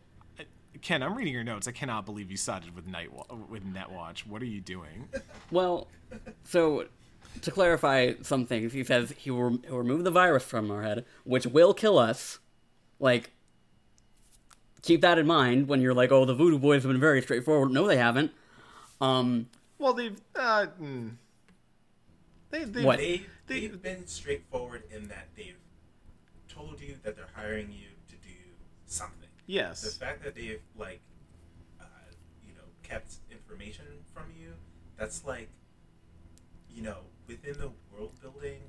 Ken, 0.81 1.03
I'm 1.03 1.15
reading 1.15 1.33
your 1.35 1.45
notes. 1.45 1.69
I 1.69 1.73
cannot 1.73 2.07
believe 2.07 2.31
you 2.31 2.37
sided 2.37 2.75
with 2.75 2.87
Night 2.87 3.11
with 3.49 3.63
Netwatch. 3.65 4.27
What 4.27 4.43
are 4.43 4.47
you 4.47 4.61
doing? 4.61 5.09
Well, 5.51 5.87
so 6.45 6.87
to 7.43 7.51
clarify 7.51 8.15
some 8.23 8.47
things, 8.47 8.73
he 8.73 8.83
says 8.83 9.13
he 9.17 9.31
will, 9.31 9.59
he'll 9.67 9.79
remove 9.79 10.05
the 10.05 10.11
virus 10.11 10.43
from 10.45 10.71
our 10.71 10.83
head, 10.83 11.05
which 11.25 11.47
will 11.47 11.73
kill 11.75 11.99
us. 11.99 12.39
Like, 12.99 13.31
keep 14.83 15.03
that 15.03 15.19
in 15.19 15.27
mind 15.27 15.69
when 15.69 15.81
you're 15.81 15.95
like, 15.95 16.11
oh, 16.11 16.25
the 16.25 16.35
Voodoo 16.35 16.59
Boys 16.59 16.83
have 16.83 16.91
been 16.91 17.01
very 17.01 17.23
straightforward. 17.23 17.71
No, 17.71 17.87
they 17.87 17.97
haven't. 17.97 18.33
Um, 19.01 19.49
Well, 19.79 19.93
they've 19.93 20.21
uh, 20.35 20.67
mm, 20.81 21.13
they 22.51 22.65
they 22.65 22.85
What? 22.85 22.99
They, 22.99 23.23
They- 23.47 23.61
they've 23.61 23.83
been 23.83 24.07
straightforward 24.07 24.85
in 24.91 25.09
that 25.09 25.29
they've 25.37 25.57
told 26.49 26.81
you 26.81 26.97
that 27.03 27.17
they're 27.17 27.27
hiring 27.35 27.71
you 27.73 27.89
to 28.09 28.17
do 28.17 28.35
something. 28.87 29.22
The 29.83 29.91
fact 29.91 30.23
that 30.25 30.35
they've 30.35 30.61
like, 30.77 31.01
uh, 31.81 31.85
you 32.47 32.55
know, 32.55 32.63
kept 32.83 33.15
information 33.31 33.85
from 34.15 34.25
you, 34.39 34.53
that's 34.97 35.25
like, 35.25 35.49
you 36.71 36.83
know, 36.83 36.99
within 37.27 37.55
the 37.59 37.71
world 37.93 38.13
building, 38.21 38.61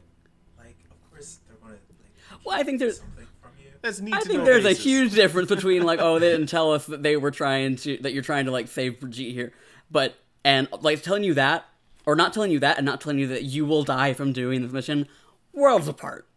like, 0.58 0.76
of 0.92 1.10
course 1.12 1.40
they're 1.48 1.58
gonna 1.58 1.74
like. 1.74 2.40
Well, 2.46 2.58
I 2.60 2.64
think 2.64 2.80
there's- 2.80 3.00
something 3.00 3.28
from 3.42 3.52
you. 3.60 3.70
that's 3.82 4.00
need 4.00 4.14
I 4.14 4.20
to 4.22 4.26
think 4.28 4.40
know 4.40 4.46
there's 4.46 4.66
a 4.66 4.74
huge 4.74 5.14
difference 5.14 5.50
between 5.56 5.84
like, 5.84 6.00
oh, 6.02 6.20
they 6.20 6.32
didn't 6.32 6.48
tell 6.48 6.72
us 6.74 6.86
that 6.88 7.04
they 7.04 7.18
were 7.18 7.32
trying 7.32 7.76
to 7.78 7.98
that 7.98 8.14
you're 8.14 8.24
trying 8.24 8.46
to 8.46 8.52
like 8.52 8.68
save 8.68 9.00
Brigitte 9.00 9.34
here, 9.34 9.54
but 9.92 10.16
and 10.46 10.68
like 10.82 11.02
telling 11.02 11.24
you 11.24 11.34
that 11.36 11.66
or 12.06 12.16
not 12.16 12.34
telling 12.34 12.52
you 12.52 12.60
that 12.60 12.78
and 12.78 12.86
not 12.86 13.00
telling 13.00 13.20
you 13.20 13.28
that 13.28 13.44
you 13.44 13.66
will 13.66 13.84
die 13.84 14.14
from 14.14 14.34
doing 14.34 14.62
this 14.62 14.72
mission, 14.72 15.08
worlds 15.54 15.88
apart, 15.88 16.28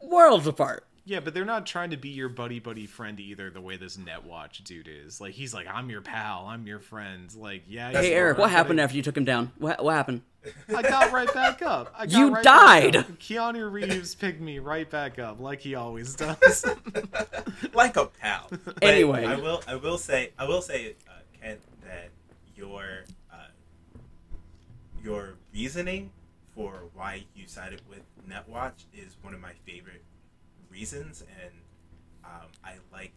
worlds 0.00 0.46
apart. 0.46 0.86
Yeah, 1.04 1.20
but 1.20 1.32
they're 1.34 1.44
not 1.46 1.66
trying 1.66 1.90
to 1.90 1.96
be 1.96 2.10
your 2.10 2.28
buddy 2.28 2.60
buddy 2.60 2.86
friend 2.86 3.18
either. 3.18 3.50
The 3.50 3.60
way 3.60 3.76
this 3.76 3.96
Netwatch 3.96 4.62
dude 4.64 4.86
is, 4.88 5.20
like, 5.20 5.32
he's 5.32 5.52
like, 5.54 5.66
"I'm 5.66 5.88
your 5.90 6.02
pal, 6.02 6.46
I'm 6.46 6.66
your 6.66 6.78
friend." 6.78 7.34
Like, 7.34 7.64
yeah. 7.66 7.90
Hey 7.92 8.12
Eric, 8.12 8.38
what 8.38 8.44
but 8.44 8.50
happened 8.50 8.80
I- 8.80 8.84
after 8.84 8.96
you 8.96 9.02
took 9.02 9.16
him 9.16 9.24
down? 9.24 9.50
What 9.58 9.82
what 9.82 9.94
happened? 9.94 10.22
I 10.74 10.82
got 10.82 11.10
right 11.12 11.32
back 11.34 11.62
up. 11.66 11.92
I 11.96 12.06
got 12.06 12.18
You 12.18 12.30
right 12.34 12.44
died! 12.44 12.96
up. 12.96 13.08
Keanu 13.18 13.70
Reeves 13.70 14.14
picked 14.14 14.40
me 14.40 14.58
right 14.58 14.88
back 14.88 15.18
up, 15.18 15.40
like 15.40 15.60
he 15.60 15.74
always 15.74 16.14
does. 16.14 16.64
like 17.74 17.96
a 17.96 18.06
pal. 18.06 18.48
But 18.50 18.82
Anyway. 18.82 19.24
I 19.26 19.36
will. 19.36 19.62
I 19.66 19.76
will 19.76 19.98
say. 19.98 20.30
I 20.38 20.46
will 20.46 20.62
say, 20.62 20.96
uh, 21.08 21.12
Kent, 21.42 21.60
that 21.84 22.10
your 22.56 23.04
uh, 23.32 23.36
your 25.02 25.34
reasoning 25.54 26.10
for 26.54 26.84
why 26.94 27.24
you 27.34 27.46
sided 27.46 27.80
with 27.88 28.02
Netwatch 28.28 28.84
is 28.94 29.16
one 29.22 29.34
of 29.34 29.40
my 29.40 29.52
favorite 29.66 30.02
reasons, 30.80 31.22
and 31.42 31.52
um, 32.24 32.48
I 32.64 32.74
like. 32.92 33.12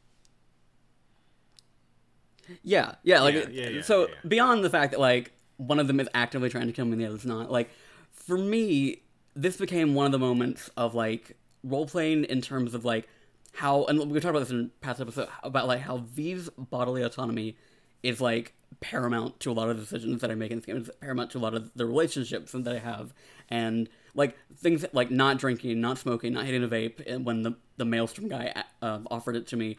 Yeah, 2.61 2.95
yeah, 3.03 3.21
like 3.21 3.35
Yeah, 3.35 3.45
yeah, 3.49 3.69
yeah, 3.69 3.81
so 3.81 4.01
yeah, 4.01 4.07
yeah. 4.09 4.29
beyond 4.29 4.63
the 4.63 4.69
fact 4.69 4.91
that 4.91 4.99
like 4.99 5.31
one 5.57 5.79
of 5.79 5.87
them 5.87 5.99
is 5.99 6.09
actively 6.13 6.49
trying 6.49 6.67
to 6.67 6.73
kill 6.73 6.85
me 6.85 6.93
and 6.93 7.01
the 7.01 7.05
other's 7.05 7.25
not, 7.25 7.49
like 7.49 7.69
for 8.11 8.37
me, 8.37 9.01
this 9.33 9.57
became 9.57 9.93
one 9.93 10.05
of 10.05 10.11
the 10.11 10.19
moments 10.19 10.69
of 10.75 10.93
like 10.93 11.37
role 11.63 11.85
playing 11.87 12.25
in 12.25 12.41
terms 12.41 12.73
of 12.73 12.83
like 12.83 13.07
how 13.53 13.85
and 13.85 14.11
we 14.11 14.19
talked 14.19 14.31
about 14.31 14.39
this 14.39 14.49
in 14.49 14.71
past 14.81 14.99
episode 14.99 15.29
about 15.43 15.67
like 15.67 15.79
how 15.79 15.97
V's 15.97 16.49
bodily 16.57 17.01
autonomy 17.01 17.55
is 18.01 18.19
like 18.19 18.53
paramount 18.81 19.39
to 19.39 19.51
a 19.51 19.53
lot 19.53 19.69
of 19.69 19.77
the 19.77 19.83
decisions 19.83 20.19
that 20.21 20.29
I 20.29 20.35
make 20.35 20.51
in 20.51 20.57
this 20.57 20.65
game. 20.65 20.75
It's 20.77 20.89
paramount 20.99 21.31
to 21.31 21.37
a 21.37 21.39
lot 21.39 21.53
of 21.53 21.71
the 21.75 21.85
relationships 21.85 22.51
that 22.51 22.67
I 22.67 22.79
have, 22.79 23.13
and 23.49 23.87
like 24.15 24.37
things 24.57 24.85
like 24.93 25.11
not 25.11 25.37
drinking, 25.37 25.81
not 25.81 25.97
smoking, 25.97 26.33
not 26.33 26.45
hitting 26.45 26.63
a 26.63 26.67
vape. 26.67 27.03
And 27.05 27.25
when 27.25 27.41
the 27.41 27.53
the 27.77 27.85
maelstrom 27.85 28.27
guy 28.27 28.53
uh, 28.81 28.99
offered 29.09 29.35
it 29.35 29.47
to 29.47 29.57
me, 29.57 29.77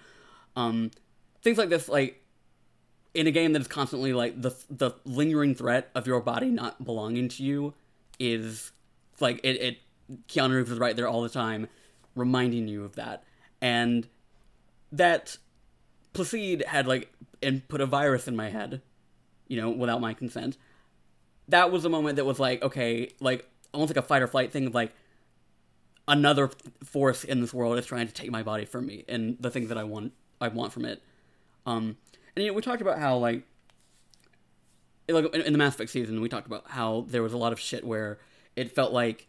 um, 0.57 0.91
things 1.43 1.59
like 1.59 1.69
this, 1.69 1.89
like 1.89 2.25
in 3.15 3.29
a 3.29 3.31
game 3.31 3.53
that 3.53 3.63
is 3.63 3.69
constantly 3.69 4.13
like 4.13 4.41
the 4.41 4.55
the 4.69 4.93
lingering 5.05 5.55
threat 5.55 5.91
of 5.95 6.07
your 6.07 6.21
body 6.21 6.51
not 6.51 6.85
belonging 6.85 7.29
to 7.29 7.43
you 7.43 7.73
is 8.19 8.73
like 9.21 9.41
it, 9.45 9.61
it 9.61 9.79
Keanu 10.29 10.57
Reeves 10.57 10.71
is 10.71 10.79
right 10.79 10.95
there 10.97 11.09
all 11.09 11.23
the 11.23 11.29
time 11.29 11.69
reminding 12.15 12.69
you 12.69 12.85
of 12.85 12.97
that 12.97 13.23
and 13.61 14.07
that 14.93 15.39
Placide 16.13 16.65
had 16.67 16.87
like 16.87 17.13
and 17.43 17.67
put 17.69 17.81
a 17.81 17.87
virus 17.87 18.29
in 18.29 18.37
my 18.37 18.51
head 18.51 18.83
you 19.49 19.61
know 19.61 19.71
without 19.71 20.01
my 20.01 20.13
consent 20.13 20.57
that 21.49 21.71
was 21.71 21.85
a 21.85 21.89
moment 21.89 22.17
that 22.17 22.25
was 22.25 22.41
like 22.41 22.63
okay 22.63 23.11
like 23.21 23.49
almost 23.75 23.91
like 23.91 24.03
a 24.03 24.07
fight 24.07 24.23
or 24.23 24.27
flight 24.27 24.53
thing 24.53 24.67
of 24.67 24.75
like 24.75 24.95
another 26.07 26.51
force 26.85 27.25
in 27.25 27.41
this 27.41 27.53
world 27.53 27.79
is 27.79 27.87
trying 27.87 28.07
to 28.07 28.13
take 28.13 28.31
my 28.31 28.43
body 28.43 28.65
from 28.65 28.87
me 28.87 29.05
and 29.09 29.37
the 29.41 29.51
things 29.51 29.69
that 29.69 29.79
I 29.79 29.85
want 29.85 30.13
I 30.41 30.49
want 30.49 30.73
from 30.73 30.85
it. 30.85 31.03
Um 31.67 31.97
and 32.37 32.45
you 32.45 32.51
know, 32.51 32.55
we 32.55 32.63
talked 32.63 32.83
about 32.83 32.99
how 32.99 33.17
like, 33.17 33.43
like 35.09 35.35
in 35.35 35.43
in 35.43 35.53
the 35.53 35.59
Mass 35.59 35.75
Effect 35.75 35.91
season, 35.91 36.21
we 36.21 36.29
talked 36.29 36.47
about 36.47 36.65
how 36.69 37.07
there 37.09 37.23
was 37.23 37.33
a 37.33 37.39
lot 37.39 37.53
of 37.53 37.61
shit 37.61 37.85
where 37.85 38.19
it 38.57 38.75
felt 38.75 38.93
like 38.93 39.29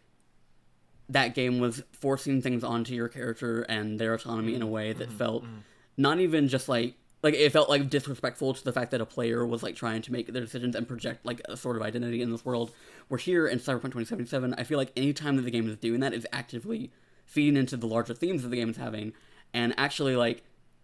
that 1.10 1.36
game 1.36 1.60
was 1.60 1.84
forcing 1.91 2.41
things 2.41 2.64
onto 2.64 2.93
your 2.93 3.08
character 3.08 3.62
and 3.64 4.00
their 4.00 4.14
autonomy 4.14 4.56
in 4.56 4.62
a 4.62 4.66
mm-hmm. 4.66 4.74
way 4.74 4.93
that 4.93 5.10
mm-hmm. 5.10 5.18
felt 5.18 5.43
mm-hmm. 5.43 5.60
not 5.98 6.20
even 6.20 6.47
just 6.47 6.67
like 6.67 6.96
like 7.26 7.34
it 7.34 7.52
felt 7.52 7.70
like 7.70 7.89
disrespectful 7.89 8.54
to 8.54 8.64
the 8.64 8.72
fact 8.72 8.92
that 8.92 9.02
a 9.02 9.06
player 9.06 9.47
was 9.47 9.64
like 9.64 9.76
trying 9.76 10.00
to 10.00 10.12
make 10.12 10.32
their 10.32 10.43
decisions 10.43 10.76
and 10.76 10.88
project 10.88 11.26
like 11.26 11.42
a 11.50 11.58
sort 11.58 11.76
of 11.76 11.82
identity 11.82 12.22
in 12.22 12.30
this 12.30 12.46
world. 12.46 12.72
We're 13.10 13.18
here 13.18 13.47
in 13.47 13.58
Cyberpunk 13.58 13.93
2077. 13.93 14.54
I 14.54 14.64
feel 14.64 14.78
like 14.78 14.92
any 14.96 15.12
time 15.12 15.36
that 15.38 15.42
the 15.42 15.50
game 15.50 15.68
is 15.68 15.76
doing 15.76 16.02
that 16.02 16.14
is 16.14 16.28
actively 16.32 16.92
feeding 17.26 17.58
into 17.58 17.78
the 17.78 17.88
larger 17.88 18.14
themes 18.14 18.43
that 18.43 18.50
the 18.50 18.58
game 18.58 18.70
is 18.70 18.78
having, 18.78 19.12
and 19.56 19.74
actually 19.76 20.16
like 20.16 20.43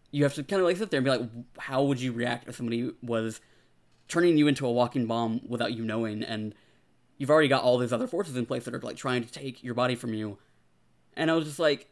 you 0.10 0.24
have 0.24 0.34
to 0.34 0.44
kind 0.44 0.60
of 0.60 0.68
like 0.68 0.78
sit 0.78 0.90
there 0.90 0.98
and 0.98 1.06
be 1.06 1.12
like, 1.12 1.30
how 1.60 1.84
would 1.84 2.02
you 2.02 2.12
react 2.12 2.50
if 2.50 2.56
somebody 2.56 2.90
was 3.04 3.40
turning 4.08 4.36
you 4.36 4.48
into 4.48 4.66
a 4.66 4.72
walking 4.72 5.06
bomb 5.06 5.42
without 5.48 5.74
you 5.74 5.86
knowing, 5.86 6.24
and 6.24 6.56
you've 7.20 7.30
already 7.30 7.50
got 7.50 7.62
all 7.62 7.78
these 7.78 7.94
other 7.94 8.08
forces 8.08 8.36
in 8.36 8.48
place 8.48 8.66
that 8.66 8.74
are 8.74 8.80
like 8.80 8.98
trying 8.98 9.24
to 9.24 9.32
take 9.32 9.64
your 9.64 9.76
body 9.76 9.94
from 9.94 10.16
you, 10.16 10.40
and 11.16 11.30
I 11.30 11.36
was 11.36 11.46
just 11.46 11.60
like, 11.60 11.88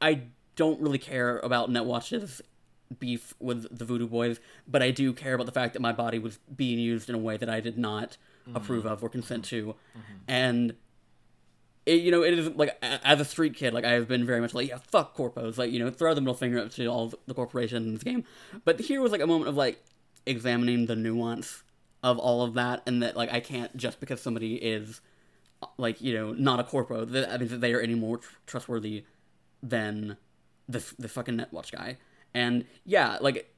I 0.00 0.28
don't 0.54 0.80
really 0.80 0.98
care 0.98 1.40
about 1.40 1.70
Netwatch's 1.70 2.40
beef 2.98 3.34
with 3.38 3.76
the 3.76 3.84
Voodoo 3.84 4.06
Boys, 4.06 4.40
but 4.66 4.82
I 4.82 4.90
do 4.90 5.12
care 5.12 5.34
about 5.34 5.46
the 5.46 5.52
fact 5.52 5.74
that 5.74 5.80
my 5.80 5.92
body 5.92 6.18
was 6.18 6.38
being 6.54 6.78
used 6.78 7.08
in 7.08 7.14
a 7.14 7.18
way 7.18 7.36
that 7.36 7.48
I 7.48 7.60
did 7.60 7.78
not 7.78 8.16
mm-hmm. 8.46 8.56
approve 8.56 8.86
of 8.86 9.02
or 9.02 9.08
consent 9.08 9.44
to, 9.46 9.74
mm-hmm. 9.96 10.14
and 10.26 10.74
it, 11.88 12.02
you 12.02 12.10
know, 12.10 12.22
it 12.22 12.38
is 12.38 12.48
like 12.50 12.76
as 12.82 13.18
a 13.18 13.24
street 13.24 13.54
kid, 13.54 13.72
like 13.72 13.84
I 13.84 13.92
have 13.92 14.08
been 14.08 14.26
very 14.26 14.40
much 14.40 14.52
like, 14.52 14.68
yeah, 14.68 14.78
fuck 14.90 15.16
corpos, 15.16 15.56
like 15.56 15.72
you 15.72 15.78
know, 15.78 15.90
throw 15.90 16.14
the 16.14 16.20
middle 16.20 16.34
finger 16.34 16.60
up 16.60 16.70
to 16.72 16.86
all 16.86 17.14
the 17.26 17.34
corporations 17.34 17.86
in 17.86 17.94
this 17.94 18.02
game. 18.02 18.24
But 18.64 18.78
here 18.78 19.00
was 19.00 19.10
like 19.10 19.22
a 19.22 19.26
moment 19.26 19.48
of 19.48 19.56
like 19.56 19.82
examining 20.26 20.84
the 20.84 20.96
nuance 20.96 21.62
of 22.02 22.18
all 22.18 22.42
of 22.42 22.54
that, 22.54 22.82
and 22.86 23.02
that 23.02 23.16
like 23.16 23.32
I 23.32 23.40
can't 23.40 23.74
just 23.74 24.00
because 24.00 24.20
somebody 24.20 24.56
is 24.56 25.00
like 25.78 26.00
you 26.02 26.12
know 26.12 26.32
not 26.32 26.60
a 26.60 26.64
corpo, 26.64 27.06
that 27.06 27.32
I 27.32 27.38
mean 27.38 27.48
that 27.48 27.62
they 27.62 27.72
are 27.72 27.80
any 27.80 27.94
more 27.94 28.18
tr- 28.18 28.34
trustworthy 28.46 29.04
than 29.62 30.18
the 30.68 30.84
this 30.98 31.12
fucking 31.12 31.38
Netwatch 31.38 31.72
guy. 31.72 31.96
And 32.34 32.64
yeah, 32.84 33.18
like 33.20 33.52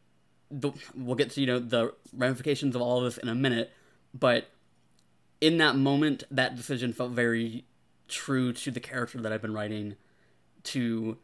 the, 0.50 0.72
we'll 0.94 1.16
get 1.16 1.30
to 1.30 1.40
you 1.40 1.46
know 1.46 1.58
the 1.58 1.94
ramifications 2.16 2.74
of 2.74 2.82
all 2.82 2.98
of 2.98 3.04
this 3.04 3.18
in 3.18 3.28
a 3.28 3.34
minute, 3.34 3.72
but 4.14 4.50
in 5.40 5.58
that 5.58 5.76
moment, 5.76 6.24
that 6.30 6.56
decision 6.56 6.92
felt 6.92 7.12
very 7.12 7.64
true 8.08 8.52
to 8.52 8.70
the 8.70 8.80
character 8.80 9.20
that 9.20 9.32
I've 9.32 9.42
been 9.42 9.54
writing. 9.54 9.96
To 10.64 11.16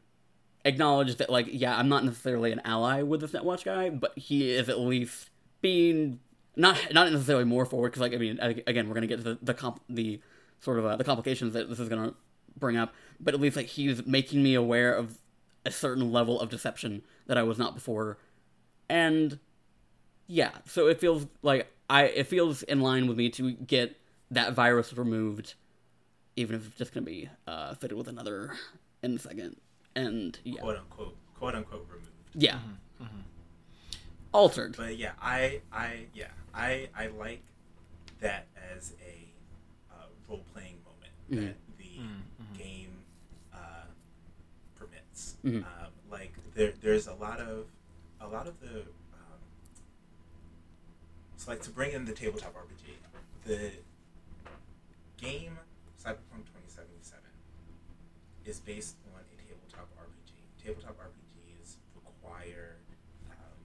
acknowledge 0.65 1.17
that, 1.17 1.29
like, 1.29 1.47
yeah, 1.51 1.79
I'm 1.79 1.89
not 1.91 2.05
necessarily 2.05 2.53
an 2.53 2.61
ally 2.65 3.03
with 3.03 3.21
this 3.21 3.33
Netwatch 3.33 3.65
guy, 3.65 3.91
but 3.91 4.17
he 4.19 4.51
is 4.51 4.69
at 4.69 4.81
least 4.81 5.31
being 5.61 6.21
not 6.57 6.79
not 6.93 7.13
necessarily 7.13 7.45
more 7.45 7.67
forward 7.67 7.91
because, 7.91 8.01
like, 8.01 8.15
I 8.15 8.17
mean, 8.17 8.39
again, 8.41 8.89
we're 8.89 8.95
gonna 8.95 9.07
get 9.07 9.19
to 9.19 9.23
the 9.23 9.39
the, 9.43 9.55
comp- 9.55 9.83
the 9.89 10.21
sort 10.61 10.79
of 10.79 10.87
uh, 10.87 10.97
the 10.97 11.05
complications 11.05 11.53
that 11.53 11.69
this 11.69 11.79
is 11.79 11.89
gonna 11.89 12.15
bring 12.59 12.77
up, 12.77 12.95
but 13.21 13.35
at 13.35 13.41
least 13.41 13.57
like 13.57 13.67
he's 13.67 14.07
making 14.07 14.43
me 14.43 14.55
aware 14.55 14.93
of 14.93 15.19
a 15.67 15.71
certain 15.71 16.11
level 16.11 16.41
of 16.41 16.49
deception 16.49 17.03
that 17.27 17.37
I 17.37 17.43
was 17.43 17.59
not 17.59 17.75
before, 17.75 18.17
and 18.89 19.39
yeah, 20.27 20.53
so 20.67 20.87
it 20.87 20.99
feels 21.01 21.27
like 21.43 21.71
I 21.91 22.05
it 22.05 22.27
feels 22.29 22.63
in 22.63 22.81
line 22.81 23.07
with 23.07 23.19
me 23.19 23.29
to 23.31 23.53
get 23.53 23.97
that 24.31 24.55
virus 24.55 24.93
removed, 24.97 25.55
even 26.37 26.57
if 26.57 26.67
it's 26.67 26.79
just 26.79 26.95
gonna 26.95 27.05
be 27.05 27.29
uh, 27.47 27.75
fitted 27.75 27.99
with 27.99 28.09
another 28.09 28.55
in 29.03 29.17
a 29.17 29.19
second, 29.19 29.57
and 29.95 30.39
yeah, 30.45 30.61
quote 30.61 30.79
unquote, 30.79 31.17
quote 31.35 31.55
unquote 31.55 31.87
removed. 31.91 32.11
yeah, 32.35 32.59
altered. 34.33 34.77
But 34.77 34.97
yeah, 34.97 35.13
I, 35.21 35.61
I, 35.73 36.07
yeah, 36.15 36.29
I, 36.55 36.89
I 36.97 37.09
like 37.09 37.43
that 38.21 38.47
as 38.75 38.93
a 39.05 39.95
uh, 39.95 40.05
role 40.29 40.45
playing 40.53 40.77
moment. 40.85 41.13
Mm-hmm. 41.31 41.47
that 41.47 41.57
the 41.79 42.63
game 42.63 42.93
uh, 43.53 43.87
permits. 45.51 45.67
Mhm. 45.67 45.85
Um, 45.85 45.91
like 46.11 46.33
there, 46.55 46.73
there's 46.81 47.07
a 47.07 47.15
lot 47.15 47.41
of, 47.41 47.67
a 48.21 48.27
lot 48.29 48.47
of 48.47 48.59
the, 48.61 48.81
um, 48.81 49.41
it's 51.35 51.47
like 51.49 51.63
to 51.63 51.71
bring 51.71 51.93
in 51.93 52.05
the 52.05 52.13
tabletop 52.13 52.55
RPG. 52.55 52.95
The 53.45 53.71
game 55.17 55.59
Cyberpunk 56.03 56.47
2077 56.51 57.21
is 58.45 58.61
based 58.61 58.97
on 59.15 59.21
a 59.21 59.37
tabletop 59.49 59.89
RPG. 59.99 60.65
Tabletop 60.65 60.97
RPGs 60.99 61.77
require 61.95 62.77
um, 63.31 63.59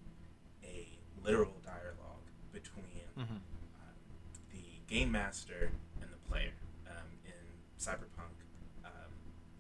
a 0.64 0.88
literal 1.24 1.54
dialogue 1.64 2.26
between 2.54 2.86
um, 3.18 3.42
the 4.52 4.64
game 4.88 5.12
master 5.12 5.72
and 6.02 6.10
the 6.12 6.18
player. 6.30 6.52
Um, 6.88 7.08
in 7.26 7.34
Cyberpunk, 7.80 8.34
um, 8.86 9.12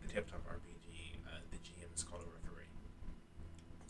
the 0.02 0.07
tabletop 0.14 0.41
RPG, 0.48 1.18
uh, 1.27 1.39
the 1.52 1.57
GM 1.57 1.93
is 1.95 2.03
called 2.03 2.23
a 2.23 2.26
referee. 2.26 2.65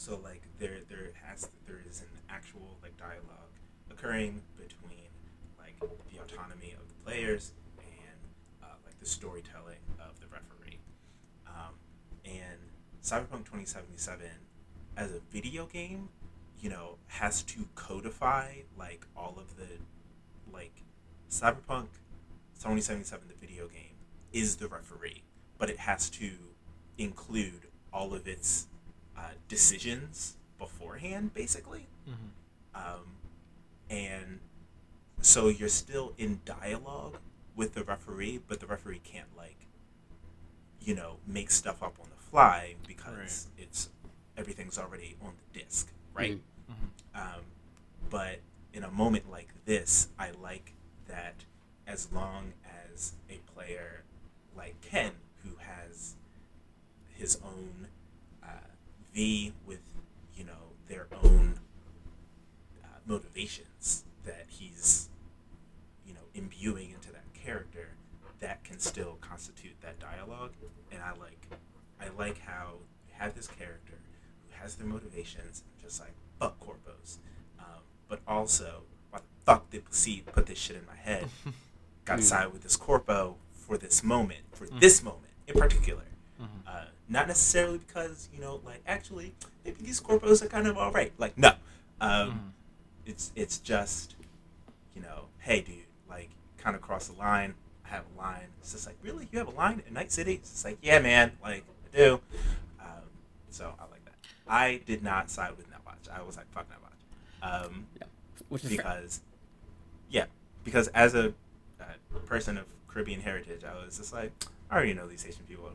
So 0.02 0.19
like 0.23 0.41
there 0.57 0.80
there 0.90 1.11
has 1.28 1.48
there 1.68 1.80
is 1.88 2.02
an 2.02 2.07
actual 2.28 2.80
like 2.82 2.98
dialogue 2.98 3.53
occurring 3.91 4.41
between 4.57 5.06
like 5.60 5.80
the 5.80 6.19
autonomy 6.19 6.73
of 6.73 6.88
the 6.88 6.95
players 7.06 7.52
and 7.78 8.19
uh, 8.64 8.73
like 8.84 8.99
the 8.99 9.06
storytelling 9.06 9.78
of 9.99 10.19
the 10.19 10.26
referee. 10.26 10.80
Um, 11.45 11.76
and 12.26 12.57
Cyberpunk 13.03 13.45
2077 13.45 14.26
as 14.98 15.11
a 15.11 15.19
video 15.32 15.68
game, 15.68 16.10
you 16.60 16.72
know, 16.72 16.98
has 17.06 17.44
to 17.44 17.68
codify 17.76 18.53
like 18.76 19.06
all 19.15 19.38
of 19.38 19.56
the 19.56 19.68
like 20.52 20.82
Cyberpunk 21.30 21.90
2077 22.57 23.28
the 23.28 23.36
video 23.36 23.68
game 23.68 23.98
is 24.34 24.56
the 24.56 24.68
referee, 24.68 25.22
but 25.60 25.69
it 25.69 25.78
has 25.78 26.10
to 26.10 26.32
include 26.98 27.68
all 27.94 28.15
of 28.15 28.28
its 28.28 28.65
uh, 29.22 29.31
decisions 29.48 30.35
beforehand, 30.57 31.34
basically. 31.34 31.88
Um, 32.73 33.18
and 33.89 34.39
so 35.22 35.48
you're 35.49 35.69
still 35.69 36.14
in 36.18 36.39
dialogue 36.45 37.18
with 37.56 37.73
the 37.73 37.84
referee, 37.84 38.39
but 38.48 38.60
the 38.60 38.65
referee 38.65 39.02
can't 39.03 39.27
like, 39.38 39.57
you 40.80 40.95
know, 40.95 41.18
make 41.27 41.52
stuff 41.52 41.84
up 41.84 41.95
on 42.02 42.07
the 42.10 42.22
fly 42.31 42.76
because 42.88 43.48
it's 43.57 43.89
everything's 44.38 44.77
already 44.77 45.15
on 45.22 45.34
the 45.53 45.60
disc, 45.60 45.91
right? 46.14 46.39
Um, 47.14 47.41
but 48.10 48.39
in 48.73 48.84
a 48.84 48.91
moment 48.91 49.30
like 49.30 49.49
this, 49.65 50.07
I 50.18 50.31
like 50.41 50.73
that 51.07 51.43
as 51.85 52.07
long 52.14 52.53
as 52.93 53.14
a 53.30 53.39
player 53.53 54.03
like 54.56 54.80
Ken, 54.81 55.11
who 55.43 55.52
has 55.60 56.15
his 57.18 57.38
own 57.43 57.88
V 59.13 59.53
with, 59.65 59.79
you 60.35 60.43
know, 60.43 60.73
their 60.88 61.07
own 61.23 61.59
uh, 62.83 62.88
motivations 63.05 64.03
that 64.25 64.45
he's, 64.47 65.09
you 66.05 66.13
know, 66.13 66.19
imbuing 66.33 66.91
into 66.91 67.11
that 67.11 67.33
character, 67.33 67.89
that 68.39 68.63
can 68.63 68.79
still 68.79 69.17
constitute 69.21 69.79
that 69.81 69.99
dialogue. 69.99 70.51
And 70.91 71.01
I 71.01 71.11
like, 71.11 71.47
I 71.99 72.07
like 72.17 72.39
how 72.39 72.73
you 73.07 73.13
have 73.17 73.35
this 73.35 73.47
character 73.47 73.93
who 74.49 74.61
has 74.61 74.75
their 74.75 74.88
motivations, 74.88 75.63
and 75.65 75.81
just 75.83 75.99
like 76.01 76.13
fuck 76.39 76.59
corpos, 76.59 77.17
um, 77.59 77.81
but 78.07 78.19
also 78.27 78.81
why 79.09 79.19
the 79.19 79.45
fuck 79.45 79.69
did 79.69 79.85
Placide 79.85 80.25
put 80.27 80.45
this 80.47 80.57
shit 80.57 80.75
in 80.77 80.85
my 80.85 80.95
head? 80.95 81.27
Got 82.05 82.21
side 82.21 82.51
with 82.51 82.63
this 82.63 82.75
corpo 82.75 83.35
for 83.53 83.77
this 83.77 84.03
moment, 84.03 84.39
for 84.51 84.65
this 84.67 85.03
moment 85.03 85.31
in 85.47 85.59
particular. 85.59 86.03
Uh, 86.67 86.85
not 87.11 87.27
necessarily 87.27 87.77
because 87.77 88.29
you 88.33 88.41
know, 88.41 88.61
like 88.65 88.81
actually, 88.88 89.33
maybe 89.65 89.77
these 89.81 89.99
corpos 89.99 90.41
are 90.41 90.47
kind 90.47 90.67
of 90.67 90.77
all 90.77 90.91
right. 90.91 91.11
Like 91.17 91.38
no, 91.38 91.51
um, 91.99 92.53
it's 93.05 93.31
it's 93.35 93.57
just 93.57 94.15
you 94.95 95.01
know, 95.01 95.25
hey 95.39 95.61
dude, 95.61 95.75
like 96.09 96.29
kind 96.57 96.75
of 96.75 96.81
cross 96.81 97.07
the 97.07 97.19
line. 97.19 97.53
I 97.85 97.89
have 97.89 98.05
a 98.15 98.19
line. 98.19 98.47
It's 98.59 98.71
just 98.71 98.88
like 98.88 98.95
really, 99.03 99.27
you 99.31 99.39
have 99.39 99.47
a 99.49 99.51
line 99.51 99.83
in 99.85 99.93
Night 99.93 100.11
City? 100.11 100.35
It's 100.35 100.49
just 100.49 100.65
like 100.65 100.77
yeah, 100.81 100.99
man, 100.99 101.33
like 101.43 101.65
I 101.93 101.97
do. 101.97 102.21
Um, 102.79 103.03
so 103.49 103.73
I 103.77 103.83
like 103.91 104.05
that. 104.05 104.15
I 104.47 104.81
did 104.85 105.03
not 105.03 105.29
side 105.29 105.57
with 105.57 105.67
Netwatch. 105.69 106.09
I 106.11 106.21
was 106.21 106.38
like 106.38 106.49
fuck 106.51 106.65
Netwatch. 106.69 106.77
Um, 107.43 107.88
which 108.51 108.63
is 108.65 108.69
fair. 108.69 108.77
because 108.77 109.21
yeah 110.09 110.25
because 110.63 110.88
as 110.89 111.15
a 111.15 111.33
uh, 111.79 112.19
person 112.25 112.57
of 112.57 112.65
caribbean 112.88 113.21
heritage 113.21 113.63
i 113.63 113.73
was 113.83 113.97
just 113.97 114.13
like 114.13 114.31
i 114.69 114.75
already 114.75 114.93
know 114.93 115.07
these 115.07 115.25
asian 115.25 115.43
people 115.47 115.63
to 115.65 115.71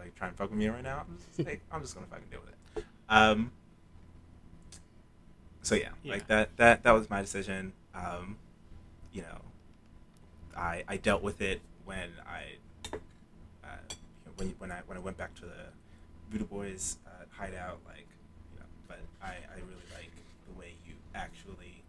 like 0.00 0.14
try 0.14 0.28
and 0.28 0.36
fuck 0.36 0.50
with 0.50 0.58
me 0.58 0.68
right 0.68 0.82
now 0.82 1.04
i'm 1.08 1.16
just, 1.36 1.46
like, 1.46 1.60
I'm 1.70 1.80
just 1.82 1.94
gonna 1.94 2.06
fucking 2.06 2.26
deal 2.30 2.40
with 2.44 2.54
it 2.78 2.84
um 3.08 3.50
so 5.62 5.74
yeah, 5.74 5.90
Yeah. 6.02 6.12
like 6.14 6.26
that 6.28 6.56
that 6.56 6.82
that 6.84 6.92
was 6.92 7.10
my 7.10 7.20
decision 7.20 7.72
um 7.94 8.36
you 9.12 9.22
know 9.22 9.38
i 10.56 10.84
i 10.88 10.96
dealt 10.96 11.22
with 11.22 11.40
it 11.42 11.60
when 11.84 12.08
i 12.26 12.44
uh, 13.64 13.68
when 14.36 14.54
when 14.58 14.72
i 14.72 14.80
when 14.86 14.96
i 14.96 15.00
went 15.00 15.16
back 15.18 15.34
to 15.36 15.42
the 15.42 15.68
voodoo 16.30 16.44
boys 16.46 16.96
uh, 17.06 17.24
hideout 17.30 17.78
like 17.86 18.06
you 18.54 18.60
know 18.60 18.66
but 18.88 18.98
i 19.22 19.28
i 19.54 19.56
really 19.56 19.86
like 19.94 20.10
the 20.52 20.58
way 20.58 20.72
you 20.86 20.94
actually 21.14 21.82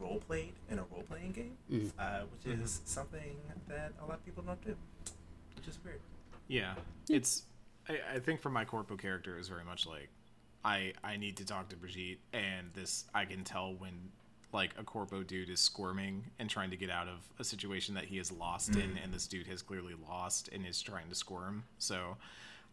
role 0.00 0.18
played 0.26 0.52
in 0.68 0.80
a 0.80 0.84
role 0.90 1.04
playing 1.08 1.30
game, 1.30 1.56
Mhm. 1.70 1.92
uh, 1.96 2.22
which 2.32 2.44
is 2.52 2.80
something 2.84 3.36
that 3.68 3.92
a 4.02 4.04
lot 4.06 4.14
of 4.14 4.24
people 4.24 4.42
don't 4.42 4.60
do, 4.64 4.74
which 5.54 5.68
is 5.68 5.78
weird. 5.84 6.00
Yeah, 6.48 6.74
it's. 7.08 7.42
I, 7.88 7.98
I 8.14 8.18
think 8.18 8.40
for 8.40 8.50
my 8.50 8.64
corpo 8.64 8.96
character 8.96 9.38
is 9.38 9.48
very 9.48 9.64
much 9.64 9.86
like, 9.86 10.08
I 10.64 10.92
I 11.02 11.16
need 11.16 11.36
to 11.38 11.44
talk 11.44 11.68
to 11.70 11.76
Brigitte, 11.76 12.20
and 12.32 12.68
this 12.74 13.04
I 13.14 13.24
can 13.24 13.44
tell 13.44 13.74
when 13.74 14.10
like 14.52 14.74
a 14.78 14.84
corpo 14.84 15.22
dude 15.22 15.48
is 15.48 15.60
squirming 15.60 16.24
and 16.38 16.48
trying 16.50 16.70
to 16.70 16.76
get 16.76 16.90
out 16.90 17.08
of 17.08 17.18
a 17.38 17.44
situation 17.44 17.94
that 17.94 18.04
he 18.04 18.18
is 18.18 18.30
lost 18.30 18.70
in, 18.70 18.82
mm-hmm. 18.82 19.04
and 19.04 19.12
this 19.12 19.26
dude 19.26 19.46
has 19.46 19.62
clearly 19.62 19.94
lost 20.08 20.48
and 20.52 20.66
is 20.66 20.82
trying 20.82 21.08
to 21.08 21.14
squirm. 21.14 21.64
So, 21.78 22.16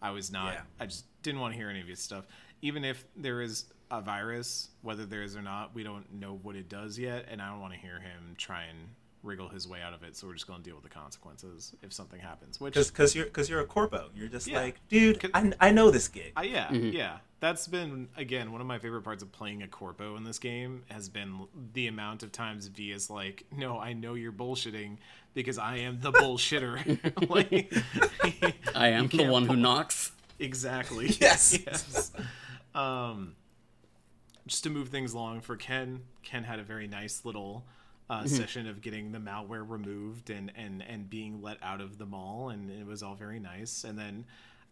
I 0.02 0.12
was 0.12 0.32
not. 0.32 0.54
Yeah. 0.54 0.62
I 0.80 0.86
just 0.86 1.06
didn't 1.24 1.40
want 1.40 1.54
to 1.54 1.58
hear 1.58 1.70
any 1.70 1.82
of 1.82 1.88
his 1.88 2.00
stuff, 2.00 2.26
even 2.62 2.84
if 2.84 3.06
there 3.16 3.42
is 3.42 3.66
a 3.92 4.02
virus, 4.02 4.70
whether 4.82 5.06
there 5.06 5.24
is 5.24 5.36
or 5.36 5.42
not, 5.42 5.74
we 5.74 5.84
don't 5.84 6.12
know 6.14 6.40
what 6.44 6.56
it 6.56 6.70
does 6.70 7.00
yet, 7.00 7.26
and 7.30 7.42
I 7.42 7.50
don't 7.50 7.62
want 7.62 7.74
to 7.74 7.80
hear 7.80 8.00
him 8.00 8.36
try 8.38 8.64
and 8.64 8.78
wriggle 9.24 9.50
his 9.50 9.68
way 9.68 9.82
out 9.82 9.94
of 9.94 10.04
it. 10.04 10.16
So 10.16 10.28
we're 10.28 10.34
just 10.34 10.48
going 10.48 10.60
to 10.62 10.64
deal 10.66 10.76
with 10.76 10.84
the 10.84 10.90
consequences 10.90 11.74
if 11.84 11.92
something 11.94 12.20
happens. 12.20 12.60
Which 12.60 12.74
Because 12.74 12.90
cause 12.92 13.16
you're 13.16 13.26
because 13.26 13.50
you're 13.50 13.60
a 13.60 13.66
corpo, 13.66 14.10
you're 14.16 14.28
just 14.30 14.48
Yeah. 14.48 14.62
like, 14.62 14.80
dude, 14.90 15.30
I, 15.34 15.52
I 15.60 15.72
know 15.72 15.92
this 15.92 16.08
gig. 16.08 16.34
Uh, 16.38 16.42
yeah, 16.42 16.72
yeah. 16.72 17.18
That's 17.42 17.68
been 17.68 18.10
again 18.18 18.52
one 18.52 18.60
of 18.62 18.68
my 18.68 18.80
favorite 18.80 19.04
parts 19.04 19.24
of 19.24 19.32
playing 19.32 19.64
a 19.64 19.68
corpo 19.68 20.16
in 20.18 20.24
this 20.24 20.40
game 20.40 20.84
has 20.90 21.08
been 21.10 21.48
the 21.74 21.88
amount 21.88 22.24
of 22.24 22.32
times 22.34 22.68
V 22.68 22.92
is 22.92 23.10
like, 23.10 23.46
"No, 23.56 23.80
I 23.80 23.94
know 23.94 24.14
you're 24.16 24.34
bullshitting 24.34 24.98
because 25.34 25.58
I 25.58 25.78
am 25.78 26.02
the 26.02 26.12
bullshitter." 26.12 26.80
like, 27.30 27.74
I 28.76 28.90
am 28.90 29.08
the 29.08 29.20
can't 29.20 29.32
one 29.32 29.46
who 29.48 29.56
knocks. 29.56 30.12
Exactly. 30.38 31.08
Yes. 31.22 31.58
yes. 31.66 32.12
Um, 32.76 33.36
just 34.48 34.64
to 34.64 34.70
move 34.70 34.90
things 34.90 35.14
along 35.14 35.42
for 35.42 35.56
Ken, 35.56 36.02
Ken 36.24 36.44
had 36.44 36.60
a 36.60 36.64
very 36.64 36.88
nice 36.88 37.24
little 37.24 37.66
uh, 38.10 38.26
session 38.26 38.68
of 38.68 38.82
getting 38.82 39.12
the 39.12 39.20
malware 39.20 39.68
removed 39.68 40.30
and, 40.30 40.52
and, 40.56 40.84
and 40.88 41.10
being 41.10 41.42
let 41.42 41.58
out 41.62 41.80
of 41.82 41.98
the 41.98 42.06
mall, 42.06 42.50
and 42.50 42.72
it 42.72 42.86
was 42.86 43.04
all 43.04 43.16
very 43.16 43.40
nice. 43.40 43.84
And 43.84 43.98
then 44.00 44.26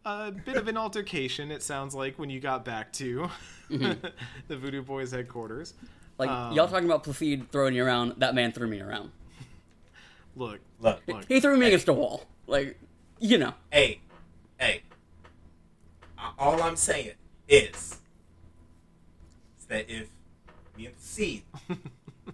a 0.06 0.32
bit 0.32 0.56
of 0.58 0.68
an 0.68 0.78
altercation. 0.78 1.52
It 1.52 1.62
sounds 1.62 1.94
like 1.94 2.18
when 2.18 2.30
you 2.30 2.40
got 2.40 2.66
back 2.66 2.92
to 2.94 3.30
the 3.70 4.12
Voodoo 4.50 4.82
Boys 4.82 5.12
headquarters. 5.12 5.74
Like 6.18 6.30
Um, 6.30 6.54
y'all 6.54 6.68
talking 6.68 6.86
about 6.86 7.04
Placide 7.04 7.50
throwing 7.52 7.76
you 7.76 7.86
around, 7.86 8.16
that 8.18 8.34
man 8.34 8.52
threw 8.52 8.68
me 8.68 8.82
around. 8.82 9.12
Look, 10.36 10.60
Look, 10.80 11.02
look. 11.08 11.26
He 11.28 11.40
threw 11.40 11.58
me 11.58 11.66
against 11.68 11.88
a 11.88 11.94
wall. 11.94 12.24
Like, 12.46 12.80
you 13.20 13.38
know. 13.40 13.54
hey, 13.72 14.02
hey. 14.60 14.84
All 16.38 16.62
I'm 16.62 16.76
saying 16.76 17.14
is, 17.48 17.98
is 19.60 19.66
that 19.68 19.90
if 19.90 20.10
me 20.78 20.86
and 20.88 20.96
Seed 21.00 21.42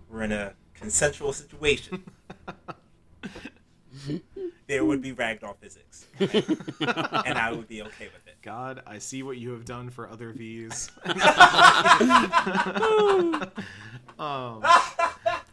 were 0.10 0.24
in 0.24 0.32
a 0.34 0.54
consensual 0.84 1.32
situation, 1.32 2.04
there 4.68 4.84
would 4.84 5.02
be 5.02 5.14
ragdoll 5.14 5.56
physics, 5.56 6.08
and 6.20 7.38
I 7.38 7.54
would 7.54 7.70
be 7.70 7.82
okay 7.84 8.10
with 8.14 8.28
it. 8.28 8.36
God, 8.42 8.84
I 8.86 8.98
see 9.00 9.24
what 9.24 9.38
you 9.38 9.52
have 9.52 9.64
done 9.64 9.90
for 9.90 10.10
other 10.10 10.34
V's. 10.34 10.92
um, 14.20 14.62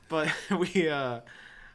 but 0.08 0.34
we, 0.58 0.88
uh, 0.88 1.20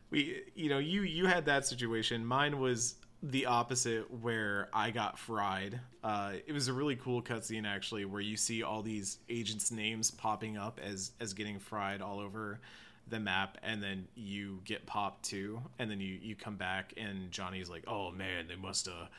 we, 0.09 0.41
you 0.53 0.67
know, 0.67 0.79
you 0.79 1.03
you 1.03 1.27
had 1.27 1.45
that 1.45 1.65
situation. 1.65 2.25
Mine 2.25 2.59
was 2.59 2.95
the 3.23 3.45
opposite, 3.45 4.11
where 4.21 4.67
I 4.73 4.91
got 4.91 5.17
fried. 5.17 5.79
Uh, 6.03 6.33
it 6.45 6.51
was 6.51 6.67
a 6.67 6.73
really 6.73 6.97
cool 6.97 7.21
cutscene 7.21 7.65
actually, 7.65 8.03
where 8.03 8.19
you 8.19 8.35
see 8.35 8.63
all 8.63 8.81
these 8.81 9.19
agents' 9.29 9.71
names 9.71 10.11
popping 10.11 10.57
up 10.57 10.81
as 10.83 11.13
as 11.21 11.33
getting 11.33 11.57
fried 11.57 12.01
all 12.01 12.19
over 12.19 12.59
the 13.07 13.19
map 13.19 13.57
and 13.61 13.83
then 13.83 14.07
you 14.15 14.61
get 14.65 14.85
popped 14.85 15.23
too. 15.23 15.61
And 15.79 15.89
then 15.89 15.99
you 15.99 16.17
you 16.21 16.35
come 16.35 16.55
back 16.55 16.93
and 16.97 17.31
johnny's 17.31 17.69
like 17.69 17.83
oh 17.87 18.11
man 18.11 18.47
they 18.47 18.55
must 18.55 18.87
have 18.87 19.09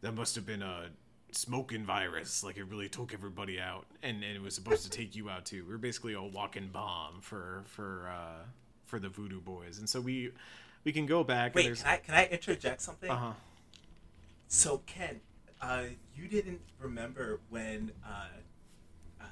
that 0.00 0.12
must 0.12 0.34
have 0.34 0.46
been 0.46 0.62
a 0.62 0.86
smoking 1.32 1.84
virus. 1.84 2.42
Like 2.42 2.56
it 2.56 2.64
really 2.64 2.88
took 2.88 3.12
everybody 3.12 3.60
out 3.60 3.86
and, 4.02 4.22
and 4.22 4.36
it 4.36 4.42
was 4.42 4.54
supposed 4.54 4.84
to 4.84 4.90
take 4.90 5.14
you 5.14 5.28
out 5.30 5.44
too. 5.44 5.64
We 5.66 5.74
are 5.74 5.78
basically 5.78 6.14
a 6.14 6.22
walking 6.22 6.68
bomb 6.68 7.20
for 7.20 7.62
for 7.66 8.10
uh 8.12 8.44
for 8.86 8.98
the 8.98 9.08
voodoo 9.08 9.40
boys. 9.40 9.78
And 9.78 9.88
so 9.88 10.00
we 10.00 10.32
we 10.84 10.92
can 10.92 11.06
go 11.06 11.24
back 11.24 11.54
Wait, 11.54 11.64
there's 11.64 11.82
can 11.82 11.90
I 11.92 11.96
can 11.98 12.14
I 12.14 12.26
interject 12.26 12.80
something? 12.80 13.10
uh-huh. 13.10 13.32
So 14.48 14.82
Ken, 14.86 15.20
uh, 15.60 15.84
you 16.16 16.26
didn't 16.28 16.60
remember 16.78 17.40
when 17.50 17.92
uh, 18.04 19.20
uh, 19.20 19.24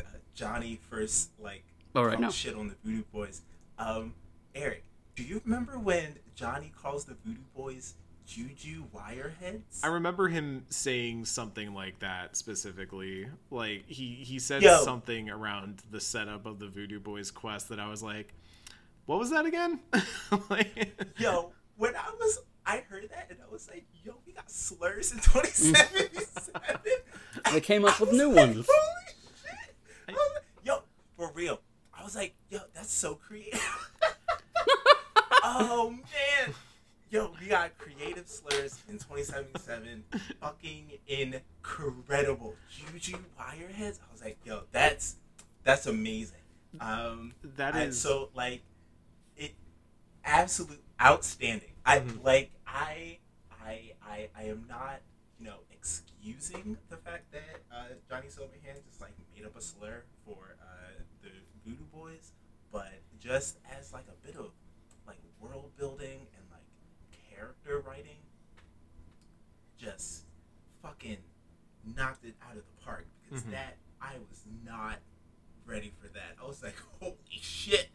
uh, 0.00 0.02
Johnny 0.34 0.78
first 0.90 1.30
like 1.40 1.64
Oh, 1.98 2.04
right, 2.04 2.20
no. 2.20 2.30
shit 2.30 2.54
on 2.54 2.68
the 2.68 2.76
Voodoo 2.84 3.02
Boys. 3.12 3.42
Um, 3.76 4.14
Eric, 4.54 4.84
do 5.16 5.24
you 5.24 5.42
remember 5.44 5.80
when 5.80 6.14
Johnny 6.36 6.70
calls 6.80 7.04
the 7.04 7.16
Voodoo 7.24 7.40
Boys 7.56 7.94
Juju 8.24 8.84
Wireheads? 8.94 9.80
I 9.82 9.88
remember 9.88 10.28
him 10.28 10.64
saying 10.68 11.24
something 11.24 11.74
like 11.74 11.98
that 11.98 12.36
specifically. 12.36 13.26
Like 13.50 13.82
he 13.88 14.14
he 14.14 14.38
said 14.38 14.62
Yo. 14.62 14.76
something 14.84 15.28
around 15.28 15.82
the 15.90 16.00
setup 16.00 16.46
of 16.46 16.60
the 16.60 16.68
Voodoo 16.68 17.00
Boys 17.00 17.32
quest 17.32 17.68
that 17.70 17.80
I 17.80 17.88
was 17.88 18.00
like, 18.00 18.32
"What 19.06 19.18
was 19.18 19.30
that 19.30 19.44
again?" 19.44 19.80
like, 20.50 21.02
Yo, 21.18 21.50
when 21.78 21.96
I 21.96 22.10
was, 22.16 22.38
I 22.64 22.84
heard 22.88 23.10
that 23.10 23.26
and 23.28 23.40
I 23.44 23.50
was 23.50 23.68
like, 23.68 23.86
"Yo, 24.04 24.14
we 24.24 24.34
got 24.34 24.48
slurs 24.48 25.10
in 25.10 25.18
2077." 25.18 26.60
They 27.52 27.60
came 27.60 27.84
up 27.84 28.00
I 28.00 28.04
with 28.04 28.12
new 28.12 28.28
like, 28.28 28.36
ones. 28.36 28.68
Holy 28.70 29.14
shit! 29.42 30.16
I 30.16 30.38
Yo, 30.62 30.82
for 31.16 31.32
real. 31.34 31.60
I 32.08 32.10
was 32.10 32.16
like, 32.16 32.34
yo, 32.48 32.60
that's 32.72 32.90
so 32.90 33.16
creative. 33.16 33.60
oh 35.44 35.90
man. 35.90 36.54
Yo, 37.10 37.30
we 37.38 37.48
got 37.48 37.76
creative 37.76 38.26
slurs 38.26 38.78
in 38.88 38.94
2077. 38.94 40.04
Fucking 40.40 40.84
incredible. 41.06 42.54
Juju 42.70 43.18
wireheads. 43.38 43.98
I 44.00 44.10
was 44.10 44.22
like, 44.24 44.38
yo, 44.42 44.62
that's 44.72 45.16
that's 45.64 45.86
amazing. 45.86 46.38
Um 46.80 47.34
That 47.56 47.74
I- 47.74 47.90
so 47.90 48.30
like 48.34 48.62
it 49.36 49.52
absolute 50.24 50.82
outstanding. 50.98 51.72
I 51.84 51.98
Mhm. 52.00 52.24
like 52.24 52.52
I 52.66 53.18
I 53.62 53.92
I 54.02 54.28
I 54.34 54.42
am 54.44 54.64
not, 54.66 55.00
you 55.38 55.44
know, 55.44 55.58
excusing 55.70 56.78
the 56.88 56.96
fact 56.96 57.30
that 57.32 57.60
uh, 57.70 57.84
Johnny 58.08 58.28
Silverhand 58.28 58.82
just 58.86 59.02
like 59.02 59.12
made 59.36 59.44
up 59.44 59.54
a 59.56 59.60
slur 59.60 60.04
for 60.24 60.56
uh, 60.62 60.67
Voodoo 61.68 61.84
Boys, 61.92 62.32
but 62.72 62.92
just 63.20 63.58
as 63.78 63.92
like 63.92 64.06
a 64.08 64.26
bit 64.26 64.36
of 64.36 64.50
like 65.06 65.18
world 65.40 65.70
building 65.76 66.26
and 66.36 66.44
like 66.50 66.64
character 67.34 67.80
writing, 67.86 68.16
just 69.76 70.24
fucking 70.82 71.18
knocked 71.96 72.24
it 72.24 72.34
out 72.42 72.56
of 72.56 72.62
the 72.64 72.84
park 72.84 73.06
because 73.24 73.44
Mhm. 73.44 73.50
that 73.52 73.76
I 74.00 74.16
was 74.30 74.44
not 74.64 75.00
ready 75.64 75.90
for 76.00 76.08
that. 76.08 76.36
I 76.40 76.46
was 76.46 76.62
like, 76.62 76.76
holy 77.00 77.16
shit. 77.30 77.88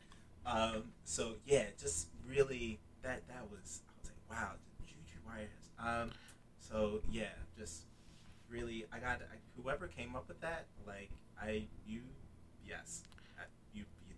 Um, 0.46 0.94
so 1.04 1.38
yeah, 1.46 1.70
just 1.80 2.10
really 2.28 2.80
that 3.02 3.28
that 3.28 3.50
was 3.50 3.82
I 3.90 3.94
was 4.02 4.10
like, 4.12 4.30
wow, 4.30 4.56
Juju 4.86 5.20
Wires. 5.26 5.50
Um, 5.80 6.12
so 6.60 7.02
yeah, 7.10 7.32
just 7.58 7.86
really 8.50 8.86
I 8.92 9.00
got 9.00 9.22
I, 9.22 9.38
whoever 9.62 9.88
came 9.88 10.16
up 10.16 10.28
with 10.28 10.42
that, 10.42 10.68
like 10.86 11.10
I 11.42 11.68
you 11.86 12.02
yes, 12.66 13.04
I, 13.13 13.13
you 13.13 13.13
you 13.13 13.13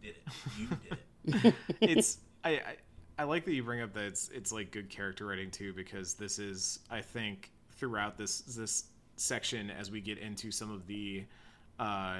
did 0.05 0.15
it. 0.15 0.23
You 0.57 0.67
did 0.67 1.45
it. 1.45 1.55
it's 1.81 2.19
I, 2.43 2.49
I 2.49 2.75
I 3.17 3.23
like 3.23 3.45
that 3.45 3.53
you 3.53 3.63
bring 3.63 3.81
up 3.81 3.93
that 3.93 4.05
it's 4.05 4.29
it's 4.29 4.51
like 4.51 4.71
good 4.71 4.89
character 4.89 5.25
writing 5.25 5.51
too 5.51 5.73
because 5.73 6.15
this 6.15 6.39
is 6.39 6.79
I 6.89 7.01
think 7.01 7.51
throughout 7.71 8.17
this 8.17 8.41
this 8.41 8.85
section 9.15 9.69
as 9.69 9.89
we 9.89 10.01
get 10.01 10.17
into 10.17 10.51
some 10.51 10.71
of 10.71 10.85
the 10.87 11.23
uh, 11.79 12.17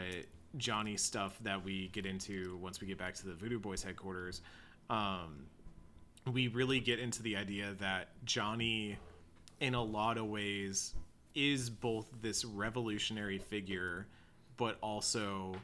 Johnny 0.58 0.96
stuff 0.98 1.38
that 1.44 1.64
we 1.64 1.90
get 1.90 2.06
into 2.06 2.58
once 2.62 2.80
we 2.80 2.88
get 2.88 2.98
back 2.98 3.14
to 3.16 3.28
the 3.28 3.34
Voodoo 3.34 3.60
Boys 3.60 3.84
headquarters, 3.84 4.42
um, 4.90 5.46
we 6.32 6.48
really 6.48 6.80
get 6.80 7.00
into 7.00 7.22
the 7.22 7.36
idea 7.36 7.76
that 7.80 8.10
Johnny, 8.24 8.98
in 9.60 9.76
a 9.76 9.84
lot 9.84 10.18
of 10.18 10.26
ways, 10.28 10.94
is 11.36 11.70
both 11.70 12.08
this 12.22 12.46
revolutionary 12.46 13.38
figure, 13.38 14.08
but 14.58 14.78
also 14.82 15.56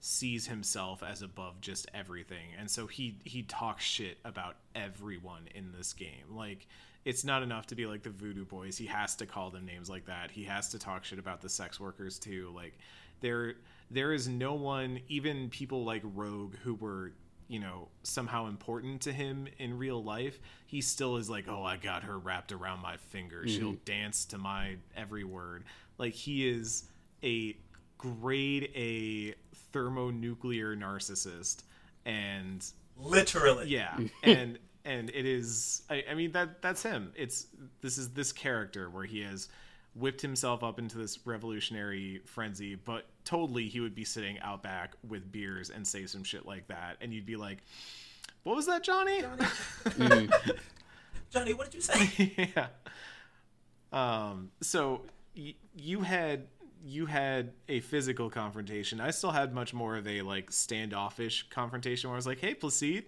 sees 0.00 0.46
himself 0.46 1.02
as 1.02 1.22
above 1.22 1.60
just 1.60 1.88
everything. 1.94 2.54
And 2.58 2.70
so 2.70 2.86
he 2.86 3.18
he 3.24 3.42
talks 3.42 3.84
shit 3.84 4.18
about 4.24 4.56
everyone 4.74 5.48
in 5.54 5.72
this 5.72 5.92
game. 5.92 6.34
Like 6.34 6.66
it's 7.04 7.24
not 7.24 7.42
enough 7.42 7.66
to 7.68 7.74
be 7.74 7.86
like 7.86 8.02
the 8.02 8.10
voodoo 8.10 8.44
boys. 8.44 8.76
He 8.76 8.86
has 8.86 9.14
to 9.16 9.26
call 9.26 9.50
them 9.50 9.66
names 9.66 9.88
like 9.88 10.06
that. 10.06 10.30
He 10.30 10.44
has 10.44 10.68
to 10.70 10.78
talk 10.78 11.04
shit 11.04 11.18
about 11.18 11.40
the 11.40 11.48
sex 11.48 11.80
workers 11.80 12.18
too. 12.18 12.52
Like 12.54 12.78
there 13.20 13.54
there 13.90 14.12
is 14.12 14.28
no 14.28 14.54
one 14.54 15.00
even 15.08 15.48
people 15.50 15.84
like 15.84 16.02
rogue 16.04 16.54
who 16.62 16.74
were 16.74 17.12
you 17.48 17.58
know 17.58 17.88
somehow 18.02 18.46
important 18.46 19.00
to 19.00 19.12
him 19.12 19.48
in 19.58 19.78
real 19.78 20.04
life 20.04 20.38
he 20.66 20.82
still 20.82 21.16
is 21.16 21.30
like 21.30 21.46
oh 21.48 21.62
i 21.62 21.78
got 21.78 22.02
her 22.02 22.18
wrapped 22.18 22.52
around 22.52 22.80
my 22.80 22.96
finger. 22.96 23.46
She'll 23.46 23.72
mm-hmm. 23.72 23.84
dance 23.84 24.26
to 24.26 24.38
my 24.38 24.76
every 24.96 25.24
word. 25.24 25.64
Like 25.96 26.12
he 26.12 26.48
is 26.48 26.84
a 27.24 27.56
grade 27.98 28.70
a 28.74 29.34
thermonuclear 29.72 30.74
narcissist 30.76 31.62
and 32.04 32.64
Literally. 32.96 33.68
yeah. 33.68 33.96
And 34.22 34.58
and 34.84 35.10
it 35.10 35.26
is 35.26 35.82
I, 35.90 36.04
I 36.10 36.14
mean 36.14 36.32
that 36.32 36.62
that's 36.62 36.82
him. 36.82 37.12
It's 37.16 37.46
this 37.82 37.98
is 37.98 38.10
this 38.10 38.32
character 38.32 38.88
where 38.88 39.04
he 39.04 39.20
has 39.22 39.48
whipped 39.94 40.20
himself 40.22 40.62
up 40.62 40.78
into 40.78 40.96
this 40.96 41.26
revolutionary 41.26 42.20
frenzy 42.24 42.76
but 42.76 43.06
totally 43.24 43.68
he 43.68 43.80
would 43.80 43.94
be 43.96 44.04
sitting 44.04 44.38
out 44.40 44.62
back 44.62 44.94
with 45.06 45.30
beers 45.32 45.70
and 45.70 45.86
say 45.86 46.06
some 46.06 46.22
shit 46.24 46.46
like 46.46 46.66
that. 46.68 46.96
And 47.00 47.12
you'd 47.12 47.26
be 47.26 47.36
like 47.36 47.58
what 48.44 48.56
was 48.56 48.66
that 48.66 48.82
johnny? 48.84 49.22
Johnny, 49.98 50.28
Johnny, 51.30 51.52
what 51.54 51.70
did 51.70 51.74
you 51.74 51.80
say? 51.80 52.50
yeah. 52.56 52.68
Um 53.92 54.50
so 54.62 55.02
y- 55.36 55.54
you 55.76 56.00
had 56.00 56.46
you 56.88 57.06
had 57.06 57.52
a 57.68 57.80
physical 57.80 58.30
confrontation. 58.30 59.00
I 59.00 59.10
still 59.10 59.30
had 59.32 59.52
much 59.54 59.74
more 59.74 59.96
of 59.96 60.06
a 60.08 60.22
like 60.22 60.50
standoffish 60.50 61.46
confrontation 61.50 62.08
where 62.10 62.14
i 62.16 62.18
was 62.18 62.26
like 62.26 62.40
hey 62.40 62.54
placide 62.54 63.04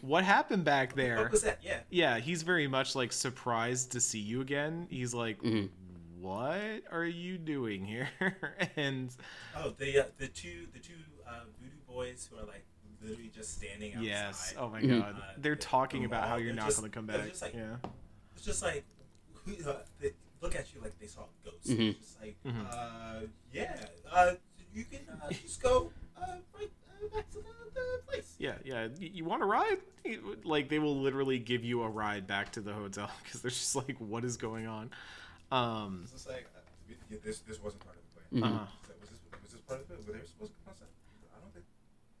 what 0.00 0.22
happened 0.22 0.64
back 0.64 0.94
there? 0.94 1.16
What 1.22 1.32
was 1.32 1.42
that? 1.42 1.58
Yeah. 1.60 1.80
yeah 1.90 2.18
he's 2.18 2.42
very 2.42 2.68
much 2.68 2.94
like 2.94 3.12
surprised 3.12 3.92
to 3.92 4.00
see 4.00 4.20
you 4.20 4.40
again. 4.40 4.86
He's 4.90 5.12
like 5.12 5.38
what 6.20 6.82
are 6.92 7.04
you 7.04 7.36
doing 7.38 7.84
here? 7.84 8.08
And 8.76 9.10
Oh, 9.56 9.74
the 9.78 9.98
uh, 10.00 10.04
the 10.18 10.28
two 10.28 10.66
the 10.72 10.78
two 10.78 10.94
uh, 11.26 11.40
voodoo 11.60 11.76
boys 11.88 12.28
who 12.30 12.38
are 12.38 12.46
like 12.46 12.64
literally 13.02 13.30
just 13.34 13.54
standing 13.54 13.92
outside. 13.94 14.06
yes. 14.06 14.54
Oh 14.58 14.68
my 14.68 14.80
Mhm. 14.80 15.00
god. 15.00 15.16
Uh, 15.16 15.22
they're 15.38 15.54
the- 15.54 15.60
talking 15.60 16.00
the 16.02 16.06
about 16.06 16.28
how 16.28 16.36
you're 16.36 16.54
not 16.54 16.70
going 16.70 16.84
to 16.84 16.88
come 16.88 17.06
back. 17.06 17.28
just 17.28 17.42
like- 17.42 17.54
yeah. 17.54 17.76
It's 18.36 18.44
just 18.44 18.62
like 18.62 18.84
uh, 19.66 19.74
they 20.00 20.12
look 20.40 20.54
at 20.54 20.72
you 20.74 20.80
like 20.80 20.98
they 20.98 21.06
saw 21.06 21.22
a 21.22 21.50
ghost. 21.50 21.66
Mhm. 21.68 21.90
It's 21.90 21.98
just 22.00 22.20
like, 22.20 22.36
Mhm. 22.44 22.66
uh, 22.72 23.26
yeah, 23.52 23.86
uh, 24.10 24.34
you 24.74 24.84
can 24.84 25.00
uh, 25.22 25.30
just 25.30 25.62
go 25.62 25.90
uh, 26.16 26.36
right 26.58 26.70
uh, 26.90 27.14
back 27.16 27.28
to 27.30 27.38
the, 27.38 27.44
the 27.74 28.00
place. 28.06 28.34
Yeah, 28.38 28.54
yeah. 28.64 28.86
Y- 28.86 29.10
You 29.14 29.24
want 29.24 29.42
a 29.42 29.46
ride? 29.46 29.78
Like 30.44 30.68
they 30.68 30.78
will 30.78 30.96
literally 31.00 31.38
give 31.38 31.64
you 31.64 31.82
a 31.82 31.88
ride 31.88 32.26
back 32.26 32.52
to 32.52 32.60
the 32.60 32.72
hotel 32.72 33.10
because 33.22 33.42
they're 33.42 33.50
just 33.50 33.74
like, 33.76 33.96
what 33.98 34.24
is 34.24 34.36
going 34.36 34.66
on? 34.66 34.90
Um, 35.50 36.00
It's 36.04 36.12
just 36.12 36.28
like 36.28 36.46
uh, 36.56 36.60
yeah, 37.10 37.18
this 37.24 37.40
this 37.40 37.62
wasn't 37.62 37.84
part 37.84 37.96
of 37.96 38.02
the 38.32 38.40
plan. 38.40 38.52
uh, 38.52 38.66
So 38.86 38.92
was 39.00 39.10
this 39.10 39.18
was 39.42 39.52
this 39.52 39.60
part 39.62 39.80
of 39.80 39.90
it? 39.90 40.06
Were 40.06 40.12
they 40.18 40.24
supposed 40.26 40.52
to 40.52 40.58
concept? 40.64 40.90
I 41.34 41.40
don't 41.40 41.52
think. 41.54 41.64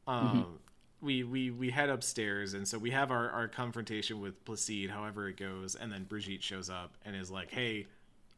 um, 0.06 0.58
we, 1.02 1.22
we 1.24 1.50
we 1.50 1.70
head 1.70 1.90
upstairs, 1.90 2.54
and 2.54 2.66
so 2.66 2.78
we 2.78 2.90
have 2.90 3.10
our, 3.10 3.30
our 3.30 3.48
confrontation 3.48 4.18
with 4.20 4.42
Placide, 4.44 4.88
however 4.90 5.28
it 5.28 5.36
goes, 5.36 5.74
and 5.74 5.92
then 5.92 6.04
Brigitte 6.04 6.42
shows 6.42 6.70
up 6.70 6.96
and 7.04 7.14
is 7.14 7.30
like, 7.30 7.50
"Hey, 7.50 7.86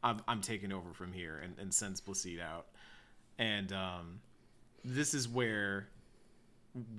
I'm 0.03 0.21
I'm 0.29 0.41
taking 0.41 0.73
over 0.73 0.93
from 0.93 1.13
here," 1.13 1.41
and, 1.43 1.59
and 1.59 1.73
sends 1.73 2.01
Placide 2.01 2.41
out. 2.41 2.67
And 3.39 3.73
um, 3.73 4.21
this 4.85 5.15
is 5.15 5.29
where 5.29 5.89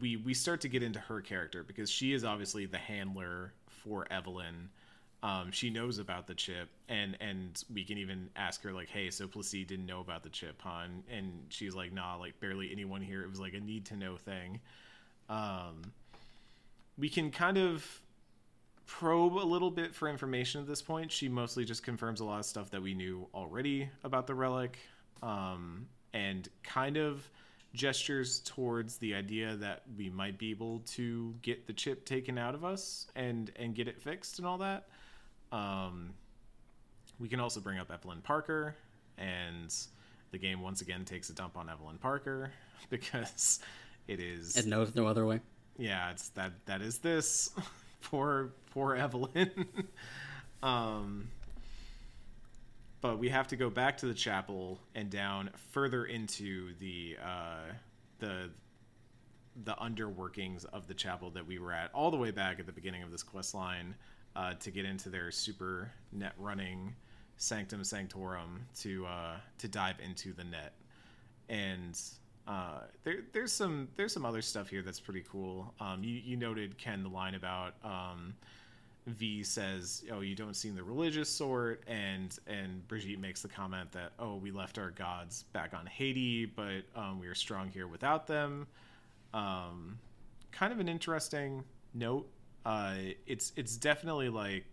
we 0.02 0.18
we 0.18 0.34
start 0.34 0.62
to 0.62 0.68
get 0.68 0.84
into 0.84 1.00
her 1.00 1.22
character 1.22 1.64
because 1.64 1.90
she 1.90 2.14
is 2.14 2.24
obviously 2.24 2.66
the 2.66 2.78
handler 2.78 3.54
for 3.68 4.08
Evelyn. 4.12 4.70
Um, 5.22 5.52
she 5.52 5.70
knows 5.70 5.98
about 5.98 6.28
the 6.28 6.34
chip, 6.34 6.70
and 6.88 7.18
and 7.20 7.62
we 7.74 7.84
can 7.84 7.98
even 7.98 8.30
ask 8.36 8.64
her 8.64 8.72
like, 8.72 8.90
"Hey, 8.90 9.10
so 9.10 9.28
Placide 9.28 9.68
didn't 9.68 9.86
know 9.86 10.00
about 10.00 10.24
the 10.24 10.30
chip, 10.30 10.62
huh?" 10.62 10.84
And, 10.86 11.04
and 11.12 11.46
she's 11.50 11.76
like, 11.76 11.92
"Nah, 11.92 12.16
like 12.16 12.40
barely 12.40 12.72
anyone 12.72 13.02
here. 13.02 13.22
It 13.22 13.30
was 13.30 13.40
like 13.40 13.54
a 13.54 13.60
need 13.60 13.86
to 13.88 13.98
know 13.98 14.16
thing." 14.18 14.62
Um, 15.28 15.94
we 16.98 17.10
can 17.10 17.32
kind 17.32 17.58
of 17.58 18.02
probe 18.90 19.36
a 19.36 19.46
little 19.46 19.70
bit 19.70 19.94
for 19.94 20.10
information 20.10 20.60
at 20.60 20.68
this 20.68 20.82
point. 20.82 21.12
She 21.12 21.30
mostly 21.30 21.64
just 21.64 21.84
confirms 21.84 22.22
a 22.22 22.26
lot 22.26 22.40
of 22.40 22.46
stuff 22.46 22.72
that 22.72 22.82
we 22.82 22.96
knew 22.96 23.28
already 23.36 23.88
about 24.04 24.26
the 24.26 24.34
relic, 24.34 24.80
um, 25.22 25.86
and 26.12 26.50
kind 26.64 26.98
of 26.98 27.30
gestures 27.76 28.40
towards 28.40 28.98
the 28.98 29.14
idea 29.14 29.56
that 29.58 29.84
we 29.96 30.10
might 30.10 30.40
be 30.40 30.50
able 30.50 30.80
to 30.80 31.36
get 31.44 31.68
the 31.68 31.74
chip 31.74 32.04
taken 32.04 32.36
out 32.40 32.56
of 32.56 32.66
us 32.66 33.06
and 33.16 33.52
and 33.58 33.76
get 33.76 33.88
it 33.88 34.02
fixed 34.02 34.40
and 34.40 34.48
all 34.48 34.58
that. 34.58 34.88
Um, 35.52 36.10
we 37.20 37.28
can 37.30 37.40
also 37.40 37.60
bring 37.60 37.78
up 37.78 37.92
Evelyn 37.92 38.22
Parker, 38.22 38.76
and 39.20 39.72
the 40.32 40.40
game 40.40 40.62
once 40.62 40.82
again 40.82 41.06
takes 41.06 41.30
a 41.30 41.34
dump 41.34 41.58
on 41.58 41.70
Evelyn 41.70 42.00
Parker 42.00 42.52
because 42.90 43.60
it 44.08 44.20
is 44.20 44.58
It 44.58 44.66
knows 44.66 44.96
no 44.96 45.06
other 45.06 45.28
way. 45.28 45.40
yeah 45.78 46.10
it's 46.10 46.30
that 46.30 46.54
that 46.66 46.82
is 46.82 46.98
this 46.98 47.52
poor 48.02 48.52
poor 48.72 48.96
evelyn. 48.96 49.52
Um 50.62 51.30
but 53.00 53.18
we 53.18 53.30
have 53.30 53.48
to 53.48 53.56
go 53.56 53.70
back 53.70 54.00
to 54.00 54.08
the 54.08 54.14
chapel 54.14 54.78
and 54.94 55.10
down 55.10 55.52
further 55.72 56.04
into 56.04 56.74
the 56.80 57.16
uh 57.24 57.72
the 58.20 58.50
the 59.64 59.74
underworkings 59.76 60.66
of 60.66 60.88
the 60.88 60.94
chapel 60.94 61.30
that 61.32 61.48
we 61.48 61.60
were 61.60 61.72
at 61.72 61.92
all 61.94 62.12
the 62.12 62.18
way 62.18 62.32
back 62.32 62.60
at 62.60 62.66
the 62.66 62.72
beginning 62.72 63.04
of 63.04 63.12
this 63.12 63.24
quest 63.24 63.54
line 63.54 63.96
uh, 64.36 64.54
to 64.56 64.72
get 64.72 64.86
into 64.86 65.10
their 65.10 65.32
super 65.32 65.92
net 66.12 66.34
running 66.38 66.96
sanctum 67.38 67.84
sanctorum 67.84 68.66
to 68.80 69.06
uh, 69.06 69.36
to 69.58 69.68
dive 69.68 69.96
into 70.04 70.34
the 70.34 70.44
net. 70.44 70.74
And 71.48 72.00
uh, 72.50 72.80
there, 73.04 73.18
there's 73.32 73.54
some 73.54 73.88
there's 73.96 74.12
some 74.12 74.26
other 74.26 74.42
stuff 74.42 74.70
here 74.70 74.82
that's 74.82 75.00
pretty 75.00 75.24
cool. 75.30 75.72
Um, 75.80 76.04
you, 76.04 76.16
you 76.16 76.36
noted 76.36 76.80
Ken 76.80 77.04
the 77.04 77.10
line 77.10 77.36
about 77.36 77.76
um, 77.84 78.34
V 79.06 79.44
says, 79.44 80.04
"Oh, 80.12 80.22
you 80.22 80.34
don't 80.34 80.56
seem 80.56 80.74
the 80.74 80.84
religious 80.84 81.30
sort," 81.30 81.84
and 81.86 82.36
and 82.48 82.86
Brigitte 82.88 83.20
makes 83.20 83.44
the 83.44 83.50
comment 83.50 83.92
that, 83.92 84.14
"Oh, 84.18 84.36
we 84.38 84.50
left 84.50 84.80
our 84.80 84.90
gods 84.90 85.44
back 85.54 85.76
on 85.76 85.86
Haiti, 85.86 86.46
but 86.46 86.86
um, 86.96 87.20
we 87.20 87.28
are 87.28 87.36
strong 87.36 87.70
here 87.70 87.88
without 87.88 88.26
them." 88.26 88.66
Um, 89.32 90.00
kind 90.52 90.74
of 90.74 90.80
an 90.80 90.90
interesting 90.90 91.64
note. 91.94 92.28
Uh, 92.66 92.96
it's 93.28 93.54
it's 93.58 93.78
definitely 93.78 94.30
like 94.30 94.66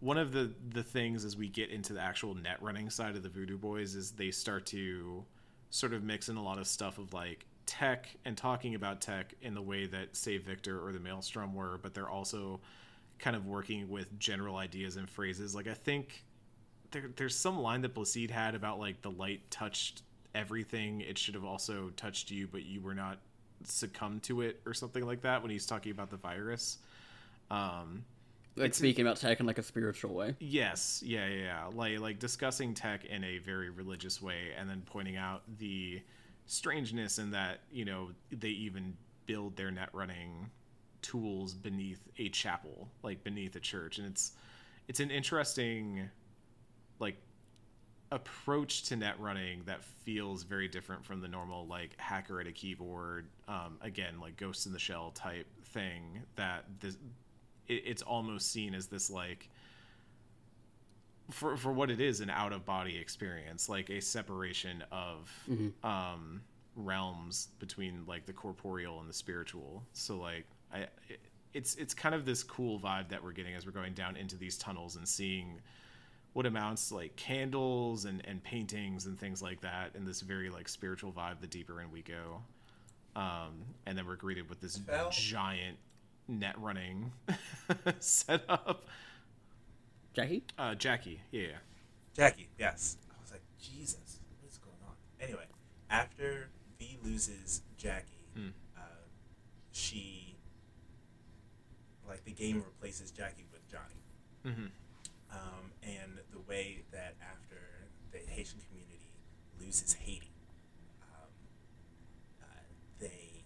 one 0.00 0.16
of 0.16 0.32
the 0.32 0.54
the 0.70 0.82
things 0.82 1.26
as 1.26 1.36
we 1.36 1.50
get 1.50 1.68
into 1.68 1.92
the 1.92 2.00
actual 2.00 2.34
net 2.34 2.62
running 2.62 2.88
side 2.88 3.14
of 3.14 3.22
the 3.22 3.28
Voodoo 3.28 3.58
Boys 3.58 3.94
is 3.94 4.12
they 4.12 4.30
start 4.30 4.64
to 4.66 5.22
sort 5.70 5.92
of 5.92 6.02
mix 6.02 6.28
in 6.28 6.36
a 6.36 6.42
lot 6.42 6.58
of 6.58 6.66
stuff 6.66 6.98
of 6.98 7.12
like 7.12 7.46
tech 7.66 8.08
and 8.24 8.36
talking 8.36 8.74
about 8.74 9.00
tech 9.00 9.34
in 9.42 9.54
the 9.54 9.62
way 9.62 9.86
that 9.86 10.16
say 10.16 10.38
Viktor 10.38 10.84
or 10.84 10.92
the 10.92 11.00
Maelstrom 11.00 11.54
were, 11.54 11.78
but 11.82 11.94
they're 11.94 12.08
also 12.08 12.60
kind 13.18 13.36
of 13.36 13.46
working 13.46 13.88
with 13.88 14.18
general 14.18 14.56
ideas 14.56 14.96
and 14.96 15.08
phrases. 15.08 15.54
Like 15.54 15.68
I 15.68 15.74
think 15.74 16.24
there, 16.90 17.10
there's 17.16 17.36
some 17.36 17.58
line 17.58 17.82
that 17.82 17.94
Placide 17.94 18.30
had 18.30 18.54
about 18.54 18.78
like 18.78 19.02
the 19.02 19.10
light 19.10 19.50
touched 19.50 20.02
everything. 20.34 21.02
It 21.02 21.18
should 21.18 21.34
have 21.34 21.44
also 21.44 21.90
touched 21.96 22.30
you, 22.30 22.48
but 22.50 22.64
you 22.64 22.80
were 22.80 22.94
not 22.94 23.18
succumbed 23.64 24.22
to 24.24 24.40
it 24.42 24.60
or 24.64 24.72
something 24.72 25.04
like 25.04 25.22
that 25.22 25.42
when 25.42 25.50
he's 25.50 25.66
talking 25.66 25.92
about 25.92 26.10
the 26.10 26.16
virus. 26.16 26.78
Um, 27.50 28.04
Like 28.58 28.74
speaking 28.74 29.06
about 29.06 29.16
tech 29.16 29.40
in 29.40 29.46
like 29.46 29.58
a 29.58 29.62
spiritual 29.62 30.14
way. 30.14 30.36
Yes, 30.40 31.02
yeah, 31.04 31.26
yeah, 31.26 31.42
yeah. 31.42 31.64
Like 31.72 32.00
like 32.00 32.18
discussing 32.18 32.74
tech 32.74 33.04
in 33.04 33.24
a 33.24 33.38
very 33.38 33.70
religious 33.70 34.20
way, 34.20 34.52
and 34.58 34.68
then 34.68 34.82
pointing 34.84 35.16
out 35.16 35.42
the 35.58 36.02
strangeness 36.46 37.18
in 37.18 37.30
that 37.32 37.60
you 37.70 37.84
know 37.84 38.10
they 38.30 38.48
even 38.48 38.96
build 39.26 39.56
their 39.56 39.70
net 39.70 39.90
running 39.92 40.50
tools 41.02 41.54
beneath 41.54 42.00
a 42.18 42.28
chapel, 42.28 42.88
like 43.02 43.22
beneath 43.24 43.54
a 43.56 43.60
church, 43.60 43.98
and 43.98 44.06
it's 44.06 44.32
it's 44.88 45.00
an 45.00 45.10
interesting 45.10 46.08
like 46.98 47.16
approach 48.10 48.84
to 48.84 48.96
net 48.96 49.20
running 49.20 49.62
that 49.66 49.84
feels 49.84 50.42
very 50.42 50.66
different 50.66 51.04
from 51.04 51.20
the 51.20 51.28
normal 51.28 51.66
like 51.66 51.90
hacker 51.98 52.40
at 52.40 52.46
a 52.46 52.52
keyboard 52.52 53.28
um, 53.46 53.76
again 53.82 54.18
like 54.18 54.36
ghost 54.36 54.66
in 54.66 54.72
the 54.72 54.78
shell 54.78 55.10
type 55.10 55.46
thing 55.62 56.22
that 56.36 56.64
this 56.80 56.96
it, 57.68 57.82
it's 57.86 58.02
almost 58.02 58.50
seen 58.52 58.74
as 58.74 58.86
this 58.86 59.10
like 59.10 59.48
for 61.30 61.56
for 61.56 61.72
what 61.72 61.90
it 61.90 62.00
is 62.00 62.20
an 62.20 62.30
out 62.30 62.52
of 62.52 62.64
body 62.64 62.96
experience 62.96 63.68
like 63.68 63.90
a 63.90 64.00
separation 64.00 64.82
of 64.90 65.30
um 65.84 66.40
realms 66.76 67.48
between 67.58 68.04
like 68.06 68.24
the 68.24 68.32
corporeal 68.32 69.00
and 69.00 69.08
the 69.08 69.12
spiritual 69.12 69.82
so 69.92 70.16
like 70.16 70.46
i 70.72 70.80
it, 71.08 71.20
it's 71.54 71.74
it's 71.76 71.92
kind 71.94 72.14
of 72.14 72.24
this 72.24 72.42
cool 72.42 72.78
vibe 72.78 73.08
that 73.08 73.22
we're 73.22 73.32
getting 73.32 73.54
as 73.54 73.66
we're 73.66 73.72
going 73.72 73.92
down 73.94 74.16
into 74.16 74.36
these 74.36 74.56
tunnels 74.56 74.96
and 74.96 75.06
seeing 75.06 75.60
what 76.34 76.46
amounts 76.46 76.88
to 76.88 76.94
like 76.94 77.14
candles 77.16 78.04
and 78.04 78.24
and 78.26 78.42
paintings 78.44 79.06
and 79.06 79.18
things 79.18 79.42
like 79.42 79.60
that 79.60 79.90
and 79.94 80.06
this 80.06 80.20
very 80.20 80.50
like 80.50 80.68
spiritual 80.68 81.12
vibe 81.12 81.40
the 81.40 81.46
deeper 81.46 81.80
in 81.80 81.90
we 81.90 82.00
go 82.02 82.40
um 83.16 83.64
and 83.86 83.98
then 83.98 84.06
we're 84.06 84.16
greeted 84.16 84.48
with 84.48 84.60
this 84.60 84.76
Fell. 84.78 85.10
giant 85.10 85.76
net 86.28 86.54
running 86.58 87.12
setup 88.00 88.84
Jackie? 90.12 90.44
uh 90.58 90.74
jackie 90.74 91.20
yeah, 91.30 91.42
yeah. 91.42 91.48
Jackie, 92.14 92.48
yes. 92.58 92.96
I 93.10 93.14
was 93.22 93.30
like, 93.30 93.42
Jesus, 93.60 94.18
what 94.40 94.50
is 94.50 94.58
going 94.58 94.76
on? 94.88 94.94
Anyway, 95.20 95.44
after 95.88 96.48
V 96.78 96.98
loses 97.04 97.62
Jackie, 97.76 98.26
Hmm. 98.34 98.48
uh, 98.76 98.80
she, 99.70 100.34
like, 102.08 102.24
the 102.24 102.32
game 102.32 102.56
replaces 102.66 103.12
Jackie 103.12 103.46
with 103.52 103.62
Johnny. 103.70 104.02
Mhm. 104.44 104.70
Um, 105.30 105.70
and 105.84 106.18
the 106.32 106.40
way 106.40 106.82
that 106.90 107.14
after 107.22 107.60
the 108.10 108.18
Haitian 108.18 108.58
community 108.68 109.10
loses 109.60 109.92
Haiti, 109.92 110.32
um, 111.02 111.30
uh, 112.42 112.46
they 112.98 113.44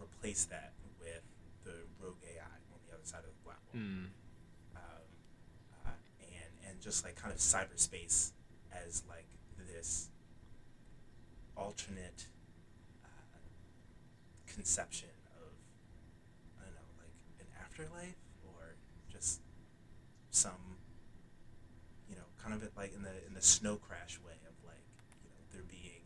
replace 0.00 0.44
that 0.44 0.72
with 1.00 1.22
the 1.64 1.74
rogue 2.00 2.22
AI 2.24 2.44
on 2.44 2.78
the 2.86 2.94
other 2.94 3.04
side 3.04 3.20
of 3.20 3.26
the 3.26 3.42
black 3.44 3.58
wall 3.66 3.67
Mm. 3.78 4.06
um, 4.74 4.82
uh, 5.86 5.90
and 6.20 6.52
and 6.68 6.80
just 6.80 7.04
like 7.04 7.14
kind 7.16 7.32
of 7.32 7.38
cyberspace 7.38 8.32
as 8.72 9.02
like 9.08 9.26
this 9.72 10.08
alternate 11.56 12.26
uh, 13.04 13.38
conception 14.46 15.10
of 15.36 15.52
I 16.60 16.64
don't 16.64 16.74
know 16.74 16.90
like 16.98 17.14
an 17.40 17.46
afterlife 17.62 18.16
or 18.44 18.74
just 19.12 19.40
some 20.30 20.78
you 22.10 22.16
know 22.16 22.26
kind 22.42 22.54
of 22.54 22.68
like 22.76 22.94
in 22.94 23.02
the 23.02 23.14
in 23.26 23.34
the 23.34 23.42
snow 23.42 23.76
crash 23.76 24.18
way 24.26 24.34
of 24.48 24.54
like 24.66 24.82
you 25.22 25.30
know 25.30 25.42
there 25.52 25.62
being 25.68 26.02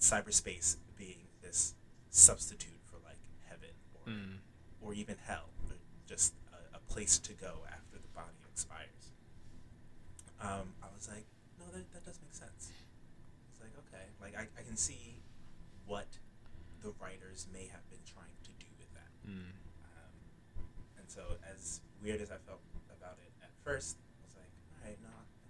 cyberspace 0.00 0.76
being 0.96 1.28
this 1.42 1.74
substitute 2.10 2.80
for 2.86 2.96
like 3.04 3.18
heaven 3.48 3.70
or 3.94 4.10
Mm. 4.12 4.38
Or 4.80 4.94
even 4.94 5.16
hell, 5.26 5.48
or 5.68 5.76
just 6.06 6.34
a, 6.52 6.76
a 6.76 6.80
place 6.92 7.18
to 7.18 7.32
go 7.34 7.64
after 7.68 7.96
the 7.98 8.08
body 8.14 8.38
expires. 8.50 9.12
Um, 10.40 10.72
I 10.82 10.86
was 10.94 11.08
like, 11.08 11.26
no, 11.58 11.66
that, 11.72 11.92
that 11.92 12.04
does 12.04 12.18
make 12.22 12.34
sense. 12.34 12.72
It's 13.52 13.60
like, 13.60 13.72
okay, 13.88 14.04
like 14.20 14.34
I, 14.36 14.48
I 14.58 14.62
can 14.66 14.76
see 14.76 15.20
what 15.86 16.06
the 16.82 16.92
writers 17.00 17.46
may 17.52 17.66
have 17.68 17.88
been 17.90 18.00
trying 18.06 18.36
to 18.44 18.50
do 18.58 18.66
with 18.78 18.88
that. 18.94 19.10
Mm. 19.28 19.52
Um, 19.84 20.64
and 20.98 21.06
so, 21.08 21.20
as 21.52 21.80
weird 22.02 22.20
as 22.22 22.30
I 22.30 22.38
felt 22.46 22.60
about 22.96 23.18
it 23.24 23.32
at 23.42 23.50
first, 23.64 23.96
I 24.00 24.24
was 24.26 24.36
like, 24.36 24.52
all 24.82 24.88
right, 24.88 24.98
no, 25.02 25.08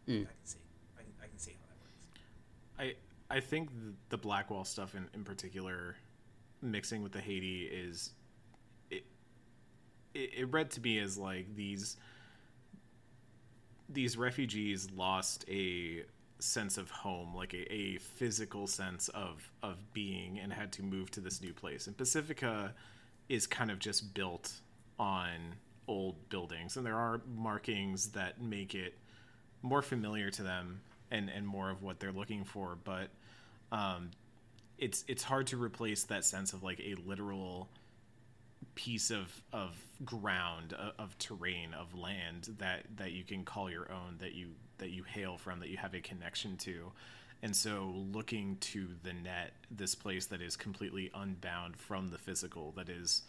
Mm. 0.09 0.23
I 0.23 0.33
can 0.33 0.45
see, 0.47 0.59
I 0.99 1.03
can, 1.03 1.13
I 1.23 1.27
can 1.29 1.39
see 1.39 1.53
how 1.53 1.67
that 1.69 1.79
works. 1.79 2.97
I 3.31 3.37
I 3.37 3.39
think 3.39 3.71
the, 3.71 3.95
the 4.09 4.19
Blackwall 4.19 4.65
stuff 4.65 4.97
in, 4.97 5.07
in 5.15 5.23
particular, 5.23 5.95
mixing 6.63 7.01
with 7.03 7.13
the 7.13 7.21
Haiti 7.21 7.67
is, 7.67 8.11
it, 10.15 10.31
it 10.39 10.53
read 10.53 10.71
to 10.73 10.81
me 10.81 10.99
as 10.99 11.19
like 11.19 11.55
these 11.55 11.97
these 13.89 14.17
refugees 14.17 14.89
lost 14.93 15.45
a 15.49 16.05
sense 16.39 16.79
of 16.79 16.91
home, 16.91 17.35
like 17.35 17.53
a, 17.55 17.73
a 17.73 17.99
physical 17.99 18.67
sense 18.67 19.09
of 19.09 19.51
of 19.63 19.93
being, 19.93 20.39
and 20.39 20.53
had 20.53 20.73
to 20.73 20.83
move 20.83 21.11
to 21.13 21.21
this 21.21 21.41
new 21.41 21.53
place. 21.53 21.87
And 21.87 21.97
Pacifica 21.97 22.75
is 23.29 23.47
kind 23.47 23.71
of 23.71 23.79
just 23.79 24.15
built 24.15 24.53
on 24.99 25.55
old 25.89 26.29
buildings, 26.29 26.77
and 26.77 26.87
there 26.87 26.97
are 26.97 27.21
markings 27.37 28.09
that 28.11 28.41
make 28.41 28.75
it 28.75 28.95
more 29.63 29.83
familiar 29.83 30.31
to 30.31 30.43
them 30.43 30.81
and 31.11 31.29
and 31.29 31.47
more 31.47 31.71
of 31.71 31.83
what 31.83 32.01
they're 32.01 32.13
looking 32.13 32.45
for. 32.45 32.79
But 32.83 33.09
um, 33.73 34.11
it's 34.79 35.05
it's 35.09 35.23
hard 35.23 35.47
to 35.49 35.57
replace 35.57 36.05
that 36.05 36.25
sense 36.25 36.53
of 36.53 36.63
like 36.63 36.81
a 36.81 36.95
literal 37.07 37.69
piece 38.75 39.11
of 39.11 39.43
of 39.53 39.77
ground 40.05 40.73
of, 40.73 40.93
of 40.99 41.19
terrain 41.19 41.75
of 41.75 41.95
land 41.95 42.55
that 42.59 42.85
that 42.97 43.13
you 43.13 43.25
can 43.25 43.45
call 43.45 43.71
your 43.71 43.91
own 43.91 44.17
that 44.19 44.35
you 44.35 44.49
that 44.79 44.91
you 44.91 45.03
hail 45.03 45.37
from 45.37 45.61
that 45.61 45.69
you 45.69 45.77
have 45.77 45.95
a 45.95 46.01
connection 46.01 46.57
to. 46.57 46.93
And 47.43 47.57
so 47.57 47.95
looking 48.13 48.57
to 48.57 48.89
the 49.03 49.13
net 49.13 49.53
this 49.71 49.95
place 49.95 50.27
that 50.27 50.43
is 50.43 50.57
completely 50.57 51.11
unbound 51.15 51.77
from 51.77 52.09
the 52.09 52.19
physical 52.19 52.73
that 52.73 52.89
is 52.89 53.23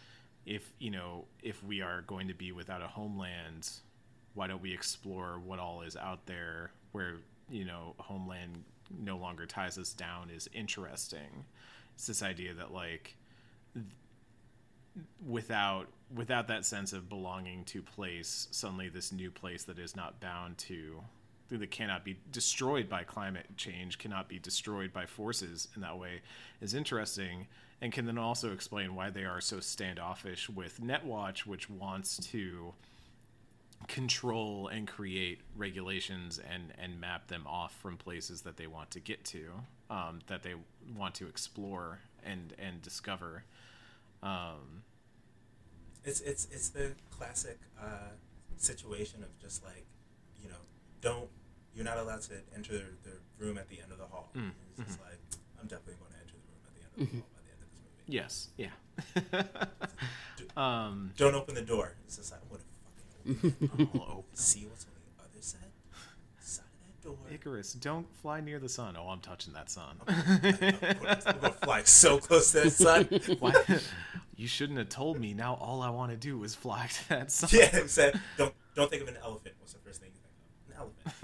if 0.46 0.74
you 0.80 0.92
know 0.92 1.26
if 1.42 1.64
we 1.64 1.82
are 1.82 2.02
going 2.02 2.28
to 2.28 2.34
be 2.34 2.52
without 2.52 2.82
a 2.82 2.88
homeland 2.88 3.70
why 4.34 4.48
don't 4.48 4.62
we 4.62 4.74
explore 4.74 5.40
what 5.46 5.60
all 5.60 5.82
is 5.82 5.96
out 5.96 6.26
there 6.26 6.72
where 6.92 7.18
you 7.50 7.64
know 7.64 7.96
homeland 8.00 8.64
no 9.00 9.18
longer 9.18 9.46
ties 9.46 9.78
us 9.78 9.94
down 9.94 10.30
is 10.30 10.50
interesting. 10.54 11.46
It's 11.96 12.08
this 12.08 12.24
idea 12.24 12.54
that 12.56 12.74
like 12.74 13.16
without 15.26 15.88
without 16.14 16.48
that 16.48 16.66
sense 16.66 16.92
of 16.92 17.08
belonging 17.08 17.64
to 17.64 17.82
place 17.82 18.48
suddenly 18.52 18.90
this 18.90 19.12
new 19.12 19.32
place 19.32 19.64
that 19.64 19.80
is 19.80 19.96
not 19.96 20.20
bound 20.20 20.58
to 20.58 21.02
that 21.50 21.72
cannot 21.72 22.06
be 22.06 22.18
destroyed 22.32 22.90
by 22.90 23.04
climate 23.04 23.46
change 23.58 23.98
cannot 23.98 24.28
be 24.28 24.40
destroyed 24.40 24.92
by 24.92 25.06
forces 25.06 25.68
in 25.76 25.82
that 25.82 25.98
way 25.98 26.22
is 26.62 26.74
interesting 26.74 27.48
and 27.82 27.92
can 27.92 28.06
then 28.06 28.18
also 28.18 28.54
explain 28.54 28.96
why 28.96 29.10
they 29.10 29.24
are 29.24 29.42
so 29.42 29.60
standoffish 29.60 30.50
with 30.50 30.82
netwatch 30.82 31.46
which 31.46 31.70
wants 31.70 32.18
to 32.18 32.74
control 33.88 34.68
and 34.68 34.88
create 34.88 35.40
regulations 35.56 36.40
and 36.52 36.74
and 36.78 37.00
map 37.00 37.28
them 37.28 37.46
off 37.48 37.74
from 37.82 37.98
places 37.98 38.42
that 38.42 38.58
they 38.58 38.68
want 38.68 38.92
to 38.92 39.00
get 39.00 39.24
to 39.24 39.50
um, 39.90 40.20
that 40.28 40.44
they 40.44 40.54
want 40.96 41.16
to 41.16 41.28
explore 41.28 42.00
and 42.24 42.54
and 42.60 42.82
discover 42.82 43.44
um, 44.24 44.84
It's 46.04 46.22
it's 46.22 46.48
it's 46.52 46.70
the 46.70 46.92
classic 47.10 47.60
uh, 47.80 48.12
situation 48.58 49.24
of 49.24 49.38
just 49.40 49.64
like, 49.64 49.86
you 50.42 50.50
know, 50.50 50.62
don't 51.02 51.30
you're 51.76 51.86
not 51.86 51.98
allowed 51.98 52.22
to 52.24 52.34
enter 52.56 52.74
the 53.04 53.14
room 53.38 53.58
at 53.58 53.70
the 53.70 53.80
end 53.82 53.92
of 53.92 53.98
the 53.98 54.06
hall. 54.06 54.30
Mm, 54.36 54.52
It's 54.78 54.88
just 54.88 55.00
like 55.02 55.20
I'm 55.60 55.68
definitely 55.68 55.96
going 56.02 56.12
to 56.12 56.20
enter 56.20 56.34
the 56.34 56.50
room 56.50 56.64
at 56.68 56.74
the 56.76 56.82
end 56.84 56.92
of 56.94 57.00
the 57.00 57.20
hall 57.20 57.30
by 57.36 57.42
the 57.46 57.52
end 57.54 57.62
of 57.64 57.70
this 57.72 57.82
movie. 57.86 58.06
yes 58.18 58.50
yeah 58.58 59.72
um 60.58 61.12
Don't 61.18 61.36
open 61.36 61.56
the 61.56 61.62
door. 61.62 61.96
It's 62.06 62.18
just 62.18 62.32
like 62.32 62.42
what 62.50 62.62
want 62.84 62.98
to 62.98 63.34
fucking 63.34 63.70
open. 63.72 63.90
I'll 64.02 64.18
open- 64.20 64.36
see 64.36 64.66
what's 64.66 64.86
on 64.86 64.92
the 64.96 65.24
other 65.24 65.42
side 65.42 65.72
that 67.02 67.08
door. 67.08 67.18
Icarus, 67.32 67.74
don't 67.74 68.08
fly 68.18 68.42
near 68.42 68.60
the 68.60 68.70
sun. 68.70 68.96
Oh, 68.98 69.10
I'm 69.10 69.20
touching 69.20 69.54
that 69.54 69.70
sun. 69.70 69.98
I'm 70.08 70.42
gonna 70.42 71.52
fly 71.64 71.84
so 71.84 72.18
close 72.18 72.52
to 72.52 72.62
the 72.62 72.70
sun. 72.72 73.06
Why? 73.40 73.54
You 74.36 74.48
shouldn't 74.48 74.80
have 74.80 74.90
told 74.90 75.20
me. 75.20 75.34
Now 75.34 75.56
all 75.56 75.82
I 75.82 75.90
want 75.90 76.12
to 76.12 76.18
do 76.18 76.44
is 76.44 76.56
fly 76.56 76.88
to 76.88 77.10
that 77.10 77.32
sun. 77.32 77.50
yeah, 77.54 77.76
exactly. 77.76 78.22
Don't 78.38 78.54
don't 78.76 78.90
think 78.90 79.04
of 79.04 79.08
an 79.10 79.18
elephant. 79.24 79.56
What's 79.60 79.74
the 79.74 79.80
first 79.80 80.02
thing 80.02 80.12
you 80.14 80.20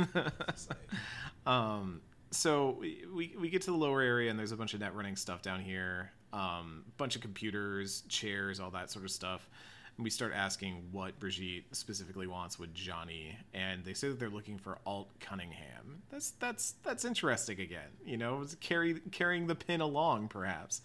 think 0.05 0.15
of? 0.15 0.15
An 0.15 0.23
elephant. 0.23 0.69
Like, 0.69 0.77
Um, 1.53 2.01
so 2.31 2.75
we, 2.79 3.05
we 3.13 3.35
we 3.39 3.49
get 3.49 3.61
to 3.63 3.71
the 3.71 3.77
lower 3.77 4.01
area 4.01 4.29
and 4.29 4.37
there's 4.37 4.51
a 4.51 4.57
bunch 4.57 4.73
of 4.73 4.81
net 4.81 4.93
running 4.93 5.15
stuff 5.15 5.41
down 5.41 5.61
here. 5.61 6.11
Um, 6.33 6.83
bunch 6.97 7.15
of 7.15 7.21
computers, 7.21 8.03
chairs, 8.09 8.59
all 8.59 8.71
that 8.71 8.91
sort 8.91 9.05
of 9.05 9.11
stuff. 9.11 9.49
And 9.97 10.03
we 10.03 10.09
start 10.11 10.31
asking 10.33 10.89
what 10.91 11.19
Brigitte 11.19 11.75
specifically 11.75 12.27
wants 12.27 12.59
with 12.59 12.73
Johnny, 12.73 13.35
and 13.53 13.83
they 13.83 13.93
say 13.93 14.09
that 14.09 14.19
they're 14.19 14.29
looking 14.29 14.59
for 14.59 14.77
Alt 14.85 15.09
Cunningham. 15.19 16.03
That's 16.11 16.31
that's 16.31 16.75
that's 16.83 17.03
interesting 17.03 17.59
again. 17.59 17.89
You 18.05 18.17
know, 18.17 18.45
carry 18.61 18.99
carrying 19.11 19.47
the 19.47 19.55
pin 19.55 19.81
along 19.81 20.27
perhaps. 20.27 20.81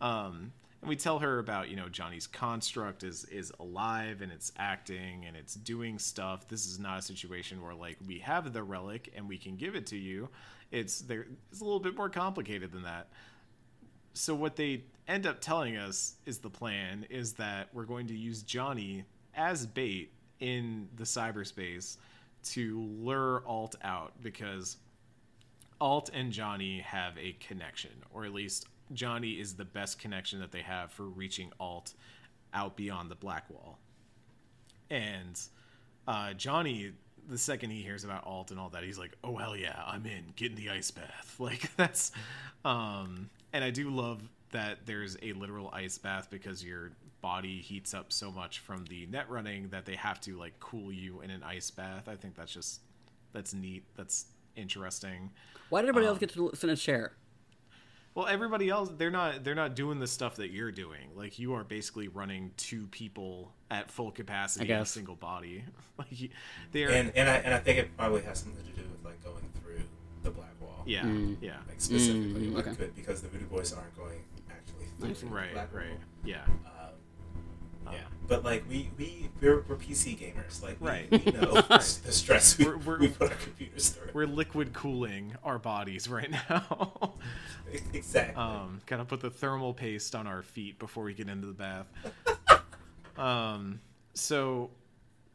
Um, 0.00 0.52
and 0.80 0.88
we 0.88 0.96
tell 0.96 1.18
her 1.18 1.38
about 1.38 1.68
you 1.68 1.76
know 1.76 1.88
Johnny's 1.88 2.26
construct 2.26 3.04
is 3.04 3.24
is 3.24 3.52
alive 3.60 4.22
and 4.22 4.32
it's 4.32 4.52
acting 4.58 5.24
and 5.26 5.36
it's 5.36 5.54
doing 5.54 5.98
stuff. 5.98 6.48
This 6.48 6.66
is 6.66 6.78
not 6.78 6.98
a 6.98 7.02
situation 7.02 7.62
where 7.62 7.74
like 7.74 7.98
we 8.06 8.18
have 8.20 8.52
the 8.52 8.62
relic 8.62 9.12
and 9.16 9.28
we 9.28 9.36
can 9.36 9.56
give 9.56 9.74
it 9.74 9.86
to 9.88 9.96
you. 9.96 10.28
It's 10.70 11.00
there. 11.00 11.26
It's 11.50 11.60
a 11.60 11.64
little 11.64 11.80
bit 11.80 11.96
more 11.96 12.08
complicated 12.08 12.72
than 12.72 12.82
that. 12.82 13.08
So 14.14 14.34
what 14.34 14.56
they 14.56 14.84
end 15.06 15.26
up 15.26 15.40
telling 15.40 15.76
us 15.76 16.14
is 16.24 16.38
the 16.38 16.50
plan 16.50 17.04
is 17.10 17.34
that 17.34 17.68
we're 17.74 17.84
going 17.84 18.06
to 18.06 18.16
use 18.16 18.42
Johnny 18.42 19.04
as 19.34 19.66
bait 19.66 20.12
in 20.40 20.88
the 20.96 21.04
cyberspace 21.04 21.96
to 22.44 22.80
lure 22.80 23.42
Alt 23.46 23.74
out 23.82 24.12
because 24.22 24.76
Alt 25.80 26.10
and 26.14 26.32
Johnny 26.32 26.80
have 26.80 27.18
a 27.18 27.32
connection, 27.40 27.90
or 28.12 28.24
at 28.24 28.32
least 28.32 28.68
Johnny 28.92 29.32
is 29.32 29.54
the 29.54 29.64
best 29.64 29.98
connection 29.98 30.40
that 30.40 30.52
they 30.52 30.62
have 30.62 30.92
for 30.92 31.04
reaching 31.04 31.50
Alt 31.58 31.94
out 32.52 32.76
beyond 32.76 33.10
the 33.10 33.16
black 33.16 33.50
wall. 33.50 33.78
And 34.90 35.40
uh, 36.06 36.34
Johnny, 36.34 36.92
the 37.28 37.38
second 37.38 37.70
he 37.70 37.82
hears 37.82 38.04
about 38.04 38.26
Alt 38.26 38.50
and 38.50 38.60
all 38.60 38.68
that, 38.70 38.84
he's 38.84 38.98
like, 38.98 39.16
"Oh 39.24 39.36
hell 39.36 39.56
yeah, 39.56 39.82
I'm 39.86 40.06
in. 40.06 40.32
Get 40.36 40.50
in 40.50 40.56
the 40.56 40.70
ice 40.70 40.90
bath." 40.90 41.36
Like 41.40 41.74
that's, 41.76 42.12
um, 42.64 43.30
and 43.54 43.64
I 43.64 43.70
do 43.70 43.88
love 43.88 44.20
that 44.50 44.84
there's 44.84 45.16
a 45.22 45.32
literal 45.32 45.70
ice 45.72 45.96
bath 45.96 46.28
because 46.28 46.62
your 46.62 46.90
body 47.22 47.60
heats 47.60 47.94
up 47.94 48.12
so 48.12 48.30
much 48.30 48.58
from 48.58 48.84
the 48.86 49.06
net 49.06 49.30
running 49.30 49.68
that 49.68 49.86
they 49.86 49.94
have 49.94 50.20
to 50.22 50.36
like 50.36 50.58
cool 50.60 50.92
you 50.92 51.22
in 51.22 51.30
an 51.30 51.42
ice 51.42 51.70
bath. 51.70 52.08
I 52.08 52.16
think 52.16 52.34
that's 52.34 52.52
just 52.52 52.80
that's 53.32 53.54
neat. 53.54 53.84
That's 53.96 54.26
interesting. 54.56 55.30
Why 55.70 55.80
did 55.80 55.88
everybody 55.88 56.06
else 56.06 56.16
um, 56.16 56.20
get 56.20 56.30
to 56.34 56.50
sit 56.54 56.68
in 56.68 56.74
a 56.74 56.76
chair? 56.76 57.12
Well, 58.14 58.26
everybody 58.26 58.68
else 58.68 58.90
they're 58.96 59.10
not 59.10 59.44
they're 59.44 59.54
not 59.54 59.76
doing 59.76 60.00
the 60.00 60.06
stuff 60.08 60.34
that 60.36 60.50
you're 60.50 60.72
doing. 60.72 61.10
Like 61.14 61.38
you 61.38 61.54
are 61.54 61.64
basically 61.64 62.08
running 62.08 62.50
two 62.56 62.88
people 62.88 63.52
at 63.70 63.90
full 63.90 64.10
capacity 64.10 64.70
in 64.70 64.80
a 64.80 64.86
single 64.86 65.16
body. 65.16 65.64
Like 65.96 66.30
they're 66.72 66.90
and 66.90 67.12
and 67.14 67.28
I 67.28 67.36
and 67.36 67.54
I 67.54 67.60
think 67.60 67.78
it 67.78 67.96
probably 67.96 68.22
has 68.22 68.40
something 68.40 68.64
to 68.64 68.82
do 68.82 68.88
yeah 70.86 71.02
Mm. 71.02 71.36
yeah 71.40 71.56
Like 71.68 71.80
specifically, 71.80 72.48
Mm, 72.48 72.54
like, 72.54 72.66
okay. 72.66 72.76
could- 72.76 72.94
because 72.96 73.22
the 73.22 73.28
voodoo 73.28 73.46
boys 73.46 73.72
aren't 73.72 73.96
going 73.96 74.22
actually 74.50 74.86
through 75.14 75.28
the 75.28 75.34
right 75.34 75.52
black 75.52 75.72
right 75.74 75.90
wall. 75.90 75.98
yeah 76.24 76.44
Um, 76.46 77.92
yeah, 77.92 78.00
but 78.26 78.42
like 78.44 78.64
we 78.68 78.90
we 78.96 79.28
we're, 79.42 79.60
we're 79.68 79.76
PC 79.76 80.16
gamers. 80.18 80.62
Like 80.62 80.80
we, 80.80 80.88
Right. 80.88 81.10
we 81.10 81.18
know 81.32 81.60
the 81.68 81.78
stress 81.80 82.56
we, 82.58 82.64
We're- 82.64 82.78
we're- 82.78 82.98
we 83.00 83.08
put 83.08 83.30
our 83.30 83.36
computers 83.36 83.90
through. 83.90 84.10
we're 84.14 84.26
liquid 84.26 84.72
cooling 84.72 85.34
our 85.44 85.58
bodies 85.58 86.08
right 86.08 86.30
now. 86.30 87.14
exactly. 87.92 88.36
um, 88.36 88.80
gotta 88.86 89.04
put 89.04 89.20
the 89.20 89.28
thermal 89.30 89.74
paste 89.74 90.14
on 90.14 90.26
our 90.26 90.42
feet 90.42 90.78
before 90.78 91.04
we 91.04 91.12
get 91.12 91.28
into 91.28 91.46
the 91.46 91.52
bath. 91.52 91.86
um, 93.18 93.80
so 94.14 94.70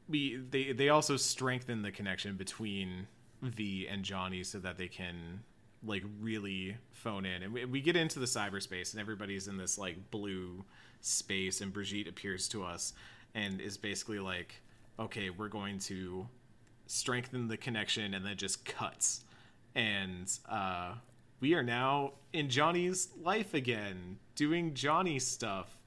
we 0.08 0.38
they 0.50 0.72
they 0.72 0.90
also 0.90 1.18
strengthen 1.18 1.82
the 1.84 1.92
connection 1.92 2.36
between 2.36 3.06
V 3.42 3.88
and 3.88 4.04
Johnny 4.04 4.44
so 4.44 4.60
that 4.60 4.78
they 4.78 4.88
can 4.88 5.42
like 5.84 6.04
really 6.20 6.76
phone 6.92 7.26
in. 7.26 7.44
And 7.44 7.54
we, 7.54 7.66
we 7.66 7.82
get 7.82 7.96
into 7.96 8.20
the 8.20 8.26
cyberspace 8.26 8.92
and 8.92 9.00
everybody's 9.00 9.48
in 9.48 9.58
this 9.58 9.78
like 9.78 10.12
blue 10.12 10.66
space 11.02 11.62
and 11.62 11.72
Brigitte 11.72 12.08
appears 12.08 12.48
to 12.50 12.64
us 12.64 12.94
and 13.34 13.62
is 13.62 13.78
basically 13.78 14.20
like, 14.20 14.62
okay, 15.00 15.30
we're 15.30 15.48
going 15.48 15.80
to 15.80 16.28
strengthen 16.88 17.48
the 17.48 17.58
connection 17.58 18.14
and 18.14 18.26
then 18.26 18.36
just 18.36 18.66
cuts. 18.66 19.24
And 19.76 20.30
uh, 20.50 20.94
we 21.40 21.54
are 21.54 21.64
now 21.64 22.14
in 22.34 22.50
Johnny's 22.50 23.10
life 23.22 23.54
again, 23.54 24.18
doing 24.36 24.74
Johnny 24.74 25.20
stuff. 25.20 25.78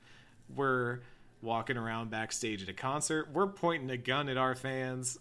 We're 0.55 1.01
walking 1.43 1.77
around 1.77 2.11
backstage 2.11 2.63
at 2.63 2.69
a 2.69 2.73
concert. 2.73 3.29
We're 3.33 3.49
pointing 3.49 3.91
a 3.91 3.97
gun 3.97 4.29
at 4.29 4.37
our 4.37 4.55
fans. 4.55 5.19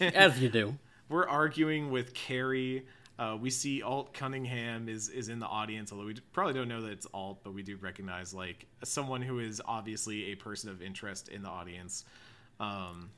As 0.00 0.40
you 0.40 0.48
do. 0.48 0.78
We're 1.10 1.28
arguing 1.28 1.90
with 1.90 2.14
Kerry. 2.14 2.86
Uh, 3.18 3.36
we 3.38 3.50
see 3.50 3.82
Alt 3.82 4.14
Cunningham 4.14 4.88
is 4.88 5.10
is 5.10 5.28
in 5.28 5.40
the 5.40 5.46
audience, 5.46 5.92
although 5.92 6.06
we 6.06 6.14
probably 6.32 6.54
don't 6.54 6.68
know 6.68 6.80
that 6.82 6.92
it's 6.92 7.06
Alt, 7.12 7.40
but 7.42 7.52
we 7.52 7.62
do 7.62 7.76
recognize 7.76 8.32
like 8.32 8.66
someone 8.84 9.20
who 9.20 9.40
is 9.40 9.60
obviously 9.66 10.32
a 10.32 10.36
person 10.36 10.70
of 10.70 10.80
interest 10.80 11.28
in 11.28 11.42
the 11.42 11.48
audience. 11.48 12.04
Um, 12.60 13.10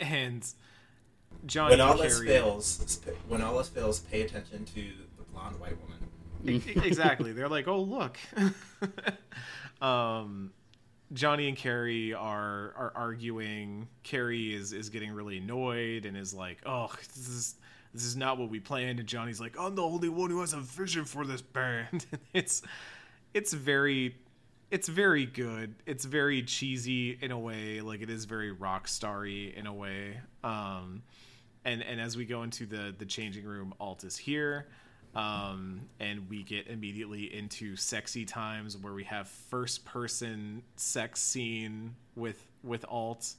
and 0.00 0.46
John 1.44 1.70
when 1.70 1.80
all 1.80 2.00
else 2.00 2.22
fails, 2.22 3.00
when 3.28 3.42
all 3.42 3.58
else 3.58 3.68
fails, 3.68 4.00
pay 4.00 4.22
attention 4.22 4.64
to 4.64 4.82
the 5.18 5.24
blonde 5.32 5.58
white 5.60 5.76
woman. 5.82 5.98
Exactly. 6.84 7.32
They're 7.32 7.48
like, 7.48 7.68
oh 7.68 7.80
look. 7.80 8.16
um, 9.82 10.52
Johnny 11.12 11.48
and 11.48 11.56
Kerry 11.56 12.14
are 12.14 12.72
are 12.76 12.92
arguing. 12.94 13.88
Kerry 14.02 14.54
is 14.54 14.72
is 14.72 14.88
getting 14.88 15.12
really 15.12 15.38
annoyed 15.38 16.06
and 16.06 16.16
is 16.16 16.32
like, 16.32 16.58
"Oh, 16.64 16.90
this 17.14 17.28
is 17.28 17.54
this 17.92 18.04
is 18.04 18.16
not 18.16 18.38
what 18.38 18.48
we 18.48 18.60
planned." 18.60 18.98
And 18.98 19.08
Johnny's 19.08 19.40
like, 19.40 19.58
"I'm 19.58 19.74
the 19.74 19.82
only 19.82 20.08
one 20.08 20.30
who 20.30 20.40
has 20.40 20.52
a 20.52 20.60
vision 20.60 21.04
for 21.04 21.24
this 21.24 21.42
band." 21.42 22.06
it's 22.32 22.62
it's 23.34 23.52
very 23.52 24.16
it's 24.70 24.88
very 24.88 25.26
good. 25.26 25.74
It's 25.84 26.06
very 26.06 26.42
cheesy 26.42 27.18
in 27.20 27.30
a 27.30 27.38
way, 27.38 27.82
like 27.82 28.00
it 28.00 28.08
is 28.08 28.24
very 28.24 28.50
rock 28.50 28.88
starry 28.88 29.54
in 29.54 29.66
a 29.66 29.74
way. 29.74 30.18
Um, 30.42 31.02
and 31.64 31.82
and 31.82 32.00
as 32.00 32.16
we 32.16 32.24
go 32.24 32.42
into 32.42 32.66
the 32.66 32.94
the 32.96 33.06
changing 33.06 33.44
room, 33.44 33.74
Alt 33.78 34.04
is 34.04 34.16
here, 34.16 34.66
um, 35.14 35.82
and 36.00 36.28
we 36.28 36.42
get 36.42 36.68
immediately 36.68 37.34
into 37.34 37.76
sexy 37.76 38.24
times 38.24 38.76
where 38.76 38.92
we 38.92 39.04
have 39.04 39.28
first 39.28 39.84
person 39.84 40.62
sex 40.76 41.20
scene 41.20 41.94
with 42.16 42.46
with 42.62 42.84
Alt, 42.88 43.34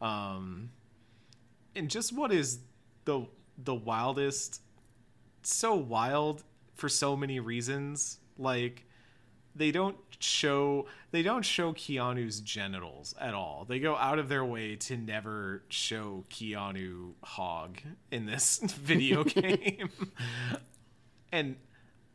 um, 0.00 0.70
and 1.74 1.90
just 1.90 2.12
what 2.12 2.32
is 2.32 2.60
the 3.04 3.26
the 3.58 3.74
wildest, 3.74 4.62
so 5.42 5.74
wild 5.74 6.44
for 6.74 6.88
so 6.88 7.16
many 7.16 7.40
reasons, 7.40 8.18
like 8.38 8.84
they 9.54 9.70
don't 9.72 9.96
show 10.20 10.86
they 11.10 11.22
don't 11.22 11.42
show 11.42 11.72
Keanu's 11.72 12.40
genitals 12.40 13.14
at 13.20 13.34
all. 13.34 13.66
They 13.68 13.80
go 13.80 13.96
out 13.96 14.18
of 14.18 14.28
their 14.28 14.44
way 14.44 14.76
to 14.76 14.96
never 14.96 15.62
show 15.68 16.24
Keanu 16.30 17.14
hog 17.22 17.80
in 18.10 18.26
this 18.26 18.58
video 18.64 19.24
game. 19.24 19.90
And 21.32 21.56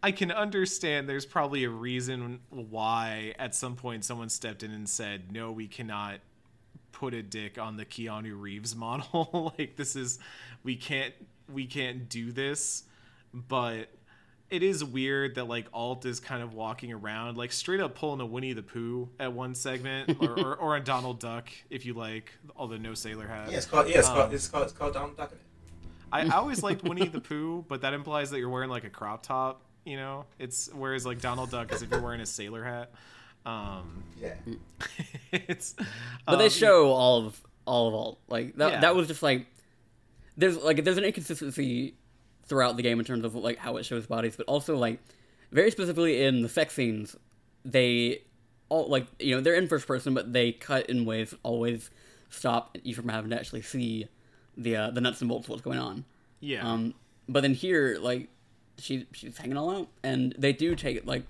I 0.03 0.11
can 0.11 0.31
understand 0.31 1.09
there's 1.09 1.25
probably 1.25 1.63
a 1.63 1.69
reason 1.69 2.39
why 2.49 3.33
at 3.39 3.55
some 3.55 3.75
point 3.75 4.05
someone 4.05 4.29
stepped 4.29 4.61
in 4.63 4.71
and 4.71 4.87
said, 4.87 5.31
"No, 5.31 5.51
we 5.51 5.67
cannot 5.67 6.19
put 6.91 7.13
a 7.13 7.23
dick 7.23 7.57
on 7.57 7.75
the 7.77 7.85
Keanu 7.85 8.39
Reeves 8.39 8.75
model. 8.75 9.53
like 9.59 9.75
this 9.75 9.95
is 9.95 10.19
we 10.63 10.75
can't 10.75 11.13
we 11.51 11.65
can't 11.65 12.07
do 12.09 12.31
this." 12.31 12.83
But 13.33 13.89
it 14.49 14.61
is 14.61 14.83
weird 14.83 15.35
that 15.35 15.45
like 15.45 15.65
Alt 15.73 16.05
is 16.05 16.19
kind 16.19 16.43
of 16.43 16.53
walking 16.53 16.93
around 16.93 17.35
like 17.35 17.51
straight 17.51 17.79
up 17.79 17.95
pulling 17.95 18.21
a 18.21 18.25
Winnie 18.25 18.53
the 18.53 18.61
Pooh 18.61 19.09
at 19.19 19.33
one 19.33 19.55
segment 19.55 20.17
or, 20.21 20.39
or, 20.39 20.55
or 20.55 20.75
a 20.75 20.79
Donald 20.81 21.19
Duck 21.19 21.49
if 21.71 21.83
you 21.85 21.93
like, 21.95 22.31
although 22.55 22.77
no 22.77 22.93
sailor 22.93 23.27
hat. 23.27 23.49
Yeah, 23.49 23.57
it's 23.57 23.65
called. 23.65 23.89
Yeah, 23.89 23.99
it's 23.99 24.07
Um, 24.07 24.15
called. 24.15 24.33
It's 24.33 24.47
called. 24.47 24.63
It's 24.65 24.73
called 24.73 24.93
Donald 24.93 25.17
Duck. 25.17 25.33
I, 26.15 26.25
I 26.27 26.37
always 26.37 26.63
liked 26.63 26.83
Winnie 26.87 27.07
the 27.07 27.21
Pooh, 27.21 27.65
but 27.67 27.81
that 27.81 27.93
implies 27.93 28.31
that 28.31 28.39
you're 28.39 28.49
wearing 28.49 28.69
like 28.69 28.83
a 28.83 28.89
crop 28.89 29.23
top, 29.23 29.61
you 29.83 29.97
know? 29.97 30.25
It's 30.39 30.69
whereas 30.73 31.05
like 31.05 31.21
Donald 31.21 31.51
Duck 31.51 31.71
is 31.73 31.81
if 31.81 31.91
you're 31.91 32.01
wearing 32.01 32.21
a 32.21 32.25
sailor 32.25 32.63
hat. 32.63 32.91
Um 33.45 34.03
Yeah. 34.19 34.33
it's 35.31 35.75
But 36.25 36.37
they 36.37 36.45
um, 36.45 36.49
show 36.49 36.91
all 36.91 37.25
of 37.25 37.41
all 37.65 37.87
of 37.87 37.93
all 37.93 38.19
like 38.27 38.55
that. 38.55 38.71
Yeah. 38.71 38.79
That 38.81 38.95
was 38.95 39.07
just 39.07 39.21
like 39.21 39.47
there's 40.37 40.57
like 40.57 40.83
there's 40.83 40.97
an 40.97 41.03
inconsistency 41.03 41.95
throughout 42.47 42.77
the 42.77 42.83
game 42.83 42.99
in 42.99 43.05
terms 43.05 43.25
of 43.25 43.35
like 43.35 43.57
how 43.57 43.77
it 43.77 43.85
shows 43.85 44.05
bodies, 44.05 44.35
but 44.35 44.45
also 44.47 44.77
like 44.77 44.99
very 45.51 45.71
specifically 45.71 46.23
in 46.23 46.41
the 46.41 46.49
sex 46.49 46.73
scenes, 46.73 47.15
they 47.63 48.21
all 48.69 48.87
like 48.87 49.07
you 49.19 49.35
know 49.35 49.41
they're 49.41 49.55
in 49.55 49.67
first 49.67 49.87
person, 49.87 50.13
but 50.13 50.33
they 50.33 50.51
cut 50.51 50.89
in 50.89 51.05
ways 51.05 51.33
always 51.43 51.89
stop 52.29 52.77
you 52.83 52.93
from 52.93 53.09
having 53.09 53.29
to 53.29 53.37
actually 53.37 53.61
see 53.61 54.07
the 54.57 54.75
uh, 54.75 54.91
the 54.91 55.01
nuts 55.01 55.21
and 55.21 55.29
bolts 55.29 55.47
of 55.47 55.51
what's 55.51 55.61
going 55.61 55.79
on. 55.79 56.05
Yeah. 56.39 56.67
Um, 56.67 56.93
but 57.27 57.41
then 57.41 57.53
here, 57.53 57.97
like, 57.99 58.29
she 58.77 59.07
she's 59.11 59.37
hanging 59.37 59.57
all 59.57 59.75
out, 59.75 59.87
and 60.03 60.35
they 60.37 60.53
do 60.53 60.75
take 60.75 60.97
it 60.97 61.05
like 61.05 61.23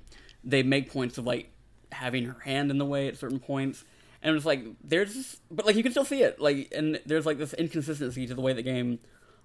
they 0.43 0.63
make 0.63 0.91
points 0.91 1.17
of 1.17 1.25
like 1.25 1.51
having 1.91 2.25
her 2.25 2.39
hand 2.41 2.71
in 2.71 2.77
the 2.77 2.85
way 2.85 3.07
at 3.07 3.17
certain 3.17 3.39
points, 3.39 3.83
and 4.21 4.35
it's 4.35 4.45
like 4.45 4.65
there's, 4.83 5.39
but 5.49 5.65
like 5.65 5.75
you 5.75 5.83
can 5.83 5.91
still 5.91 6.05
see 6.05 6.21
it, 6.21 6.39
like, 6.39 6.71
and 6.75 6.99
there's 7.05 7.25
like 7.25 7.37
this 7.37 7.53
inconsistency 7.53 8.27
to 8.27 8.35
the 8.35 8.41
way 8.41 8.53
the 8.53 8.61
game 8.61 8.99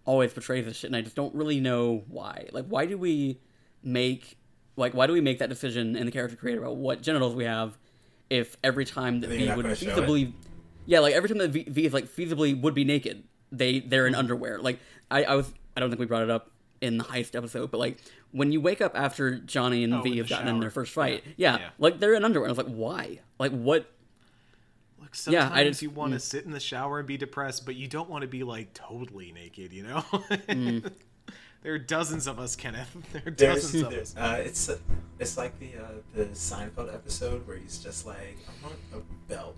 always 0.05 0.32
portrays 0.32 0.65
this 0.65 0.78
shit, 0.78 0.89
and 0.89 0.97
I 0.97 1.02
just 1.02 1.16
don't 1.16 1.35
really 1.35 1.61
know 1.61 2.05
why. 2.09 2.48
Like, 2.52 2.66
why 2.66 2.86
do 2.86 2.98
we 2.98 3.40
make 3.82 4.36
like 4.77 4.94
why 4.94 5.07
do 5.07 5.12
we 5.12 5.20
make 5.20 5.39
that 5.39 5.48
decision 5.48 5.97
in 5.97 6.07
the 6.07 6.12
character 6.12 6.36
creator 6.36 6.61
about 6.61 6.77
what 6.77 7.02
genitals 7.02 7.35
we 7.35 7.44
have 7.44 7.77
if 8.28 8.57
every 8.62 8.85
time 8.85 9.20
that 9.20 9.28
V 9.28 9.48
would 9.52 9.62
gonna 9.62 9.74
show 9.74 9.89
it. 9.89 9.97
feasibly 9.97 10.32
yeah, 10.86 11.01
like 11.01 11.15
every 11.15 11.28
time 11.28 11.39
that 11.39 11.51
v, 11.51 11.65
v 11.69 11.86
is 11.86 11.93
like 11.93 12.07
feasibly 12.07 12.61
would 12.61 12.74
be 12.74 12.85
naked, 12.85 13.23
they 13.52 13.81
they're 13.81 14.06
in 14.06 14.14
underwear. 14.14 14.59
Like 14.59 14.78
I, 15.10 15.24
I 15.24 15.35
was 15.35 15.52
I 15.77 15.81
don't 15.81 15.90
think 15.90 16.01
we 16.01 16.06
brought 16.06 16.22
it 16.22 16.31
up 16.31 16.51
in 16.81 16.97
the 16.98 17.05
heist 17.05 17.35
episode, 17.36 17.70
but 17.70 17.78
like 17.78 17.98
when 18.32 18.52
you 18.52 18.60
wake 18.60 18.81
up 18.81 18.93
after 18.98 19.39
Johnny 19.39 19.85
and 19.85 19.93
Oh, 19.94 20.02
V 20.02 20.16
have 20.18 20.28
the 20.28 20.35
gotten 20.35 20.48
in 20.48 20.60
their 20.60 20.70
first 20.70 20.93
fight, 20.93 21.22
Yeah. 21.36 21.52
yeah, 21.55 21.59
Yeah. 21.59 21.68
like 21.78 21.98
they're 22.01 22.14
in 22.14 22.24
underwear. 22.24 22.48
I 22.48 22.52
was 22.52 22.59
like, 22.59 22.68
why? 22.74 23.18
Like 23.39 23.52
what? 23.52 23.90
Like 25.01 25.10
Yeah, 25.27 25.40
sometimes 25.43 25.52
I 25.52 25.64
just- 25.64 25.82
you 25.82 25.90
want 25.90 26.12
to 26.12 26.20
sit 26.20 26.44
in 26.44 26.52
the 26.52 26.60
shower 26.60 26.98
and 27.01 27.09
be 27.09 27.16
depressed, 27.16 27.66
but 27.66 27.74
you 27.74 27.86
don't 27.89 28.09
want 28.09 28.22
to 28.22 28.28
be 28.28 28.43
like 28.44 28.72
totally 28.74 29.32
naked, 29.32 29.72
you 29.72 29.82
know? 29.82 30.01
Mm. 30.31 30.90
there 31.62 31.74
are 31.74 31.78
dozens 31.78 32.27
of 32.27 32.39
us, 32.39 32.56
Kenneth. 32.56 32.97
There 33.12 33.22
are 33.27 33.31
There's, 33.31 33.62
dozens 33.62 33.82
of 33.82 33.90
there's 33.90 34.16
us. 34.16 34.22
uh, 34.39 34.43
it's 34.44 34.70
it's 35.18 35.36
like 35.36 35.59
the 35.59 35.72
uh, 35.82 35.89
the 36.14 36.24
Seinfeld 36.27 36.94
episode 36.94 37.47
where 37.47 37.56
he's 37.56 37.78
just 37.78 38.06
like, 38.06 38.39
I 38.48 38.66
want 38.66 38.77
a 38.94 38.98
belt 39.28 39.56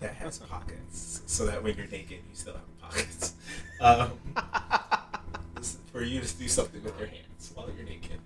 that 0.00 0.14
has 0.14 0.38
pockets, 0.38 1.22
so 1.26 1.46
that 1.46 1.62
when 1.62 1.76
you're 1.76 1.86
naked, 1.88 2.18
you 2.28 2.34
still 2.34 2.52
have 2.54 2.75
pockets. 2.90 3.34
Um, 3.80 4.12
for 5.92 6.02
you 6.02 6.20
to 6.20 6.34
do 6.36 6.48
something 6.48 6.82
with 6.82 6.98
your 6.98 7.08
hands 7.08 7.52
while 7.54 7.68
you're 7.76 7.84
naked. 7.86 8.18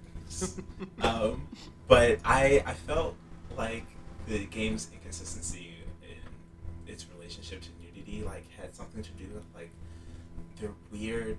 um, 1.02 1.46
but 1.88 2.18
I 2.24 2.62
I 2.66 2.74
felt 2.74 3.16
like 3.56 3.84
the 4.26 4.44
game's 4.46 4.88
inconsistency 4.92 5.74
in 6.02 6.92
its 6.92 7.06
relationship 7.16 7.60
to 7.62 7.68
nudity 7.82 8.22
like 8.24 8.44
had 8.60 8.74
something 8.74 9.02
to 9.02 9.10
do 9.12 9.24
with 9.34 9.44
like 9.54 9.70
their 10.60 10.70
weird 10.92 11.38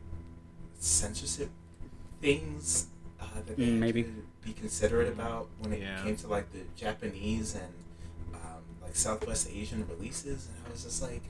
censorship 0.80 1.50
things 2.22 2.88
uh, 3.20 3.26
that 3.46 3.56
they 3.58 3.64
Mm, 3.64 3.72
had 3.74 3.80
maybe. 3.80 4.04
to 4.04 4.24
be 4.44 4.54
considerate 4.54 5.08
about 5.10 5.48
when 5.60 5.74
it 5.74 5.82
Yeah. 5.82 6.04
came 6.04 6.16
to 6.18 6.28
like 6.28 6.52
the 6.52 6.62
Japanese 6.76 7.56
and 7.56 7.74
um, 8.34 8.64
like 8.82 8.96
Southwest 8.96 9.48
Asian 9.54 9.88
releases, 9.88 10.48
and 10.48 10.56
I 10.68 10.72
was 10.72 10.84
just 10.84 11.02
like, 11.02 11.22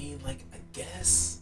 mean, 0.00 0.20
like 0.24 0.44
I 0.52 0.58
guess, 0.72 1.40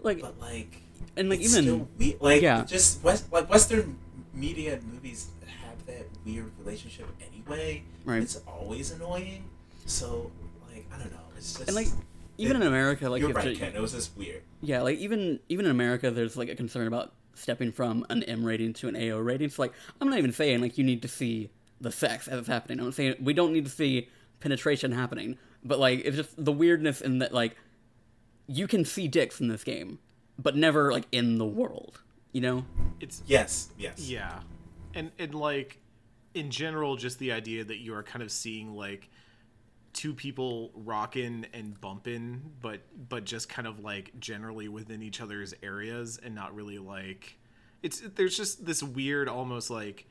Like 0.00 0.20
but 0.20 0.38
like, 0.40 0.82
and 1.16 1.28
like 1.30 1.40
it's 1.40 1.52
even 1.52 1.64
still 1.64 1.88
we- 1.98 2.16
like 2.20 2.42
yeah. 2.42 2.64
just 2.64 3.02
West 3.02 3.32
like 3.32 3.48
Western 3.50 3.98
media 4.34 4.74
and 4.74 4.84
movies 4.92 5.28
have 5.62 5.84
that 5.86 6.06
weird 6.24 6.50
relationship 6.58 7.06
anyway. 7.26 7.82
Right. 8.04 8.22
It's 8.22 8.36
always 8.46 8.90
annoying. 8.92 9.48
So 9.86 10.30
like 10.70 10.86
I 10.94 10.98
don't 10.98 11.12
know. 11.12 11.18
It's 11.36 11.54
just 11.54 11.68
and 11.68 11.74
like 11.76 11.88
even 12.38 12.56
in 12.56 12.62
America, 12.62 13.08
like 13.08 13.20
you're 13.20 13.30
right, 13.32 13.44
to- 13.44 13.54
Ken. 13.56 13.74
It 13.74 13.80
was 13.80 13.92
just 13.92 14.16
weird. 14.16 14.42
Yeah, 14.60 14.82
like 14.82 14.98
even 14.98 15.40
even 15.48 15.64
in 15.66 15.70
America, 15.70 16.10
there's 16.10 16.36
like 16.36 16.48
a 16.48 16.54
concern 16.56 16.86
about 16.86 17.12
stepping 17.34 17.72
from 17.72 18.04
an 18.10 18.22
M 18.24 18.44
rating 18.44 18.72
to 18.74 18.88
an 18.88 18.96
AO 18.96 19.18
rating. 19.18 19.48
So 19.48 19.62
like, 19.62 19.72
I'm 20.00 20.08
not 20.08 20.18
even 20.18 20.32
saying 20.32 20.60
like 20.60 20.76
you 20.78 20.84
need 20.84 21.02
to 21.02 21.08
see 21.08 21.50
the 21.80 21.90
sex 21.92 22.28
as 22.28 22.38
it's 22.40 22.48
happening. 22.48 22.80
I'm 22.80 22.92
saying 22.92 23.16
we 23.20 23.32
don't 23.34 23.52
need 23.52 23.64
to 23.64 23.70
see 23.70 24.08
penetration 24.40 24.92
happening. 24.92 25.38
But 25.64 25.78
like, 25.80 26.04
it's 26.04 26.16
just 26.16 26.42
the 26.42 26.52
weirdness 26.52 27.00
in 27.00 27.18
that 27.18 27.32
like 27.34 27.56
you 28.46 28.66
can 28.66 28.84
see 28.84 29.08
dicks 29.08 29.40
in 29.40 29.48
this 29.48 29.64
game, 29.64 29.98
but 30.38 30.56
never 30.56 30.92
like 30.92 31.06
in 31.12 31.38
the 31.38 31.46
world. 31.46 32.02
You 32.32 32.40
know? 32.42 32.66
It's 33.00 33.22
Yes, 33.26 33.70
yes. 33.78 33.98
yeah, 33.98 34.40
and 34.94 35.10
and 35.18 35.34
like 35.34 35.78
in 36.34 36.50
general, 36.50 36.96
just 36.96 37.18
the 37.18 37.32
idea 37.32 37.64
that 37.64 37.78
you 37.78 37.94
are 37.94 38.02
kind 38.02 38.22
of 38.22 38.30
seeing 38.30 38.74
like 38.74 39.08
two 39.92 40.12
people 40.12 40.70
rocking 40.74 41.46
and 41.54 41.80
bumping, 41.80 42.52
but 42.60 42.80
but 43.08 43.24
just 43.24 43.48
kind 43.48 43.66
of 43.66 43.80
like 43.80 44.18
generally 44.20 44.68
within 44.68 45.02
each 45.02 45.20
other's 45.20 45.54
areas 45.62 46.20
and 46.22 46.34
not 46.34 46.54
really 46.54 46.78
like 46.78 47.38
it's 47.82 48.00
there's 48.16 48.36
just 48.36 48.66
this 48.66 48.82
weird 48.82 49.28
almost 49.28 49.70
like 49.70 50.06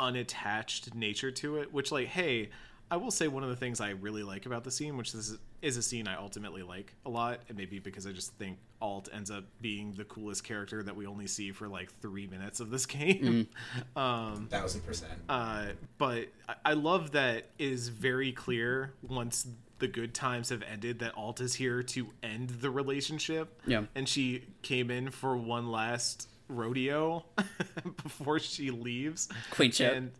unattached 0.00 0.94
nature 0.94 1.30
to 1.30 1.58
it 1.58 1.72
which 1.72 1.92
like 1.92 2.08
hey 2.08 2.50
i 2.90 2.96
will 2.96 3.10
say 3.10 3.28
one 3.28 3.42
of 3.42 3.48
the 3.48 3.56
things 3.56 3.80
i 3.80 3.90
really 3.90 4.22
like 4.22 4.46
about 4.46 4.64
the 4.64 4.70
scene 4.70 4.96
which 4.96 5.12
this 5.12 5.30
is, 5.30 5.38
is 5.62 5.76
a 5.76 5.82
scene 5.82 6.06
i 6.06 6.16
ultimately 6.16 6.62
like 6.62 6.94
a 7.06 7.10
lot 7.10 7.40
and 7.48 7.56
maybe 7.56 7.78
because 7.78 8.06
i 8.06 8.12
just 8.12 8.32
think 8.34 8.58
alt 8.80 9.08
ends 9.12 9.30
up 9.30 9.44
being 9.60 9.92
the 9.92 10.04
coolest 10.04 10.44
character 10.44 10.82
that 10.82 10.94
we 10.94 11.06
only 11.06 11.26
see 11.26 11.50
for 11.52 11.66
like 11.68 11.90
three 12.00 12.26
minutes 12.26 12.60
of 12.60 12.70
this 12.70 12.86
game 12.96 13.48
um 13.96 14.46
Thousand 14.50 14.82
percent. 14.82 15.12
uh, 15.28 15.66
but 15.98 16.28
I- 16.48 16.54
I 16.66 16.72
love 16.74 17.12
that 17.12 17.36
it 17.36 17.50
is 17.58 17.88
very 17.88 18.32
clear 18.32 18.92
once 19.02 19.46
the 19.80 19.88
good 19.88 20.14
times 20.14 20.50
have 20.50 20.62
ended 20.62 21.00
that 21.00 21.16
Alt 21.16 21.40
is 21.40 21.54
here 21.54 21.82
to 21.82 22.06
end 22.22 22.48
the 22.48 22.70
relationship. 22.70 23.60
Yeah. 23.66 23.84
And 23.96 24.08
she 24.08 24.44
came 24.62 24.88
in 24.90 25.10
for 25.10 25.36
one 25.36 25.70
last 25.70 26.28
rodeo 26.48 27.24
before 28.02 28.38
she 28.38 28.70
leaves. 28.70 29.28
Queen 29.50 29.72
ship. 29.72 29.94
And 29.96 30.10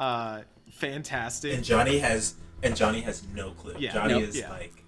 uh, 0.00 0.40
fantastic. 0.72 1.54
And 1.54 1.64
Johnny 1.64 1.98
has 1.98 2.34
and 2.62 2.76
Johnny 2.76 3.00
has 3.02 3.22
no 3.34 3.50
clue. 3.52 3.74
Yeah, 3.78 3.92
Johnny 3.92 4.14
nope. 4.14 4.22
is 4.24 4.38
Yeah. 4.38 4.50
like, 4.50 4.84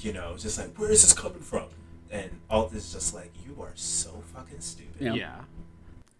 you 0.00 0.12
know, 0.12 0.36
just 0.38 0.58
like, 0.58 0.78
where 0.78 0.90
is 0.90 1.02
this 1.02 1.12
coming 1.12 1.40
from? 1.40 1.68
And 2.10 2.30
Alt 2.48 2.72
is 2.74 2.92
just 2.92 3.14
like, 3.14 3.32
you 3.46 3.60
are 3.62 3.72
so 3.74 4.22
fucking 4.34 4.60
stupid. 4.60 5.00
Yeah. 5.00 5.14
Yeah. 5.14 5.40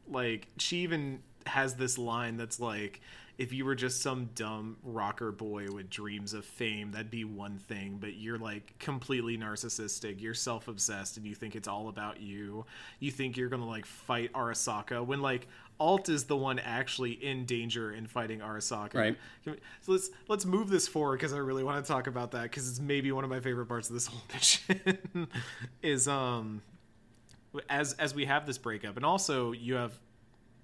Like 0.09 0.49
she 0.59 0.79
even 0.79 1.23
has 1.47 1.75
this 1.75 1.99
line 1.99 2.37
that's 2.37 2.61
like 2.61 3.01
if 3.37 3.53
you 3.53 3.65
were 3.65 3.75
just 3.75 4.01
some 4.01 4.31
dumb 4.35 4.77
rocker 4.83 5.33
boy 5.33 5.67
with 5.71 5.91
dreams 5.91 6.35
of 6.35 6.45
fame, 6.45 6.93
that'd 6.93 7.11
be 7.11 7.25
one 7.25 7.59
thing, 7.59 7.99
but 8.01 8.15
you're 8.15 8.39
like 8.39 8.79
completely 8.79 9.37
narcissistic, 9.37 10.21
you're 10.21 10.35
self 10.35 10.69
obsessed, 10.69 11.17
and 11.17 11.27
you 11.27 11.35
think 11.35 11.57
it's 11.57 11.67
all 11.67 11.89
about 11.89 12.21
you. 12.21 12.65
You 13.01 13.11
think 13.11 13.37
you're 13.37 13.49
gonna 13.49 13.69
like 13.69 13.87
fight 13.87 14.33
Arasaka 14.33 15.05
when 15.05 15.21
like 15.21 15.49
Alt 15.81 16.09
is 16.09 16.25
the 16.25 16.37
one 16.37 16.61
actually 16.61 17.13
in 17.13 17.45
danger 17.45 17.93
in 17.93 18.07
fighting 18.07 18.39
Arasaka. 18.39 18.95
Right. 18.95 19.19
So 19.45 19.57
let's 19.89 20.11
let's 20.29 20.45
move 20.45 20.71
this 20.71 20.87
forward 20.87 21.19
because 21.19 21.33
I 21.33 21.39
really 21.39 21.65
want 21.65 21.85
to 21.85 21.91
talk 21.91 22.07
about 22.07 22.31
that 22.33 22.45
because 22.45 22.69
it's 22.69 22.81
maybe 22.81 23.11
one 23.11 23.25
of 23.25 23.31
my 23.31 23.41
favorite 23.41 23.67
parts 23.67 23.89
of 23.89 23.95
this 23.95 24.07
whole 24.07 24.23
mission. 24.33 25.29
is 25.83 26.07
um 26.07 26.63
as 27.69 27.95
as 27.95 28.15
we 28.15 28.25
have 28.27 28.47
this 28.47 28.59
breakup, 28.59 28.97
and 28.97 29.05
also 29.05 29.53
you 29.53 29.75
have 29.75 29.99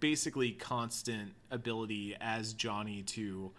basically 0.00 0.52
constant 0.52 1.32
ability 1.50 2.16
as 2.20 2.52
Johnny 2.54 3.02
to 3.02 3.52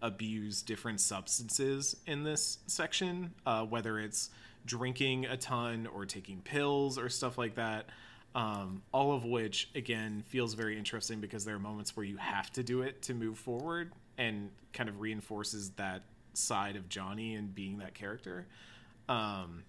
abuse 0.00 0.62
different 0.62 1.00
substances 1.00 1.96
in 2.06 2.22
this 2.22 2.58
section, 2.66 3.34
uh, 3.44 3.64
whether 3.64 3.98
it's 3.98 4.30
drinking 4.64 5.26
a 5.26 5.36
ton 5.36 5.86
or 5.86 6.06
taking 6.06 6.40
pills 6.40 6.98
or 6.98 7.08
stuff 7.08 7.36
like 7.36 7.56
that. 7.56 7.86
Um, 8.34 8.82
all 8.92 9.12
of 9.12 9.24
which 9.24 9.70
again 9.74 10.22
feels 10.26 10.54
very 10.54 10.78
interesting 10.78 11.20
because 11.20 11.44
there 11.44 11.56
are 11.56 11.60
moments 11.60 11.96
where 11.96 12.04
you 12.04 12.18
have 12.18 12.52
to 12.52 12.62
do 12.62 12.82
it 12.82 13.02
to 13.02 13.14
move 13.14 13.38
forward 13.38 13.90
and 14.18 14.50
kind 14.72 14.88
of 14.88 15.00
reinforces 15.00 15.70
that 15.70 16.02
side 16.34 16.76
of 16.76 16.88
Johnny 16.88 17.34
and 17.34 17.54
being 17.54 17.78
that 17.78 17.94
character. 17.94 18.46
Um, 19.08 19.64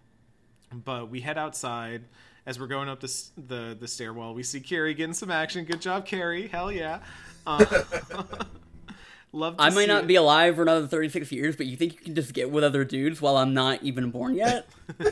but 0.71 1.09
we 1.09 1.21
head 1.21 1.37
outside 1.37 2.03
as 2.45 2.59
we're 2.59 2.67
going 2.67 2.89
up 2.89 2.99
the 2.99 3.29
the, 3.37 3.77
the 3.79 3.87
stairwell. 3.87 4.33
We 4.33 4.43
see 4.43 4.59
Kerry 4.59 4.93
getting 4.93 5.13
some 5.13 5.31
action. 5.31 5.65
Good 5.65 5.81
job, 5.81 6.05
Kerry. 6.05 6.47
Hell 6.47 6.71
yeah. 6.71 6.99
Uh, 7.45 7.63
love. 9.31 9.57
To 9.57 9.63
I 9.63 9.69
might 9.69 9.87
not 9.87 10.03
it. 10.03 10.07
be 10.07 10.15
alive 10.15 10.55
for 10.55 10.63
another 10.63 10.87
36 10.87 11.31
years, 11.31 11.55
but 11.55 11.65
you 11.65 11.77
think 11.77 11.93
you 11.93 11.99
can 11.99 12.15
just 12.15 12.33
get 12.33 12.49
with 12.51 12.63
other 12.63 12.83
dudes 12.83 13.21
while 13.21 13.37
I'm 13.37 13.53
not 13.53 13.83
even 13.83 14.11
born 14.11 14.35
yet? 14.35 14.67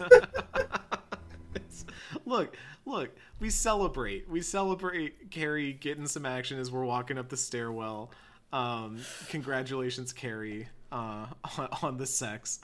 look, 2.26 2.56
look. 2.86 3.12
We 3.40 3.52
celebrate. 3.52 4.28
We 4.28 4.42
celebrate 4.42 5.30
Kerry 5.30 5.74
getting 5.74 6.08
some 6.08 6.26
action 6.26 6.60
as 6.60 6.72
we're 6.72 6.86
walking 6.86 7.20
up 7.20 7.30
the 7.30 7.38
stairwell. 7.38 8.12
Um, 8.52 9.00
congratulations, 9.30 10.12
Kerry, 10.14 10.68
uh, 10.92 11.28
on, 11.58 11.70
on 11.84 11.98
the 11.98 12.06
sex. 12.06 12.60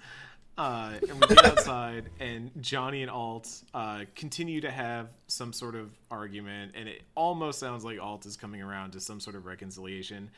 Uh, 0.58 0.94
and 1.10 1.20
we 1.20 1.28
get 1.28 1.46
outside, 1.46 2.10
and 2.20 2.52
Johnny 2.62 3.02
and 3.02 3.10
Alt 3.10 3.50
uh, 3.74 4.02
continue 4.16 4.62
to 4.62 4.70
have 4.70 5.08
some 5.28 5.52
sort 5.52 5.76
of 5.76 5.92
argument, 6.12 6.74
and 6.76 6.88
it 6.88 7.02
almost 7.16 7.60
sounds 7.60 7.84
like 7.84 8.00
Alt 8.00 8.26
is 8.26 8.38
coming 8.38 8.62
around 8.62 8.92
to 8.92 9.00
some 9.00 9.20
sort 9.20 9.36
of 9.36 9.46
reconciliation. 9.46 10.30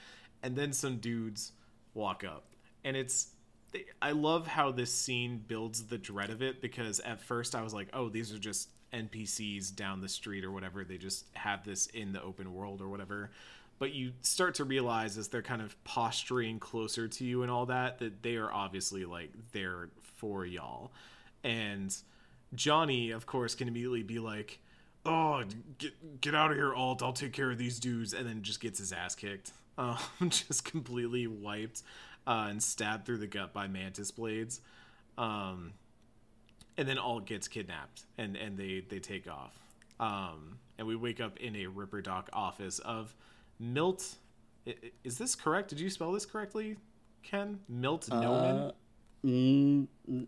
And 0.42 0.56
then 0.56 0.72
some 0.72 0.98
dudes 0.98 1.52
walk 1.94 2.24
up, 2.24 2.46
and 2.84 2.96
it's 2.96 3.30
I 4.02 4.12
love 4.12 4.48
how 4.48 4.72
this 4.72 4.94
scene 4.94 5.44
builds 5.46 5.84
the 5.84 5.98
dread 5.98 6.30
of 6.30 6.42
it 6.42 6.62
because 6.62 7.00
at 7.02 7.22
first 7.22 7.56
I 7.56 7.62
was 7.62 7.74
like, 7.74 7.90
oh, 7.94 8.10
these 8.10 8.34
are 8.34 8.40
just 8.40 8.70
NPCs 8.94 9.76
down 9.76 10.02
the 10.02 10.10
street 10.10 10.44
or 10.44 10.52
whatever. 10.52 10.84
They 10.84 10.98
just 10.98 11.26
have 11.34 11.66
this 11.66 11.88
in 11.88 12.14
the 12.14 12.22
open 12.22 12.54
world 12.54 12.82
or 12.82 12.88
whatever. 12.88 13.32
But 13.78 13.94
you 13.94 14.14
start 14.22 14.56
to 14.56 14.64
realize 14.64 15.18
as 15.18 15.28
they're 15.28 15.42
kind 15.42 15.62
of 15.62 15.82
posturing 15.84 16.60
closer 16.60 17.08
to 17.10 17.26
you 17.26 17.42
and 17.42 17.52
all 17.52 17.66
that, 17.66 18.00
that 18.00 18.24
they 18.24 18.38
are 18.38 18.52
obviously 18.52 19.04
like 19.04 19.32
there 19.52 19.90
for 20.16 20.46
y'all. 20.46 20.92
And 21.44 21.96
Johnny, 22.54 23.12
of 23.12 23.26
course, 23.26 23.56
can 23.56 23.68
immediately 23.68 24.04
be 24.04 24.20
like, 24.20 24.60
oh, 25.06 25.44
get, 25.78 26.22
get 26.22 26.36
out 26.36 26.52
of 26.52 26.58
here, 26.58 26.74
Alt. 26.74 27.04
I'll 27.04 27.14
take 27.14 27.34
care 27.34 27.52
of 27.52 27.58
these 27.58 27.80
dudes. 27.80 28.14
And 28.14 28.28
then 28.28 28.42
just 28.42 28.60
gets 28.60 28.80
his 28.80 28.92
ass 28.92 29.16
kicked. 29.16 29.52
Um, 29.78 29.98
just 30.30 30.64
completely 30.64 31.28
wiped 31.28 31.84
uh, 32.26 32.48
and 32.50 32.64
stabbed 32.64 33.06
through 33.06 33.18
the 33.18 33.28
gut 33.28 33.54
by 33.54 33.68
mantis 33.68 34.10
blades. 34.10 34.62
Um, 35.18 35.74
and 36.78 36.88
then 36.88 36.98
Alt 36.98 37.26
gets 37.26 37.50
kidnapped 37.50 38.04
and, 38.18 38.38
and 38.38 38.58
they, 38.58 38.86
they 38.88 39.00
take 39.00 39.30
off. 39.30 39.54
Um, 40.00 40.60
and 40.78 40.88
we 40.88 40.96
wake 40.96 41.20
up 41.20 41.38
in 41.38 41.58
a 41.58 41.68
Ripper 41.68 42.02
Doc 42.02 42.30
office 42.32 42.80
of 42.80 43.14
Milt. 43.60 44.16
Is 45.04 45.18
this 45.18 45.36
correct? 45.36 45.70
Did 45.70 45.80
you 45.80 45.90
spell 45.90 46.12
this 46.12 46.26
correctly, 46.26 46.78
Ken? 47.24 47.60
Milt 47.70 48.10
Noman? 48.10 48.72
Mm, 49.26 49.88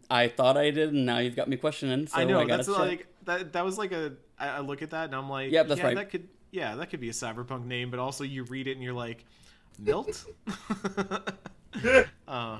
I 0.09 0.27
thought 0.27 0.57
I 0.57 0.71
did, 0.71 0.93
and 0.93 1.05
now 1.05 1.19
you've 1.19 1.35
got 1.35 1.47
me 1.47 1.55
questioning. 1.55 2.07
So 2.07 2.19
I 2.19 2.23
know 2.23 2.39
I 2.39 2.45
gotta 2.45 2.63
that's 2.63 2.77
check. 2.77 2.87
like 2.87 3.07
that. 3.25 3.53
That 3.53 3.63
was 3.63 3.77
like 3.77 3.91
a. 3.91 4.13
I, 4.39 4.47
I 4.49 4.59
look 4.61 4.81
at 4.81 4.89
that 4.91 5.05
and 5.05 5.15
I'm 5.15 5.29
like, 5.29 5.51
Yep, 5.51 5.67
that's 5.67 5.79
yeah, 5.79 5.85
right. 5.85 5.95
that 5.95 6.09
could, 6.09 6.27
yeah, 6.51 6.75
that 6.75 6.89
could 6.89 6.99
be 6.99 7.09
a 7.09 7.13
cyberpunk 7.13 7.65
name. 7.65 7.91
But 7.91 7.99
also, 7.99 8.23
you 8.23 8.43
read 8.43 8.67
it 8.67 8.71
and 8.73 8.81
you're 8.81 8.93
like, 8.93 9.23
Milt. 9.77 10.25
uh, 12.27 12.59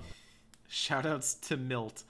shout 0.68 1.06
outs 1.06 1.34
to 1.36 1.58
Milt, 1.58 2.04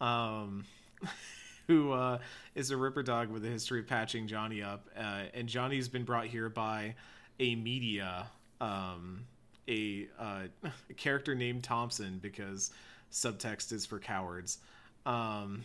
um, 0.00 0.64
who 1.68 1.92
uh, 1.92 2.18
is 2.56 2.70
a 2.72 2.76
Ripper 2.76 3.04
Doc 3.04 3.30
with 3.30 3.44
a 3.44 3.48
history 3.48 3.80
of 3.80 3.86
patching 3.86 4.26
Johnny 4.26 4.62
up, 4.62 4.88
uh, 4.96 5.22
and 5.34 5.48
Johnny's 5.48 5.88
been 5.88 6.04
brought 6.04 6.26
here 6.26 6.48
by 6.48 6.94
a 7.38 7.54
media, 7.54 8.26
um, 8.60 9.24
a, 9.68 10.08
uh, 10.18 10.42
a 10.90 10.94
character 10.94 11.36
named 11.36 11.62
Thompson 11.62 12.18
because 12.20 12.72
subtext 13.12 13.72
is 13.72 13.86
for 13.86 13.98
cowards. 13.98 14.58
Um, 15.06 15.64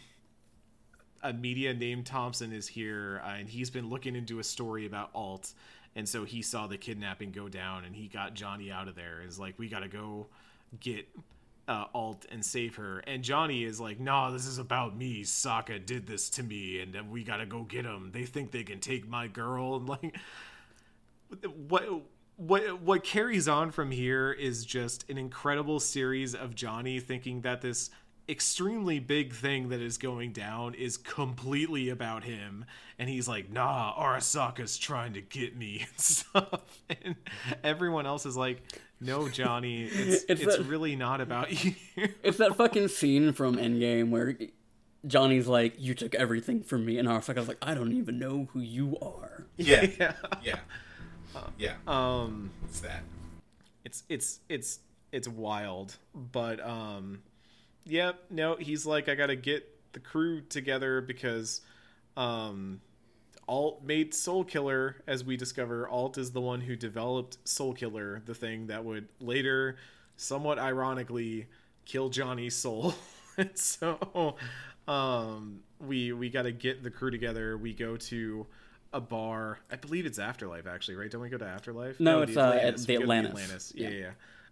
a 1.22 1.34
media 1.34 1.74
named 1.74 2.06
Thompson 2.06 2.52
is 2.52 2.68
here, 2.68 3.22
uh, 3.26 3.30
and 3.30 3.50
he's 3.50 3.70
been 3.70 3.90
looking 3.90 4.16
into 4.16 4.40
a 4.40 4.44
story 4.44 4.86
about 4.86 5.10
Alt, 5.16 5.54
and 5.96 6.08
so 6.08 6.26
he 6.26 6.42
saw 6.42 6.68
the 6.68 6.78
kidnapping 6.78 7.32
go 7.32 7.48
down, 7.48 7.86
and 7.86 7.96
he 7.96 8.08
got 8.08 8.34
Johnny 8.34 8.72
out 8.72 8.88
of 8.88 8.96
there. 8.96 9.22
Is 9.26 9.40
like, 9.40 9.58
we 9.58 9.70
gotta 9.70 9.88
go 9.88 10.28
get 10.80 11.08
uh, 11.68 11.86
Alt 11.94 12.26
and 12.32 12.44
save 12.44 12.76
her. 12.76 13.00
And 13.00 13.24
Johnny 13.24 13.64
is 13.64 13.80
like, 13.80 14.00
nah, 14.00 14.32
this 14.32 14.46
is 14.46 14.58
about 14.58 14.98
me. 14.98 15.24
Sokka 15.24 15.86
did 15.86 16.08
this 16.08 16.30
to 16.32 16.44
me, 16.44 16.82
and 16.82 16.96
uh, 16.96 17.04
we 17.10 17.24
gotta 17.24 17.46
go 17.46 17.64
get 17.64 17.86
him. 17.86 18.12
They 18.14 18.26
think 18.26 18.52
they 18.52 18.64
can 18.64 18.80
take 18.80 19.08
my 19.08 19.28
girl, 19.28 19.76
and 19.78 19.88
like, 19.88 20.18
what 21.70 21.84
what 22.38 22.82
what 22.82 23.04
carries 23.04 23.48
on 23.48 23.72
from 23.72 23.92
here 23.92 24.32
is 24.32 24.66
just 24.66 25.10
an 25.10 25.18
incredible 25.18 25.80
series 25.80 26.34
of 26.36 26.56
Johnny 26.56 27.00
thinking 27.00 27.42
that 27.42 27.62
this 27.62 27.90
extremely 28.30 29.00
big 29.00 29.34
thing 29.34 29.68
that 29.70 29.82
is 29.82 29.98
going 29.98 30.32
down 30.32 30.74
is 30.76 30.96
completely 30.96 31.90
about 31.90 32.24
him 32.24 32.64
and 32.98 33.10
he's 33.10 33.28
like 33.28 33.52
nah 33.52 33.94
arasaka's 34.02 34.78
trying 34.78 35.12
to 35.12 35.20
get 35.20 35.58
me 35.58 35.80
and 35.90 36.00
stuff 36.00 36.82
and 37.04 37.16
everyone 37.66 38.06
else 38.06 38.26
is 38.26 38.38
like 38.38 38.62
no 39.02 39.28
johnny 39.28 39.84
it's 39.92 40.24
It's 40.30 40.42
it's, 40.42 40.58
that- 40.58 40.66
really 40.68 40.96
not 40.96 41.20
about 41.20 41.66
you 41.66 41.76
It's 42.24 42.38
that 42.38 42.56
fucking 42.56 42.88
scene 42.88 43.34
from 43.34 43.58
Endgame 43.58 44.10
where 44.10 44.38
Johnny's 45.06 45.48
like, 45.48 45.74
"You 45.78 45.94
took 45.96 46.16
everything 46.16 46.64
from 46.64 46.86
me," 46.86 46.98
and 46.98 47.10
Arasaka's 47.10 47.50
like, 47.50 47.58
"I 47.62 47.74
don't 47.74 47.92
even 47.92 48.20
know 48.20 48.48
who 48.54 48.62
you 48.62 48.98
are." 49.02 49.46
Yeah. 49.58 49.86
yeah 50.00 50.14
Yeah. 50.42 50.60
Yeah. 51.58 51.76
um 51.88 52.52
It's 52.66 52.80
that. 52.82 53.04
it's 53.86 54.04
it's 54.10 54.40
it's 54.50 54.80
it's 55.12 55.28
wild 55.28 55.98
but 56.14 56.60
um 56.66 57.22
yep 57.86 58.24
no 58.30 58.56
he's 58.56 58.86
like 58.86 59.10
i 59.10 59.16
gotta 59.16 59.36
get 59.36 59.70
the 59.94 60.00
crew 60.00 60.42
together 60.42 61.02
because 61.02 61.62
um 62.18 62.82
alt 63.48 63.84
made 63.84 64.14
soul 64.14 64.44
killer 64.44 64.96
as 65.08 65.24
we 65.24 65.36
discover 65.38 65.88
alt 65.90 66.18
is 66.18 66.32
the 66.32 66.42
one 66.42 66.62
who 66.62 66.76
developed 66.76 67.38
soul 67.48 67.74
killer 67.74 68.22
the 68.26 68.34
thing 68.34 68.68
that 68.68 68.84
would 68.84 69.08
later 69.20 69.76
somewhat 70.16 70.58
ironically 70.58 71.46
kill 71.86 72.10
johnny's 72.10 72.56
soul 72.56 72.94
and 73.38 73.52
so 73.56 74.36
um 74.88 75.60
we 75.80 76.14
we 76.14 76.30
gotta 76.30 76.52
get 76.52 76.84
the 76.84 76.90
crew 76.90 77.12
together 77.12 77.58
we 77.58 77.74
go 77.74 77.98
to 77.98 78.46
a 78.94 79.02
bar 79.02 79.60
i 79.72 79.76
believe 79.76 80.06
it's 80.06 80.20
afterlife 80.20 80.68
actually 80.68 80.96
right 80.96 81.10
don't 81.12 81.22
we 81.22 81.30
go 81.30 81.38
to 81.38 81.46
afterlife 81.46 82.00
No, 82.00 82.20
the 82.20 82.24
it's, 82.28 82.38
uh, 82.38 82.60
at 82.62 82.78
We 82.78 82.86
the 82.86 82.98
go 83.00 83.06
to 83.06 83.14
Atlantis. 83.14 83.74
yeah, 83.76 83.90
Yeah. 83.90 83.98
yeah. 83.98 84.10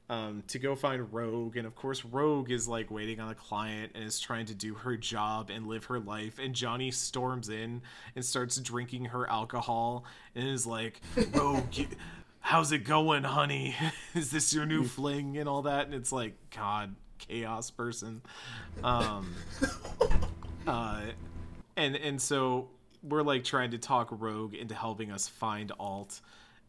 Um, 0.10 0.44
to 0.48 0.60
go 0.60 0.76
find 0.76 1.14
Rogue, 1.14 1.56
and 1.56 1.66
of 1.66 1.74
course, 1.76 2.04
Rogue 2.04 2.52
is 2.52 2.68
like 2.68 2.92
waiting 2.92 3.22
on 3.22 3.30
a 3.32 3.36
client 3.36 3.94
and 3.96 4.04
is 4.04 4.20
trying 4.20 4.46
to 4.48 4.54
do 4.56 4.74
her 4.74 4.98
job 4.98 5.50
and 5.50 5.68
live 5.68 5.86
her 5.86 6.02
life. 6.02 6.38
And 6.38 6.54
Johnny 6.54 6.92
storms 6.92 7.48
in 7.48 7.82
and 8.14 8.26
starts 8.26 8.58
drinking 8.58 9.06
her 9.06 9.30
alcohol 9.30 10.04
and 10.36 10.46
is 10.50 10.68
like, 10.68 11.00
"Rogue, 11.34 11.64
you- 11.78 11.88
how's 12.42 12.74
it 12.74 12.80
going, 12.80 13.24
honey? 13.24 13.74
is 14.14 14.32
this 14.32 14.54
your 14.54 14.66
new 14.66 14.84
fling?" 14.84 15.38
and 15.38 15.48
all 15.48 15.62
that. 15.62 15.86
And 15.86 15.94
it's 15.96 16.12
like, 16.12 16.34
God, 16.54 16.94
chaos 17.18 17.72
person. 17.72 18.22
Um, 18.84 19.34
uh, 20.68 21.02
and 21.78 21.96
and 21.96 22.22
so 22.22 22.68
we're 23.04 23.24
like 23.24 23.44
trying 23.44 23.72
to 23.72 23.78
talk 23.78 24.10
Rogue 24.12 24.54
into 24.54 24.76
helping 24.76 25.12
us 25.12 25.28
find 25.28 25.72
Alt, 25.80 26.22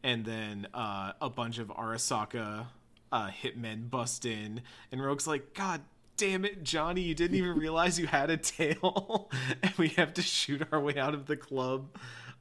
and 0.03 0.25
then 0.25 0.67
uh, 0.75 1.13
a 1.21 1.29
bunch 1.31 1.59
of 1.59 1.69
Arasaka 1.69 2.67
uh, 3.11 3.29
hitmen 3.29 3.91
bust 3.91 4.25
in, 4.25 4.63
and 4.91 5.03
Rogue's 5.03 5.27
like, 5.27 5.55
"God 5.55 5.81
damn 6.17 6.45
it, 6.45 6.63
Johnny, 6.65 7.03
you 7.03 7.15
didn't 7.15 7.37
even 7.37 7.57
realize 7.59 7.99
you 7.99 8.07
had 8.07 8.31
a 8.31 8.37
tail," 8.37 9.31
and 9.63 9.73
we 9.77 9.89
have 9.91 10.15
to 10.15 10.23
shoot 10.23 10.67
our 10.73 10.81
way 10.81 10.97
out 10.97 11.15
of 11.15 11.27
the 11.27 11.37
club. 11.37 11.89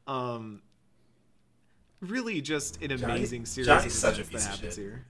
Um, 0.07 0.61
really, 1.99 2.41
just 2.41 2.81
an 2.81 2.89
Johnny- 2.97 3.03
amazing 3.13 3.45
series 3.45 3.67
Johnny's 3.67 3.85
of 3.87 3.91
such 3.93 4.17
a 4.17 4.21
events 4.21 4.29
piece 4.31 4.43
that 4.45 4.53
of 4.53 4.59
happens 4.59 4.75
shit. 4.75 4.83
here. 4.83 5.05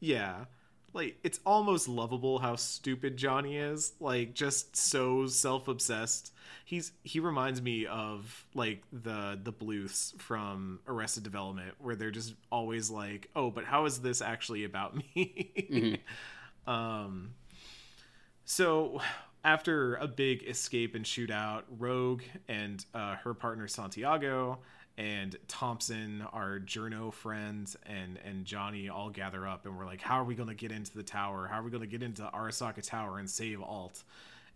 Yeah. 0.00 0.44
Like 0.92 1.18
it's 1.22 1.40
almost 1.44 1.88
lovable 1.88 2.38
how 2.38 2.56
stupid 2.56 3.16
Johnny 3.16 3.56
is. 3.56 3.92
Like 4.00 4.34
just 4.34 4.76
so 4.76 5.26
self-obsessed. 5.26 6.32
He's 6.64 6.92
he 7.02 7.20
reminds 7.20 7.60
me 7.62 7.86
of 7.86 8.46
like 8.54 8.82
the 8.92 9.38
the 9.42 9.52
Bluths 9.52 10.14
from 10.18 10.80
Arrested 10.86 11.22
Development 11.22 11.74
where 11.78 11.96
they're 11.96 12.10
just 12.10 12.34
always 12.50 12.90
like, 12.90 13.28
"Oh, 13.36 13.50
but 13.50 13.64
how 13.64 13.84
is 13.84 14.00
this 14.00 14.20
actually 14.20 14.64
about 14.64 14.96
me?" 14.96 16.00
um 16.66 17.30
so 18.44 19.00
after 19.44 19.94
a 19.96 20.08
big 20.08 20.42
escape 20.42 20.94
and 20.94 21.04
shootout, 21.04 21.62
Rogue 21.78 22.22
and 22.48 22.84
uh, 22.94 23.16
her 23.16 23.34
partner 23.34 23.68
Santiago 23.68 24.58
and 24.98 25.36
Thompson, 25.46 26.26
our 26.32 26.58
journo 26.58 27.12
friends, 27.12 27.76
and 27.86 28.18
and 28.24 28.44
Johnny 28.44 28.88
all 28.88 29.10
gather 29.10 29.46
up, 29.46 29.64
and 29.64 29.78
we're 29.78 29.86
like, 29.86 30.02
"How 30.02 30.20
are 30.20 30.24
we 30.24 30.34
going 30.34 30.48
to 30.48 30.56
get 30.56 30.72
into 30.72 30.94
the 30.94 31.04
tower? 31.04 31.46
How 31.46 31.60
are 31.60 31.62
we 31.62 31.70
going 31.70 31.82
to 31.82 31.88
get 31.88 32.02
into 32.02 32.22
Arasaka 32.22 32.86
Tower 32.86 33.18
and 33.18 33.30
save 33.30 33.62
Alt?" 33.62 34.02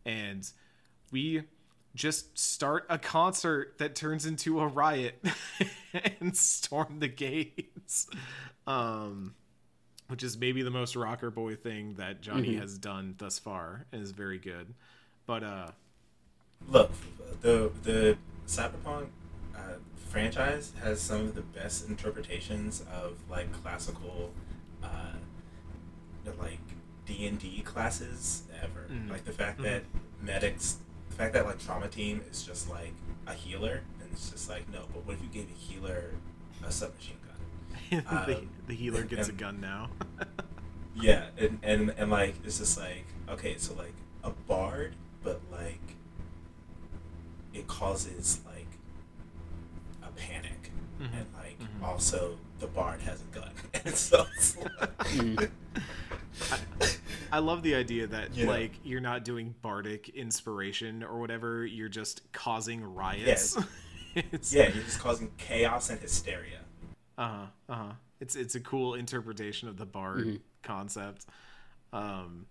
And 0.04 0.46
we 1.12 1.44
just 1.94 2.36
start 2.36 2.86
a 2.90 2.98
concert 2.98 3.78
that 3.78 3.94
turns 3.94 4.26
into 4.26 4.58
a 4.58 4.66
riot 4.66 5.24
and 6.20 6.36
storm 6.36 6.98
the 6.98 7.08
gates. 7.08 8.08
Um, 8.66 9.34
which 10.08 10.22
is 10.22 10.36
maybe 10.36 10.62
the 10.62 10.70
most 10.70 10.96
rocker 10.96 11.30
boy 11.30 11.54
thing 11.54 11.94
that 11.94 12.20
Johnny 12.20 12.56
has 12.56 12.76
done 12.76 13.14
thus 13.16 13.38
far 13.38 13.86
and 13.92 14.02
is 14.02 14.10
very 14.10 14.38
good. 14.38 14.74
But 15.24 15.42
uh 15.42 15.70
Look, 16.68 16.90
the 17.40 17.70
the 17.82 18.16
Cyberpunk 18.46 19.06
uh, 19.56 19.74
franchise 20.12 20.72
has 20.82 21.00
some 21.00 21.20
of 21.22 21.34
the 21.34 21.40
best 21.42 21.88
interpretations 21.88 22.84
of 22.92 23.14
like 23.30 23.50
classical, 23.62 24.30
uh, 24.82 25.16
like 26.38 26.60
D 27.06 27.26
and 27.26 27.38
D 27.38 27.62
classes 27.62 28.42
ever. 28.62 28.86
Like 29.10 29.24
the 29.24 29.32
fact 29.32 29.60
that 29.62 29.82
medics, 30.20 30.76
the 31.08 31.16
fact 31.16 31.32
that 31.34 31.46
like 31.46 31.58
trauma 31.58 31.88
team 31.88 32.20
is 32.30 32.42
just 32.44 32.68
like 32.70 32.92
a 33.26 33.32
healer, 33.34 33.80
and 34.00 34.08
it's 34.12 34.30
just 34.30 34.48
like 34.48 34.68
no, 34.72 34.80
but 34.92 35.06
what 35.06 35.16
if 35.16 35.22
you 35.22 35.28
gave 35.28 35.48
a 35.50 35.58
healer 35.58 36.10
a 36.66 36.70
submachine 36.70 37.16
gun? 37.26 38.04
the, 38.26 38.36
Um, 38.36 38.48
the 38.68 38.74
healer 38.74 39.02
gets 39.02 39.28
a 39.28 39.32
gun 39.32 39.60
now. 39.60 39.88
Yeah, 40.94 41.28
and, 41.38 41.58
and 41.62 41.94
and 41.96 42.10
like 42.10 42.34
it's 42.44 42.58
just 42.58 42.78
like 42.78 43.06
okay, 43.30 43.56
so 43.56 43.72
like 43.74 43.94
a 44.22 44.28
bard, 44.46 44.94
but 45.24 45.40
like 45.50 45.80
it 47.54 47.66
causes 47.66 48.40
like 48.44 48.51
a 50.16 50.20
panic, 50.20 50.70
and 51.00 51.26
like 51.34 51.58
also 51.82 52.36
the 52.60 52.66
bard 52.66 53.00
has 53.02 53.22
a 53.22 53.34
gun, 53.34 53.50
and 53.84 53.94
so 53.94 54.24
it's 54.36 54.56
like, 55.18 55.50
I 57.30 57.38
love 57.38 57.62
the 57.62 57.74
idea 57.74 58.06
that 58.08 58.34
Yeah. 58.34 58.46
like 58.46 58.72
you're 58.84 59.00
not 59.00 59.24
doing 59.24 59.54
bardic 59.62 60.10
inspiration 60.10 61.02
or 61.02 61.18
whatever, 61.20 61.64
you're 61.64 61.88
just 61.88 62.30
causing 62.32 62.82
riots. 62.82 63.56
it's, 64.14 64.52
yeah, 64.52 64.64
you're 64.68 64.84
just 64.84 65.00
causing 65.00 65.30
chaos 65.38 65.90
and 65.90 65.98
hysteria. 66.00 66.58
Uh-huh. 67.18 67.46
Uh-huh. 67.68 67.92
It's 68.20 68.36
it's 68.36 68.54
a 68.54 68.60
cool 68.60 68.94
interpretation 68.94 69.68
of 69.68 69.76
the 69.76 69.86
bard 69.86 70.40
concept. 70.62 71.26
Um 71.92 72.46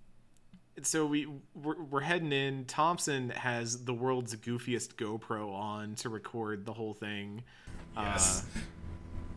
so 0.84 1.06
we 1.06 1.28
we're, 1.56 1.82
we're 1.84 2.02
heading 2.02 2.32
in. 2.32 2.66
Thompson 2.66 3.30
has 3.32 3.84
the 3.86 3.94
world's 3.94 4.36
goofiest 4.36 4.96
GoPro 4.96 5.54
on 5.54 5.96
to 5.96 6.10
record 6.10 6.66
the 6.66 6.74
whole 6.74 6.94
thing. 6.94 7.44
Yes, 7.96 8.46
Uh, 8.56 8.60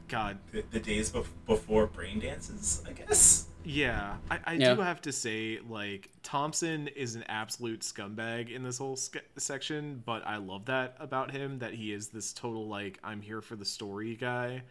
God, 0.08 0.38
the, 0.52 0.62
the 0.70 0.80
days 0.80 1.10
bef- 1.10 1.26
before 1.46 1.86
brain 1.86 2.20
dances, 2.20 2.82
I 2.86 2.92
guess. 2.92 3.46
yeah. 3.64 4.16
I, 4.30 4.38
I 4.44 4.52
Yeah. 4.52 4.74
do 4.74 4.80
have 4.82 5.00
to 5.02 5.12
say, 5.12 5.58
like, 5.68 6.10
Thompson 6.22 6.88
is 6.88 7.14
an 7.16 7.24
absolute 7.28 7.80
scumbag 7.80 8.50
in 8.50 8.62
this 8.62 8.78
whole 8.78 8.96
sk- 8.96 9.24
section, 9.38 10.02
but 10.04 10.24
I 10.26 10.36
love 10.36 10.66
that 10.66 10.96
about 11.00 11.30
him 11.32 11.58
that 11.60 11.72
he 11.74 11.92
is 11.92 12.08
this 12.08 12.32
total 12.32 12.68
like 12.68 12.98
I'm 13.02 13.22
here 13.22 13.40
for 13.40 13.56
the 13.56 13.64
story 13.64 14.14
guy, 14.14 14.62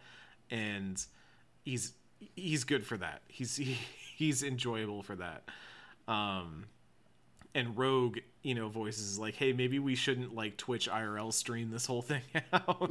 and 0.50 1.04
he's 1.64 1.92
he's 2.36 2.64
good 2.64 2.86
for 2.86 2.96
that. 2.96 3.20
He's 3.28 3.56
he, 3.56 3.76
he's 4.16 4.42
enjoyable 4.42 5.02
for 5.02 5.16
that. 5.16 5.42
Um, 6.08 6.66
and 7.54 7.76
Rogue, 7.76 8.18
you 8.42 8.54
know, 8.54 8.68
voices 8.68 9.18
like, 9.18 9.34
"Hey, 9.34 9.52
maybe 9.52 9.78
we 9.78 9.94
shouldn't 9.94 10.34
like 10.34 10.56
Twitch 10.56 10.88
IRL 10.88 11.32
stream 11.32 11.70
this 11.70 11.86
whole 11.86 12.02
thing 12.12 12.22
out." 12.52 12.90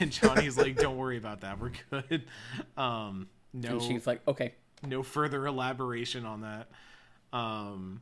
And 0.00 0.10
Johnny's 0.10 0.56
like, 0.56 0.76
"Don't 0.76 0.96
worry 0.96 1.18
about 1.18 1.42
that. 1.42 1.58
We're 1.60 1.72
good." 1.90 2.24
Um, 2.76 3.28
no, 3.52 3.72
And 3.72 3.82
she's 3.82 4.06
like, 4.06 4.26
okay. 4.26 4.54
no 4.86 5.02
further 5.02 5.46
elaboration 5.46 6.24
on 6.24 6.40
that. 6.40 6.68
Um, 7.36 8.00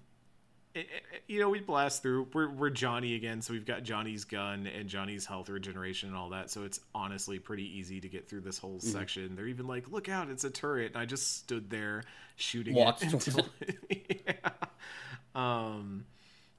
it- 0.74 0.88
it- 1.12 1.22
you 1.26 1.40
know, 1.40 1.48
we 1.48 1.60
blast 1.60 2.02
through. 2.02 2.28
We're, 2.32 2.48
we're 2.50 2.70
Johnny 2.70 3.14
again, 3.14 3.40
so 3.42 3.52
we've 3.52 3.64
got 3.66 3.82
Johnny's 3.82 4.24
gun 4.24 4.66
and 4.66 4.88
Johnny's 4.88 5.26
health 5.26 5.48
regeneration 5.48 6.08
and 6.08 6.16
all 6.18 6.30
that. 6.30 6.50
So 6.50 6.64
it's 6.64 6.80
honestly 6.94 7.38
pretty 7.38 7.64
easy 7.78 8.00
to 8.00 8.08
get 8.08 8.28
through 8.28 8.40
this 8.42 8.58
whole 8.58 8.80
section. 8.80 9.36
They're 9.36 9.46
even 9.48 9.66
like, 9.66 9.90
"Look 9.90 10.08
out, 10.08 10.28
it's 10.30 10.44
a 10.44 10.50
turret!" 10.50 10.92
And 10.92 10.96
I 10.96 11.06
just 11.06 11.36
stood 11.38 11.70
there 11.70 12.02
shooting 12.36 12.74
Walked 12.74 13.02
it 13.02 13.12
until. 13.12 13.46
yeah. 13.90 14.50
Um, 15.34 16.04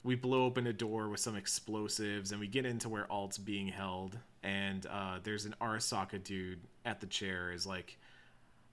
we 0.04 0.16
blow 0.16 0.46
open 0.46 0.66
a 0.68 0.74
door 0.74 1.10
with 1.10 1.20
some 1.20 1.36
explosives, 1.36 2.32
and 2.32 2.40
we 2.40 2.48
get 2.48 2.66
into 2.66 2.90
where 2.90 3.06
Alt's 3.12 3.38
being 3.38 3.68
held. 3.68 4.18
And 4.44 4.86
uh, 4.88 5.20
there's 5.24 5.46
an 5.46 5.56
Arasaka 5.62 6.24
dude 6.24 6.60
at 6.86 7.00
the 7.02 7.08
chair. 7.08 7.52
Is 7.52 7.68
like, 7.68 7.98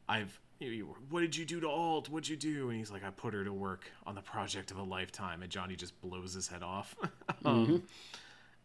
I've 0.09 0.39
you, 0.59 0.71
you, 0.71 0.97
what 1.11 1.21
did 1.21 1.37
you 1.37 1.45
do 1.45 1.61
to 1.61 1.69
Alt? 1.69 2.09
What'd 2.09 2.29
you 2.29 2.37
do? 2.37 2.71
And 2.71 2.79
he's 2.79 2.91
like, 2.91 3.05
I 3.05 3.11
put 3.11 3.35
her 3.35 3.45
to 3.45 3.53
work 3.53 3.91
on 4.07 4.15
the 4.15 4.23
project 4.23 4.71
of 4.71 4.79
a 4.79 4.83
lifetime. 4.83 5.43
And 5.43 5.51
Johnny 5.51 5.77
just 5.77 6.01
blows 6.01 6.35
his 6.35 6.49
head 6.49 6.63
off. 6.63 6.97
um, 7.45 7.83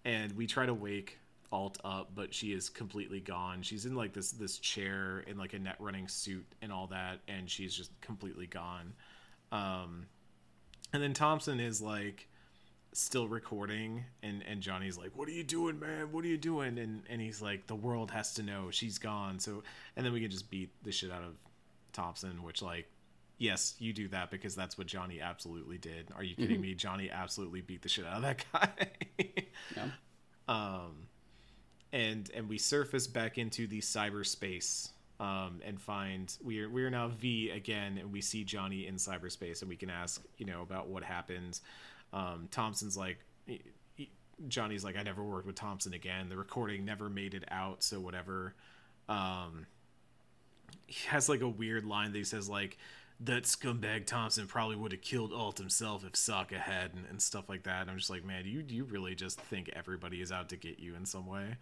and 0.05 0.31
we 0.33 0.47
try 0.47 0.65
to 0.65 0.73
wake 0.73 1.19
Alt 1.51 1.77
up, 1.85 2.11
but 2.15 2.33
she 2.33 2.51
is 2.51 2.69
completely 2.69 3.19
gone. 3.19 3.61
She's 3.61 3.85
in 3.85 3.95
like 3.95 4.11
this 4.11 4.31
this 4.31 4.57
chair 4.57 5.23
in 5.27 5.37
like 5.37 5.53
a 5.53 5.59
net 5.59 5.75
running 5.79 6.07
suit 6.07 6.45
and 6.63 6.71
all 6.71 6.87
that, 6.87 7.19
and 7.27 7.49
she's 7.49 7.75
just 7.75 7.91
completely 8.01 8.47
gone. 8.47 8.93
Um, 9.51 10.07
and 10.93 11.03
then 11.03 11.13
Thompson 11.13 11.59
is 11.59 11.79
like 11.79 12.27
still 12.91 13.27
recording 13.27 14.03
and 14.21 14.43
and 14.47 14.61
Johnny's 14.61 14.97
like 14.97 15.09
what 15.15 15.27
are 15.27 15.31
you 15.31 15.43
doing 15.43 15.79
man 15.79 16.11
what 16.11 16.23
are 16.23 16.27
you 16.27 16.37
doing 16.37 16.77
and 16.77 17.01
and 17.09 17.19
he's 17.19 17.41
like 17.41 17.65
the 17.65 17.75
world 17.75 18.11
has 18.11 18.35
to 18.35 18.43
know 18.43 18.69
she's 18.69 18.99
gone 18.99 19.39
so 19.39 19.63
and 19.95 20.05
then 20.05 20.13
we 20.13 20.21
can 20.21 20.29
just 20.29 20.51
beat 20.51 20.69
the 20.83 20.91
shit 20.91 21.11
out 21.11 21.23
of 21.23 21.33
Thompson 21.93 22.43
which 22.43 22.61
like 22.61 22.87
yes 23.37 23.75
you 23.79 23.93
do 23.93 24.07
that 24.09 24.29
because 24.31 24.55
that's 24.55 24.77
what 24.77 24.87
Johnny 24.87 25.21
absolutely 25.21 25.77
did. 25.77 26.09
Are 26.15 26.23
you 26.23 26.35
kidding 26.35 26.61
me? 26.61 26.73
Johnny 26.75 27.09
absolutely 27.11 27.61
beat 27.61 27.81
the 27.81 27.89
shit 27.89 28.05
out 28.05 28.17
of 28.17 28.21
that 28.23 28.45
guy. 28.53 28.87
Yeah. 29.75 29.85
um 30.47 31.07
and 31.91 32.29
and 32.33 32.49
we 32.49 32.57
surface 32.57 33.07
back 33.07 33.37
into 33.37 33.67
the 33.67 33.79
cyberspace 33.81 34.89
um 35.19 35.61
and 35.65 35.79
find 35.79 36.35
we 36.43 36.59
are 36.61 36.69
we 36.69 36.83
are 36.83 36.89
now 36.89 37.07
V 37.07 37.49
again 37.51 37.97
and 37.97 38.11
we 38.11 38.21
see 38.21 38.43
Johnny 38.43 38.87
in 38.87 38.95
cyberspace 38.95 39.61
and 39.61 39.69
we 39.69 39.75
can 39.75 39.89
ask 39.89 40.21
you 40.37 40.45
know 40.45 40.61
about 40.61 40.87
what 40.87 41.03
happened. 41.03 41.59
Um 42.11 42.47
Thompson's 42.51 42.97
like 42.97 43.19
he- 43.45 43.61
he- 43.95 44.11
Johnny's 44.47 44.83
like 44.83 44.97
I 44.97 45.03
never 45.03 45.23
worked 45.23 45.45
with 45.47 45.55
Thompson 45.55 45.93
again. 45.93 46.29
The 46.29 46.37
recording 46.37 46.83
never 46.85 47.09
made 47.09 47.33
it 47.35 47.43
out 47.51 47.83
so 47.83 47.99
whatever. 47.99 48.55
Um 49.07 49.67
he 50.87 51.07
has 51.09 51.29
like 51.29 51.41
a 51.41 51.47
weird 51.47 51.85
line 51.85 52.11
that 52.11 52.17
he 52.17 52.23
says 52.23 52.49
like 52.49 52.77
that 53.19 53.43
scumbag 53.43 54.05
Thompson 54.05 54.47
probably 54.47 54.75
would 54.75 54.91
have 54.91 55.01
killed 55.01 55.31
Alt 55.33 55.57
himself 55.57 56.03
if 56.05 56.13
Sokka 56.13 56.57
had 56.57 56.93
and, 56.93 57.05
and 57.09 57.21
stuff 57.21 57.47
like 57.47 57.63
that. 57.63 57.81
And 57.81 57.89
I'm 57.89 57.97
just 57.97 58.09
like, 58.09 58.25
man, 58.25 58.45
you 58.45 58.63
you 58.67 58.83
really 58.83 59.15
just 59.15 59.39
think 59.39 59.69
everybody 59.73 60.21
is 60.21 60.31
out 60.31 60.49
to 60.49 60.57
get 60.57 60.79
you 60.79 60.95
in 60.95 61.05
some 61.05 61.27
way. 61.27 61.55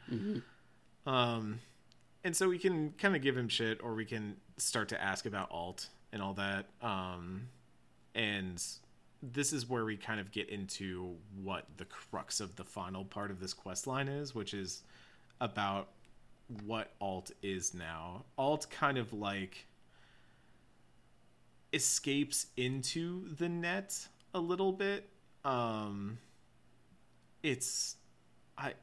Um, 1.06 1.60
and 2.24 2.36
so 2.36 2.50
we 2.50 2.60
can 2.60 2.92
kind 2.94 3.16
of 3.16 3.22
give 3.22 3.36
him 3.36 3.48
shit, 3.48 3.80
or 3.84 3.96
we 3.96 4.06
can 4.06 4.38
start 4.58 4.90
to 4.90 5.02
ask 5.02 5.26
about 5.26 5.50
Alt 5.52 5.88
and 6.14 6.22
all 6.22 6.34
that. 6.34 6.68
Um, 6.82 7.48
and 8.14 8.64
this 9.24 9.54
is 9.54 9.70
where 9.70 9.86
we 9.86 9.98
kind 9.98 10.20
of 10.20 10.32
get 10.32 10.50
into 10.50 11.16
what 11.42 11.66
the 11.78 11.86
crux 11.86 12.40
of 12.40 12.56
the 12.56 12.64
final 12.64 13.06
part 13.06 13.32
of 13.32 13.40
this 13.40 13.54
quest 13.54 13.88
line 13.88 14.08
is, 14.08 14.34
which 14.36 14.54
is 14.54 14.84
about 15.40 15.90
what 16.66 16.94
alt 17.00 17.32
is 17.42 17.74
now. 17.74 18.26
Alt 18.38 18.68
kind 18.70 18.98
of 18.98 19.14
like 19.14 19.68
escapes 21.74 22.48
into 22.58 23.34
the 23.36 23.50
net 23.50 24.08
a 24.34 24.40
little 24.40 24.74
bit. 24.74 25.10
Um 25.46 26.18
it's 27.44 27.96
I 28.58 28.74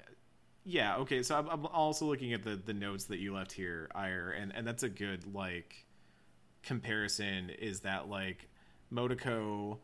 yeah, 0.65 0.97
okay, 0.97 1.23
so 1.23 1.35
I'm, 1.35 1.49
I'm 1.49 1.67
also 1.67 2.05
looking 2.05 2.35
at 2.35 2.43
the 2.43 2.57
the 2.57 2.75
notes 2.75 3.05
that 3.05 3.19
you 3.19 3.35
left 3.35 3.53
here, 3.53 3.91
Ire, 3.95 4.31
and 4.31 4.55
and 4.55 4.67
that's 4.67 4.83
a 4.83 4.89
good 4.89 5.35
like 5.35 5.87
comparison 6.63 7.51
is 7.51 7.81
that 7.81 8.09
like 8.09 8.49
Motoko 8.93 9.79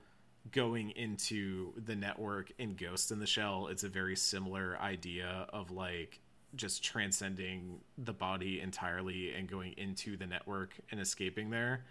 going 0.52 0.90
into 0.90 1.72
the 1.82 1.96
network 1.96 2.52
in 2.58 2.74
Ghost 2.74 3.10
in 3.10 3.18
the 3.18 3.26
Shell, 3.26 3.68
it's 3.68 3.84
a 3.84 3.88
very 3.88 4.16
similar 4.16 4.78
idea 4.78 5.46
of 5.52 5.70
like 5.70 6.20
just 6.56 6.82
transcending 6.84 7.80
the 7.98 8.12
body 8.12 8.60
entirely 8.60 9.32
and 9.32 9.48
going 9.48 9.72
into 9.76 10.16
the 10.16 10.26
network 10.26 10.74
and 10.90 11.00
escaping 11.00 11.50
there. 11.50 11.84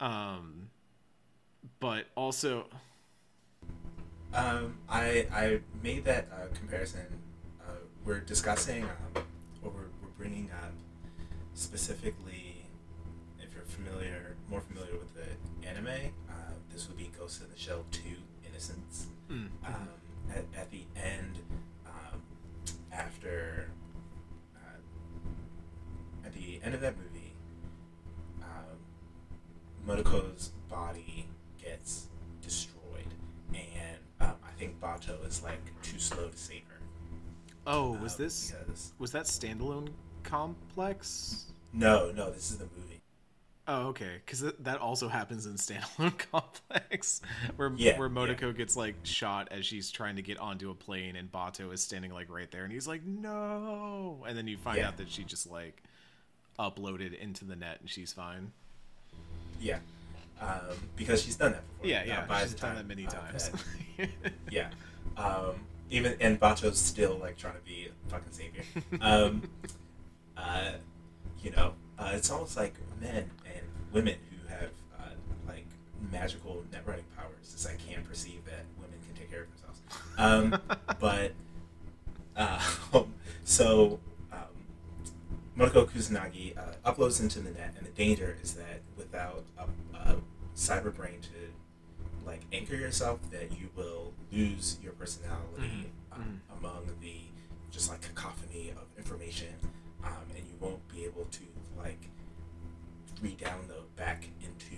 Um, 0.00 0.68
but 1.78 2.06
also, 2.16 2.66
Um, 4.32 4.78
I 4.88 5.26
I 5.32 5.60
made 5.82 6.04
that 6.04 6.28
uh, 6.32 6.54
comparison. 6.54 7.06
Uh, 7.60 7.72
we're 8.04 8.20
discussing, 8.20 8.84
um, 8.84 9.24
or 9.62 9.70
we're, 9.70 9.90
we're 10.02 10.14
bringing 10.16 10.50
up 10.52 10.72
specifically, 11.54 12.64
if 13.40 13.52
you're 13.54 13.64
familiar, 13.64 14.36
more 14.48 14.60
familiar 14.60 14.92
with 14.96 15.12
the 15.14 15.68
anime, 15.68 16.12
uh, 16.30 16.32
this 16.72 16.86
would 16.88 16.96
be 16.96 17.10
Ghost 17.18 17.42
in 17.42 17.50
the 17.50 17.58
Shell 17.58 17.84
Two: 17.90 18.16
Innocence. 18.48 19.08
mm, 19.30 19.48
Um, 19.66 19.88
at, 20.30 20.44
at 20.56 20.70
the 20.70 20.84
end, 20.96 21.40
after 23.00 23.68
uh, 24.56 26.26
at 26.26 26.32
the 26.34 26.60
end 26.62 26.74
of 26.74 26.80
that 26.80 26.94
movie, 26.96 27.32
um, 28.42 28.76
Motoko's 29.86 30.52
body 30.68 31.26
gets 31.62 32.08
destroyed, 32.42 33.14
and 33.54 33.98
um, 34.20 34.34
I 34.44 34.50
think 34.58 34.80
Batou 34.80 35.26
is 35.26 35.42
like 35.42 35.60
too 35.82 35.98
slow 35.98 36.28
to 36.28 36.36
save 36.36 36.62
her. 36.68 36.80
oh, 37.66 37.92
was 37.92 38.12
Um, 38.14 38.26
this 38.26 38.52
was 38.98 39.12
that 39.12 39.24
standalone 39.24 39.88
complex? 40.22 41.46
No, 41.72 42.10
no, 42.12 42.30
this 42.30 42.50
is 42.50 42.58
the 42.58 42.68
movie. 42.76 42.99
Oh, 43.72 43.86
okay. 43.88 44.20
Because 44.24 44.40
that 44.60 44.80
also 44.80 45.06
happens 45.08 45.46
in 45.46 45.54
Standalone 45.54 46.18
Complex, 46.32 47.20
where 47.56 47.72
Yeah, 47.76 47.96
where 47.98 48.08
yeah. 48.08 48.14
Motoko 48.14 48.56
gets 48.56 48.74
like 48.76 48.96
shot 49.04 49.46
as 49.52 49.64
she's 49.64 49.90
trying 49.92 50.16
to 50.16 50.22
get 50.22 50.38
onto 50.38 50.70
a 50.70 50.74
plane, 50.74 51.14
and 51.14 51.30
Batou 51.30 51.72
is 51.72 51.80
standing 51.80 52.12
like 52.12 52.28
right 52.30 52.50
there, 52.50 52.64
and 52.64 52.72
he's 52.72 52.88
like, 52.88 53.04
"No!" 53.04 54.24
And 54.26 54.36
then 54.36 54.48
you 54.48 54.56
find 54.56 54.78
Yeah. 54.78 54.88
out 54.88 54.96
that 54.96 55.08
she 55.08 55.22
just 55.22 55.48
like 55.48 55.82
uploaded 56.58 57.16
into 57.18 57.44
the 57.44 57.54
net, 57.54 57.78
and 57.80 57.88
she's 57.88 58.12
fine. 58.12 58.50
Yeah, 59.60 59.78
um, 60.40 60.58
because 60.96 61.22
she's 61.22 61.36
done 61.36 61.52
that 61.52 61.62
before. 61.68 61.86
Yeah, 61.86 62.00
Uh, 62.00 62.04
yeah. 62.06 62.26
by 62.26 62.42
she's 62.42 62.54
done 62.54 62.74
that 62.74 62.86
many 62.88 63.06
uh, 63.06 63.10
times. 63.10 63.50
that- 63.98 64.10
yeah. 64.50 64.70
Um, 65.16 65.54
even 65.90 66.16
and 66.20 66.40
Batou's 66.40 66.78
still 66.78 67.18
like 67.18 67.36
trying 67.38 67.54
to 67.54 67.60
be 67.60 67.88
a 67.88 68.10
fucking 68.10 68.32
savior. 68.32 68.64
Um, 69.00 69.42
uh, 70.36 70.72
you 71.42 71.50
know, 71.52 71.74
uh, 71.98 72.10
it's 72.14 72.30
almost 72.30 72.56
like 72.56 72.74
men 73.00 73.30
women 73.92 74.16
who 74.30 74.48
have 74.48 74.70
uh, 74.98 75.10
like 75.48 75.66
magical 76.10 76.62
net 76.72 76.82
running 76.86 77.04
powers. 77.16 77.32
It's 77.42 77.66
I 77.66 77.74
can't 77.74 78.04
perceive 78.04 78.44
that 78.46 78.64
women 78.80 78.98
can 79.06 79.14
take 79.16 79.30
care 79.30 79.42
of 79.42 79.48
themselves. 79.50 79.80
Um, 80.18 80.60
but 81.00 81.32
uh, 82.36 82.60
so 83.44 84.00
um, 84.32 84.38
Motoko 85.56 85.88
Kusanagi 85.88 86.56
uh, 86.56 86.92
uploads 86.92 87.20
into 87.20 87.40
the 87.40 87.50
net, 87.50 87.74
and 87.76 87.86
the 87.86 87.92
danger 87.92 88.36
is 88.42 88.54
that 88.54 88.80
without 88.96 89.44
a, 89.58 89.64
a 89.98 90.16
cyber 90.56 90.94
brain 90.94 91.20
to 91.20 92.26
like 92.26 92.42
anchor 92.52 92.76
yourself, 92.76 93.18
that 93.30 93.52
you 93.58 93.68
will 93.74 94.12
lose 94.30 94.78
your 94.82 94.92
personality 94.92 95.90
um, 96.12 96.40
among 96.58 96.86
the 97.00 97.16
just 97.70 97.90
like 97.90 98.00
cacophony 98.02 98.70
of 98.70 98.84
information, 98.98 99.48
um, 100.04 100.12
and 100.36 100.44
you 100.46 100.54
won't 100.60 100.86
be 100.88 101.04
able 101.04 101.24
to 101.30 101.42
like 101.78 102.08
re-download 103.22 103.84
back 103.96 104.24
into 104.40 104.76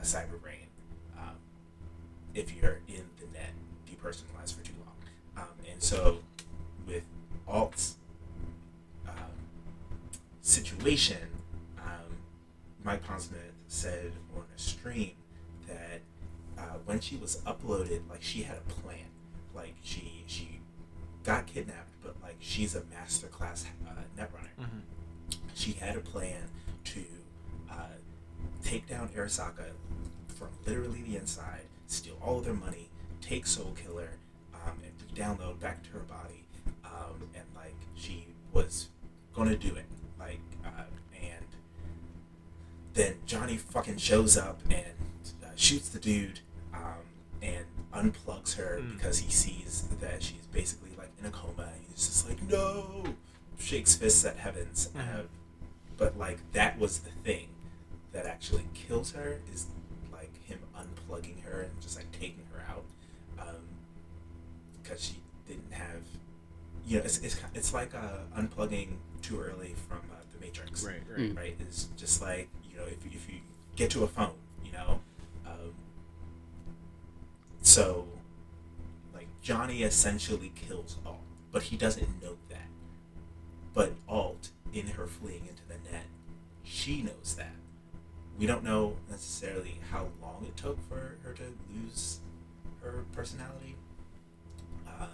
a 0.00 0.04
cyber 0.04 0.40
brain 0.40 0.66
um, 1.18 1.34
if 2.34 2.54
you're 2.54 2.80
in 2.88 3.04
the 3.18 3.26
net 3.32 3.52
depersonalized 3.86 4.54
for 4.54 4.64
too 4.64 4.72
long. 4.84 4.96
Um, 5.36 5.52
and 5.70 5.82
so 5.82 6.18
with 6.86 7.02
Alt's 7.46 7.96
um, 9.08 9.14
situation, 10.42 11.18
um, 11.78 12.16
Mike 12.84 13.04
Pondsmith 13.06 13.54
said 13.68 14.12
on 14.36 14.44
a 14.54 14.58
stream 14.58 15.12
that 15.68 16.00
uh, 16.58 16.78
when 16.84 17.00
she 17.00 17.16
was 17.16 17.40
uploaded, 17.46 18.00
like 18.08 18.22
she 18.22 18.42
had 18.42 18.56
a 18.56 18.72
plan. 18.80 19.06
Like 19.54 19.74
she 19.82 20.24
she 20.26 20.60
got 21.24 21.46
kidnapped, 21.46 21.90
but 22.02 22.16
like 22.22 22.36
she's 22.38 22.74
a 22.74 22.80
masterclass 22.82 23.64
uh, 23.86 23.90
net 24.16 24.30
runner. 24.34 24.50
She 25.54 25.72
had 25.72 25.96
a 25.96 26.00
plan 26.00 26.48
uh, 27.70 27.74
take 28.62 28.86
down 28.86 29.08
Arasaka 29.10 29.70
from 30.28 30.48
literally 30.66 31.02
the 31.02 31.16
inside, 31.16 31.62
steal 31.86 32.16
all 32.22 32.38
of 32.38 32.44
their 32.44 32.54
money, 32.54 32.88
take 33.20 33.46
Soul 33.46 33.74
Killer, 33.82 34.10
um, 34.54 34.78
and 34.82 34.92
re-download 35.08 35.60
back 35.60 35.82
to 35.84 35.90
her 35.90 36.00
body, 36.00 36.44
um, 36.84 37.28
and 37.34 37.44
like 37.54 37.76
she 37.94 38.26
was 38.52 38.88
gonna 39.34 39.56
do 39.56 39.74
it, 39.74 39.86
like, 40.18 40.40
uh, 40.64 40.84
and 41.14 41.46
then 42.94 43.14
Johnny 43.26 43.56
fucking 43.56 43.98
shows 43.98 44.36
up 44.36 44.60
and 44.70 44.84
uh, 45.44 45.48
shoots 45.56 45.88
the 45.90 45.98
dude, 45.98 46.40
um, 46.74 47.04
and 47.42 47.64
unplugs 47.92 48.54
her 48.56 48.80
because 48.94 49.18
he 49.18 49.30
sees 49.30 49.88
that 50.00 50.22
she's 50.22 50.46
basically 50.52 50.90
like 50.96 51.10
in 51.18 51.26
a 51.26 51.30
coma. 51.30 51.62
And 51.62 51.84
he's 51.88 52.06
just 52.06 52.28
like, 52.28 52.42
no, 52.48 53.04
shakes 53.58 53.94
fists 53.94 54.24
at 54.24 54.36
heavens. 54.36 54.90
Uh, 54.96 55.22
but 55.96 56.16
like 56.16 56.38
that 56.52 56.78
was 56.78 57.00
the 57.00 57.10
thing 57.10 57.48
that 58.12 58.26
actually 58.26 58.64
kills 58.74 59.12
her 59.12 59.40
is 59.52 59.66
like 60.12 60.32
him 60.46 60.58
unplugging 60.76 61.42
her 61.42 61.62
and 61.62 61.80
just 61.80 61.96
like 61.96 62.10
taking 62.12 62.42
her 62.52 62.62
out 62.68 62.84
because 64.82 65.02
she 65.04 65.16
didn't 65.46 65.72
have 65.72 66.00
you 66.86 66.98
know 66.98 67.04
it's, 67.04 67.18
it's, 67.18 67.40
it's 67.54 67.72
like 67.74 67.94
uh, 67.94 68.18
unplugging 68.36 68.88
too 69.22 69.40
early 69.40 69.74
from 69.88 69.98
uh, 70.10 70.16
the 70.32 70.44
matrix 70.44 70.82
right, 70.84 70.96
right. 71.16 71.36
right? 71.36 71.56
It's 71.60 71.84
just 71.96 72.20
like 72.22 72.48
you 72.68 72.76
know 72.76 72.84
if, 72.84 73.04
you- 73.04 73.10
if 73.14 73.28
you 73.28 73.36
get 73.76 73.90
to 73.90 74.04
a 74.04 74.08
phone 74.08 74.32
you 74.64 74.72
know 74.72 75.00
um, 75.46 75.72
so 77.62 78.06
like 79.14 79.28
johnny 79.42 79.82
essentially 79.82 80.52
kills 80.54 80.96
alt 81.06 81.20
but 81.52 81.62
he 81.62 81.76
doesn't 81.76 82.22
know 82.22 82.36
that. 82.48 82.58
But 83.74 83.92
alt 84.08 84.50
in 84.72 84.86
her 84.88 85.06
fleeing 85.06 85.46
into 85.48 85.62
the 85.68 85.74
net 85.92 86.04
she 86.64 87.02
knows 87.02 87.34
that 87.36 87.54
we 88.38 88.46
don't 88.46 88.64
know 88.64 88.96
necessarily 89.10 89.80
how 89.90 90.08
long 90.22 90.44
it 90.46 90.56
took 90.56 90.80
for 90.88 91.16
her 91.22 91.32
to 91.34 91.42
lose 91.74 92.20
her 92.82 93.04
personality. 93.12 93.76
Um, 94.88 95.08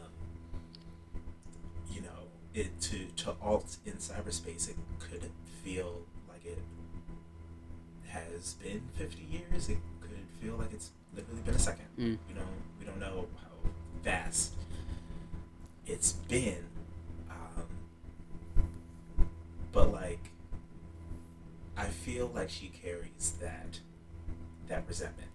you 1.90 2.02
know 2.02 2.28
it 2.54 2.80
to 2.82 3.06
to 3.16 3.34
alt 3.42 3.76
in 3.84 3.94
cyberspace 3.94 4.68
it 4.68 4.76
could 4.98 5.30
feel 5.64 6.02
like 6.28 6.44
it 6.44 6.58
has 8.08 8.54
been 8.54 8.82
50 8.94 9.22
years. 9.30 9.68
It 9.68 9.78
could 10.00 10.10
feel 10.40 10.56
like 10.56 10.72
it's 10.72 10.90
literally 11.14 11.42
been 11.42 11.54
a 11.54 11.58
second. 11.58 11.86
Mm. 11.98 12.18
we 12.28 12.34
don't 12.34 12.46
we 12.78 12.86
don't 12.86 13.00
know 13.00 13.26
how 13.36 13.70
fast 14.02 14.52
it's 15.86 16.12
been. 16.12 16.64
Um, 17.30 17.66
but 19.72 19.92
like 19.92 20.30
I 21.76 21.84
feel 21.86 22.30
like 22.34 22.48
she 22.48 22.68
carries 22.68 23.34
that 23.40 23.80
that 24.68 24.84
resentment. 24.88 25.28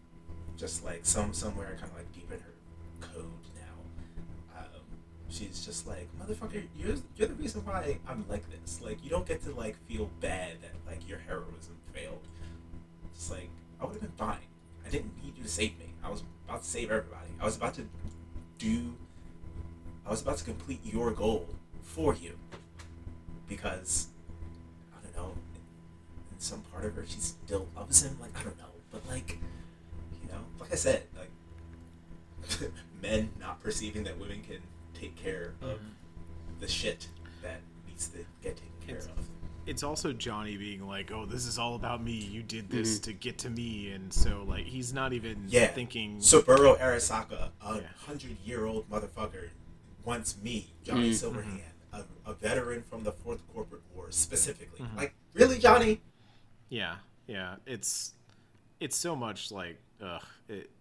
Just 0.58 0.84
like 0.84 1.02
some 1.04 1.34
somewhere 1.34 1.78
kind 1.80 1.92
of 1.92 1.98
like 1.98 2.12
deep 2.14 2.32
in 2.32 2.40
her 2.40 2.54
code 3.00 3.26
now. 3.56 4.60
Um, 4.60 4.82
she's 5.30 5.66
just 5.66 5.88
like 5.88 6.10
motherfucker 6.20 6.64
you're, 6.76 6.96
you're 7.16 7.28
the 7.28 7.36
reason 7.36 7.64
why 7.66 7.98
i'm 8.08 8.26
like 8.28 8.44
this. 8.50 8.82
Like 8.82 9.04
you 9.04 9.10
don't 9.10 9.26
get 9.26 9.44
to 9.44 9.52
like 9.52 9.76
feel 9.88 10.10
bad 10.20 10.62
that 10.62 10.72
like 10.86 11.08
your 11.08 11.20
heroism 11.20 11.78
failed. 11.94 12.28
It's 13.14 13.30
like 13.30 13.50
i 13.80 13.86
would 13.86 13.94
have 13.94 14.02
been 14.02 14.12
fine. 14.12 14.38
I 14.86 14.90
didn't 14.90 15.16
need 15.24 15.38
you 15.38 15.44
to 15.44 15.50
save 15.50 15.78
me. 15.80 15.94
I 16.04 16.10
was 16.10 16.24
about 16.48 16.64
to 16.64 16.70
save 16.70 16.92
everybody. 16.92 17.30
I 17.40 17.46
was 17.46 17.56
about 17.56 17.76
to 17.76 17.88
do 18.58 18.94
i 20.06 20.10
was 20.10 20.22
about 20.22 20.38
to 20.38 20.44
complete 20.44 20.80
your 20.84 21.12
goal 21.12 21.48
for 21.84 22.16
you. 22.16 22.38
Because 23.48 24.08
i 24.94 25.04
don't 25.04 25.16
know 25.16 25.34
some 26.42 26.62
part 26.72 26.86
of 26.86 26.96
her 26.96 27.06
she 27.08 27.20
still 27.20 27.68
loves 27.76 28.04
him 28.04 28.18
like 28.20 28.32
i 28.40 28.44
don't 28.44 28.58
know 28.58 28.66
but 28.92 29.02
like 29.08 29.38
you 30.22 30.28
know 30.28 30.40
like 30.60 30.72
i 30.72 30.76
said 30.76 31.04
like 31.18 32.72
men 33.02 33.30
not 33.40 33.62
perceiving 33.62 34.04
that 34.04 34.18
women 34.20 34.42
can 34.42 34.58
take 34.94 35.16
care 35.16 35.54
of 35.62 35.78
mm-hmm. 35.78 36.60
the 36.60 36.68
shit 36.68 37.08
that 37.42 37.62
needs 37.88 38.08
to 38.08 38.18
get 38.42 38.56
taken 38.56 38.88
care 38.88 38.98
It's- 38.98 39.08
of. 39.08 39.26
It's 39.68 39.84
also 39.84 40.12
Johnny 40.12 40.58
being 40.58 40.88
like, 40.88 41.12
"Oh, 41.12 41.28
this 41.28 41.46
is 41.46 41.60
all 41.60 41.76
about 41.76 42.04
me. 42.04 42.14
You 42.14 42.42
did 42.42 42.68
this 42.68 42.96
mm-hmm. 42.96 43.04
to 43.04 43.14
get 43.14 43.38
to 43.38 43.50
me," 43.52 43.92
and 43.92 44.12
so 44.12 44.44
like 44.48 44.66
he's 44.66 44.92
not 44.92 45.14
even 45.14 45.46
yeah. 45.48 45.68
thinking. 45.68 46.20
Saburo 46.20 46.76
Arasaka 46.78 47.50
a 47.64 47.76
Yeah. 47.76 47.82
hundred 48.08 48.38
year 48.44 48.66
old 48.66 48.90
motherfucker 48.90 49.50
wants 50.04 50.36
me 50.42 50.74
Johnny 50.84 51.12
mm-hmm. 51.12 51.38
Silverhand 51.38 51.62
a, 51.94 52.04
a 52.26 52.34
veteran 52.34 52.84
from 52.84 53.04
the 53.04 53.12
fourth 53.12 53.42
corporate 53.54 53.84
war 53.94 54.08
specifically. 54.10 54.86
Like 54.96 55.14
really 55.34 55.58
Johnny 55.58 56.02
Yeah, 56.72 56.96
yeah. 57.28 57.58
It's 57.68 58.14
it's 58.80 58.96
so 58.96 59.16
much 59.16 59.52
like 59.52 59.78
ugh. 60.04 60.24
It, 60.50 60.72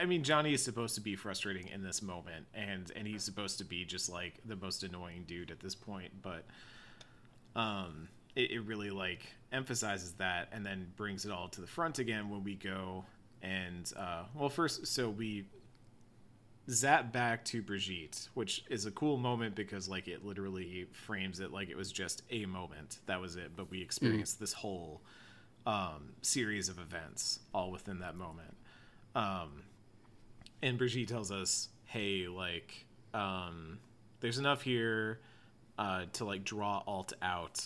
I 0.00 0.04
mean, 0.06 0.22
Johnny 0.22 0.54
is 0.54 0.62
supposed 0.62 0.94
to 0.94 1.00
be 1.00 1.16
frustrating 1.16 1.68
in 1.68 1.82
this 1.82 2.02
moment, 2.02 2.46
and 2.54 2.92
and 2.94 3.08
he's 3.08 3.24
supposed 3.24 3.58
to 3.58 3.64
be 3.64 3.84
just 3.84 4.08
like 4.08 4.34
the 4.44 4.54
most 4.54 4.84
annoying 4.84 5.24
dude 5.26 5.50
at 5.50 5.60
this 5.60 5.74
point. 5.74 6.12
But, 6.22 6.44
um, 7.56 8.08
it, 8.36 8.50
it 8.50 8.60
really 8.60 8.90
like 8.90 9.26
emphasizes 9.50 10.12
that 10.14 10.48
and 10.52 10.64
then 10.64 10.92
brings 10.96 11.24
it 11.24 11.32
all 11.32 11.48
to 11.48 11.60
the 11.60 11.66
front 11.66 11.98
again 11.98 12.28
when 12.28 12.44
we 12.44 12.54
go 12.54 13.04
and 13.42 13.92
uh, 13.96 14.24
well 14.34 14.48
first 14.48 14.86
so 14.86 15.08
we 15.08 15.44
zap 16.70 17.12
back 17.12 17.44
to 17.46 17.62
Brigitte, 17.62 18.28
which 18.34 18.64
is 18.70 18.86
a 18.86 18.90
cool 18.90 19.18
moment 19.18 19.54
because 19.54 19.88
like 19.88 20.08
it 20.08 20.24
literally 20.24 20.86
frames 20.92 21.40
it 21.40 21.52
like 21.52 21.68
it 21.68 21.76
was 21.76 21.92
just 21.92 22.22
a 22.30 22.46
moment. 22.46 22.98
That 23.06 23.20
was 23.20 23.36
it. 23.36 23.52
But 23.56 23.70
we 23.70 23.82
experienced 23.82 24.40
this 24.40 24.52
whole 24.52 25.02
um, 25.66 26.14
series 26.22 26.68
of 26.68 26.78
events 26.78 27.40
all 27.54 27.70
within 27.70 28.00
that 28.00 28.16
moment. 28.16 28.56
Um, 29.14 29.62
and 30.62 30.78
Brigitte 30.78 31.08
tells 31.08 31.30
us, 31.30 31.68
"Hey, 31.84 32.26
like, 32.26 32.86
um, 33.12 33.78
there's 34.20 34.38
enough 34.38 34.62
here 34.62 35.20
uh, 35.78 36.06
to 36.14 36.24
like 36.24 36.44
draw 36.44 36.82
alt 36.86 37.12
out." 37.22 37.64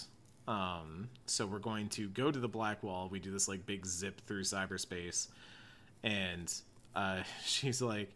Um, 0.48 1.10
so 1.26 1.46
we're 1.46 1.58
going 1.58 1.90
to 1.90 2.08
go 2.08 2.30
to 2.30 2.38
the 2.38 2.48
black 2.48 2.82
wall. 2.82 3.08
We 3.10 3.20
do 3.20 3.30
this 3.30 3.48
like 3.48 3.66
big 3.66 3.86
zip 3.86 4.22
through 4.26 4.42
cyberspace, 4.42 5.28
and 6.02 6.52
uh, 6.96 7.22
she's 7.44 7.80
like, 7.80 8.12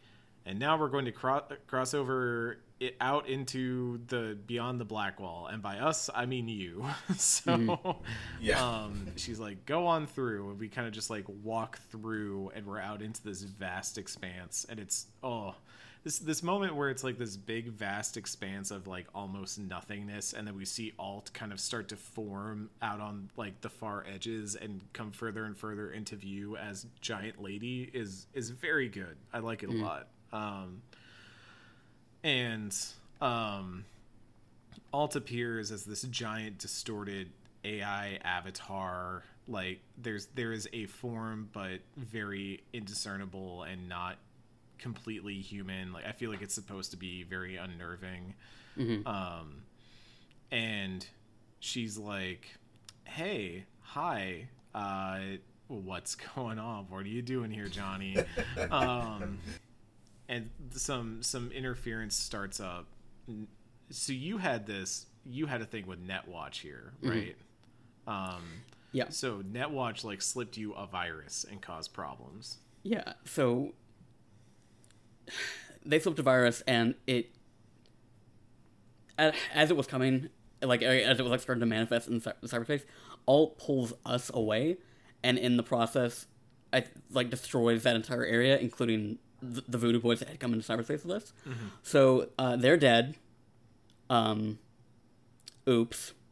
and 0.47 0.59
now 0.59 0.79
we're 0.79 0.89
going 0.89 1.05
to 1.07 1.13
cro- 1.13 1.43
cross 1.67 1.95
over 1.95 2.59
it 2.81 2.97
out 3.01 3.29
into 3.29 4.01
the 4.09 4.37
beyond 4.47 4.81
the 4.81 4.85
black 4.85 5.21
wall. 5.21 5.47
And 5.47 5.63
by 5.63 5.79
us 5.79 6.11
i 6.15 6.27
mean 6.27 6.49
you. 6.49 6.85
So 7.17 7.97
Yeah. 8.41 8.61
um 8.65 9.07
she's 9.17 9.39
like 9.39 9.67
go 9.67 9.87
on 9.87 10.07
through. 10.07 10.51
And 10.51 10.59
we 10.59 10.69
kind 10.69 10.87
of 10.89 10.93
just 10.93 11.09
like 11.11 11.25
walk 11.45 11.79
through 11.91 12.51
and 12.57 12.67
we're 12.67 12.81
out 12.81 13.01
into 13.03 13.23
this 13.23 13.43
vast 13.43 13.99
expanse. 13.99 14.67
And 14.69 14.81
it's 14.81 15.07
oh 15.23 15.55
this 16.03 16.19
this 16.19 16.43
moment 16.43 16.75
where 16.75 16.91
it's 16.91 17.05
like 17.05 17.17
this 17.17 17.37
big 17.37 17.69
vast 17.69 18.17
expanse 18.17 18.73
of 18.73 18.89
like 18.89 19.07
almost 19.15 19.61
nothingness. 19.61 20.33
And 20.33 20.45
then 20.45 20.57
we 20.57 20.65
see 20.65 20.93
alt 20.99 21.31
kind 21.33 21.53
of 21.53 21.61
start 21.61 21.89
to 21.91 21.97
form 21.97 22.69
out 22.83 22.99
on 23.01 23.31
like 23.37 23.61
the 23.61 23.71
far 23.71 24.05
edges 24.13 24.57
and 24.57 24.81
come 24.93 25.13
further 25.13 25.45
and 25.45 25.57
further 25.57 25.93
into 25.93 26.17
view 26.17 26.57
as 26.57 26.87
giant 27.01 27.41
lady 27.41 27.89
is 27.95 28.27
is 28.35 28.51
very 28.51 28.89
good. 28.89 29.17
I 29.33 29.39
like 29.39 29.63
it 29.63 29.69
a 29.69 29.73
lot 29.75 30.09
um 30.33 30.83
and 32.25 32.77
um 33.21 33.85
alt 34.93 35.17
appears 35.17 35.71
as 35.71 35.85
this 35.85 36.03
giant 36.03 36.59
distorted 36.59 37.31
ai 37.65 38.19
avatar. 38.25 39.25
Like 39.49 39.81
there's 39.99 40.27
there 40.35 40.53
is 40.53 40.69
a 40.73 40.87
form 40.87 41.49
but 41.53 41.81
very 41.97 42.63
indiscernible 42.73 43.63
and 43.65 43.89
not 43.89 44.19
completely 44.79 45.35
human. 45.41 45.93
Like 45.93 46.07
i 46.07 46.13
feel 46.13 46.31
like 46.31 46.43
it's 46.43 46.55
supposed 46.55 46.91
to 46.93 46.97
be 46.97 47.23
very 47.25 47.57
unnerving. 47.57 48.35
Um 49.07 49.63
and 50.51 51.07
she's 51.61 51.97
like 51.99 52.47
hey 53.05 53.65
hi 53.81 54.49
uh 54.75 55.19
what's 55.69 56.15
going 56.37 56.59
on? 56.59 56.87
What 56.89 57.05
are 57.05 57.09
you 57.09 57.23
doing 57.23 57.51
here 57.51 57.69
johnny? 57.69 58.17
Um 58.71 59.39
and 60.33 60.51
some 60.71 61.23
some 61.23 61.51
interference 61.53 62.17
starts 62.17 62.59
up. 62.61 62.87
So 63.91 64.13
you 64.13 64.39
had 64.39 64.67
this 64.67 65.07
you 65.25 65.47
had 65.47 65.61
a 65.61 65.65
thing 65.67 65.87
with 65.87 66.01
netwatch 66.07 66.57
here 66.57 66.93
right? 67.03 67.37
Um 68.07 68.43
Yeah. 68.93 69.09
so 69.11 69.43
netwatch 69.43 70.05
like 70.05 70.21
slipped 70.23 70.57
you 70.57 70.73
a 70.73 70.87
virus 70.87 71.45
and 71.49 71.61
caused 71.63 71.93
problems. 71.93 72.59
Yeah, 72.83 73.13
so 73.25 73.75
they 75.85 75.99
slipped 76.01 76.19
a 76.19 76.23
virus, 76.23 76.63
and 76.67 76.95
it, 77.07 77.31
as 79.19 79.71
it 79.71 79.77
was 79.77 79.87
coming, 79.87 80.29
like 80.61 80.83
as 80.83 81.19
it 81.19 81.23
was 81.23 81.31
like 81.31 81.41
starting 81.41 81.61
to 81.61 81.67
manifest 81.67 82.09
in 82.09 82.21
cy- 82.21 82.35
cyberspace, 82.45 82.83
all 83.27 83.51
pulls 83.51 83.93
us 84.05 84.31
away, 84.35 84.79
and 85.23 85.39
in 85.39 85.57
the 85.57 85.63
process, 85.63 86.27
I 86.73 86.85
like 87.11 87.31
destroys 87.31 87.85
that 87.85 87.95
entire 87.97 88.25
area, 88.25 88.59
including 88.59 89.19
the, 89.43 89.63
the 89.69 89.77
Voodoo 89.79 90.01
Boys 90.01 90.21
that 90.21 90.29
had 90.29 90.41
come 90.41 90.53
into 90.55 90.65
cyberspace 90.71 91.05
with 91.05 91.11
us. 91.11 91.33
So 91.83 92.29
uh, 92.39 92.57
they're 92.57 92.77
dead. 92.77 93.17
Um, 94.09 94.59
oops. 95.69 96.13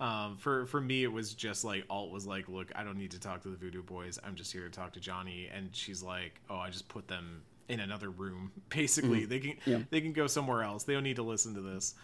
um 0.00 0.36
for 0.36 0.66
for 0.66 0.80
me 0.80 1.04
it 1.04 1.12
was 1.12 1.32
just 1.34 1.64
like 1.64 1.84
alt 1.88 2.10
was 2.10 2.26
like 2.26 2.48
look 2.48 2.72
i 2.74 2.82
don't 2.82 2.96
need 2.98 3.12
to 3.12 3.20
talk 3.20 3.40
to 3.42 3.48
the 3.48 3.56
voodoo 3.56 3.82
boys 3.82 4.18
i'm 4.24 4.34
just 4.34 4.52
here 4.52 4.64
to 4.64 4.70
talk 4.70 4.92
to 4.92 5.00
johnny 5.00 5.48
and 5.54 5.68
she's 5.72 6.02
like 6.02 6.40
oh 6.50 6.56
i 6.56 6.68
just 6.70 6.88
put 6.88 7.06
them 7.06 7.42
in 7.68 7.78
another 7.80 8.10
room 8.10 8.50
basically 8.68 9.24
they 9.24 9.38
can 9.38 9.54
Yeah. 9.64 9.78
they 9.90 10.00
can 10.00 10.12
go 10.12 10.26
somewhere 10.26 10.62
else 10.64 10.82
they 10.84 10.94
don't 10.94 11.04
need 11.04 11.16
to 11.16 11.22
listen 11.22 11.54
to 11.54 11.60
this 11.60 11.94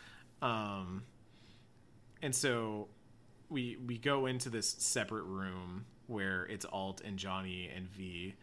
um 0.42 1.02
and 2.22 2.32
so 2.34 2.86
we 3.48 3.76
we 3.84 3.98
go 3.98 4.26
into 4.26 4.48
this 4.50 4.68
separate 4.78 5.24
room 5.24 5.84
where 6.08 6.44
it's 6.46 6.64
alt 6.72 7.00
and 7.04 7.18
johnny 7.18 7.70
and 7.74 7.88
v 7.88 8.34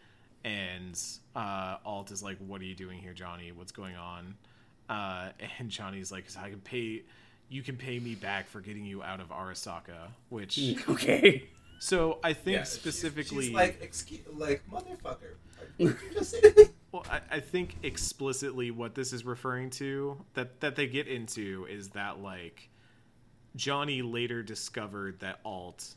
and 0.44 1.00
uh 1.36 1.76
alt 1.86 2.12
is 2.12 2.24
like 2.24 2.38
what 2.40 2.62
are 2.62 2.66
you 2.66 2.76
doing 2.76 3.00
here 3.00 3.14
johnny 3.14 3.52
what's 3.52 3.72
going 3.72 3.96
on 3.96 4.36
uh 4.90 5.30
and 5.60 5.70
johnny's 5.70 6.12
like 6.12 6.26
i 6.42 6.50
can 6.50 6.60
pay 6.62 7.02
you 7.50 7.62
can 7.62 7.76
pay 7.76 8.00
me 8.00 8.16
back 8.16 8.48
for 8.48 8.62
getting 8.62 8.86
you 8.86 9.04
out 9.04 9.20
of 9.20 9.30
arasaka 9.30 10.10
which 10.30 10.60
Okay. 10.90 11.44
so 11.80 12.20
i 12.24 12.32
think 12.34 12.58
Yeah, 12.58 12.64
specifically 12.64 13.46
she's, 13.48 13.54
like, 13.54 13.80
excuse, 13.82 14.22
like 14.34 14.64
motherfucker. 14.72 15.36
Did 15.78 15.88
you 15.88 16.14
just 16.14 16.32
say? 16.32 16.42
Well, 16.92 17.04
I, 17.12 17.20
I 17.30 17.40
think 17.42 17.76
explicitly 17.84 18.72
what 18.72 18.96
this 18.96 19.12
is 19.12 19.26
referring 19.26 19.70
to 19.72 20.16
that 20.34 20.62
that 20.62 20.78
they 20.78 20.88
get 20.88 21.08
into 21.10 21.66
is 21.70 21.90
that 21.90 22.22
like 22.22 22.70
Johnny 23.58 24.02
later 24.02 24.42
discovered 24.42 25.20
that 25.20 25.42
Alt 25.44 25.96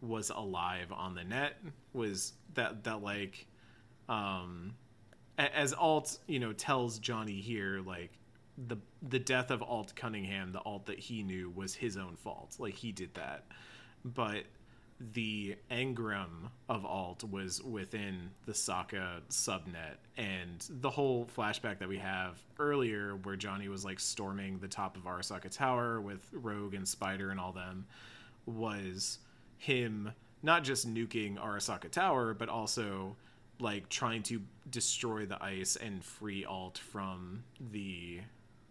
was 0.00 0.30
alive 0.30 0.92
on 0.92 1.14
the 1.14 1.24
net 1.24 1.56
was 1.92 2.32
that 2.54 2.84
that 2.84 3.02
like 3.02 3.46
um 4.08 4.74
as 5.36 5.72
Alt 5.72 6.18
you 6.26 6.38
know 6.38 6.52
tells 6.52 6.98
Johnny 6.98 7.40
here 7.40 7.80
like 7.84 8.12
the 8.66 8.76
the 9.02 9.18
death 9.18 9.50
of 9.50 9.62
Alt 9.62 9.94
Cunningham 9.94 10.52
the 10.52 10.60
Alt 10.60 10.86
that 10.86 10.98
he 10.98 11.22
knew 11.22 11.50
was 11.50 11.74
his 11.74 11.96
own 11.96 12.16
fault. 12.16 12.56
Like 12.58 12.74
he 12.74 12.92
did 12.92 13.14
that. 13.14 13.44
But 14.04 14.44
the 15.00 15.56
engram 15.70 16.50
of 16.68 16.84
alt 16.84 17.22
was 17.22 17.62
within 17.62 18.30
the 18.46 18.52
Sokka 18.52 19.20
subnet. 19.30 19.96
And 20.16 20.66
the 20.68 20.90
whole 20.90 21.28
flashback 21.36 21.78
that 21.78 21.88
we 21.88 21.98
have 21.98 22.36
earlier 22.58 23.16
where 23.22 23.36
Johnny 23.36 23.68
was 23.68 23.84
like 23.84 24.00
storming 24.00 24.58
the 24.58 24.68
top 24.68 24.96
of 24.96 25.04
Arasaka 25.04 25.56
Tower 25.56 26.00
with 26.00 26.28
Rogue 26.32 26.74
and 26.74 26.86
Spider 26.86 27.30
and 27.30 27.38
all 27.38 27.52
them 27.52 27.86
was 28.44 29.18
him 29.58 30.12
not 30.42 30.64
just 30.64 30.88
nuking 30.92 31.36
Arasaka 31.36 31.90
Tower 31.90 32.32
but 32.34 32.48
also 32.48 33.16
like 33.60 33.88
trying 33.88 34.22
to 34.22 34.40
destroy 34.70 35.26
the 35.26 35.42
ice 35.42 35.76
and 35.76 36.04
free 36.04 36.44
alt 36.44 36.78
from 36.78 37.42
the 37.72 38.20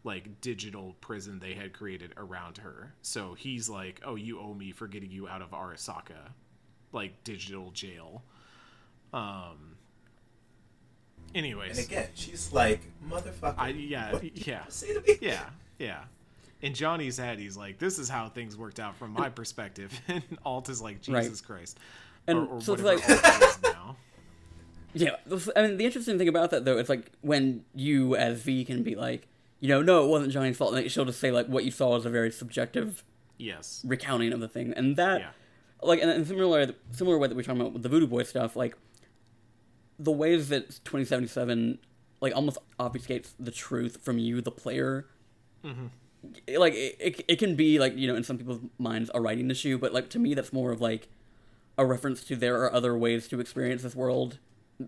like 0.04 0.40
digital 0.40 0.96
prison 1.02 1.40
they 1.40 1.54
had 1.54 1.74
created 1.74 2.14
around 2.16 2.60
her. 2.60 2.94
So 3.02 3.34
he's 3.34 3.68
like, 3.68 4.00
"Oh, 4.06 4.16
you 4.16 4.40
owe 4.40 4.54
me 4.54 4.72
for 4.72 4.88
getting 4.88 5.12
you 5.12 5.28
out 5.28 5.42
of 5.42 5.52
Arasaka, 5.52 6.32
like 6.94 7.22
digital 7.26 7.72
jail." 7.72 8.24
Um. 9.12 9.76
Anyways, 11.36 11.78
And 11.78 11.88
again, 11.88 12.08
she's 12.14 12.54
like, 12.54 12.80
motherfucker. 13.10 13.56
I 13.58 13.70
yeah 13.70 14.14
what 14.14 14.22
did 14.22 14.38
you 14.38 14.44
yeah 14.54 14.64
say 14.70 14.94
to 14.94 15.02
me? 15.02 15.18
yeah 15.20 15.50
yeah. 15.78 16.04
In 16.62 16.74
Johnny's 16.74 17.18
head, 17.18 17.38
he's 17.40 17.56
like, 17.56 17.78
"This 17.78 18.00
is 18.00 18.10
how 18.10 18.30
things 18.30 18.58
worked 18.58 18.80
out 18.80 18.96
from 18.96 19.12
my 19.12 19.30
perspective," 19.30 19.92
and 20.08 20.24
Alt 20.46 20.70
is 20.70 20.82
like, 20.82 21.00
Right. 21.08 21.24
"Jesus 21.24 21.42
Christ," 21.42 21.78
And 22.26 22.40
or, 22.40 22.46
or 22.48 22.62
so 22.62 22.74
it's 22.74 22.82
like- 22.84 23.08
is. 23.08 23.58
Yeah, 24.94 25.18
I 25.56 25.62
mean, 25.62 25.78
the 25.78 25.86
interesting 25.86 26.18
thing 26.18 26.28
about 26.28 26.50
that 26.52 26.66
though 26.66 26.78
is 26.78 26.90
like 26.90 27.12
when 27.22 27.66
you 27.76 28.16
as 28.16 28.42
V 28.42 28.66
can 28.66 28.82
be 28.82 28.96
like, 28.96 29.28
you 29.60 29.68
know, 29.68 29.84
no, 29.84 30.04
it 30.06 30.08
wasn't 30.08 30.32
Johnny's 30.32 30.58
fault. 30.58 30.74
And 30.74 30.90
she'll 30.92 31.06
just 31.06 31.20
say 31.20 31.30
like 31.30 31.46
what 31.48 31.64
you 31.66 31.70
saw 31.72 31.90
was 31.90 32.06
a 32.06 32.10
very 32.10 32.32
subjective 32.32 33.04
Yes. 33.38 33.84
recounting 33.86 34.34
of 34.34 34.40
the 34.40 34.48
thing, 34.48 34.74
and 34.76 34.96
that, 34.96 35.20
Yeah. 35.22 35.30
like, 35.84 36.02
and, 36.02 36.10
and 36.10 36.26
similar 36.26 36.74
similar 36.92 37.20
way 37.20 37.28
that 37.28 37.36
we're 37.36 37.44
talking 37.44 37.62
about 37.62 37.74
with 37.74 37.84
the 37.84 37.90
Voodoo 37.90 38.08
Boy 38.08 38.24
stuff, 38.24 38.56
like 38.56 38.76
the 40.00 40.12
ways 40.12 40.50
that 40.50 40.70
2077 40.86 41.78
like 42.20 42.36
almost 42.36 42.58
obfuscates 42.80 43.34
the 43.40 43.52
truth 43.52 44.00
from 44.02 44.18
you, 44.18 44.42
the 44.42 44.52
player. 44.52 45.06
Mm-hmm. 45.64 45.88
Like 46.56 46.74
it, 46.74 46.96
it, 47.00 47.26
it 47.28 47.40
can 47.40 47.56
be 47.56 47.80
like 47.80 47.96
you 47.96 48.08
know 48.08 48.16
in 48.16 48.24
some 48.24 48.38
people's 48.38 48.62
minds 48.78 49.10
a 49.14 49.22
writing 49.22 49.50
issue, 49.50 49.78
but 49.78 49.94
like 49.94 50.10
to 50.10 50.20
me 50.20 50.34
that's 50.34 50.52
more 50.52 50.72
of 50.72 50.82
like 50.82 51.10
a 51.78 51.86
reference 51.86 52.24
to 52.26 52.36
there 52.36 52.62
are 52.64 52.74
other 52.74 52.98
ways 52.98 53.28
to 53.30 53.40
experience 53.40 53.84
this 53.84 53.96
world. 53.96 54.40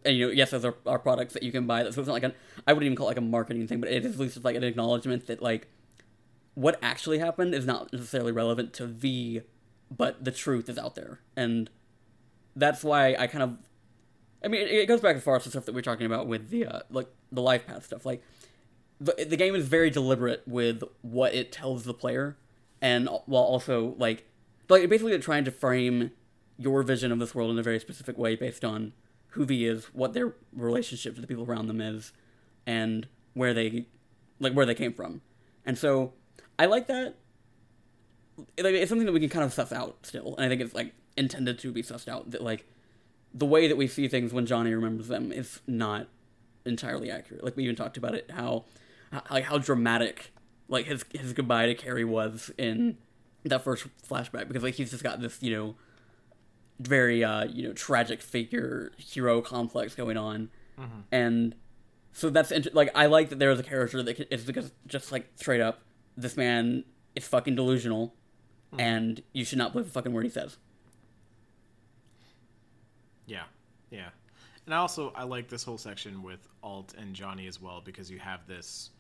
And 0.05 0.15
you 0.15 0.27
know, 0.27 0.31
yes, 0.31 0.51
those 0.51 0.65
are, 0.65 0.75
are 0.85 0.99
products 0.99 1.33
that 1.33 1.43
you 1.43 1.51
can 1.51 1.65
buy. 1.65 1.81
So 1.83 1.87
it's 1.87 2.07
not 2.07 2.13
like 2.13 2.23
an 2.23 2.33
I 2.67 2.73
wouldn't 2.73 2.85
even 2.85 2.95
call 2.95 3.07
it 3.07 3.11
like 3.11 3.17
a 3.17 3.21
marketing 3.21 3.67
thing, 3.67 3.79
but 3.79 3.89
it 3.89 4.05
is 4.05 4.13
at 4.13 4.19
least 4.19 4.43
like 4.43 4.55
an 4.55 4.63
acknowledgement 4.63 5.27
that 5.27 5.41
like 5.41 5.67
what 6.55 6.77
actually 6.81 7.19
happened 7.19 7.53
is 7.53 7.65
not 7.65 7.93
necessarily 7.93 8.31
relevant 8.31 8.73
to 8.73 8.85
V, 8.85 9.41
but 9.95 10.23
the 10.23 10.31
truth 10.31 10.67
is 10.67 10.77
out 10.77 10.95
there, 10.95 11.21
and 11.35 11.69
that's 12.55 12.83
why 12.83 13.15
I 13.17 13.27
kind 13.27 13.43
of, 13.43 13.57
I 14.43 14.49
mean, 14.49 14.61
it, 14.61 14.71
it 14.71 14.85
goes 14.87 14.99
back 14.99 15.15
as 15.15 15.23
far 15.23 15.37
as 15.37 15.45
the 15.45 15.51
stuff 15.51 15.65
that 15.65 15.73
we're 15.73 15.81
talking 15.81 16.05
about 16.05 16.27
with 16.27 16.49
the 16.49 16.65
uh, 16.65 16.79
like 16.89 17.07
the 17.31 17.41
life 17.41 17.65
path 17.65 17.85
stuff. 17.85 18.05
Like 18.05 18.21
the 18.99 19.25
the 19.27 19.37
game 19.37 19.55
is 19.55 19.67
very 19.67 19.89
deliberate 19.89 20.43
with 20.47 20.83
what 21.01 21.33
it 21.33 21.51
tells 21.51 21.83
the 21.83 21.93
player, 21.93 22.37
and 22.81 23.07
while 23.25 23.43
also 23.43 23.95
like 23.97 24.25
like 24.67 24.87
basically 24.89 25.17
trying 25.19 25.45
to 25.45 25.51
frame 25.51 26.11
your 26.57 26.83
vision 26.83 27.11
of 27.11 27.19
this 27.19 27.33
world 27.33 27.51
in 27.51 27.57
a 27.57 27.63
very 27.63 27.79
specific 27.79 28.17
way 28.17 28.35
based 28.35 28.65
on 28.65 28.93
who 29.29 29.45
V 29.45 29.65
is, 29.65 29.85
what 29.93 30.13
their 30.13 30.33
relationship 30.53 31.15
to 31.15 31.21
the 31.21 31.27
people 31.27 31.45
around 31.45 31.67
them 31.67 31.79
is, 31.79 32.11
and 32.65 33.07
where 33.33 33.53
they 33.53 33.85
like 34.39 34.53
where 34.53 34.65
they 34.65 34.75
came 34.75 34.93
from. 34.93 35.21
And 35.65 35.77
so 35.77 36.13
I 36.57 36.65
like 36.65 36.87
that. 36.87 37.15
Like, 38.37 38.73
It's 38.73 38.89
something 38.89 39.05
that 39.05 39.11
we 39.11 39.19
can 39.19 39.29
kind 39.29 39.45
of 39.45 39.53
suss 39.53 39.71
out 39.71 39.97
still, 40.03 40.35
and 40.37 40.45
I 40.45 40.49
think 40.49 40.61
it's 40.61 40.73
like 40.73 40.93
intended 41.15 41.59
to 41.59 41.71
be 41.71 41.83
sussed 41.83 42.07
out. 42.07 42.31
That 42.31 42.41
like 42.41 42.65
the 43.33 43.45
way 43.45 43.67
that 43.67 43.77
we 43.77 43.87
see 43.87 44.07
things 44.07 44.33
when 44.33 44.45
Johnny 44.45 44.73
remembers 44.73 45.07
them 45.07 45.31
is 45.31 45.59
not 45.67 46.07
entirely 46.65 47.11
accurate. 47.11 47.43
Like 47.43 47.55
we 47.55 47.63
even 47.63 47.75
talked 47.75 47.97
about 47.97 48.15
it, 48.15 48.31
how, 48.31 48.65
like 49.31 49.45
how 49.45 49.57
dramatic 49.57 50.31
like 50.67 50.85
his 50.85 51.03
his 51.13 51.33
goodbye 51.33 51.65
to 51.67 51.75
Kerry 51.75 52.05
was 52.05 52.51
in 52.57 52.97
that 53.43 53.63
first 53.63 53.87
flashback 54.07 54.47
because 54.47 54.63
like 54.63 54.75
he's 54.75 54.91
just 54.91 55.03
got 55.03 55.21
this 55.21 55.41
you 55.41 55.55
know 55.55 55.75
very 56.79 57.23
uh 57.23 57.45
you 57.45 57.67
know 57.67 57.73
tragic 57.73 58.21
figure 58.21 58.91
hero 58.97 59.41
complex 59.41 59.95
going 59.95 60.17
on, 60.17 60.49
and 61.11 61.55
so 62.13 62.29
that's 62.29 62.51
int- 62.51 62.73
like 62.73 62.89
I 62.95 63.07
like 63.07 63.29
that 63.29 63.39
there 63.39 63.51
is 63.51 63.59
a 63.59 63.63
character 63.63 64.01
that 64.03 64.33
is 64.33 64.43
because 64.43 64.71
just 64.87 65.11
like 65.11 65.27
straight 65.35 65.61
up 65.61 65.81
this 66.17 66.35
man 66.37 66.83
is 67.15 67.27
fucking 67.27 67.55
delusional, 67.55 68.13
and 68.77 69.21
you 69.33 69.43
should 69.45 69.57
not 69.57 69.71
believe 69.73 69.87
a 69.87 69.91
fucking 69.91 70.13
word 70.13 70.25
he 70.25 70.29
says. 70.29 70.57
Yeah, 73.25 73.43
yeah. 73.91 74.09
And 74.65 74.73
I 74.73 74.77
also 74.77 75.11
I 75.15 75.23
like 75.23 75.47
this 75.47 75.63
whole 75.63 75.77
section 75.77 76.21
with 76.23 76.47
Alt 76.63 76.93
and 76.97 77.13
Johnny 77.13 77.47
as 77.47 77.61
well 77.61 77.81
because 77.83 78.09
you 78.11 78.19
have 78.19 78.45
this, 78.47 78.91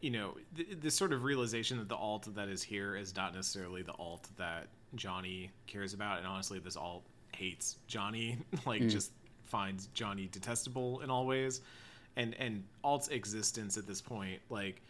you 0.00 0.10
know, 0.10 0.36
th- 0.56 0.68
this 0.80 0.94
sort 0.94 1.12
of 1.12 1.24
realization 1.24 1.78
that 1.78 1.88
the 1.88 1.96
Alt 1.96 2.34
that 2.34 2.48
is 2.48 2.62
here 2.62 2.96
is 2.96 3.14
not 3.16 3.34
necessarily 3.34 3.82
the 3.82 3.92
Alt 3.92 4.28
that 4.36 4.68
Johnny 4.94 5.50
cares 5.66 5.94
about, 5.94 6.18
and 6.18 6.26
honestly, 6.26 6.58
this 6.58 6.76
Alt 6.76 7.04
hates 7.32 7.78
Johnny, 7.86 8.38
like 8.66 8.82
mm. 8.82 8.90
just 8.90 9.12
finds 9.44 9.86
Johnny 9.88 10.28
detestable 10.30 11.00
in 11.00 11.10
all 11.10 11.26
ways, 11.26 11.60
and 12.16 12.34
and 12.34 12.64
Alt's 12.82 13.08
existence 13.08 13.76
at 13.76 13.86
this 13.86 14.00
point, 14.00 14.40
like 14.50 14.80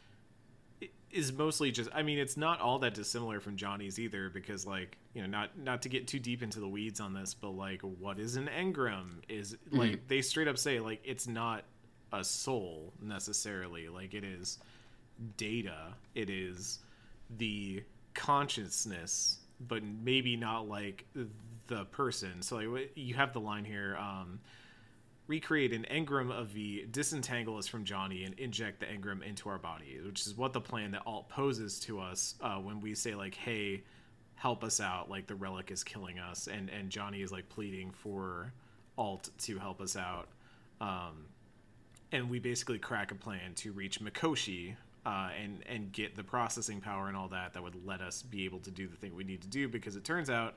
is 1.10 1.32
mostly 1.32 1.70
just 1.70 1.89
i 1.94 2.02
mean 2.02 2.18
it's 2.18 2.36
not 2.36 2.60
all 2.60 2.81
that 2.81 2.93
dissimilar 2.93 3.39
from 3.39 3.56
johnny's 3.56 4.01
either 4.01 4.28
because 4.31 4.66
like 4.66 4.98
you 5.14 5.22
know 5.22 5.28
not 5.28 5.56
not 5.56 5.81
to 5.81 5.89
get 5.89 6.09
too 6.09 6.18
deep 6.18 6.43
into 6.43 6.59
the 6.59 6.66
weeds 6.66 6.98
on 6.98 7.14
this 7.14 7.35
but 7.35 7.51
like 7.51 7.81
what 7.82 8.18
is 8.18 8.36
an 8.36 8.48
engram? 8.48 9.22
Is 9.28 9.56
mm. 9.72 9.78
like 9.78 10.09
they 10.09 10.20
straight 10.22 10.48
up 10.48 10.59
say 10.59 10.81
like 10.81 11.01
it's 11.05 11.28
not 11.28 11.64
a 12.12 12.24
soul 12.24 12.93
necessarily. 13.02 13.89
Like 13.89 14.14
it 14.14 14.24
is 14.24 14.59
data 15.36 15.95
it 16.15 16.31
is 16.31 16.81
the 17.39 17.82
consciousness 18.15 19.39
but 19.61 19.82
maybe 19.82 20.36
not 20.36 20.69
like 20.69 21.07
the 21.66 21.85
person 21.86 22.43
so 22.43 22.57
like 22.57 22.91
you 22.95 23.15
have 23.15 23.32
the 23.32 23.41
line 23.41 23.65
here 23.65 23.97
um 23.97 24.41
recreate 25.27 25.73
an 25.73 25.86
engram 25.91 26.31
of 26.31 26.49
V, 26.49 26.86
disentangle 26.91 27.57
us 27.57 27.66
from 27.66 27.85
Johnny, 27.85 28.24
and 28.24 28.39
inject 28.39 28.81
the 28.81 28.86
engram 28.86 29.23
into 29.23 29.49
our 29.49 29.59
body, 29.59 29.99
which 30.05 30.27
is 30.27 30.36
what 30.36 30.53
the 30.53 30.61
plan 30.61 30.91
that 30.93 31.03
Alt 31.07 31.28
poses 31.28 31.81
to 31.81 32.01
us 32.01 32.35
uh, 32.41 32.57
when 32.57 32.81
we 32.81 32.95
say 32.95 33.15
like, 33.15 33.35
"Hey, 33.35 33.82
help 34.35 34.62
us 34.65 34.81
out!" 34.81 35.11
Like 35.11 35.27
the 35.27 35.35
relic 35.35 35.70
is 35.70 35.82
killing 35.82 36.19
us, 36.19 36.47
and 36.47 36.69
and 36.70 36.91
Johnny 36.91 37.23
is 37.23 37.32
like 37.32 37.49
pleading 37.49 37.91
for 37.91 38.53
Alt 38.99 39.31
to 39.39 39.59
help 39.59 39.81
us 39.81 39.97
out, 39.97 40.28
um, 40.81 41.27
and 42.12 42.28
we 42.28 42.39
basically 42.39 42.78
crack 42.78 43.11
a 43.11 43.15
plan 43.15 43.55
to 43.57 43.73
reach 43.73 44.01
Mikoshi. 44.01 44.77
Uh, 45.06 45.28
and 45.43 45.62
and 45.66 45.93
get 45.93 46.16
the 46.16 46.24
processing 46.24 46.81
power 46.81 47.09
and 47.09 47.16
all 47.16 47.28
that 47.28 47.52
that 47.52 47.62
would 47.62 47.76
let 47.85 48.01
us 48.01 48.22
be 48.22 48.47
able 48.47 48.59
to 48.59 48.70
do 48.70 48.86
the 48.89 48.97
thing 48.97 49.14
we 49.14 49.22
need 49.22 49.43
to 49.43 49.48
do 49.48 49.68
because 49.68 49.97
it 49.97 50.05
turns 50.05 50.31
out 50.31 50.55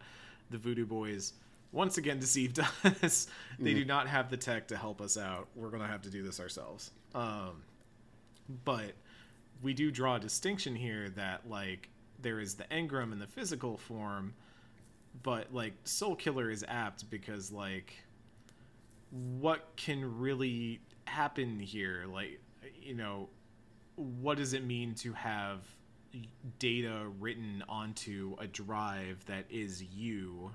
the 0.51 0.57
Voodoo 0.57 0.85
Boys 0.85 1.33
once 1.71 1.97
again 1.97 2.19
deceived 2.21 2.59
us. 3.03 3.27
they 3.59 3.73
do 3.73 3.85
not 3.85 4.07
have 4.07 4.29
the 4.29 4.37
tech 4.37 4.69
to 4.69 4.77
help 4.77 5.01
us 5.01 5.17
out. 5.17 5.47
We're 5.55 5.69
going 5.69 5.81
to 5.81 5.87
have 5.87 6.03
to 6.03 6.09
do 6.09 6.23
this 6.23 6.39
ourselves. 6.39 6.91
Um, 7.13 7.63
but 8.63 8.93
we 9.61 9.73
do 9.73 9.91
draw 9.91 10.15
a 10.15 10.19
distinction 10.19 10.75
here 10.75 11.09
that 11.09 11.49
like 11.49 11.89
there 12.21 12.39
is 12.39 12.55
the 12.55 12.63
engram 12.65 13.11
in 13.11 13.19
the 13.19 13.27
physical 13.27 13.77
form, 13.77 14.33
but 15.23 15.53
like 15.53 15.73
Soul 15.83 16.15
Killer 16.15 16.49
is 16.49 16.63
apt 16.67 17.09
because 17.09 17.51
like 17.51 17.93
what 19.39 19.71
can 19.75 20.19
really 20.19 20.79
happen 21.05 21.59
here? 21.59 22.05
Like 22.11 22.39
you 22.81 22.93
know, 22.93 23.29
what 23.97 24.37
does 24.37 24.53
it 24.53 24.63
mean 24.63 24.93
to 24.95 25.11
have 25.13 25.59
data 26.59 27.07
written 27.19 27.63
onto 27.67 28.35
a 28.39 28.47
drive 28.47 29.25
that 29.25 29.45
is 29.49 29.83
you? 29.83 30.51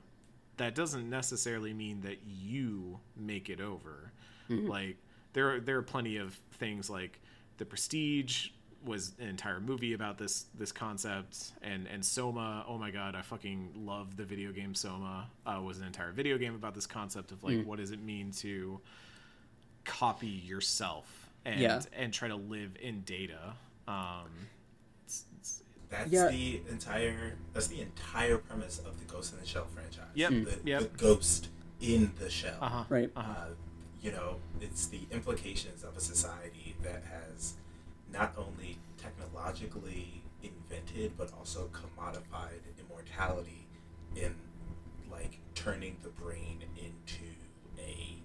That 0.56 0.74
doesn't 0.74 1.10
necessarily 1.10 1.74
mean 1.74 2.00
that 2.02 2.18
you 2.24 2.98
make 3.16 3.50
it 3.50 3.60
over. 3.60 4.12
Like 4.68 4.96
there 5.32 5.54
are 5.54 5.60
there 5.60 5.76
are 5.78 5.82
plenty 5.82 6.16
of 6.16 6.38
things 6.52 6.88
like 6.88 7.20
the 7.58 7.64
Prestige 7.64 8.48
was 8.84 9.12
an 9.20 9.28
entire 9.28 9.60
movie 9.60 9.92
about 9.92 10.18
this 10.18 10.46
this 10.58 10.72
concept 10.72 11.52
and 11.62 11.86
and 11.86 12.04
Soma 12.04 12.64
oh 12.68 12.76
my 12.78 12.90
god 12.90 13.14
I 13.14 13.22
fucking 13.22 13.72
love 13.76 14.16
the 14.16 14.24
video 14.24 14.52
game 14.52 14.74
Soma. 14.74 15.28
Uh, 15.46 15.60
was 15.62 15.78
an 15.78 15.86
entire 15.86 16.12
video 16.12 16.36
game 16.38 16.54
about 16.54 16.74
this 16.74 16.86
concept 16.86 17.32
of 17.32 17.42
like 17.44 17.64
what 17.64 17.78
does 17.78 17.92
it 17.92 18.02
mean 18.02 18.30
to 18.32 18.80
copy 19.84 20.26
yourself 20.26 21.21
and 21.44 21.60
Yeah. 21.60 21.82
and 21.92 22.12
try 22.12 22.28
to 22.28 22.36
live 22.36 22.72
in 22.80 23.02
data 23.02 23.54
um 23.88 24.28
it's, 25.04 25.24
it's, 25.38 25.62
That's 25.90 26.10
Yeah. 26.10 26.28
the 26.28 26.62
entire. 26.70 27.36
That's 27.52 27.66
the 27.66 27.80
entire 27.82 28.38
premise 28.38 28.78
of 28.78 28.98
the 28.98 29.04
Ghost 29.04 29.34
in 29.34 29.40
the 29.40 29.46
Shell 29.46 29.66
franchise. 29.74 30.06
Yep, 30.14 30.30
The, 30.30 30.58
yep. 30.64 30.80
the 30.82 30.88
ghost 30.98 31.48
in 31.80 32.12
the 32.18 32.30
shell. 32.30 32.56
uh-huh 32.60 32.84
Right. 32.88 33.10
Uh, 33.16 33.48
you 34.00 34.10
know, 34.12 34.40
it's 34.60 34.86
the 34.86 35.00
implications 35.10 35.84
of 35.84 35.96
a 35.96 36.00
society 36.00 36.76
that 36.82 37.02
has 37.04 37.54
not 38.10 38.32
only 38.38 38.78
technologically 38.96 40.22
invented 40.42 41.12
but 41.18 41.30
also 41.38 41.68
commodified 41.72 42.60
immortality 42.80 43.66
in 44.16 44.34
like 45.10 45.38
turning 45.54 45.96
the 46.02 46.08
brain 46.08 46.62
into 46.76 47.24
a 47.78 48.16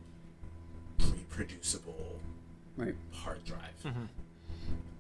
reproducible 1.14 2.20
Right. 2.78 2.96
hard 3.12 3.44
drive. 3.44 3.96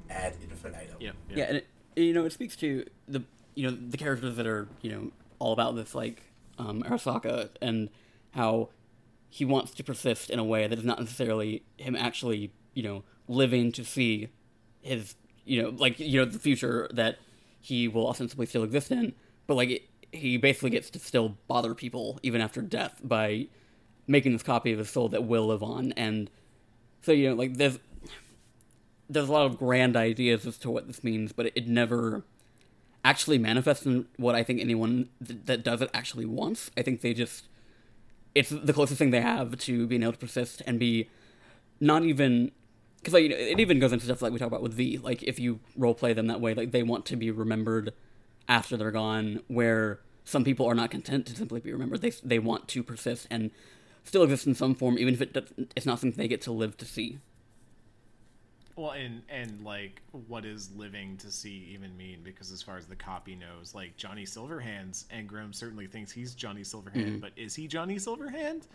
Ad 0.09 0.33
infinitum. 0.41 0.97
yep, 0.99 1.15
yeah, 1.29 1.45
and 1.45 1.57
it, 1.57 1.67
you 1.95 2.13
know 2.13 2.25
it 2.25 2.31
speaks 2.33 2.55
to 2.57 2.85
the 3.07 3.23
you 3.55 3.69
know 3.69 3.75
the 3.75 3.97
characters 3.97 4.35
that 4.35 4.47
are 4.47 4.67
you 4.81 4.91
know 4.91 5.11
all 5.39 5.53
about 5.53 5.75
this 5.75 5.93
like 5.93 6.23
um, 6.57 6.81
Arasaka 6.83 7.49
and 7.61 7.89
how 8.31 8.69
he 9.29 9.45
wants 9.45 9.71
to 9.73 9.83
persist 9.83 10.29
in 10.29 10.39
a 10.39 10.43
way 10.43 10.65
that 10.67 10.79
is 10.79 10.85
not 10.85 10.99
necessarily 10.99 11.63
him 11.77 11.95
actually 11.95 12.51
you 12.73 12.83
know 12.83 13.03
living 13.27 13.71
to 13.73 13.83
see 13.83 14.29
his 14.81 15.15
you 15.45 15.61
know 15.61 15.69
like 15.69 15.99
you 15.99 16.19
know 16.19 16.25
the 16.25 16.39
future 16.39 16.89
that 16.93 17.17
he 17.59 17.87
will 17.87 18.07
ostensibly 18.07 18.45
still 18.45 18.63
exist 18.63 18.91
in, 18.91 19.13
but 19.45 19.55
like 19.55 19.69
it, 19.69 19.89
he 20.11 20.37
basically 20.37 20.69
gets 20.69 20.89
to 20.89 20.99
still 20.99 21.35
bother 21.47 21.75
people 21.75 22.17
even 22.23 22.39
after 22.39 22.61
death 22.61 23.01
by 23.03 23.47
making 24.07 24.31
this 24.31 24.43
copy 24.43 24.71
of 24.71 24.79
his 24.79 24.89
soul 24.89 25.09
that 25.09 25.25
will 25.25 25.47
live 25.47 25.61
on. 25.61 25.91
And 25.97 26.29
so 27.01 27.11
you 27.11 27.29
know 27.29 27.35
like 27.35 27.57
there's 27.57 27.79
there's 29.09 29.29
a 29.29 29.31
lot 29.31 29.45
of 29.45 29.57
grand 29.57 29.95
ideas 29.95 30.45
as 30.45 30.57
to 30.59 30.69
what 30.69 30.87
this 30.87 31.03
means, 31.03 31.31
but 31.31 31.51
it 31.55 31.67
never 31.67 32.23
actually 33.05 33.37
manifests 33.37 33.85
in 33.85 34.05
what 34.17 34.35
I 34.35 34.43
think 34.43 34.59
anyone 34.59 35.09
th- 35.25 35.39
that 35.45 35.63
does 35.63 35.81
it 35.81 35.89
actually 35.93 36.25
wants. 36.25 36.69
I 36.77 36.81
think 36.81 37.01
they 37.01 37.13
just 37.13 37.47
it's 38.35 38.49
the 38.49 38.73
closest 38.73 38.99
thing 38.99 39.11
they 39.11 39.21
have 39.21 39.57
to 39.57 39.87
being 39.87 40.03
able 40.03 40.11
to 40.13 40.17
persist 40.19 40.61
and 40.67 40.79
be 40.79 41.09
not 41.79 42.03
even 42.03 42.51
because 42.97 43.13
like 43.13 43.23
you 43.23 43.29
know, 43.29 43.35
it 43.37 43.59
even 43.59 43.79
goes 43.79 43.93
into 43.93 44.05
stuff 44.05 44.21
like 44.21 44.33
we 44.33 44.39
talk 44.39 44.47
about 44.47 44.61
with 44.61 44.73
V. 44.73 44.97
Like 44.97 45.23
if 45.23 45.39
you 45.39 45.59
role 45.77 45.93
play 45.93 46.13
them 46.13 46.27
that 46.27 46.41
way, 46.41 46.53
like 46.53 46.71
they 46.71 46.83
want 46.83 47.05
to 47.07 47.15
be 47.15 47.31
remembered 47.31 47.93
after 48.49 48.75
they're 48.75 48.91
gone. 48.91 49.41
Where 49.47 50.01
some 50.25 50.43
people 50.43 50.65
are 50.65 50.75
not 50.75 50.91
content 50.91 51.25
to 51.27 51.35
simply 51.35 51.61
be 51.61 51.71
remembered. 51.71 52.01
They 52.01 52.11
they 52.23 52.39
want 52.39 52.67
to 52.69 52.83
persist 52.83 53.27
and 53.31 53.51
still 54.07 54.23
exists 54.23 54.47
in 54.47 54.55
some 54.55 54.75
form, 54.75 54.97
even 54.97 55.13
if 55.13 55.21
it 55.21 55.33
does, 55.33 55.53
it's 55.75 55.85
not 55.85 55.99
something 55.99 56.17
they 56.17 56.27
get 56.27 56.41
to 56.41 56.51
live 56.51 56.77
to 56.77 56.85
see. 56.85 57.19
Well, 58.75 58.91
and 58.91 59.23
and 59.27 59.63
like, 59.63 60.01
what 60.27 60.43
does 60.43 60.69
living 60.75 61.17
to 61.17 61.31
see 61.31 61.67
even 61.73 61.97
mean? 61.97 62.19
Because 62.23 62.51
as 62.51 62.61
far 62.61 62.77
as 62.77 62.85
the 62.85 62.95
copy 62.95 63.35
knows, 63.35 63.73
like 63.73 63.97
Johnny 63.97 64.23
Silverhand's 64.23 65.05
Engram 65.11 65.53
certainly 65.53 65.87
thinks 65.87 66.11
he's 66.11 66.35
Johnny 66.35 66.61
Silverhand, 66.61 67.19
but 67.19 67.31
is 67.35 67.55
he 67.55 67.67
Johnny 67.67 67.95
Silverhand, 67.95 68.67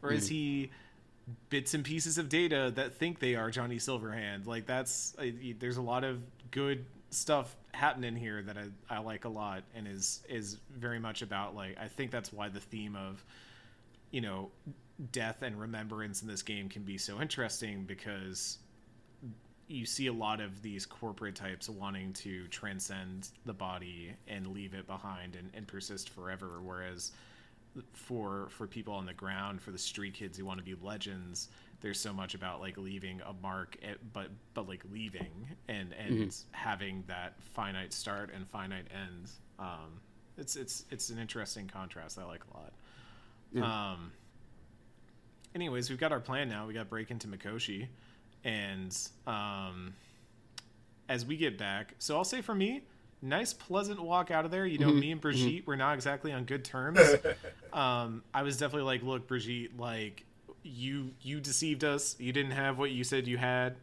or 0.00 0.12
is 0.12 0.28
he 0.28 0.70
bits 1.50 1.74
and 1.74 1.84
pieces 1.84 2.18
of 2.18 2.28
data 2.28 2.72
that 2.76 2.94
think 2.94 3.18
they 3.18 3.34
are 3.34 3.50
Johnny 3.50 3.78
Silverhand? 3.78 4.46
Like 4.46 4.64
that's 4.64 5.16
uh, 5.18 5.26
there's 5.58 5.76
a 5.76 5.82
lot 5.82 6.04
of 6.04 6.20
good 6.52 6.84
stuff 7.10 7.56
happening 7.72 8.14
here 8.14 8.42
that 8.42 8.56
I, 8.56 8.96
I 8.96 8.98
like 9.00 9.24
a 9.24 9.28
lot, 9.28 9.64
and 9.74 9.88
is 9.88 10.22
is 10.28 10.58
very 10.76 11.00
much 11.00 11.22
about 11.22 11.56
like 11.56 11.76
I 11.80 11.88
think 11.88 12.12
that's 12.12 12.32
why 12.32 12.48
the 12.48 12.60
theme 12.60 12.94
of 12.94 13.24
you 14.10 14.20
know 14.20 14.50
death 15.12 15.42
and 15.42 15.60
remembrance 15.60 16.22
in 16.22 16.28
this 16.28 16.42
game 16.42 16.68
can 16.68 16.82
be 16.82 16.98
so 16.98 17.20
interesting 17.20 17.84
because 17.84 18.58
you 19.68 19.84
see 19.84 20.06
a 20.06 20.12
lot 20.12 20.40
of 20.40 20.62
these 20.62 20.86
corporate 20.86 21.34
types 21.34 21.68
wanting 21.68 22.12
to 22.14 22.46
transcend 22.48 23.28
the 23.44 23.52
body 23.52 24.12
and 24.26 24.46
leave 24.46 24.72
it 24.74 24.86
behind 24.86 25.36
and, 25.36 25.50
and 25.54 25.68
persist 25.68 26.08
forever. 26.08 26.60
Whereas 26.62 27.12
for 27.92 28.48
for 28.50 28.66
people 28.66 28.94
on 28.94 29.06
the 29.06 29.12
ground 29.12 29.60
for 29.60 29.70
the 29.70 29.78
street 29.78 30.14
kids 30.14 30.38
who 30.38 30.44
want 30.44 30.58
to 30.58 30.64
be 30.64 30.74
legends 30.82 31.48
there's 31.80 32.00
so 32.00 32.12
much 32.12 32.34
about 32.34 32.60
like 32.60 32.76
leaving 32.76 33.20
a 33.20 33.32
mark 33.40 33.76
at, 33.88 33.98
but 34.12 34.30
but 34.54 34.66
like 34.66 34.82
leaving 34.90 35.48
and 35.68 35.92
and 35.92 36.34
having 36.50 37.04
that 37.06 37.34
finite 37.54 37.92
start 37.92 38.30
and 38.34 38.48
finite 38.48 38.86
end. 38.92 39.30
Um 39.58 40.00
it's 40.36 40.56
it's 40.56 40.86
it's 40.90 41.10
an 41.10 41.18
interesting 41.18 41.68
contrast. 41.68 42.18
I 42.18 42.24
like 42.24 42.42
a 42.52 42.56
lot 42.56 42.72
um 43.60 44.12
anyways 45.54 45.88
we've 45.90 45.98
got 45.98 46.12
our 46.12 46.20
plan 46.20 46.48
now. 46.48 46.66
We 46.66 46.74
got 46.74 46.88
break 46.88 47.10
into 47.10 47.28
mikoshi 47.28 47.88
and 48.44 48.96
um 49.26 49.94
as 51.08 51.24
we 51.26 51.36
get 51.36 51.58
back 51.58 51.94
so 51.98 52.16
i'll 52.16 52.24
say 52.24 52.40
for 52.40 52.54
me 52.54 52.82
nice 53.20 53.52
pleasant 53.52 54.00
walk 54.00 54.30
out 54.30 54.44
of 54.44 54.50
there. 54.52 54.64
You 54.64 54.78
know 54.78 54.90
me 54.90 55.10
and 55.10 55.20
brigitte 55.20 55.66
we're 55.66 55.74
not 55.76 55.94
exactly 55.94 56.32
on 56.32 56.44
good 56.44 56.64
terms. 56.64 57.00
Um 57.72 58.22
i 58.32 58.42
was 58.42 58.56
definitely 58.56 58.86
like 58.86 59.02
look 59.02 59.26
brigitte 59.26 59.78
like 59.78 60.24
you 60.62 61.10
you 61.22 61.40
deceived 61.40 61.84
us. 61.84 62.16
You 62.18 62.32
didn't 62.32 62.52
have 62.52 62.78
what 62.78 62.90
you 62.90 63.04
said 63.04 63.26
you 63.26 63.36
had. 63.38 63.76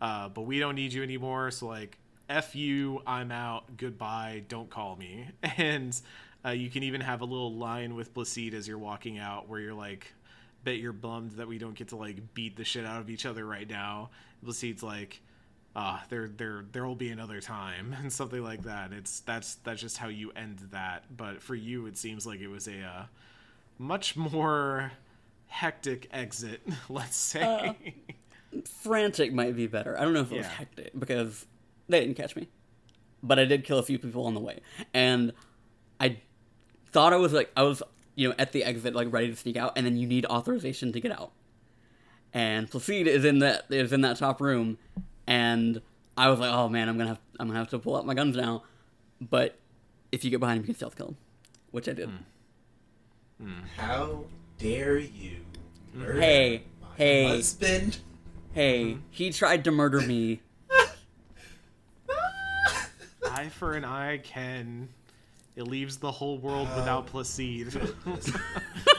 Uh 0.00 0.28
but 0.28 0.42
we 0.42 0.58
don't 0.58 0.74
need 0.74 0.92
you 0.92 1.02
anymore. 1.02 1.50
So 1.50 1.66
like 1.66 1.98
f 2.28 2.54
you. 2.54 3.02
I'm 3.06 3.30
out. 3.32 3.76
Goodbye. 3.76 4.42
Don't 4.48 4.70
call 4.70 4.96
me. 4.96 5.28
And 5.56 5.98
uh, 6.44 6.50
you 6.50 6.70
can 6.70 6.82
even 6.82 7.00
have 7.00 7.20
a 7.20 7.24
little 7.24 7.52
line 7.54 7.94
with 7.94 8.14
Placide 8.14 8.54
as 8.54 8.68
you're 8.68 8.78
walking 8.78 9.18
out 9.18 9.48
where 9.48 9.60
you're 9.60 9.74
like 9.74 10.12
bet 10.64 10.76
you're 10.78 10.92
bummed 10.92 11.32
that 11.32 11.48
we 11.48 11.58
don't 11.58 11.74
get 11.74 11.88
to 11.88 11.96
like 11.96 12.34
beat 12.34 12.56
the 12.56 12.64
shit 12.64 12.84
out 12.84 13.00
of 13.00 13.10
each 13.10 13.26
other 13.26 13.44
right 13.44 13.68
now. 13.68 14.10
Placide's 14.44 14.82
like 14.82 15.20
uh 15.76 15.98
there 16.08 16.28
there 16.28 16.64
there 16.72 16.86
will 16.86 16.94
be 16.94 17.10
another 17.10 17.40
time 17.40 17.94
and 18.02 18.12
something 18.12 18.42
like 18.42 18.62
that. 18.62 18.92
It's 18.92 19.20
that's 19.20 19.56
that's 19.56 19.80
just 19.80 19.98
how 19.98 20.08
you 20.08 20.30
end 20.32 20.68
that. 20.72 21.04
But 21.16 21.42
for 21.42 21.54
you 21.54 21.86
it 21.86 21.96
seems 21.96 22.26
like 22.26 22.40
it 22.40 22.48
was 22.48 22.68
a 22.68 22.80
uh, 22.80 23.04
much 23.78 24.16
more 24.16 24.92
hectic 25.46 26.08
exit 26.12 26.60
let's 26.88 27.16
say. 27.16 27.76
Frantic 28.64 29.32
might 29.32 29.54
be 29.56 29.66
better. 29.66 29.98
I 29.98 30.02
don't 30.02 30.14
know 30.14 30.20
if 30.20 30.32
it 30.32 30.38
was 30.38 30.46
hectic 30.46 30.98
because 30.98 31.46
they 31.88 32.00
didn't 32.00 32.16
catch 32.16 32.34
me, 32.34 32.48
but 33.22 33.38
I 33.38 33.44
did 33.44 33.64
kill 33.64 33.78
a 33.78 33.82
few 33.82 33.98
people 33.98 34.24
on 34.24 34.32
the 34.32 34.40
way, 34.40 34.60
and 34.94 35.34
I 36.00 36.16
thought 36.92 37.12
I 37.12 37.16
was 37.16 37.32
like 37.32 37.50
I 37.56 37.62
was 37.62 37.82
you 38.14 38.28
know 38.28 38.34
at 38.38 38.52
the 38.52 38.64
exit 38.64 38.94
like 38.94 39.12
ready 39.12 39.28
to 39.28 39.36
sneak 39.36 39.56
out, 39.56 39.72
and 39.76 39.86
then 39.86 39.96
you 39.96 40.06
need 40.06 40.26
authorization 40.26 40.92
to 40.92 41.00
get 41.00 41.12
out. 41.12 41.32
And 42.34 42.70
Placide 42.70 43.06
is 43.06 43.24
in 43.24 43.38
that 43.40 43.66
is 43.70 43.92
in 43.92 44.02
that 44.02 44.18
top 44.18 44.40
room, 44.40 44.78
and 45.26 45.80
I 46.16 46.28
was 46.28 46.40
like, 46.40 46.52
oh 46.52 46.68
man, 46.68 46.88
I'm 46.88 46.98
gonna 46.98 47.10
have 47.10 47.20
I'm 47.38 47.46
gonna 47.48 47.58
have 47.58 47.70
to 47.70 47.78
pull 47.78 47.96
out 47.96 48.04
my 48.04 48.14
guns 48.14 48.36
now, 48.36 48.64
but 49.20 49.58
if 50.12 50.24
you 50.24 50.30
get 50.30 50.40
behind 50.40 50.58
him, 50.58 50.62
you 50.64 50.66
can 50.66 50.74
stealth 50.74 50.96
kill 50.96 51.08
him, 51.08 51.16
which 51.70 51.88
I 51.88 51.92
did. 51.92 52.08
Hmm. 52.08 53.44
Hmm. 53.44 53.62
How 53.76 54.24
dare 54.58 54.98
you? 54.98 55.36
murder 55.94 56.20
Hey, 56.20 56.62
my 56.80 56.88
hey. 56.96 57.24
husband. 57.28 57.98
Hey, 58.52 58.92
hmm. 58.94 59.00
he 59.10 59.30
tried 59.30 59.64
to 59.64 59.70
murder 59.70 60.00
me. 60.00 60.40
eye 63.30 63.48
for 63.48 63.74
an 63.74 63.84
eye 63.84 64.18
ken 64.18 64.88
it 65.58 65.64
leaves 65.64 65.96
the 65.98 66.10
whole 66.10 66.38
world 66.38 66.68
without 66.76 67.06
Placide. 67.08 67.74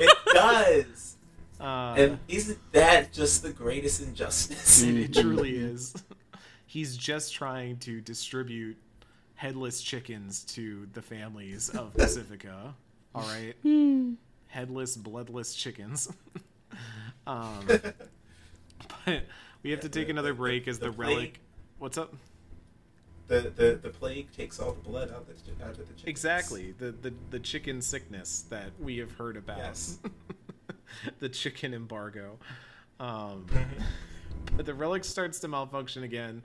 It 0.02 0.18
does. 0.34 1.18
uh, 1.60 1.96
And 1.98 2.20
isn't 2.28 2.60
that 2.74 3.12
just 3.12 3.42
the 3.44 3.52
greatest 3.52 4.02
injustice? 4.02 4.82
it, 4.84 4.96
it 4.98 5.14
truly 5.14 5.56
is. 5.72 5.94
He's 6.68 6.96
just 6.96 7.34
trying 7.34 7.78
to 7.80 8.00
distribute 8.02 8.78
headless 9.36 9.82
chickens 9.82 10.44
to 10.56 10.88
the 10.94 11.02
families 11.02 11.70
of 11.70 11.94
Pacifica. 11.96 12.76
All 13.16 13.24
right, 13.24 13.56
headless, 14.48 14.96
bloodless 14.98 15.56
chickens. 15.56 16.12
um, 17.26 17.66
but 19.06 19.24
we 19.64 19.72
have 19.72 19.80
to 19.82 19.90
take 19.90 20.10
another 20.10 20.34
break 20.34 20.68
as 20.68 20.78
the, 20.80 20.86
the 20.86 20.92
relic. 20.92 21.16
plague. 21.18 21.40
What's 21.80 21.98
up? 21.98 22.14
The, 23.30 23.54
the 23.56 23.80
the 23.82 23.90
plague 23.90 24.32
takes 24.32 24.60
all 24.60 24.74
the 24.74 24.82
blood 24.82 25.12
out 25.12 25.22
of 25.22 25.28
the, 25.28 25.64
out 25.64 25.72
of 25.72 25.78
the 25.78 25.84
chickens. 25.84 26.04
Exactly 26.08 26.74
the, 26.78 26.92
the 26.92 27.14
the 27.30 27.40
chicken 27.40 27.82
sickness 27.82 28.44
that 28.50 28.72
we 28.80 28.98
have 28.98 29.12
heard 29.14 29.38
about. 29.38 29.60
Yes. 29.60 30.00
the 31.20 31.30
chicken 31.30 31.74
embargo. 31.74 32.40
Um, 33.00 33.46
but 34.56 34.66
the 34.66 34.74
relic 34.74 35.04
starts 35.04 35.40
to 35.40 35.48
malfunction 35.48 36.04
again, 36.04 36.42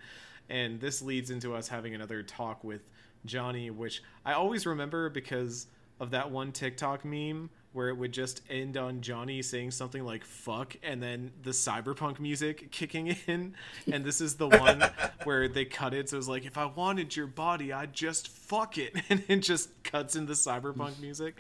and 0.48 0.80
this 0.80 1.02
leads 1.02 1.30
into 1.30 1.54
us 1.54 1.68
having 1.68 1.94
another 1.94 2.22
talk 2.22 2.62
with 2.62 2.82
Johnny, 3.24 3.70
which 3.70 4.02
I 4.24 4.34
always 4.34 4.66
remember 4.66 5.08
because 5.08 5.66
of 6.00 6.10
that 6.10 6.30
one 6.30 6.52
TikTok 6.52 7.04
meme 7.04 7.50
where 7.74 7.88
it 7.88 7.96
would 7.98 8.12
just 8.12 8.40
end 8.48 8.76
on 8.76 9.00
Johnny 9.02 9.42
saying 9.42 9.72
something 9.72 10.04
like 10.04 10.24
fuck 10.24 10.76
and 10.82 11.02
then 11.02 11.32
the 11.42 11.50
cyberpunk 11.50 12.20
music 12.20 12.70
kicking 12.70 13.08
in. 13.26 13.54
And 13.90 14.04
this 14.04 14.20
is 14.22 14.36
the 14.36 14.48
one 14.48 14.82
where 15.24 15.48
they 15.48 15.64
cut 15.64 15.92
it. 15.92 16.08
So 16.08 16.16
it's 16.16 16.28
like, 16.28 16.46
if 16.46 16.56
I 16.56 16.66
wanted 16.66 17.14
your 17.16 17.26
body, 17.26 17.72
I'd 17.72 17.92
just 17.92 18.28
fuck 18.28 18.78
it. 18.78 18.94
And 19.10 19.22
it 19.28 19.40
just 19.40 19.70
cuts 19.82 20.14
into 20.16 20.32
cyberpunk 20.34 21.00
music. 21.00 21.36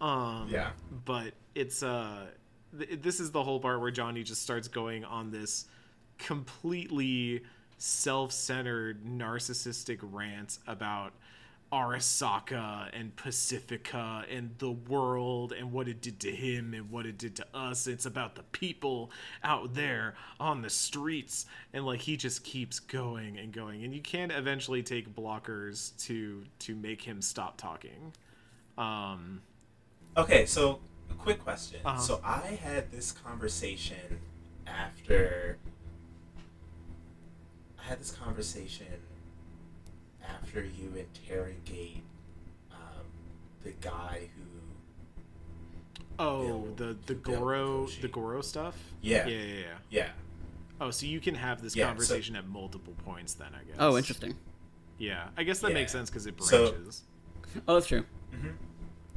Um, 0.00 0.48
Yeah. 0.50 0.70
But 1.04 1.34
it's, 1.54 1.82
uh, 1.82 2.26
th- 2.76 3.00
this 3.00 3.20
is 3.20 3.30
the 3.30 3.42
whole 3.44 3.60
part 3.60 3.80
where 3.80 3.90
Johnny 3.92 4.24
just 4.24 4.42
starts 4.42 4.66
going 4.68 5.04
on 5.04 5.30
this 5.30 5.66
completely 6.18 7.42
self-centered 7.78 9.04
narcissistic 9.04 9.98
rant 10.02 10.58
about 10.66 11.12
Arasaka 11.72 12.88
and 12.92 13.14
Pacifica 13.16 14.24
and 14.30 14.54
the 14.58 14.70
world 14.70 15.52
and 15.52 15.72
what 15.72 15.86
it 15.86 16.00
did 16.00 16.18
to 16.20 16.30
him 16.30 16.72
and 16.72 16.90
what 16.90 17.04
it 17.04 17.18
did 17.18 17.36
to 17.36 17.46
us. 17.52 17.86
It's 17.86 18.06
about 18.06 18.36
the 18.36 18.42
people 18.42 19.10
out 19.44 19.74
there 19.74 20.14
on 20.40 20.62
the 20.62 20.70
streets 20.70 21.46
and 21.72 21.84
like 21.84 22.00
he 22.00 22.16
just 22.16 22.42
keeps 22.42 22.80
going 22.80 23.38
and 23.38 23.52
going 23.52 23.84
and 23.84 23.94
you 23.94 24.00
can't 24.00 24.32
eventually 24.32 24.82
take 24.82 25.14
blockers 25.14 25.96
to 26.06 26.44
to 26.60 26.74
make 26.74 27.02
him 27.02 27.20
stop 27.20 27.58
talking. 27.58 28.12
Um 28.78 29.42
Okay, 30.16 30.46
so 30.46 30.80
a 31.10 31.14
quick 31.14 31.42
question. 31.42 31.80
Uh-huh. 31.84 32.00
So 32.00 32.20
I 32.24 32.58
had 32.62 32.90
this 32.90 33.12
conversation 33.12 34.20
after 34.66 35.58
I 37.78 37.88
had 37.88 38.00
this 38.00 38.10
conversation 38.10 38.86
after 40.28 40.60
you 40.64 40.92
interrogate 40.96 42.02
um, 42.72 43.04
the 43.64 43.72
guy 43.80 44.28
who 44.36 46.02
oh, 46.18 46.42
Bill- 46.46 46.74
the 46.76 46.96
the 47.06 47.14
Goro 47.14 47.86
the 48.00 48.08
Goro 48.08 48.40
stuff? 48.40 48.76
Yeah. 49.02 49.26
Yeah, 49.26 49.36
yeah, 49.36 49.44
yeah. 49.54 49.64
yeah 49.90 50.08
Oh, 50.80 50.90
so 50.92 51.06
you 51.06 51.18
can 51.20 51.34
have 51.34 51.60
this 51.60 51.74
Yeah, 51.74 51.84
so- 51.84 51.88
conversation 51.88 52.36
at 52.36 52.46
multiple 52.46 52.94
points 53.04 53.34
then, 53.34 53.48
I 53.52 53.64
guess. 53.64 53.76
Oh, 53.80 53.96
interesting. 53.96 54.36
Yeah, 54.96 55.28
I 55.36 55.42
guess 55.42 55.58
that 55.60 55.72
makes 55.72 55.90
sense 55.92 56.08
because 56.08 56.26
it 56.26 56.40
So- 56.42 56.70
branches. 56.72 57.02
Oh, 57.66 57.74
that's 57.74 57.86
true. 57.86 58.04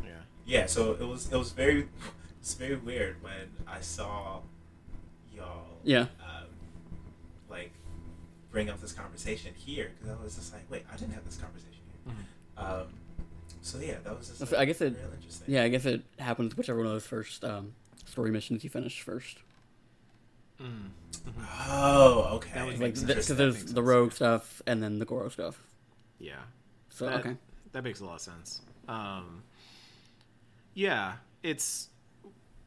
yeah. 0.03 0.11
yeah 0.45 0.65
so 0.65 0.93
it 0.93 1.05
was 1.05 1.31
it 1.31 1.37
was 1.37 1.51
very 1.51 1.87
it's 2.39 2.53
very 2.53 2.77
weird 2.77 3.21
when 3.21 3.33
I 3.67 3.81
saw 3.81 4.39
y'all 5.35 5.65
Yeah. 5.83 5.99
like 5.99 6.09
bring 8.51 8.69
up 8.69 8.79
this 8.81 8.91
conversation 8.93 9.53
here 9.55 9.91
because 9.99 10.15
I 10.19 10.23
was 10.23 10.35
just 10.35 10.53
like 10.53 10.63
wait 10.69 10.85
I 10.91 10.97
didn't 10.97 11.13
have 11.13 11.25
this 11.25 11.37
conversation 11.37 11.79
here 12.05 12.15
um, 12.57 12.87
so 13.61 13.77
yeah 13.79 13.95
that 14.03 14.17
was 14.17 14.27
just 14.27 14.39
So 14.39 14.45
like, 14.45 14.55
I 14.55 14.65
guess 14.65 14.81
it- 14.81 14.93
real 15.01 15.13
interesting 15.15 15.53
Yeah, 15.53 15.63
I 15.63 15.69
guess 15.69 15.85
it 15.85 16.01
happens 16.19 16.55
whichever 16.57 16.79
one 16.79 16.87
of 16.87 16.93
those 16.93 17.05
first 17.07 17.43
um, 17.43 17.73
story 18.05 18.31
missions 18.31 18.63
you 18.63 18.69
finish 18.69 19.01
first. 19.01 19.37
oh 21.69 22.29
okay 22.33 22.51
That 22.53 22.65
would 22.65 22.73
Like, 22.73 22.79
Makes 22.79 22.99
because 23.03 23.27
That 23.27 23.35
there's 23.35 23.53
makes 23.55 23.71
the 23.71 23.75
sense. 23.75 23.85
rogue 23.87 24.11
stuff 24.11 24.61
and 24.67 24.81
then 24.83 24.99
the 24.99 25.05
Goro 25.05 25.29
stuff. 25.29 25.61
Yeah. 26.19 26.35
So 26.89 27.05
that, 27.05 27.19
okay. 27.21 27.35
That 27.71 27.83
makes 27.83 27.99
a 28.01 28.05
lot 28.05 28.15
of 28.15 28.21
sense. 28.21 28.61
Um, 28.87 29.43
yeah, 30.73 31.13
it's 31.43 31.89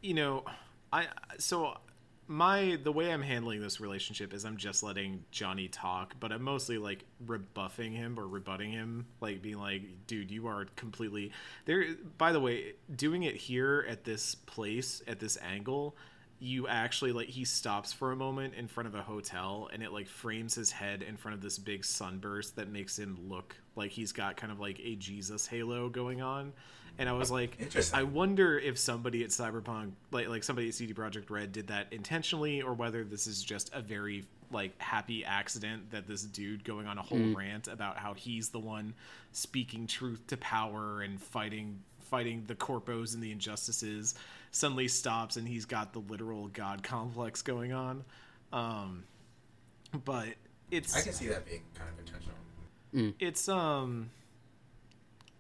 you 0.03 0.15
know, 0.15 0.45
I 0.93 1.07
so 1.39 1.77
my 2.27 2.79
the 2.83 2.93
way 2.93 3.13
I'm 3.13 3.23
handling 3.23 3.61
this 3.61 3.81
relationship 3.81 4.33
is 4.33 4.45
I'm 4.45 4.57
just 4.57 4.83
letting 4.83 5.25
Johnny 5.31 5.69
talk, 5.69 6.15
but 6.21 6.33
I'm 6.33 6.43
mostly 6.43 6.79
like 6.79 7.05
rebuffing 7.27 7.93
him 7.93 8.19
or 8.19 8.27
rebutting 8.27 8.73
him, 8.73 9.07
like 9.21 9.43
being 9.43 9.59
like, 9.59 10.07
"Dude, 10.07 10.31
you 10.31 10.47
are 10.47 10.67
completely 10.77 11.33
there." 11.67 11.85
By 12.19 12.33
the 12.33 12.41
way, 12.41 12.75
doing 12.95 13.25
it 13.25 13.37
here 13.37 13.85
at 13.89 14.05
this 14.05 14.35
place 14.35 15.03
at 15.07 15.21
this 15.21 15.37
angle, 15.43 15.97
you 16.39 16.67
actually 16.67 17.13
like 17.13 17.29
he 17.29 17.45
stops 17.45 17.93
for 17.93 18.13
a 18.13 18.17
moment 18.17 18.55
in 18.55 18.69
front 18.69 18.87
of 18.87 18.95
a 18.95 19.03
hotel 19.03 19.69
and 19.73 19.83
it 19.83 19.93
like 19.93 20.07
frames 20.07 20.55
his 20.55 20.71
head 20.71 21.03
in 21.03 21.17
front 21.17 21.35
of 21.35 21.43
this 21.43 21.59
big 21.59 21.85
sunburst 21.85 22.57
that 22.57 22.69
makes 22.69 22.99
him 22.99 23.19
look 23.29 23.57
like 23.77 23.91
he's 23.91 24.13
got 24.13 24.37
kind 24.37 24.53
of 24.53 24.61
like 24.61 24.81
a 24.81 24.97
Jesus 24.97 25.47
halo 25.47 25.89
going 25.89 26.23
on. 26.23 26.53
And 26.99 27.09
I 27.09 27.13
was 27.13 27.31
like, 27.31 27.59
I 27.93 28.05
wonder 28.05 28.59
if 28.59 28.79
somebody 28.79 29.25
at 29.25 29.31
Cyberpunk, 29.31 29.93
like 30.13 30.29
like 30.29 30.45
somebody 30.45 30.69
at 30.69 30.75
CD 30.75 30.95
Projekt 30.95 31.29
Red, 31.29 31.51
did 31.53 31.67
that 31.69 31.89
intentionally, 31.93 32.63
or 32.63 32.73
whether 32.75 33.03
this 33.05 33.27
is 33.27 33.43
just 33.43 33.71
a 33.75 33.81
very 33.81 34.25
like 34.53 34.81
happy 34.81 35.25
accident 35.25 35.91
that 35.91 36.07
this 36.07 36.23
dude 36.23 36.63
going 36.65 36.87
on 36.87 36.97
a 36.99 37.03
whole 37.03 37.35
rant 37.35 37.67
about 37.67 37.99
how 37.99 38.15
he's 38.15 38.51
the 38.51 38.59
one 38.61 38.95
speaking 39.33 39.87
truth 39.87 40.25
to 40.29 40.37
power 40.37 41.03
and 41.03 41.21
fighting 41.21 41.81
fighting 41.99 42.45
the 42.47 42.55
corpos 42.55 43.15
and 43.15 43.23
the 43.23 43.33
injustices 43.33 44.15
suddenly 44.53 44.87
stops 44.87 45.37
and 45.37 45.49
he's 45.49 45.65
got 45.65 45.93
the 45.93 45.99
literal 45.99 46.47
god 46.49 46.83
complex 46.85 47.43
going 47.43 47.73
on. 47.73 48.05
Um 48.53 49.03
but 50.05 50.29
it's 50.71 50.97
I 50.97 51.01
can 51.01 51.13
see 51.13 51.27
that 51.29 51.45
being 51.47 51.63
kind 51.75 51.91
of 51.91 51.99
intentional. 51.99 53.15
it's 53.19 53.49
um 53.49 54.11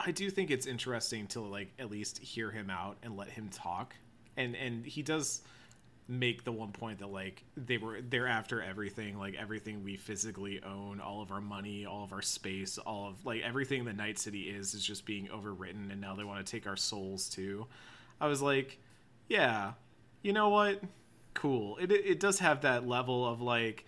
I 0.04 0.10
do 0.10 0.30
think 0.30 0.50
it's 0.50 0.66
interesting 0.66 1.26
to 1.28 1.40
like 1.40 1.72
at 1.78 1.90
least 1.90 2.18
hear 2.18 2.50
him 2.50 2.68
out 2.68 2.98
and 3.02 3.16
let 3.16 3.30
him 3.30 3.48
talk. 3.48 3.94
And 4.36 4.54
and 4.54 4.84
he 4.84 5.02
does 5.02 5.42
make 6.06 6.44
the 6.44 6.52
one 6.52 6.70
point 6.72 6.98
that 6.98 7.10
like 7.10 7.42
they 7.56 7.78
were 7.78 8.00
they're 8.02 8.28
after 8.28 8.60
everything, 8.60 9.18
like 9.18 9.34
everything 9.34 9.82
we 9.82 9.96
physically 9.96 10.60
own, 10.62 11.00
all 11.00 11.22
of 11.22 11.32
our 11.32 11.40
money, 11.40 11.86
all 11.86 12.04
of 12.04 12.12
our 12.12 12.20
space, 12.20 12.76
all 12.76 13.08
of 13.08 13.24
like 13.24 13.42
everything 13.42 13.86
that 13.86 13.96
Night 13.96 14.18
City 14.18 14.42
is 14.42 14.74
is 14.74 14.84
just 14.84 15.06
being 15.06 15.28
overwritten 15.28 15.90
and 15.90 16.00
now 16.00 16.14
they 16.14 16.24
want 16.24 16.44
to 16.44 16.50
take 16.50 16.66
our 16.66 16.76
souls 16.76 17.28
too. 17.28 17.66
I 18.20 18.26
was 18.26 18.42
like, 18.42 18.78
yeah, 19.28 19.72
you 20.22 20.32
know 20.34 20.50
what? 20.50 20.82
Cool. 21.32 21.78
It, 21.78 21.90
it 21.90 22.20
does 22.20 22.38
have 22.40 22.60
that 22.60 22.86
level 22.86 23.26
of 23.26 23.40
like 23.40 23.86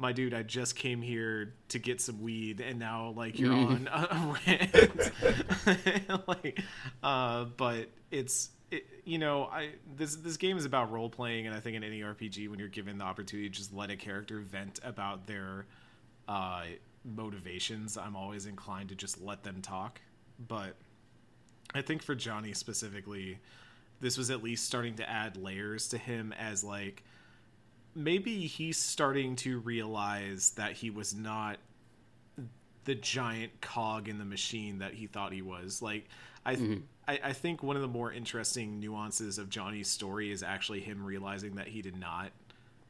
my 0.00 0.12
dude, 0.12 0.32
I 0.32 0.42
just 0.42 0.76
came 0.76 1.02
here 1.02 1.52
to 1.68 1.78
get 1.78 2.00
some 2.00 2.22
weed, 2.22 2.60
and 2.60 2.78
now 2.78 3.12
like 3.16 3.38
you're 3.38 3.52
on 3.52 3.88
a 3.92 4.36
rant. 4.46 6.26
like, 6.26 6.60
uh, 7.02 7.44
but 7.56 7.90
it's 8.10 8.48
it, 8.70 8.86
you 9.04 9.18
know, 9.18 9.44
I 9.44 9.72
this 9.96 10.16
this 10.16 10.38
game 10.38 10.56
is 10.56 10.64
about 10.64 10.90
role 10.90 11.10
playing, 11.10 11.46
and 11.46 11.54
I 11.54 11.60
think 11.60 11.76
in 11.76 11.84
any 11.84 12.00
RPG, 12.00 12.48
when 12.48 12.58
you're 12.58 12.68
given 12.68 12.96
the 12.96 13.04
opportunity 13.04 13.50
to 13.50 13.54
just 13.54 13.74
let 13.74 13.90
a 13.90 13.96
character 13.96 14.40
vent 14.40 14.80
about 14.82 15.26
their 15.26 15.66
uh, 16.26 16.62
motivations, 17.04 17.98
I'm 17.98 18.16
always 18.16 18.46
inclined 18.46 18.88
to 18.88 18.94
just 18.94 19.20
let 19.20 19.44
them 19.44 19.60
talk. 19.60 20.00
But 20.48 20.76
I 21.74 21.82
think 21.82 22.02
for 22.02 22.14
Johnny 22.14 22.54
specifically, 22.54 23.38
this 24.00 24.16
was 24.16 24.30
at 24.30 24.42
least 24.42 24.64
starting 24.64 24.94
to 24.94 25.08
add 25.08 25.36
layers 25.36 25.88
to 25.88 25.98
him 25.98 26.32
as 26.38 26.64
like 26.64 27.04
maybe 27.94 28.46
he's 28.46 28.78
starting 28.78 29.36
to 29.36 29.58
realize 29.60 30.50
that 30.56 30.72
he 30.72 30.90
was 30.90 31.14
not 31.14 31.58
the 32.84 32.94
giant 32.94 33.60
cog 33.60 34.08
in 34.08 34.18
the 34.18 34.24
machine 34.24 34.78
that 34.78 34.94
he 34.94 35.06
thought 35.06 35.32
he 35.32 35.42
was. 35.42 35.82
Like 35.82 36.08
I, 36.44 36.56
mm-hmm. 36.56 36.80
I 37.06 37.20
I 37.24 37.32
think 37.32 37.62
one 37.62 37.76
of 37.76 37.82
the 37.82 37.88
more 37.88 38.12
interesting 38.12 38.80
nuances 38.80 39.38
of 39.38 39.50
Johnny's 39.50 39.88
story 39.88 40.32
is 40.32 40.42
actually 40.42 40.80
him 40.80 41.04
realizing 41.04 41.56
that 41.56 41.68
he 41.68 41.82
did 41.82 41.96
not 41.96 42.30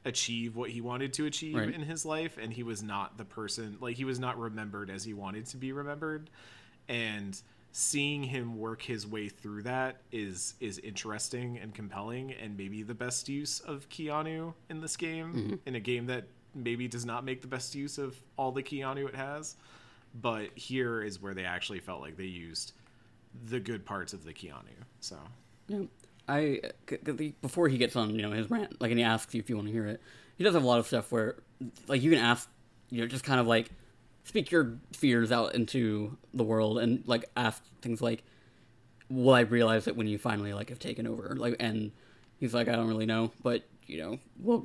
achieve 0.04 0.56
what 0.56 0.70
he 0.70 0.80
wanted 0.80 1.12
to 1.12 1.26
achieve 1.26 1.56
Right. 1.56 1.74
in 1.74 1.82
his 1.82 2.06
life 2.06 2.38
and 2.40 2.52
he 2.52 2.62
was 2.62 2.82
not 2.82 3.18
the 3.18 3.24
person 3.24 3.76
like 3.80 3.96
he 3.96 4.04
was 4.06 4.18
not 4.18 4.38
remembered 4.38 4.88
as 4.88 5.04
he 5.04 5.12
wanted 5.12 5.44
to 5.46 5.58
be 5.58 5.72
remembered 5.72 6.30
and 6.88 7.38
seeing 7.72 8.22
him 8.24 8.58
work 8.58 8.82
his 8.82 9.06
way 9.06 9.28
through 9.28 9.62
that 9.62 10.00
is 10.10 10.54
is 10.60 10.78
interesting 10.78 11.58
and 11.58 11.74
compelling 11.74 12.32
and 12.32 12.56
maybe 12.56 12.82
the 12.82 12.94
best 12.94 13.28
use 13.28 13.60
of 13.60 13.88
Keanu 13.88 14.52
in 14.68 14.80
this 14.80 14.96
game 14.96 15.32
mm-hmm. 15.32 15.54
in 15.66 15.74
a 15.76 15.80
game 15.80 16.06
that 16.06 16.24
maybe 16.54 16.88
does 16.88 17.04
not 17.04 17.24
make 17.24 17.42
the 17.42 17.46
best 17.48 17.74
use 17.76 17.96
of 17.96 18.20
all 18.36 18.50
the 18.50 18.62
Keanu 18.62 19.08
it 19.08 19.14
has 19.14 19.56
but 20.20 20.48
here 20.56 21.00
is 21.02 21.22
where 21.22 21.32
they 21.34 21.44
actually 21.44 21.78
felt 21.78 22.00
like 22.00 22.16
they 22.16 22.24
used 22.24 22.72
the 23.46 23.60
good 23.60 23.84
parts 23.86 24.12
of 24.12 24.24
the 24.24 24.32
Keanu 24.32 24.74
so 24.98 25.16
Yeah. 25.68 25.82
I 26.28 26.60
c- 26.88 26.96
c- 27.04 27.12
the- 27.12 27.34
before 27.42 27.68
he 27.68 27.76
gets 27.78 27.96
on, 27.96 28.14
you 28.14 28.22
know, 28.22 28.30
his 28.30 28.48
rant, 28.50 28.80
like, 28.80 28.90
and 28.92 28.98
he 29.00 29.04
asks 29.04 29.34
you 29.34 29.40
if 29.40 29.50
you 29.50 29.56
want 29.56 29.66
to 29.66 29.72
hear 29.72 29.86
it. 29.86 30.00
He 30.36 30.44
does 30.44 30.54
have 30.54 30.62
a 30.62 30.66
lot 30.66 30.78
of 30.78 30.86
stuff 30.86 31.10
where, 31.10 31.36
like, 31.88 32.02
you 32.02 32.10
can 32.10 32.20
ask, 32.20 32.48
you 32.88 33.00
know, 33.00 33.08
just 33.08 33.24
kind 33.24 33.40
of 33.40 33.48
like 33.48 33.68
speak 34.30 34.52
your 34.52 34.78
fears 34.92 35.32
out 35.32 35.56
into 35.56 36.16
the 36.32 36.44
world 36.44 36.78
and 36.78 37.02
like 37.04 37.24
ask 37.36 37.64
things 37.82 38.00
like, 38.00 38.22
"Will 39.08 39.34
I 39.34 39.40
realize 39.40 39.88
it 39.88 39.96
when 39.96 40.06
you 40.06 40.18
finally 40.18 40.52
like 40.52 40.68
have 40.68 40.78
taken 40.78 41.04
over?" 41.08 41.34
Like, 41.36 41.56
and 41.58 41.90
he's 42.38 42.54
like, 42.54 42.68
"I 42.68 42.76
don't 42.76 42.86
really 42.86 43.06
know, 43.06 43.32
but 43.42 43.64
you 43.88 43.98
know, 43.98 44.18
well, 44.38 44.64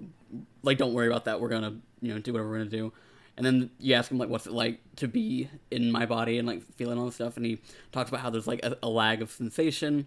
like, 0.61 0.77
don't 0.77 0.93
worry 0.93 1.07
about 1.07 1.25
that. 1.25 1.41
We're 1.41 1.49
gonna, 1.49 1.79
you 1.99 2.13
know, 2.13 2.19
do 2.19 2.31
whatever 2.31 2.47
we're 2.47 2.59
gonna 2.59 2.69
do." 2.69 2.93
And 3.37 3.45
then 3.45 3.71
you 3.79 3.95
ask 3.95 4.11
him 4.11 4.19
like, 4.19 4.29
"What's 4.29 4.45
it 4.45 4.53
like 4.53 4.81
to 4.97 5.07
be 5.07 5.49
in 5.71 5.91
my 5.91 6.05
body 6.05 6.37
and 6.37 6.47
like 6.47 6.61
feeling 6.75 6.99
all 6.99 7.07
this 7.07 7.15
stuff?" 7.15 7.35
And 7.35 7.43
he 7.43 7.59
talks 7.91 8.09
about 8.09 8.21
how 8.21 8.29
there's 8.29 8.47
like 8.47 8.63
a, 8.63 8.77
a 8.83 8.89
lag 8.89 9.23
of 9.23 9.31
sensation. 9.31 10.05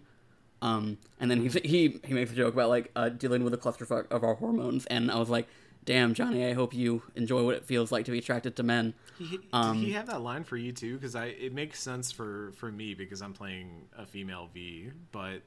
Um, 0.61 0.99
and 1.19 1.29
then 1.29 1.41
he 1.41 1.49
he 1.67 1.99
he 2.05 2.13
makes 2.13 2.31
a 2.31 2.35
joke 2.35 2.53
about 2.53 2.69
like 2.69 2.91
uh, 2.95 3.09
dealing 3.09 3.43
with 3.43 3.53
a 3.53 3.57
clusterfuck 3.57 4.09
of 4.09 4.23
our 4.23 4.35
hormones, 4.35 4.85
and 4.85 5.11
I 5.11 5.19
was 5.19 5.29
like, 5.29 5.49
"Damn, 5.89 6.13
Johnny, 6.13 6.45
I 6.45 6.53
hope 6.53 6.75
you 6.75 7.01
enjoy 7.15 7.43
what 7.43 7.55
it 7.55 7.65
feels 7.65 7.91
like 7.91 8.05
to 8.05 8.11
be 8.11 8.19
attracted 8.19 8.55
to 8.57 8.63
men." 8.63 8.93
He, 9.17 9.39
Um, 9.51 9.79
did 9.79 9.87
he 9.87 9.91
have 9.93 10.05
that 10.05 10.21
line 10.21 10.43
for 10.43 10.55
you 10.55 10.71
too? 10.71 10.93
Because 10.95 11.15
I 11.15 11.25
it 11.25 11.51
makes 11.51 11.79
sense 11.81 12.11
for 12.11 12.51
for 12.57 12.71
me 12.71 12.93
because 12.93 13.23
I'm 13.23 13.33
playing 13.33 13.87
a 13.97 14.05
female 14.05 14.49
V, 14.53 14.91
but 15.11 15.41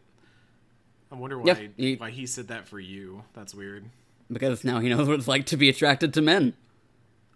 I 1.13 1.15
wonder 1.15 1.39
why 1.39 1.47
Yeah, 1.47 1.69
he- 1.77 1.95
why 1.95 2.11
he 2.11 2.27
said 2.27 2.49
that 2.49 2.67
for 2.67 2.81
you. 2.81 3.23
That's 3.35 3.55
weird. 3.55 3.85
Because 4.33 4.65
now 4.65 4.81
he 4.81 4.89
knows 4.89 5.07
what 5.07 5.19
it's 5.19 5.29
like 5.29 5.47
to 5.47 5.57
be 5.57 5.69
attracted 5.69 6.13
to 6.15 6.23
men. 6.23 6.55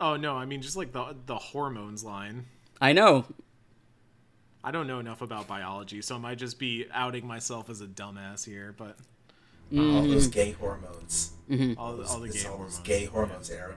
Oh 0.00 0.16
no, 0.16 0.34
I 0.36 0.44
mean 0.44 0.60
just 0.60 0.76
like 0.76 0.92
the 0.92 1.14
the 1.26 1.36
hormones 1.36 2.02
line. 2.02 2.46
I 2.80 2.92
know. 2.92 3.24
I 4.64 4.72
don't 4.72 4.88
know 4.88 4.98
enough 4.98 5.22
about 5.22 5.46
biology, 5.46 6.02
so 6.02 6.16
I 6.16 6.18
might 6.18 6.38
just 6.38 6.58
be 6.58 6.86
outing 6.92 7.24
myself 7.24 7.70
as 7.70 7.80
a 7.80 7.86
dumbass 7.86 8.44
here. 8.44 8.74
But 8.76 8.98
all 9.72 9.78
Mm-hmm. 9.78 10.10
those 10.12 10.26
gay 10.28 10.52
hormones. 10.52 11.32
all, 11.78 12.02
all 12.04 12.20
the 12.20 12.28
gay 12.28 12.44
all 12.44 12.50
hormones. 12.56 12.76
those 12.78 12.86
gay 12.86 13.04
hormones 13.06 13.50
in 13.50 13.58
our. 13.60 13.74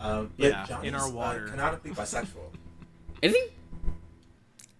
Um, 0.00 0.30
but 0.38 0.46
Yeah, 0.50 0.62
in 0.62 0.68
Johnny's, 0.68 0.94
our 0.94 1.08
uh, 1.08 1.10
water. 1.10 1.48
canonically 1.48 1.90
bisexual. 1.90 2.52
Is 3.22 3.34
he? 3.34 3.46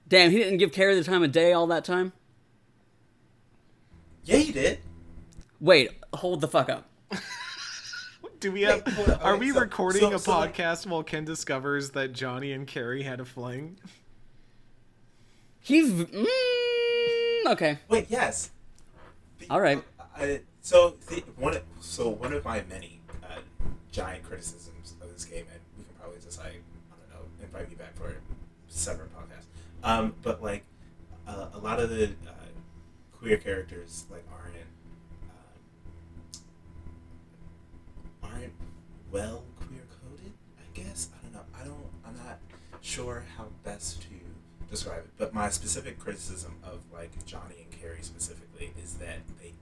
Damn, 0.06 0.30
he 0.30 0.38
didn't 0.38 0.58
give 0.58 0.72
Kerry 0.72 0.94
the 0.94 1.02
time 1.04 1.22
of 1.24 1.32
day 1.32 1.52
all 1.52 1.66
that 1.66 1.84
time. 1.84 2.12
yeah, 4.24 4.36
he 4.36 4.52
did. 4.52 4.78
Wait, 5.60 5.90
hold 6.14 6.40
the 6.40 6.48
fuck 6.48 6.68
up. 6.70 6.88
Do 8.40 8.52
we 8.52 8.62
have? 8.62 8.86
hold 8.86 9.08
on, 9.10 9.20
Are 9.20 9.32
okay, 9.32 9.40
we 9.40 9.50
so- 9.52 9.60
recording 9.60 10.00
so- 10.02 10.14
a 10.14 10.18
so, 10.20 10.38
like- 10.38 10.54
podcast 10.56 10.86
while 10.86 11.02
Ken 11.02 11.24
discovers 11.24 11.90
that 11.90 12.12
Johnny 12.12 12.52
and 12.52 12.64
Kerry 12.66 13.02
had 13.02 13.18
a 13.20 13.24
fling? 13.24 13.76
He's 15.60 15.90
mm, 15.90 16.26
okay. 17.46 17.78
Wait, 17.88 18.06
yes. 18.08 18.50
All 19.50 19.60
right. 19.60 19.82
So 20.60 20.96
the, 21.08 21.22
one, 21.36 21.56
of- 21.56 21.62
so 21.80 22.08
one 22.08 22.32
of 22.32 22.44
my 22.44 22.62
many 22.68 23.00
uh, 23.22 23.38
giant 23.92 24.24
criticisms 24.24 24.94
of 25.00 25.12
this 25.12 25.24
game, 25.24 25.44
and 25.50 25.60
we 25.78 25.84
can 25.84 25.94
probably 25.98 26.18
just 26.22 26.38
like 26.38 26.62
I 26.90 26.94
don't 26.98 27.10
know, 27.22 27.26
invite 27.42 27.68
me 27.70 27.76
back 27.76 27.96
for 27.96 28.08
a 28.08 28.14
separate 28.68 29.10
podcast. 29.16 29.44
Um, 29.82 30.14
but 30.22 30.42
like 30.42 30.64
uh, 31.26 31.46
a 31.54 31.58
lot 31.58 31.80
of 31.80 31.90
the 31.90 32.06
uh, 32.26 32.32
queer 33.18 33.36
characters 33.38 34.04
like 34.10 34.24
aren't 34.32 34.54
um, 38.22 38.30
aren't 38.32 38.52
well 39.10 39.44
queer 39.60 39.82
coded. 40.02 40.32
I 40.58 40.78
guess 40.78 41.08
I 41.18 41.22
don't 41.22 41.32
know. 41.34 41.44
I 41.58 41.64
don't. 41.64 41.86
I'm 42.06 42.16
not 42.26 42.38
sure 42.80 43.24
how 43.36 43.46
best 43.64 44.02
to 44.02 44.08
describe 44.70 44.98
it. 45.04 45.10
But 45.16 45.32
my 45.32 45.48
specific 45.48 45.98
criticism 45.98 46.56
of 46.64 46.80
like 46.92 47.24
Johnny 47.24 47.54
and 47.62 47.70
Kerry 47.70 48.00
specifically 48.02 48.72
is 48.82 48.94
that 48.94 49.20
they 49.40 49.52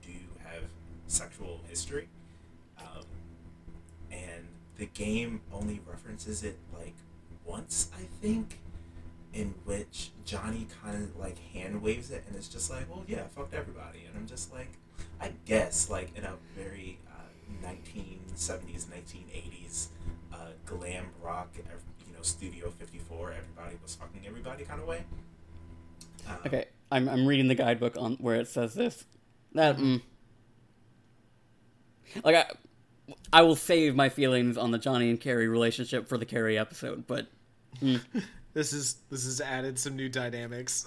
sexual 1.07 1.61
history, 1.67 2.07
um, 2.79 3.03
and 4.11 4.47
the 4.77 4.85
game 4.87 5.41
only 5.51 5.81
references 5.87 6.43
it 6.43 6.57
like 6.77 6.95
once, 7.45 7.89
I 7.97 8.03
think, 8.21 8.59
in 9.33 9.53
which 9.65 10.11
Johnny 10.25 10.67
kind 10.83 11.03
of 11.03 11.15
like 11.17 11.37
hand 11.53 11.81
waves 11.81 12.11
it, 12.11 12.23
and 12.27 12.35
it's 12.35 12.47
just 12.47 12.69
like, 12.69 12.89
well, 12.89 13.03
yeah, 13.07 13.23
fucked 13.35 13.53
everybody, 13.53 14.05
and 14.07 14.17
I'm 14.17 14.27
just 14.27 14.51
like, 14.53 14.69
I 15.19 15.31
guess 15.45 15.89
like 15.89 16.15
in 16.15 16.23
a 16.23 16.33
very 16.55 16.99
uh, 17.09 17.67
1970s, 17.67 18.85
1980s 18.85 19.87
uh, 20.33 20.37
glam 20.65 21.05
rock, 21.21 21.49
you 21.55 21.63
know, 22.13 22.21
Studio 22.21 22.69
54, 22.71 23.33
everybody 23.33 23.77
was 23.81 23.95
fucking 23.95 24.21
everybody 24.25 24.63
kind 24.65 24.81
of 24.81 24.87
way. 24.87 25.03
Um, 26.27 26.35
Okay, 26.45 26.65
I'm 26.91 27.07
I'm 27.07 27.25
reading 27.25 27.47
the 27.47 27.55
guidebook 27.55 27.95
on 27.97 28.13
where 28.15 28.35
it 28.35 28.47
says 28.47 28.73
this. 28.73 29.05
That 29.53 29.77
mm, 29.77 30.01
like 32.23 32.35
I 32.35 32.45
I 33.31 33.41
will 33.41 33.55
save 33.55 33.95
my 33.95 34.09
feelings 34.09 34.57
on 34.57 34.71
the 34.71 34.77
Johnny 34.77 35.09
and 35.09 35.19
Kerry 35.19 35.47
relationship 35.47 36.07
for 36.07 36.17
the 36.17 36.25
Kerry 36.25 36.57
episode, 36.57 37.05
but 37.07 37.27
This 38.53 38.73
is 38.73 38.95
this 39.11 39.25
has 39.25 39.39
added 39.39 39.77
some 39.77 39.95
new 39.95 40.09
dynamics. 40.09 40.85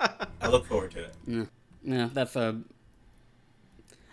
I 0.00 0.48
look 0.48 0.64
forward 0.66 0.92
to 0.92 1.04
it. 1.04 1.48
yeah, 1.84 2.08
that's 2.12 2.34
a. 2.36 2.58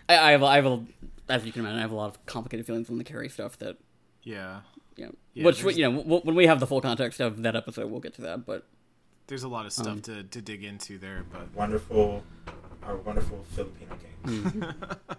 I, 0.08 0.18
I 0.18 0.30
have 0.32 0.42
I 0.42 0.56
have 0.56 0.66
a 0.66 0.84
as 1.28 1.46
you 1.46 1.52
can 1.52 1.60
imagine 1.62 1.78
I 1.78 1.82
have 1.82 1.92
a 1.92 1.94
lot 1.94 2.08
of 2.10 2.26
complicated 2.26 2.66
feelings 2.66 2.90
on 2.90 2.98
the 2.98 3.04
Kerry 3.04 3.28
stuff 3.28 3.56
that 3.58 3.76
yeah, 4.24 4.60
you 4.96 5.06
know, 5.06 5.14
Yeah, 5.32 5.44
which 5.46 5.62
there's- 5.62 5.78
you 5.78 5.90
know 5.90 6.00
when 6.00 6.34
we 6.34 6.46
have 6.46 6.60
the 6.60 6.66
full 6.66 6.80
context 6.80 7.20
of 7.20 7.42
that 7.42 7.56
episode 7.56 7.90
we'll 7.90 8.00
get 8.00 8.14
to 8.14 8.22
that, 8.22 8.44
but 8.44 8.66
there's 9.28 9.44
a 9.44 9.48
lot 9.48 9.64
of 9.64 9.72
stuff 9.72 9.86
Um, 9.86 10.00
to, 10.02 10.24
to 10.24 10.42
dig 10.42 10.64
into 10.64 10.98
there, 10.98 11.24
but 11.32 11.50
Wonderful, 11.54 12.24
our 12.82 12.96
wonderful 12.96 13.44
Filipino 13.52 13.96
king. 14.26 14.64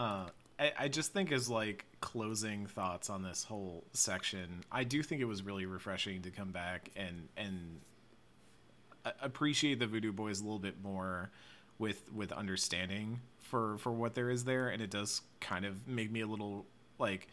uh, 0.00 0.24
I, 0.58 0.72
I 0.78 0.88
just 0.88 1.12
think 1.12 1.30
as 1.30 1.50
like 1.50 1.84
closing 2.00 2.66
thoughts 2.66 3.10
on 3.10 3.22
this 3.22 3.44
whole 3.44 3.84
section, 3.92 4.64
I 4.72 4.84
do 4.84 5.02
think 5.02 5.20
it 5.20 5.26
was 5.26 5.42
really 5.42 5.66
refreshing 5.66 6.22
to 6.22 6.30
come 6.30 6.52
back 6.52 6.90
and 6.96 7.28
and 7.36 7.80
appreciate 9.20 9.78
the 9.78 9.86
Voodoo 9.86 10.12
Boys 10.12 10.40
a 10.40 10.42
little 10.42 10.58
bit 10.58 10.82
more 10.82 11.30
with 11.78 12.10
with 12.14 12.32
understanding 12.32 13.20
for 13.40 13.76
for 13.76 13.92
what 13.92 14.14
there 14.14 14.30
is 14.30 14.44
there, 14.44 14.68
and 14.68 14.80
it 14.80 14.90
does 14.90 15.20
kind 15.38 15.66
of 15.66 15.86
make 15.86 16.10
me 16.10 16.22
a 16.22 16.26
little 16.26 16.64
like 16.98 17.28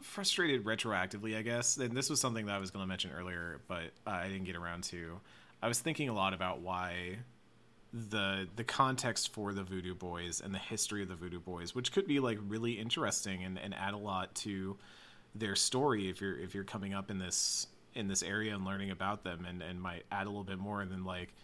frustrated 0.00 0.64
retroactively, 0.64 1.36
I 1.36 1.42
guess. 1.42 1.76
And 1.76 1.96
this 1.96 2.08
was 2.08 2.20
something 2.20 2.46
that 2.46 2.54
I 2.54 2.58
was 2.58 2.70
going 2.70 2.84
to 2.84 2.88
mention 2.88 3.10
earlier, 3.18 3.60
but 3.66 3.90
uh, 4.06 4.10
I 4.10 4.28
didn't 4.28 4.44
get 4.44 4.54
around 4.54 4.84
to. 4.84 5.18
I 5.60 5.66
was 5.66 5.80
thinking 5.80 6.08
a 6.08 6.14
lot 6.14 6.34
about 6.34 6.60
why 6.60 7.18
the 7.92 8.46
the 8.56 8.64
context 8.64 9.32
for 9.32 9.52
the 9.52 9.62
Voodoo 9.62 9.94
Boys 9.94 10.40
and 10.40 10.54
the 10.54 10.58
history 10.58 11.02
of 11.02 11.08
the 11.08 11.14
Voodoo 11.14 11.40
Boys, 11.40 11.74
which 11.74 11.92
could 11.92 12.06
be 12.06 12.20
like 12.20 12.38
really 12.46 12.72
interesting 12.72 13.44
and, 13.44 13.58
and 13.58 13.74
add 13.74 13.94
a 13.94 13.98
lot 13.98 14.34
to 14.36 14.76
their 15.34 15.56
story 15.56 16.08
if 16.08 16.20
you're 16.20 16.38
if 16.38 16.54
you're 16.54 16.64
coming 16.64 16.94
up 16.94 17.10
in 17.10 17.18
this 17.18 17.66
in 17.94 18.06
this 18.08 18.22
area 18.22 18.54
and 18.54 18.64
learning 18.64 18.90
about 18.90 19.24
them 19.24 19.44
and, 19.48 19.62
and 19.62 19.80
might 19.80 20.04
add 20.12 20.26
a 20.26 20.30
little 20.30 20.44
bit 20.44 20.58
more 20.58 20.84
than 20.84 21.04
like 21.04 21.34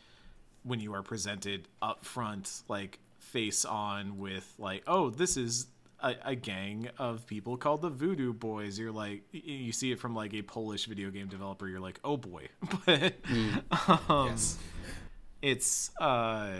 when 0.62 0.80
you 0.80 0.94
are 0.94 1.02
presented 1.02 1.66
up 1.82 2.04
front 2.04 2.62
like 2.68 2.98
face 3.18 3.64
on 3.64 4.18
with 4.18 4.54
like 4.58 4.82
oh 4.86 5.10
this 5.10 5.36
is 5.36 5.66
a, 6.00 6.14
a 6.24 6.34
gang 6.34 6.88
of 6.98 7.26
people 7.26 7.56
called 7.56 7.82
the 7.82 7.88
voodoo 7.88 8.32
boys. 8.32 8.78
You're 8.78 8.92
like 8.92 9.22
you 9.32 9.72
see 9.72 9.92
it 9.92 9.98
from 9.98 10.14
like 10.14 10.34
a 10.34 10.42
polish 10.42 10.86
video 10.86 11.10
game 11.10 11.28
developer 11.28 11.66
you're 11.68 11.80
like 11.80 12.00
oh 12.04 12.16
boy. 12.16 12.48
But 12.86 13.14
um, 14.08 14.28
yes. 14.28 14.58
It's 15.42 15.90
uh 16.00 16.52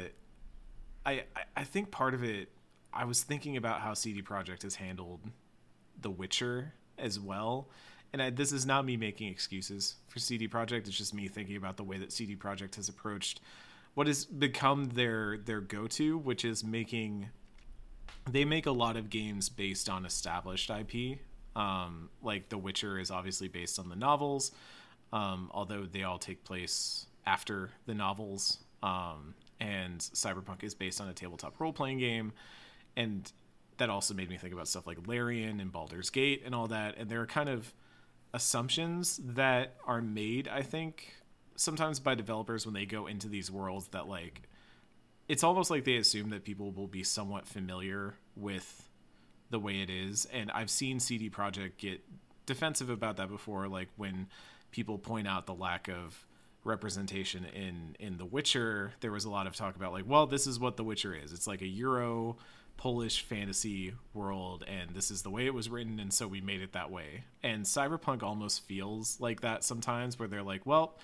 I, 1.04 1.22
I 1.56 1.64
think 1.64 1.92
part 1.92 2.14
of 2.14 2.24
it 2.24 2.48
I 2.92 3.04
was 3.04 3.22
thinking 3.22 3.56
about 3.56 3.80
how 3.80 3.94
CD 3.94 4.22
Projekt 4.22 4.62
has 4.62 4.74
handled 4.74 5.20
The 6.00 6.10
Witcher 6.10 6.72
as 6.98 7.20
well. 7.20 7.68
And 8.12 8.22
I, 8.22 8.30
this 8.30 8.52
is 8.52 8.64
not 8.64 8.86
me 8.86 8.96
making 8.96 9.28
excuses 9.28 9.96
for 10.08 10.18
CD 10.18 10.48
Projekt. 10.48 10.88
It's 10.88 10.96
just 10.96 11.12
me 11.12 11.28
thinking 11.28 11.56
about 11.56 11.76
the 11.76 11.84
way 11.84 11.98
that 11.98 12.10
CD 12.10 12.34
Projekt 12.34 12.76
has 12.76 12.88
approached 12.88 13.40
what 13.94 14.06
has 14.06 14.24
become 14.24 14.90
their 14.90 15.38
their 15.38 15.60
go-to, 15.60 16.18
which 16.18 16.44
is 16.44 16.62
making 16.62 17.28
they 18.30 18.44
make 18.44 18.66
a 18.66 18.70
lot 18.72 18.96
of 18.96 19.10
games 19.10 19.48
based 19.48 19.88
on 19.88 20.04
established 20.04 20.70
IP. 20.70 21.18
Um, 21.54 22.10
like 22.22 22.48
The 22.48 22.58
Witcher 22.58 22.98
is 22.98 23.10
obviously 23.10 23.48
based 23.48 23.78
on 23.78 23.88
the 23.88 23.96
novels, 23.96 24.52
um, 25.12 25.50
although 25.54 25.84
they 25.84 26.02
all 26.02 26.18
take 26.18 26.44
place 26.44 27.06
after 27.26 27.70
the 27.86 27.94
novels. 27.94 28.58
Um, 28.86 29.34
and 29.58 29.98
Cyberpunk 29.98 30.62
is 30.62 30.74
based 30.74 31.00
on 31.00 31.08
a 31.08 31.12
tabletop 31.12 31.58
role 31.58 31.72
playing 31.72 31.98
game. 31.98 32.32
And 32.96 33.30
that 33.78 33.90
also 33.90 34.14
made 34.14 34.30
me 34.30 34.36
think 34.36 34.52
about 34.52 34.68
stuff 34.68 34.86
like 34.86 35.06
Larian 35.06 35.60
and 35.60 35.72
Baldur's 35.72 36.10
Gate 36.10 36.42
and 36.44 36.54
all 36.54 36.68
that. 36.68 36.96
And 36.96 37.10
there 37.10 37.20
are 37.20 37.26
kind 37.26 37.48
of 37.48 37.72
assumptions 38.32 39.20
that 39.24 39.74
are 39.86 40.00
made, 40.00 40.46
I 40.46 40.62
think, 40.62 41.14
sometimes 41.56 41.98
by 42.00 42.14
developers 42.14 42.64
when 42.64 42.74
they 42.74 42.86
go 42.86 43.06
into 43.06 43.28
these 43.28 43.50
worlds 43.50 43.88
that, 43.88 44.08
like, 44.08 44.42
it's 45.28 45.42
almost 45.42 45.70
like 45.70 45.84
they 45.84 45.96
assume 45.96 46.30
that 46.30 46.44
people 46.44 46.70
will 46.70 46.86
be 46.86 47.02
somewhat 47.02 47.46
familiar 47.46 48.14
with 48.36 48.88
the 49.50 49.58
way 49.58 49.80
it 49.80 49.90
is. 49.90 50.26
And 50.32 50.50
I've 50.52 50.70
seen 50.70 51.00
CD 51.00 51.28
Projekt 51.28 51.78
get 51.78 52.02
defensive 52.46 52.90
about 52.90 53.16
that 53.16 53.28
before, 53.28 53.66
like 53.68 53.88
when 53.96 54.28
people 54.70 54.98
point 54.98 55.26
out 55.26 55.46
the 55.46 55.54
lack 55.54 55.88
of 55.88 56.25
representation 56.66 57.46
in 57.46 57.96
in 57.98 58.18
The 58.18 58.26
Witcher. 58.26 58.92
There 59.00 59.12
was 59.12 59.24
a 59.24 59.30
lot 59.30 59.46
of 59.46 59.54
talk 59.54 59.76
about 59.76 59.92
like, 59.92 60.04
well, 60.06 60.26
this 60.26 60.46
is 60.46 60.58
what 60.58 60.76
The 60.76 60.84
Witcher 60.84 61.14
is. 61.14 61.32
It's 61.32 61.46
like 61.46 61.62
a 61.62 61.66
Euro 61.66 62.36
Polish 62.76 63.22
fantasy 63.22 63.94
world, 64.12 64.64
and 64.68 64.94
this 64.94 65.10
is 65.10 65.22
the 65.22 65.30
way 65.30 65.46
it 65.46 65.54
was 65.54 65.68
written, 65.70 65.98
and 65.98 66.12
so 66.12 66.28
we 66.28 66.40
made 66.40 66.60
it 66.60 66.72
that 66.72 66.90
way. 66.90 67.24
And 67.42 67.64
Cyberpunk 67.64 68.22
almost 68.22 68.66
feels 68.66 69.18
like 69.20 69.40
that 69.40 69.64
sometimes, 69.64 70.18
where 70.18 70.28
they're 70.28 70.42
like, 70.42 70.66
well, 70.66 70.98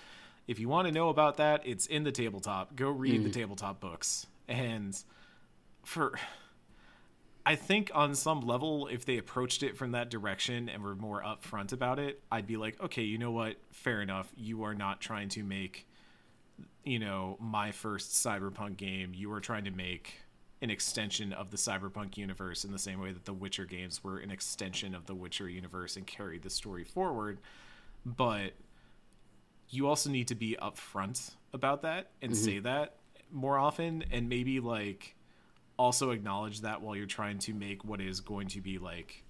if 0.47 0.59
you 0.59 0.69
want 0.69 0.87
to 0.87 0.93
know 0.93 1.09
about 1.09 1.37
that, 1.37 1.61
it's 1.65 1.85
in 1.87 2.03
the 2.03 2.11
tabletop. 2.11 2.75
Go 2.75 2.89
read 2.89 3.23
the 3.23 3.29
mm. 3.29 3.33
tabletop 3.33 3.79
books. 3.79 4.27
And 4.47 4.95
for 5.83 6.19
I 7.45 7.55
think 7.55 7.91
on 7.93 8.15
some 8.15 8.41
level, 8.41 8.87
if 8.87 9.05
they 9.05 9.17
approached 9.17 9.63
it 9.63 9.77
from 9.77 9.91
that 9.91 10.09
direction 10.09 10.69
and 10.69 10.81
were 10.81 10.95
more 10.95 11.21
upfront 11.21 11.73
about 11.73 11.99
it, 11.99 12.21
I'd 12.31 12.47
be 12.47 12.55
like, 12.55 12.81
okay, 12.81 13.03
you 13.03 13.17
know 13.17 13.31
what? 13.31 13.57
Fair 13.71 14.01
enough. 14.01 14.31
You 14.37 14.63
are 14.63 14.73
not 14.73 15.01
trying 15.01 15.27
to 15.29 15.43
make, 15.43 15.85
you 16.85 16.99
know, 16.99 17.37
my 17.41 17.71
first 17.71 18.11
cyberpunk 18.11 18.77
game. 18.77 19.11
You 19.13 19.31
are 19.33 19.41
trying 19.41 19.65
to 19.65 19.71
make 19.71 20.21
an 20.61 20.69
extension 20.69 21.33
of 21.33 21.51
the 21.51 21.57
cyberpunk 21.57 22.15
universe 22.15 22.63
in 22.63 22.71
the 22.71 22.79
same 22.79 23.01
way 23.01 23.11
that 23.11 23.25
the 23.25 23.33
Witcher 23.33 23.65
games 23.65 24.01
were 24.01 24.19
an 24.19 24.31
extension 24.31 24.95
of 24.95 25.05
the 25.05 25.13
Witcher 25.13 25.49
universe 25.49 25.97
and 25.97 26.07
carried 26.07 26.43
the 26.43 26.49
story 26.49 26.85
forward. 26.85 27.39
But 28.05 28.53
you 29.69 29.89
also 29.89 30.09
need 30.09 30.29
to 30.29 30.35
be 30.35 30.55
upfront 30.61 31.31
about 31.51 31.81
that 31.81 32.11
and 32.21 32.31
mm-hmm. 32.31 32.45
say 32.45 32.59
that 32.59 32.95
more 33.29 33.57
often 33.57 34.05
and 34.11 34.29
maybe 34.29 34.61
like 34.61 35.15
also 35.77 36.11
acknowledge 36.11 36.61
that 36.61 36.81
while 36.81 36.95
you're 36.95 37.05
trying 37.05 37.39
to 37.39 37.53
make 37.53 37.83
what 37.83 38.01
is 38.01 38.21
going 38.21 38.47
to 38.49 38.61
be 38.61 38.77
like 38.77 39.23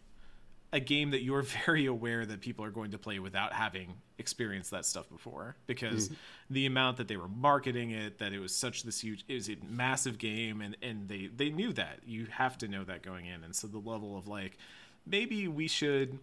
a 0.74 0.80
game 0.80 1.12
that 1.12 1.22
you're 1.22 1.42
very 1.66 1.86
aware 1.86 2.26
that 2.26 2.42
people 2.42 2.66
are 2.66 2.72
going 2.72 2.92
to 2.92 2.98
play 2.98 3.20
without 3.20 3.54
having 3.54 3.94
experienced 4.18 4.72
that 4.72 4.86
stuff 4.86 5.10
before. 5.10 5.56
Because 5.68 6.10
mm-hmm. 6.10 6.16
the 6.50 6.66
amount 6.66 6.98
that 6.98 7.08
they 7.08 7.16
were 7.16 7.28
marketing 7.28 7.92
it 7.92 8.18
that 8.18 8.34
it 8.34 8.40
was 8.40 8.54
such 8.54 8.84
this 8.84 9.00
huge 9.00 9.24
it 9.28 9.36
was 9.36 9.50
a 9.50 9.58
massive 9.70 10.18
game 10.18 10.62
and 10.62 10.76
and 10.82 11.08
they 11.08 11.30
they 11.34 11.50
knew 11.50 11.72
that. 11.74 12.00
You 12.06 12.26
have 12.32 12.58
to 12.60 12.68
know 12.68 12.84
that 12.84 13.04
going 13.04 13.26
in. 13.26 13.44
And 13.44 13.56
so 13.56 13.68
the 13.68 13.78
level 13.78 14.18
of 14.18 14.28
like 14.28 14.58
maybe 15.06 15.48
we 15.48 15.68
should 15.68 16.20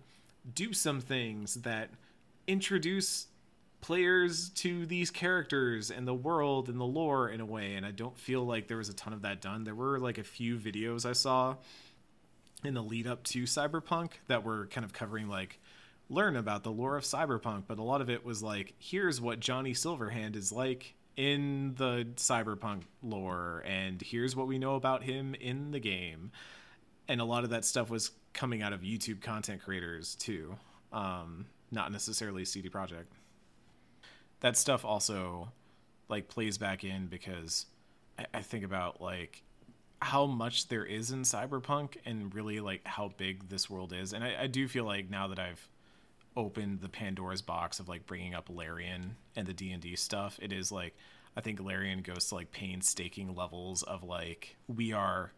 do 0.55 0.73
some 0.73 1.01
things 1.01 1.55
that 1.55 1.91
introduce 2.47 3.27
players 3.81 4.51
to 4.51 4.87
these 4.87 5.11
characters 5.11 5.91
and 5.91 6.07
the 6.07 6.15
world 6.15 6.69
and 6.69 6.79
the 6.79 6.85
lore 6.85 7.29
in 7.29 7.41
a 7.41 7.47
way 7.47 7.75
and 7.75 7.87
i 7.87 7.91
don't 7.91 8.19
feel 8.19 8.45
like 8.45 8.69
there 8.69 8.77
was 8.77 8.89
a 8.89 8.95
ton 8.95 9.13
of 9.13 9.23
that 9.23 9.41
done. 9.41 9.65
There 9.65 9.75
were 9.75 9.99
like 9.99 10.19
a 10.19 10.25
few 10.25 10.59
videos 10.59 11.07
i 11.07 11.13
saw 11.13 11.57
in 12.63 12.75
the 12.75 12.83
lead 12.83 13.07
up 13.07 13.23
to 13.25 13.45
cyberpunk 13.45 14.13
that 14.27 14.45
were 14.45 14.67
kind 14.67 14.85
of 14.85 14.93
covering 14.93 15.29
like 15.29 15.59
learn 16.09 16.37
about 16.37 16.63
the 16.63 16.71
lore 16.71 16.97
of 16.97 17.05
cyberpunk 17.05 17.65
but 17.67 17.79
a 17.79 17.83
lot 17.83 18.01
of 18.01 18.11
it 18.11 18.25
was 18.25 18.43
like 18.43 18.75
here's 18.79 19.21
what 19.21 19.41
johnny 19.41 19.73
silverhand 19.73 20.37
is 20.37 20.53
like 20.53 20.95
in 21.17 21.75
the 21.77 22.07
cyberpunk 22.17 22.83
lore 23.03 23.63
and 23.67 24.01
here's 24.01 24.35
what 24.35 24.47
we 24.47 24.59
know 24.59 24.77
about 24.77 25.03
him 25.03 25.35
in 25.35 25.71
the 25.71 25.81
game. 25.81 26.31
And 27.09 27.21
a 27.21 27.25
lot 27.25 27.45
of 27.45 27.51
that 27.51 27.65
stuff 27.65 27.91
was 27.91 28.13
coming 28.33 28.63
out 28.63 28.73
of 28.73 28.83
youtube 28.83 29.21
content 29.21 29.63
creators 29.63 30.15
too 30.15 30.57
um, 30.93 31.47
not 31.71 31.93
necessarily 31.93 32.45
CD 32.45 32.69
Projekt 32.69 33.07
that 34.41 34.57
stuff 34.57 34.85
also 34.85 35.53
like 36.09 36.29
plays 36.29 36.59
back 36.59 36.85
in 36.85 37.07
because 37.07 37.67
I, 38.19 38.27
I 38.35 38.43
think 38.43 38.65
about 38.65 39.01
like 39.01 39.43
how 40.03 40.27
much 40.27 40.69
there 40.69 40.85
is 40.85 41.11
in 41.11 41.23
cyberpunk 41.23 41.97
and 42.07 42.35
really 42.35 42.61
like 42.61 42.81
how 42.87 43.13
big 43.17 43.49
this 43.49 43.69
world 43.69 43.93
is. 43.93 44.13
And 44.13 44.25
I, 44.25 44.43
I 44.43 44.47
do 44.47 44.67
feel 44.67 44.85
like 44.85 45.11
now 45.11 45.29
that 45.29 45.39
i've 45.39 45.69
opened 46.37 46.81
the 46.81 46.89
pandora's 46.89 47.43
box 47.43 47.81
of 47.81 47.89
like 47.89 48.07
bringing 48.07 48.35
up 48.35 48.49
larian 48.49 49.17
and 49.35 49.49
the 49.49 49.53
d&d 49.53 49.97
stuff 49.97 50.39
it 50.41 50.53
is 50.53 50.71
like 50.71 50.95
i 51.37 51.41
think 51.41 51.61
larian 51.61 52.03
goes 52.03 52.27
to 52.27 52.37
like 52.37 52.53
painstaking 52.53 53.35
levels 53.35 53.83
of 53.83 54.05
like 54.05 54.57
we 54.69 54.93
are 54.93 55.33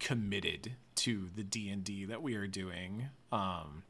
committed 0.00 0.72
to 0.96 1.28
the 1.36 1.44
d&d 1.44 2.06
that 2.06 2.22
we 2.22 2.34
are 2.34 2.46
doing. 2.46 3.08
Um 3.30 3.84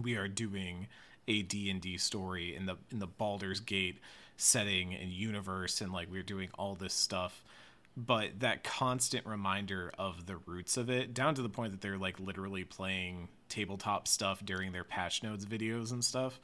we 0.00 0.14
are 0.14 0.28
doing 0.28 0.86
a 1.28 1.42
D&D 1.42 1.98
story 1.98 2.56
in 2.56 2.66
the 2.66 2.76
in 2.90 2.98
the 2.98 3.06
Baldur's 3.06 3.60
Gate 3.60 3.98
setting 4.36 4.94
and 4.94 5.10
universe 5.10 5.80
and 5.80 5.92
like 5.92 6.10
we're 6.10 6.22
doing 6.22 6.48
all 6.58 6.74
this 6.74 6.94
stuff. 6.94 7.44
But 7.96 8.40
that 8.40 8.62
constant 8.62 9.26
reminder 9.26 9.92
of 9.98 10.26
the 10.26 10.36
roots 10.36 10.76
of 10.76 10.88
it 10.88 11.14
down 11.14 11.34
to 11.34 11.42
the 11.42 11.48
point 11.48 11.72
that 11.72 11.80
they're 11.80 11.98
like 11.98 12.18
literally 12.18 12.64
playing 12.64 13.28
tabletop 13.48 14.08
stuff 14.08 14.44
during 14.44 14.72
their 14.72 14.84
patch 14.84 15.22
notes 15.22 15.44
videos 15.44 15.92
and 15.92 16.04
stuff 16.04 16.40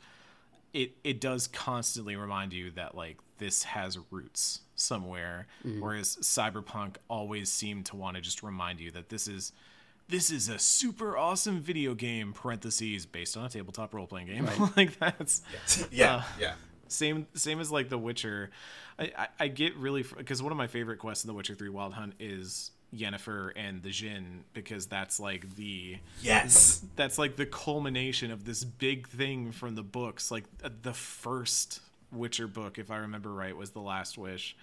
it 0.75 0.97
it 1.05 1.21
does 1.21 1.47
constantly 1.47 2.17
remind 2.17 2.53
you 2.53 2.71
that 2.73 2.95
like 2.95 3.17
this 3.39 3.63
has 3.63 3.99
roots 4.11 4.61
somewhere. 4.75 5.47
Mm. 5.65 5.81
Whereas 5.81 6.17
cyberpunk 6.21 6.97
always 7.09 7.51
seemed 7.51 7.87
to 7.87 7.97
want 7.97 8.17
to 8.17 8.21
just 8.21 8.43
remind 8.43 8.81
you 8.81 8.91
that 8.91 9.09
this 9.09 9.27
is 9.29 9.53
this 10.09 10.31
is 10.31 10.49
a 10.49 10.59
super 10.59 11.17
awesome 11.17 11.61
video 11.61 11.95
game 11.95 12.33
parentheses 12.33 13.07
based 13.07 13.37
on 13.37 13.47
a 13.47 13.49
tabletop 13.49 13.95
role-playing 13.95 14.27
game. 14.27 14.49
Like 14.77 14.99
that's 14.99 15.43
yeah, 15.91 16.17
Uh, 16.17 16.23
yeah. 16.41 16.55
same 16.89 17.27
same 17.35 17.61
as 17.61 17.71
like 17.71 17.89
the 17.89 17.99
witcher. 17.99 18.51
I 18.99 19.13
i, 19.17 19.29
I 19.41 19.49
get 19.49 19.77
really 19.77 20.03
because 20.03 20.43
one 20.43 20.53
of 20.53 20.59
my 20.59 20.67
favorite 20.67 20.99
quests 20.99 21.25
in 21.25 21.29
the 21.29 21.35
witcher 21.35 21.55
3 21.55 21.69
wild 21.71 21.95
hunt 21.95 22.15
is 22.21 22.71
yennefer 22.95 23.51
and 23.57 23.83
the 23.83 23.91
Jinn 23.91 24.45
because 24.53 24.87
that's 24.87 25.19
like 25.19 25.57
the 25.57 25.99
Yes. 26.23 26.85
that's 26.95 27.19
like 27.19 27.35
the 27.37 27.47
culmination 27.47 28.31
of 28.31 28.45
this 28.45 28.63
big 28.63 29.09
thing 29.09 29.51
from 29.51 29.75
the 29.75 29.83
books. 29.83 30.31
Like 30.31 30.45
uh, 30.63 30.69
the 30.83 30.93
first 30.95 31.81
witcher 32.13 32.47
book 32.47 32.79
if 32.79 32.93
i 32.93 32.97
remember 32.99 33.33
right 33.33 33.57
was 33.57 33.71
the 33.71 33.81
last 33.81 34.17
wish. 34.19 34.55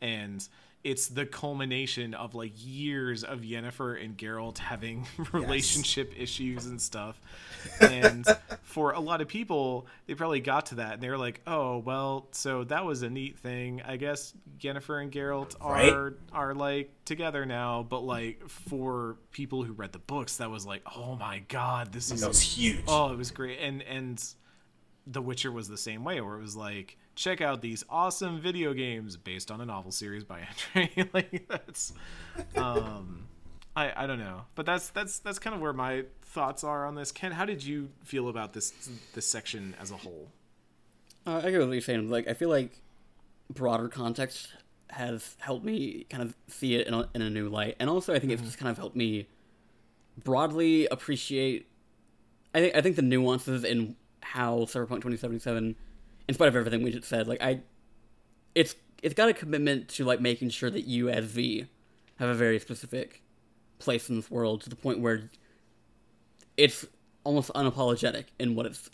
And 0.00 0.46
it's 0.84 1.08
the 1.08 1.24
culmination 1.24 2.12
of 2.14 2.34
like 2.34 2.52
years 2.56 3.24
of 3.24 3.40
Yennefer 3.40 4.02
and 4.04 4.16
Geralt 4.18 4.58
having 4.58 5.06
relationship 5.32 6.12
issues 6.16 6.66
and 6.66 6.80
stuff. 6.80 7.20
And 7.80 8.26
for 8.62 8.92
a 8.92 9.00
lot 9.00 9.22
of 9.22 9.28
people, 9.28 9.86
they 10.06 10.14
probably 10.14 10.40
got 10.40 10.66
to 10.66 10.74
that 10.74 10.92
and 10.92 11.02
they 11.02 11.08
were 11.08 11.16
like, 11.16 11.40
"Oh, 11.46 11.78
well, 11.78 12.26
so 12.32 12.62
that 12.64 12.84
was 12.84 13.00
a 13.02 13.08
neat 13.08 13.38
thing. 13.38 13.80
I 13.86 13.96
guess 13.96 14.34
Yennefer 14.60 15.00
and 15.02 15.10
Geralt 15.10 15.58
Right. 15.64 15.90
are 15.90 16.14
are 16.30 16.54
like 16.54 16.90
together 17.06 17.46
now." 17.46 17.82
But 17.82 18.00
like 18.00 18.46
for 18.50 19.16
people 19.32 19.62
who 19.64 19.72
read 19.72 19.92
the 19.92 19.98
books, 19.98 20.36
that 20.36 20.50
was 20.50 20.66
like, 20.66 20.82
"Oh 20.94 21.16
my 21.16 21.38
god, 21.48 21.90
this 21.90 22.10
is 22.10 22.20
That 22.20 22.36
huge. 22.36 22.84
Oh, 22.86 23.10
it 23.10 23.16
was 23.16 23.30
great. 23.30 23.58
And 23.60 23.80
and 23.82 24.22
The 25.06 25.22
Witcher 25.22 25.50
was 25.50 25.66
the 25.66 25.78
same 25.78 26.04
way, 26.04 26.20
where 26.20 26.36
it 26.36 26.42
was 26.42 26.56
like, 26.56 26.98
check 27.14 27.40
out 27.40 27.62
these 27.62 27.84
awesome 27.88 28.40
video 28.40 28.72
games 28.72 29.16
based 29.16 29.50
on 29.50 29.60
a 29.60 29.66
novel 29.66 29.92
series 29.92 30.24
by 30.24 30.46
Andre. 30.76 31.08
like 31.12 31.46
that's, 31.48 31.92
um, 32.56 33.26
I 33.76 34.04
I 34.04 34.06
don't 34.06 34.18
know, 34.18 34.42
but 34.54 34.66
that's 34.66 34.88
that's 34.90 35.18
that's 35.18 35.38
kind 35.38 35.54
of 35.54 35.60
where 35.60 35.72
my 35.72 36.04
thoughts 36.22 36.64
are 36.64 36.86
on 36.86 36.94
this. 36.94 37.12
Ken, 37.12 37.32
how 37.32 37.44
did 37.44 37.64
you 37.64 37.90
feel 38.02 38.28
about 38.28 38.52
this 38.52 38.72
this 39.14 39.26
section 39.26 39.74
as 39.80 39.90
a 39.90 39.96
whole? 39.96 40.28
Uh, 41.26 41.40
I 41.42 41.50
get 41.50 41.60
what 41.60 41.70
you're 41.70 41.80
saying. 41.80 42.10
Like, 42.10 42.28
I 42.28 42.34
feel 42.34 42.50
like 42.50 42.70
broader 43.50 43.88
context 43.88 44.52
has 44.90 45.36
helped 45.38 45.64
me 45.64 46.06
kind 46.10 46.22
of 46.22 46.34
see 46.48 46.74
it 46.74 46.86
in 46.86 46.94
a, 46.94 47.08
in 47.14 47.22
a 47.22 47.30
new 47.30 47.48
light, 47.48 47.76
and 47.80 47.88
also 47.88 48.14
I 48.14 48.18
think 48.18 48.32
it's 48.32 48.42
just 48.42 48.58
kind 48.58 48.70
of 48.70 48.76
helped 48.76 48.96
me 48.96 49.26
broadly 50.22 50.86
appreciate. 50.86 51.66
I 52.54 52.60
think 52.60 52.76
I 52.76 52.80
think 52.80 52.96
the 52.96 53.02
nuances 53.02 53.64
in 53.64 53.96
how 54.20 54.60
Cyberpunk 54.60 55.02
2077, 55.02 55.76
in 56.28 56.34
spite 56.34 56.48
of 56.48 56.56
everything 56.56 56.82
we 56.82 56.90
just 56.90 57.08
said, 57.08 57.28
like 57.28 57.42
I, 57.42 57.60
it's 58.54 58.74
it's 59.02 59.14
got 59.14 59.28
a 59.28 59.34
commitment 59.34 59.88
to 59.88 60.04
like 60.04 60.20
making 60.20 60.50
sure 60.50 60.70
that 60.70 60.86
you 60.86 61.10
as 61.10 61.24
V 61.24 61.66
have 62.16 62.28
a 62.28 62.34
very 62.34 62.58
specific 62.58 63.22
place 63.78 64.08
in 64.08 64.16
this 64.16 64.30
world 64.30 64.62
to 64.62 64.70
the 64.70 64.76
point 64.76 65.00
where 65.00 65.30
it's 66.56 66.86
almost 67.24 67.52
unapologetic 67.54 68.26
in 68.38 68.54
what 68.54 68.66
it's 68.66 68.88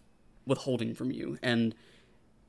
withholding 0.46 0.94
from 0.94 1.10
you. 1.10 1.38
And 1.42 1.74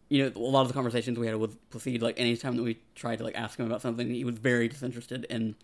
you 0.09 0.23
know, 0.23 0.31
a 0.35 0.39
lot 0.39 0.61
of 0.61 0.67
the 0.67 0.73
conversations 0.73 1.17
we 1.17 1.27
had 1.27 1.35
with 1.37 1.57
Placide, 1.69 2.01
like 2.01 2.19
anytime 2.19 2.57
that 2.57 2.63
we 2.63 2.79
tried 2.95 3.17
to 3.17 3.23
like 3.23 3.35
ask 3.35 3.59
him 3.59 3.65
about 3.65 3.81
something, 3.81 4.09
he 4.09 4.25
was 4.25 4.37
very 4.37 4.67
disinterested 4.67 5.25
in 5.29 5.55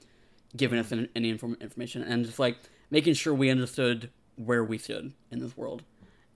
giving 0.55 0.79
us 0.79 0.87
mm-hmm. 0.87 0.99
any, 0.99 1.09
any 1.15 1.29
inform- 1.29 1.57
information 1.59 2.03
and 2.03 2.25
just 2.25 2.39
like 2.39 2.57
making 2.89 3.13
sure 3.13 3.33
we 3.33 3.49
understood 3.49 4.09
where 4.35 4.63
we 4.63 4.77
stood 4.77 5.11
in 5.31 5.39
this 5.39 5.57
world, 5.57 5.83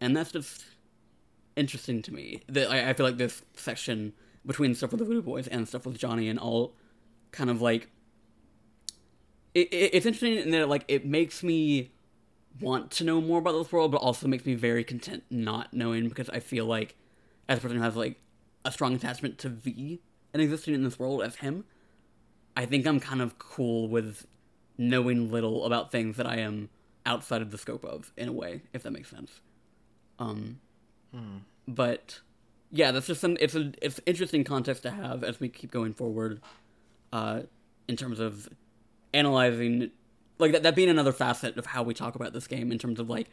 and 0.01 0.17
that's 0.17 0.31
just 0.31 0.65
interesting 1.55 2.01
to 2.03 2.13
me. 2.13 2.43
That 2.47 2.69
I, 2.69 2.89
I 2.89 2.93
feel 2.93 3.05
like 3.05 3.17
this 3.17 3.41
section 3.55 4.13
between 4.45 4.75
stuff 4.75 4.91
with 4.91 4.99
the 4.99 5.05
Voodoo 5.05 5.21
Boys 5.21 5.47
and 5.47 5.67
stuff 5.67 5.85
with 5.85 5.97
Johnny 5.97 6.27
and 6.27 6.39
all 6.39 6.73
kind 7.31 7.49
of 7.49 7.61
like 7.61 7.89
it, 9.53 9.67
it, 9.71 9.93
it's 9.93 10.05
interesting 10.05 10.35
in 10.37 10.51
that 10.51 10.69
like 10.69 10.85
it 10.87 11.05
makes 11.05 11.43
me 11.43 11.91
want 12.59 12.91
to 12.91 13.03
know 13.03 13.21
more 13.21 13.39
about 13.39 13.53
this 13.53 13.71
world, 13.71 13.91
but 13.91 13.99
also 13.99 14.27
makes 14.27 14.45
me 14.45 14.55
very 14.55 14.83
content 14.83 15.23
not 15.29 15.73
knowing 15.73 16.09
because 16.09 16.29
I 16.29 16.39
feel 16.39 16.65
like 16.65 16.95
as 17.47 17.57
a 17.57 17.61
person 17.61 17.77
who 17.77 17.83
has 17.83 17.95
like 17.95 18.19
a 18.65 18.71
strong 18.71 18.95
attachment 18.95 19.37
to 19.39 19.49
V 19.49 20.01
and 20.33 20.41
existing 20.41 20.73
in 20.73 20.83
this 20.83 20.99
world 20.99 21.23
as 21.23 21.37
him, 21.37 21.65
I 22.55 22.65
think 22.65 22.85
I'm 22.85 22.99
kind 22.99 23.21
of 23.21 23.39
cool 23.39 23.87
with 23.87 24.25
knowing 24.77 25.31
little 25.31 25.65
about 25.65 25.91
things 25.91 26.17
that 26.17 26.25
I 26.25 26.37
am 26.37 26.69
outside 27.05 27.41
of 27.41 27.51
the 27.51 27.57
scope 27.57 27.83
of 27.83 28.11
in 28.17 28.27
a 28.27 28.33
way, 28.33 28.61
if 28.73 28.83
that 28.83 28.91
makes 28.91 29.09
sense. 29.09 29.41
Um, 30.19 30.59
but 31.67 32.19
yeah, 32.71 32.91
that's 32.91 33.07
just 33.07 33.23
an 33.23 33.37
it's 33.39 33.55
a 33.55 33.71
it's 33.81 33.99
interesting 34.05 34.43
context 34.43 34.83
to 34.83 34.91
have 34.91 35.23
as 35.23 35.39
we 35.39 35.49
keep 35.49 35.71
going 35.71 35.93
forward, 35.93 36.41
uh, 37.11 37.41
in 37.87 37.95
terms 37.95 38.19
of 38.19 38.47
analyzing 39.13 39.91
like 40.39 40.53
that, 40.53 40.63
that 40.63 40.75
being 40.75 40.89
another 40.89 41.11
facet 41.11 41.57
of 41.57 41.67
how 41.67 41.83
we 41.83 41.93
talk 41.93 42.15
about 42.15 42.33
this 42.33 42.47
game 42.47 42.71
in 42.71 42.79
terms 42.79 42.99
of 42.99 43.09
like 43.09 43.29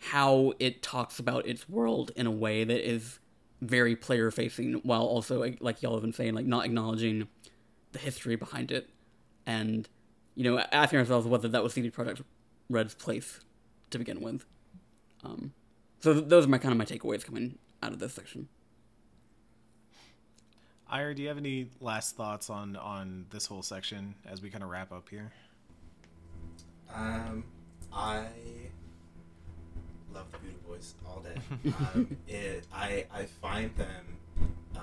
how 0.00 0.52
it 0.58 0.82
talks 0.82 1.18
about 1.18 1.46
its 1.46 1.68
world 1.68 2.10
in 2.16 2.26
a 2.26 2.30
way 2.30 2.64
that 2.64 2.88
is 2.88 3.18
very 3.60 3.96
player 3.96 4.30
facing 4.30 4.74
while 4.84 5.02
also 5.02 5.40
like- 5.60 5.82
y'all 5.82 5.94
have 5.94 6.02
been 6.02 6.12
saying 6.12 6.34
like 6.34 6.46
not 6.46 6.64
acknowledging 6.64 7.26
the 7.92 7.98
history 7.98 8.36
behind 8.36 8.70
it. 8.70 8.88
And 9.46 9.88
you 10.34 10.44
know 10.44 10.58
asking 10.70 10.98
ourselves 11.00 11.26
whether 11.26 11.48
that 11.48 11.62
was 11.62 11.72
CD 11.72 11.90
Projekt 11.90 12.22
Red's 12.68 12.94
place 12.94 13.40
to 13.90 13.98
begin 13.98 14.20
with. 14.20 14.44
Um 15.24 15.52
so 16.00 16.14
th- 16.14 16.26
those 16.28 16.46
are 16.46 16.48
my 16.48 16.58
kind 16.58 16.72
of 16.72 16.78
my 16.78 16.84
takeaways 16.84 17.24
coming 17.24 17.58
out 17.82 17.92
of 17.92 17.98
this 17.98 18.14
section 18.14 18.48
Ira, 20.90 21.14
do 21.14 21.20
you 21.22 21.28
have 21.28 21.36
any 21.36 21.68
last 21.80 22.16
thoughts 22.16 22.48
on 22.48 22.74
on 22.76 23.26
this 23.30 23.44
whole 23.44 23.62
section 23.62 24.14
as 24.26 24.40
we 24.40 24.48
kind 24.48 24.64
of 24.64 24.70
wrap 24.70 24.90
up 24.90 25.08
here? 25.10 25.32
Um, 26.94 27.44
I 27.92 28.24
love 30.14 30.32
the 30.32 30.38
Voodoo 30.38 30.56
Boys 30.66 30.94
all 31.06 31.20
day. 31.20 31.72
um, 31.94 32.16
it, 32.26 32.66
I 32.72 33.04
I 33.12 33.26
find 33.42 33.74
them. 33.76 34.16
Um, 34.76 34.82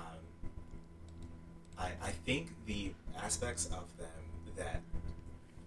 I 1.76 1.90
I 2.00 2.10
think 2.24 2.50
the 2.66 2.92
aspects 3.20 3.66
of 3.66 3.84
them 3.98 4.54
that 4.56 4.82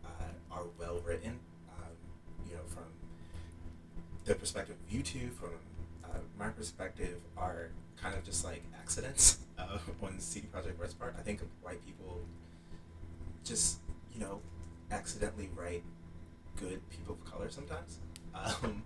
uh, 0.06 0.54
are 0.56 0.64
well 0.80 1.02
written, 1.06 1.38
um, 1.78 1.92
you 2.48 2.56
know, 2.56 2.62
from 2.68 2.86
the 4.30 4.36
perspective 4.36 4.76
of 4.76 4.94
you 4.94 5.02
two, 5.02 5.32
from 5.40 5.50
uh, 6.06 6.20
my 6.38 6.50
perspective, 6.50 7.20
are 7.36 7.70
kind 8.00 8.14
of 8.14 8.24
just 8.24 8.46
like 8.46 8.62
accidents 8.80 9.40
uh, 9.58 9.80
on 10.04 10.20
CD 10.20 10.48
Projekt 10.54 10.80
Red's 10.80 10.94
part. 10.94 11.16
I 11.18 11.24
think 11.24 11.42
white 11.64 11.84
people 11.84 12.22
just 13.44 13.80
you 14.14 14.20
know 14.20 14.40
accidentally 14.92 15.50
write 15.56 15.84
good 16.58 16.80
people 16.92 17.16
of 17.16 17.32
color 17.32 17.50
sometimes. 17.50 17.98
Um, 18.36 18.84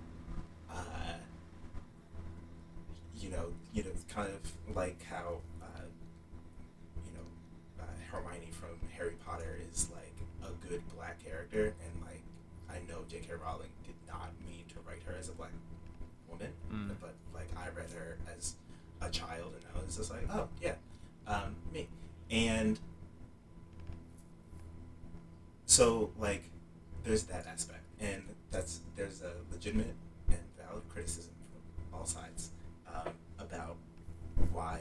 uh, 0.72 1.18
you 3.18 3.30
know, 3.30 3.46
you 3.74 3.82
know, 3.82 3.90
kind 4.08 4.32
of 4.32 4.76
like 4.76 5.02
how 5.02 5.38
uh, 5.60 5.88
you 7.04 7.12
know 7.14 7.82
uh, 7.82 8.12
Hermione 8.12 8.52
from 8.52 8.78
Harry 8.96 9.16
Potter 9.26 9.58
is 9.72 9.88
like 9.90 10.14
a 10.48 10.68
good 10.68 10.82
black 10.94 11.18
character, 11.24 11.74
and 11.84 12.04
like 12.04 12.22
I 12.70 12.78
know 12.88 13.00
J.K. 13.08 13.32
Rowling 13.42 13.70
her 15.08 15.16
as 15.18 15.28
a 15.28 15.32
black 15.32 15.50
woman, 16.28 16.52
Mm. 16.72 16.90
but 17.00 17.14
like 17.34 17.48
I 17.56 17.68
read 17.76 17.90
her 17.92 18.16
as 18.36 18.54
a 19.00 19.10
child, 19.10 19.54
and 19.56 19.64
I 19.74 19.84
was 19.84 19.96
just 19.96 20.10
like, 20.10 20.26
oh 20.30 20.48
yeah, 20.62 20.74
um, 21.26 21.56
me, 21.72 21.88
and 22.30 22.78
so 25.66 26.10
like 26.18 26.44
there's 27.04 27.24
that 27.24 27.46
aspect 27.46 27.82
and 28.00 28.22
that's 28.50 28.80
there's 28.96 29.22
a 29.22 29.32
legitimate 29.52 29.94
and 30.30 30.38
valid 30.58 30.82
criticism 30.88 31.32
from 31.90 31.98
all 32.00 32.06
sides 32.06 32.50
um, 32.94 33.12
about 33.38 33.76
why 34.52 34.80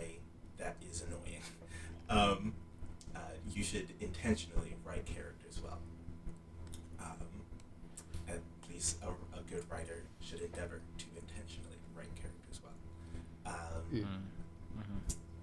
that 0.58 0.76
is 0.90 1.04
annoying. 1.04 1.42
Um, 2.10 2.54
uh, 3.14 3.20
you 3.54 3.64
should 3.66 3.88
intentionally 4.00 4.76
write 4.86 5.06
characters 5.06 5.60
well. 5.62 5.78
Um, 7.02 7.18
at 8.30 8.40
least 8.72 8.96
a, 9.04 9.08
a 9.38 9.42
good 9.52 9.66
writer 9.70 10.04
should 10.38 10.46
endeavor 10.46 10.82
to 10.98 11.06
intentionally 11.16 11.78
write 11.96 12.14
characters 12.16 12.62
well. 12.64 13.54
Um, 13.56 14.24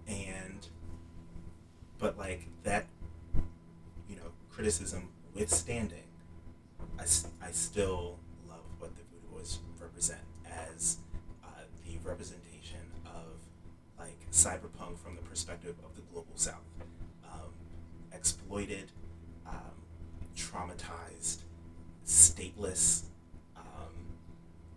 and 0.07 0.67
but 1.99 2.19
like 2.19 2.47
that 2.63 2.87
you 4.09 4.17
know 4.17 4.33
criticism 4.51 5.09
withstanding 5.35 6.05
I, 6.99 7.05
I 7.43 7.51
still 7.53 8.19
love 8.49 8.61
what 8.79 8.95
the 8.95 9.03
voodoo 9.03 9.39
boys 9.39 9.59
represent 9.81 10.21
as 10.47 10.99
uh, 11.43 11.49
the 11.87 11.97
representation 12.07 12.81
of 13.07 13.41
like 13.99 14.31
cyberpunk 14.31 14.99
from 14.99 15.17
the 15.17 15.23
perspective 15.23 15.75
of 15.85 15.97
the 15.97 16.03
global 16.13 16.37
south. 16.37 16.61
Um, 17.25 17.51
exploited 18.13 18.93
um, 19.47 19.55
traumatized 20.37 21.39
stateless 22.07 23.05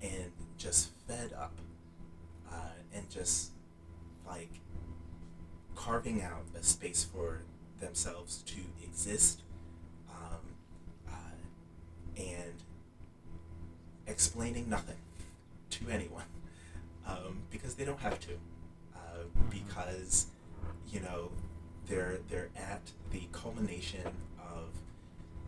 and 0.02 0.32
just 0.58 0.90
fed 1.08 1.34
up 1.34 1.60
uh, 2.52 2.76
and 2.94 3.10
just 3.10 3.52
like 4.26 4.52
carving 5.76 6.22
out 6.22 6.44
a 6.60 6.64
space 6.64 7.04
for 7.04 7.42
themselves 7.80 8.42
to 8.44 8.60
exist 8.84 9.42
um, 10.10 10.40
uh, 11.10 12.18
and 12.18 12.54
explaining 14.08 14.70
nothing 14.70 14.98
to 15.70 15.86
anyone 15.90 16.26
um, 17.06 17.42
because 17.52 17.76
they 17.76 17.86
don't 17.86 18.00
have 18.00 18.20
to 18.20 18.34
uh, 18.96 19.24
because 19.50 20.28
you 20.92 21.00
know 21.00 21.30
they're 21.88 22.18
they're 22.30 22.50
at 22.58 22.82
the 23.12 23.22
culmination 23.32 24.06
of 24.40 24.70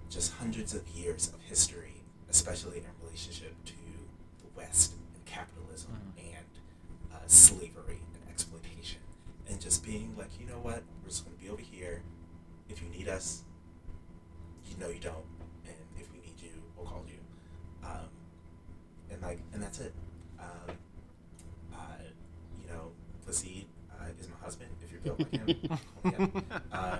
just 0.10 0.34
hundreds 0.34 0.74
of 0.74 0.88
years 0.90 1.30
of 1.34 1.42
history 1.42 1.95
especially 2.30 2.78
in 2.78 2.84
relationship 3.03 3.53
to 3.66 3.74
west 4.59 4.93
and 5.15 5.25
capitalism 5.25 6.13
and 6.17 6.51
uh, 7.13 7.17
slavery 7.27 8.01
and 8.13 8.23
exploitation 8.29 8.99
and 9.49 9.59
just 9.59 9.83
being 9.85 10.15
like 10.17 10.29
you 10.39 10.45
know 10.45 10.59
what 10.61 10.83
we're 11.01 11.09
just 11.09 11.25
going 11.25 11.35
to 11.38 11.43
be 11.43 11.49
over 11.49 11.61
here 11.61 12.03
if 12.69 12.81
you 12.81 12.89
need 12.89 13.07
us, 13.09 13.43
you 14.69 14.77
know 14.77 14.89
you 14.89 14.99
don't, 14.99 15.25
and 15.65 15.75
if 15.97 16.11
we 16.13 16.19
need 16.19 16.39
you, 16.39 16.51
we'll 16.77 16.85
call 16.85 17.03
you. 17.07 17.17
Um, 17.83 18.07
and 19.11 19.21
like, 19.21 19.39
and 19.53 19.61
that's 19.61 19.79
it. 19.79 19.93
Um, 20.39 20.75
uh, 21.73 21.77
you 22.61 22.67
know, 22.67 22.91
Placide 23.25 23.65
uh, 23.91 24.05
is 24.19 24.29
my 24.29 24.38
husband. 24.43 24.69
If 24.83 24.91
you're 24.91 25.01
built 25.01 25.19
like 25.19 25.31
him, 25.31 25.79
call. 26.03 26.83
Um, 26.83 26.99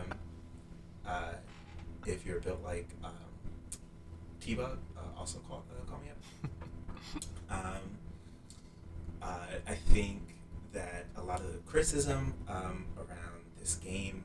uh, 1.06 1.32
if 2.06 2.26
you're 2.26 2.40
built 2.40 2.64
like 2.64 2.90
um, 3.04 3.12
T-Bug, 4.42 4.80
uh, 4.98 5.20
also 5.20 5.40
call 5.48 5.64
uh, 5.72 5.90
call 5.90 6.00
me 6.00 6.10
up. 6.10 6.18
Um, 7.50 7.98
uh, 9.22 9.46
I 9.68 9.74
think 9.74 10.22
that 10.74 11.06
a 11.16 11.22
lot 11.22 11.40
of 11.40 11.52
the 11.52 11.60
criticism 11.60 12.34
um, 12.48 12.86
around 12.98 13.42
this 13.60 13.76
game 13.76 14.24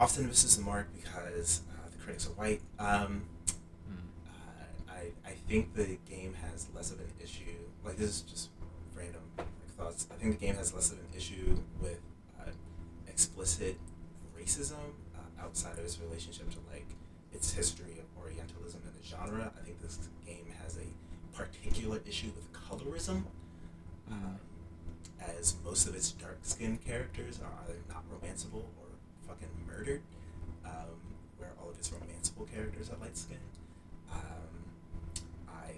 often 0.00 0.26
misses 0.26 0.56
the 0.56 0.62
mark 0.62 0.88
because 0.94 1.62
uh, 1.70 1.88
the 1.90 1.98
critics 1.98 2.26
are 2.26 2.30
white. 2.30 2.60
Um, 2.78 3.24
uh, 4.26 4.92
I, 4.92 5.28
I 5.28 5.32
think 5.48 5.74
the 5.74 5.98
game 6.08 6.34
has 6.50 6.68
less 6.74 6.90
of 6.90 7.00
an 7.00 7.12
issue. 7.22 7.56
Like 7.84 7.96
this 7.96 8.10
is 8.10 8.20
just 8.22 8.50
random 8.94 9.22
like, 9.36 9.46
thoughts. 9.76 10.06
I 10.10 10.14
think 10.14 10.38
the 10.38 10.46
game 10.46 10.56
has 10.56 10.72
less 10.74 10.92
of 10.92 10.98
an 10.98 11.06
issue 11.16 11.58
with 11.80 12.00
uh, 12.40 12.50
explicit 13.06 13.78
racism 14.38 14.94
uh, 15.16 15.44
outside 15.44 15.72
of 15.78 15.84
its 15.84 15.98
relationship 16.00 16.50
to 16.50 16.58
like 16.72 16.86
its 17.32 17.52
history 17.52 17.98
of 17.98 18.22
Orientalism 18.22 18.80
and 18.84 18.94
the 18.94 19.06
genre. 19.06 19.52
I 19.56 19.64
think 19.64 19.80
this 19.80 19.98
game 20.26 20.46
has 20.62 20.76
a 20.76 20.86
particular 21.38 22.00
issue 22.06 22.30
with 22.34 22.52
colorism. 22.52 23.22
Um, 24.10 24.38
as 25.20 25.54
most 25.64 25.86
of 25.88 25.94
its 25.94 26.12
dark 26.12 26.38
skinned 26.42 26.84
characters 26.84 27.40
are 27.42 27.52
either 27.64 27.78
not 27.88 28.02
romanceable 28.10 28.64
or 28.80 28.88
fucking 29.26 29.48
murdered, 29.66 30.02
um, 30.64 30.96
where 31.38 31.50
all 31.60 31.68
of 31.70 31.76
its 31.78 31.90
romanceable 31.90 32.50
characters 32.52 32.90
are 32.90 32.96
light 33.00 33.16
skinned. 33.16 33.40
Um, 34.12 34.48
I 35.48 35.72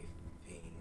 think 0.47 0.72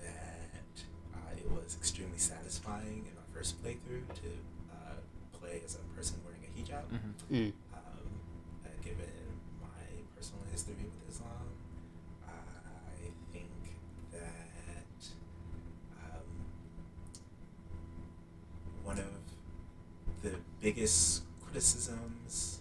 that 0.00 0.82
uh, 1.14 1.36
it 1.36 1.50
was 1.50 1.76
extremely 1.78 2.18
satisfying 2.18 3.04
in 3.08 3.14
my 3.14 3.26
first 3.34 3.62
playthrough 3.62 4.06
to 4.14 4.30
uh, 4.72 4.96
play 5.38 5.60
as 5.64 5.74
a 5.76 5.96
person 5.96 6.16
wearing 6.24 6.42
a 6.44 6.50
hijab. 6.58 6.84
Mm. 7.30 7.52
Um, 7.74 7.82
uh, 8.64 8.68
given 8.82 9.12
my 9.60 9.84
personal 10.16 10.42
history 10.50 10.74
with 10.78 11.14
Islam, 11.14 11.48
I 12.26 13.10
think 13.32 13.50
that 14.12 15.00
um, 16.02 16.26
one 18.84 18.98
of 18.98 19.04
the 20.22 20.30
biggest 20.60 21.22
criticisms, 21.44 22.60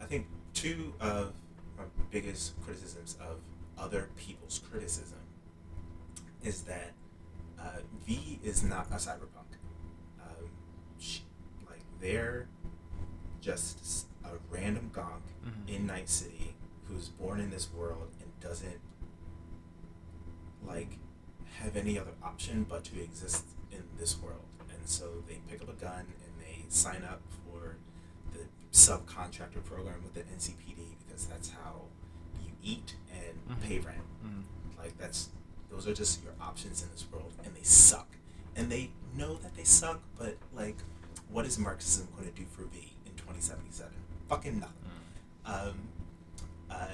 I 0.00 0.04
think 0.04 0.26
two 0.54 0.94
of 1.00 1.32
my 1.76 1.84
biggest 2.10 2.60
criticisms 2.62 3.16
of 3.20 3.38
other 3.78 4.08
people's 4.16 4.60
criticism 4.70 5.18
is 6.42 6.62
that 6.62 6.92
uh, 7.60 7.78
V 8.06 8.38
is 8.42 8.62
not 8.62 8.86
a 8.90 8.94
cyberpunk. 8.94 9.56
Um, 10.20 10.48
she, 10.98 11.22
like 11.68 11.80
they're 12.00 12.48
just 13.40 14.06
a 14.24 14.30
random 14.50 14.90
gonk 14.92 15.22
Mhm. 15.44 15.68
in 15.68 15.86
Night 15.86 16.08
City 16.08 16.54
who's 16.86 17.08
born 17.08 17.40
in 17.40 17.50
this 17.50 17.72
world 17.72 18.10
and 18.20 18.40
doesn't 18.40 18.80
like 20.66 20.98
have 21.58 21.76
any 21.76 21.98
other 21.98 22.12
option 22.22 22.64
but 22.68 22.84
to 22.84 23.00
exist 23.00 23.44
in 23.70 23.82
this 23.98 24.18
world. 24.20 24.44
So 24.88 25.22
they 25.28 25.38
pick 25.50 25.60
up 25.62 25.68
a 25.68 25.74
gun 25.74 26.00
and 26.24 26.32
they 26.40 26.64
sign 26.68 27.02
up 27.04 27.20
for 27.44 27.76
the 28.32 28.40
subcontractor 28.72 29.62
program 29.64 30.02
with 30.02 30.14
the 30.14 30.20
NCPD 30.34 30.96
because 31.06 31.26
that's 31.26 31.50
how 31.50 31.82
you 32.42 32.52
eat 32.62 32.94
and 33.12 33.36
Mhm. 33.58 33.60
pay 33.62 33.78
rent. 33.80 33.98
Mhm. 34.24 34.44
Like 34.78 34.96
that's 34.98 35.28
those 35.70 35.86
are 35.86 35.92
just 35.94 36.22
your 36.22 36.32
options 36.40 36.82
in 36.82 36.90
this 36.90 37.04
world, 37.12 37.34
and 37.44 37.54
they 37.54 37.62
suck. 37.62 38.16
And 38.56 38.72
they 38.72 38.90
know 39.14 39.36
that 39.36 39.54
they 39.54 39.64
suck, 39.64 40.00
but 40.16 40.38
like, 40.54 40.78
what 41.28 41.44
is 41.44 41.58
Marxism 41.58 42.08
going 42.16 42.24
to 42.24 42.34
do 42.34 42.46
for 42.46 42.62
me 42.62 42.96
in 43.04 43.14
2077? 43.16 43.92
Fucking 44.28 44.58
nothing. 44.58 44.74
Um, 45.44 45.88
uh, 46.70 46.88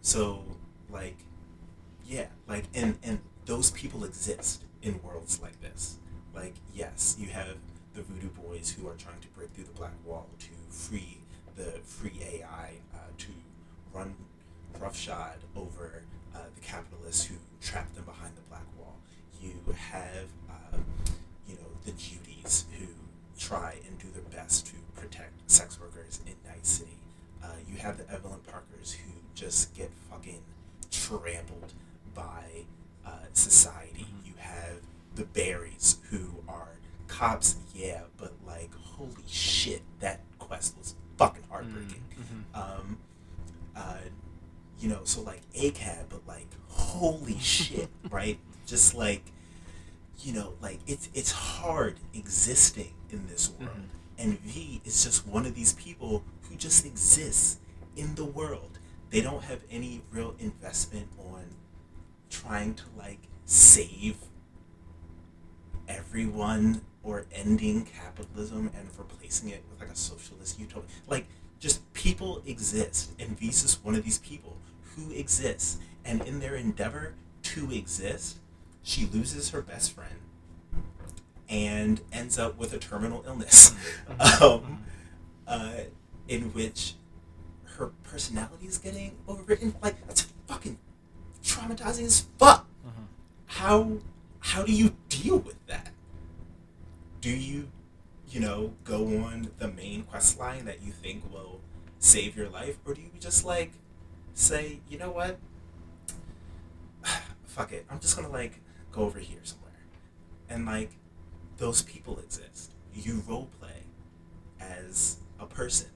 so 0.00 0.56
like, 0.88 1.18
yeah, 2.06 2.28
like, 2.48 2.64
and 2.74 2.98
and 3.02 3.20
those 3.44 3.70
people 3.70 4.04
exist 4.04 4.64
in 4.80 5.02
worlds 5.02 5.40
like 5.40 5.60
this. 5.60 5.98
Like, 6.34 6.54
yes, 6.74 7.16
you 7.18 7.28
have 7.28 7.56
the 7.94 8.02
Voodoo 8.02 8.28
Boys 8.30 8.70
who 8.70 8.88
are 8.88 8.94
trying 8.94 9.20
to 9.20 9.28
break 9.28 9.50
through 9.52 9.64
the 9.64 9.78
Black 9.78 9.92
Wall 10.04 10.26
to 10.40 10.48
free 10.68 11.18
the 11.56 11.78
free 11.84 12.20
AI 12.20 12.72
uh, 12.92 12.98
to 13.16 13.28
run 13.92 14.14
roughshod 14.80 15.36
over 15.54 16.02
uh, 16.34 16.38
the 16.54 16.60
capitalists 16.60 17.24
who 17.26 17.36
trap 17.60 17.94
them 17.94 18.04
behind 18.04 18.32
the 18.36 18.40
Black 18.48 18.66
Wall. 18.78 18.96
You 19.40 19.54
have, 19.72 20.26
uh, 20.50 20.78
you 21.46 21.54
know, 21.54 21.68
the 21.84 21.92
Judies 21.92 22.64
who 22.76 22.86
try 23.38 23.76
and 23.86 23.98
do 23.98 24.08
their 24.12 24.28
best 24.36 24.66
to 24.66 24.72
protect 25.00 25.48
sex 25.50 25.78
workers 25.80 26.20
in 26.26 26.34
Night 26.50 26.66
City. 26.66 26.98
Uh, 27.42 27.48
you 27.68 27.76
have 27.76 27.98
the 27.98 28.10
Evelyn 28.12 28.40
Parkers 28.50 28.92
who 28.92 29.12
just 29.34 29.74
get 29.76 29.90
fucking 30.10 30.42
trampled 30.90 31.72
by 32.14 32.64
uh, 33.06 33.10
society. 33.32 34.06
You 34.24 34.32
have 34.38 34.80
the 35.14 35.24
Barrys 35.24 35.98
who 36.10 36.42
are 36.48 36.78
cops, 37.08 37.56
yeah, 37.74 38.02
but 38.16 38.32
like, 38.46 38.70
holy 38.74 39.24
shit, 39.26 39.82
that 40.00 40.20
quest 40.38 40.76
was 40.78 40.94
fucking 41.16 41.44
heartbreaking. 41.50 42.02
Um, 42.54 42.98
uh, 43.76 43.96
you 44.78 44.88
know, 44.88 45.00
so 45.04 45.22
like 45.22 45.40
ACAB, 45.52 46.04
but 46.08 46.26
like, 46.26 46.48
holy 46.68 47.38
shit, 47.38 47.88
right? 48.10 48.38
Just 48.66 48.94
like, 48.94 49.24
you 50.20 50.32
know, 50.32 50.54
like 50.60 50.80
it's 50.86 51.08
it's 51.14 51.32
hard 51.32 51.98
existing 52.14 52.94
in 53.10 53.26
this 53.26 53.50
world, 53.60 53.70
and 54.18 54.38
V 54.40 54.80
is 54.84 55.04
just 55.04 55.26
one 55.26 55.46
of 55.46 55.54
these 55.54 55.72
people 55.74 56.24
who 56.48 56.56
just 56.56 56.84
exists 56.86 57.58
in 57.96 58.14
the 58.14 58.24
world. 58.24 58.78
They 59.10 59.20
don't 59.20 59.44
have 59.44 59.60
any 59.70 60.02
real 60.10 60.34
investment 60.38 61.08
on 61.18 61.44
trying 62.30 62.74
to 62.74 62.84
like 62.96 63.20
save 63.44 64.16
everyone 65.88 66.82
or 67.02 67.26
ending 67.32 67.84
capitalism 67.84 68.70
and 68.76 68.88
replacing 68.98 69.50
it 69.50 69.62
with 69.70 69.80
like 69.80 69.90
a 69.90 69.96
socialist 69.96 70.58
utopia. 70.58 70.88
Like, 71.06 71.26
just 71.60 71.92
people 71.94 72.42
exist, 72.46 73.12
and 73.18 73.38
just 73.38 73.84
one 73.84 73.94
of 73.94 74.04
these 74.04 74.18
people 74.18 74.56
who 74.94 75.12
exists, 75.12 75.78
and 76.04 76.22
in 76.22 76.40
their 76.40 76.54
endeavor 76.56 77.14
to 77.42 77.70
exist, 77.72 78.38
she 78.82 79.06
loses 79.06 79.50
her 79.50 79.62
best 79.62 79.92
friend 79.92 80.16
and 81.48 82.00
ends 82.12 82.38
up 82.38 82.58
with 82.58 82.72
a 82.72 82.78
terminal 82.78 83.22
illness, 83.26 83.74
um, 84.42 84.84
uh, 85.46 85.72
in 86.28 86.52
which 86.52 86.94
her 87.76 87.92
personality 88.02 88.66
is 88.66 88.78
getting 88.78 89.16
overwritten. 89.28 89.74
Like, 89.82 90.06
that's 90.06 90.26
fucking 90.46 90.78
traumatizing 91.42 92.04
as 92.04 92.26
fuck. 92.38 92.66
How 93.46 93.98
how 94.44 94.62
do 94.62 94.72
you 94.72 94.94
deal 95.08 95.38
with 95.38 95.66
that? 95.66 95.88
Do 97.22 97.30
you, 97.30 97.70
you 98.28 98.40
know, 98.40 98.74
go 98.84 99.06
on 99.24 99.48
the 99.56 99.68
main 99.68 100.02
quest 100.02 100.38
line 100.38 100.66
that 100.66 100.82
you 100.82 100.92
think 100.92 101.32
will 101.32 101.62
save 101.98 102.36
your 102.36 102.50
life, 102.50 102.76
or 102.84 102.92
do 102.92 103.00
you 103.00 103.08
just 103.18 103.46
like 103.46 103.72
say, 104.34 104.80
you 104.86 104.98
know 104.98 105.10
what? 105.10 105.38
Fuck 107.46 107.72
it. 107.72 107.86
I'm 107.90 107.98
just 108.00 108.16
gonna 108.16 108.28
like 108.28 108.60
go 108.92 109.00
over 109.00 109.18
here 109.18 109.40
somewhere, 109.44 109.72
and 110.50 110.66
like 110.66 110.90
those 111.56 111.80
people 111.80 112.18
exist. 112.18 112.70
You 112.92 113.22
role 113.26 113.48
play 113.58 113.84
as 114.60 115.16
a 115.40 115.46
person 115.46 115.88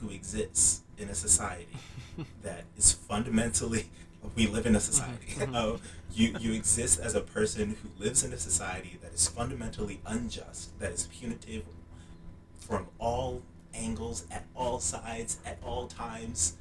who 0.00 0.10
exists 0.10 0.82
in 0.96 1.08
a 1.08 1.14
society 1.16 1.76
that 2.42 2.62
is 2.76 2.92
fundamentally 2.92 3.90
we 4.36 4.46
live 4.46 4.66
in 4.66 4.76
a 4.76 4.80
society. 4.80 5.34
uh, 5.52 5.76
you 6.12 6.34
you 6.40 6.52
exist 6.52 6.98
as 7.00 7.14
a 7.14 7.20
person 7.20 7.76
who 7.82 8.02
lives 8.02 8.24
in 8.24 8.32
a 8.32 8.38
society 8.38 8.98
that 9.02 9.12
is 9.12 9.28
fundamentally 9.28 10.00
unjust, 10.06 10.78
that 10.80 10.92
is 10.92 11.06
punitive 11.06 11.64
from 12.58 12.86
all 12.98 13.42
angles, 13.74 14.26
at 14.30 14.44
all 14.54 14.80
sides, 14.80 15.38
at 15.44 15.58
all 15.62 15.86
times, 15.86 16.56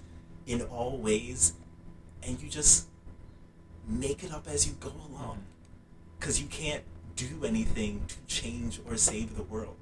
in 0.45 0.61
all 0.61 0.97
ways, 0.97 1.53
and 2.23 2.41
you 2.41 2.49
just 2.49 2.87
make 3.87 4.23
it 4.23 4.31
up 4.31 4.47
as 4.47 4.67
you 4.67 4.73
go 4.79 4.93
along, 5.09 5.43
because 6.19 6.41
you 6.41 6.47
can't 6.47 6.83
do 7.15 7.43
anything 7.43 8.05
to 8.07 8.15
change 8.27 8.79
or 8.87 8.95
save 8.97 9.35
the 9.35 9.43
world. 9.43 9.77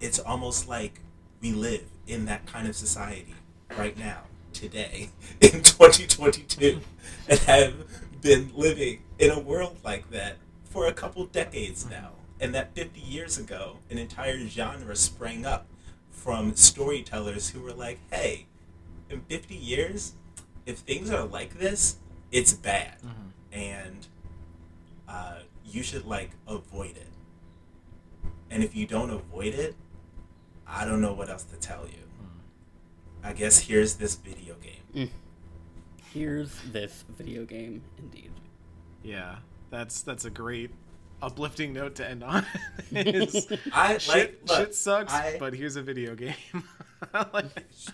It's 0.00 0.18
almost 0.18 0.68
like 0.68 1.00
we 1.40 1.52
live 1.52 1.84
in 2.06 2.26
that 2.26 2.46
kind 2.46 2.68
of 2.68 2.76
society 2.76 3.34
right 3.78 3.96
now, 3.96 4.22
today, 4.52 5.10
in 5.40 5.62
2022, 5.62 6.80
and 7.28 7.38
have 7.40 7.74
been 8.20 8.50
living 8.54 9.02
in 9.18 9.30
a 9.30 9.38
world 9.38 9.78
like 9.84 10.10
that 10.10 10.36
for 10.64 10.86
a 10.86 10.92
couple 10.92 11.24
decades 11.26 11.88
now. 11.88 12.10
and 12.40 12.54
that 12.54 12.74
50 12.74 13.00
years 13.00 13.36
ago, 13.38 13.76
an 13.90 13.98
entire 13.98 14.46
genre 14.46 14.96
sprang 14.96 15.44
up 15.44 15.66
from 16.10 16.54
storytellers 16.56 17.50
who 17.50 17.60
were 17.60 17.72
like, 17.72 17.98
hey, 18.10 18.46
in 19.10 19.20
50 19.22 19.54
years, 19.54 20.14
if 20.64 20.78
things 20.78 21.10
are 21.10 21.24
like 21.24 21.58
this, 21.58 21.96
it's 22.32 22.52
bad. 22.54 22.96
And 23.52 24.06
uh, 25.08 25.40
you 25.66 25.82
should, 25.82 26.06
like, 26.06 26.30
avoid 26.46 26.96
it. 26.96 27.08
And 28.50 28.62
if 28.64 28.74
you 28.74 28.86
don't 28.86 29.10
avoid 29.10 29.54
it, 29.54 29.74
I 30.66 30.84
don't 30.86 31.00
know 31.00 31.12
what 31.12 31.28
else 31.28 31.44
to 31.44 31.56
tell 31.56 31.84
you. 31.86 32.04
I 33.22 33.32
guess 33.32 33.58
here's 33.60 33.94
this 33.94 34.14
video 34.14 34.54
game. 34.94 35.10
Here's 36.12 36.54
this 36.72 37.04
video 37.16 37.44
game, 37.44 37.82
indeed. 37.98 38.32
Yeah, 39.02 39.36
that's 39.70 40.02
that's 40.02 40.24
a 40.24 40.30
great 40.30 40.70
uplifting 41.22 41.72
note 41.72 41.94
to 41.96 42.08
end 42.08 42.24
on. 42.24 42.44
Is 42.92 43.46
I 43.72 43.92
like 43.92 44.00
shit, 44.00 44.48
look, 44.48 44.56
shit 44.58 44.74
sucks, 44.74 45.12
I- 45.12 45.36
but 45.38 45.54
here's 45.54 45.76
a 45.76 45.82
video 45.82 46.14
game. 46.14 46.34
like, 47.32 47.46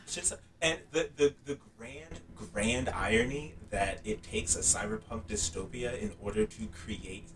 Shit's- 0.08 0.32
and 0.62 0.78
the, 0.92 1.10
the 1.16 1.34
the 1.44 1.58
grand 1.76 2.20
grand 2.34 2.88
irony 2.88 3.54
that 3.70 4.00
it 4.04 4.22
takes 4.22 4.56
a 4.56 4.60
cyberpunk 4.60 5.26
dystopia 5.26 5.98
in 6.00 6.12
order 6.20 6.46
to 6.46 6.66
create 6.68 7.28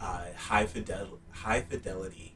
uh, 0.00 0.24
high 0.36 0.66
fidel 0.66 1.18
high 1.30 1.60
fidelity 1.60 2.34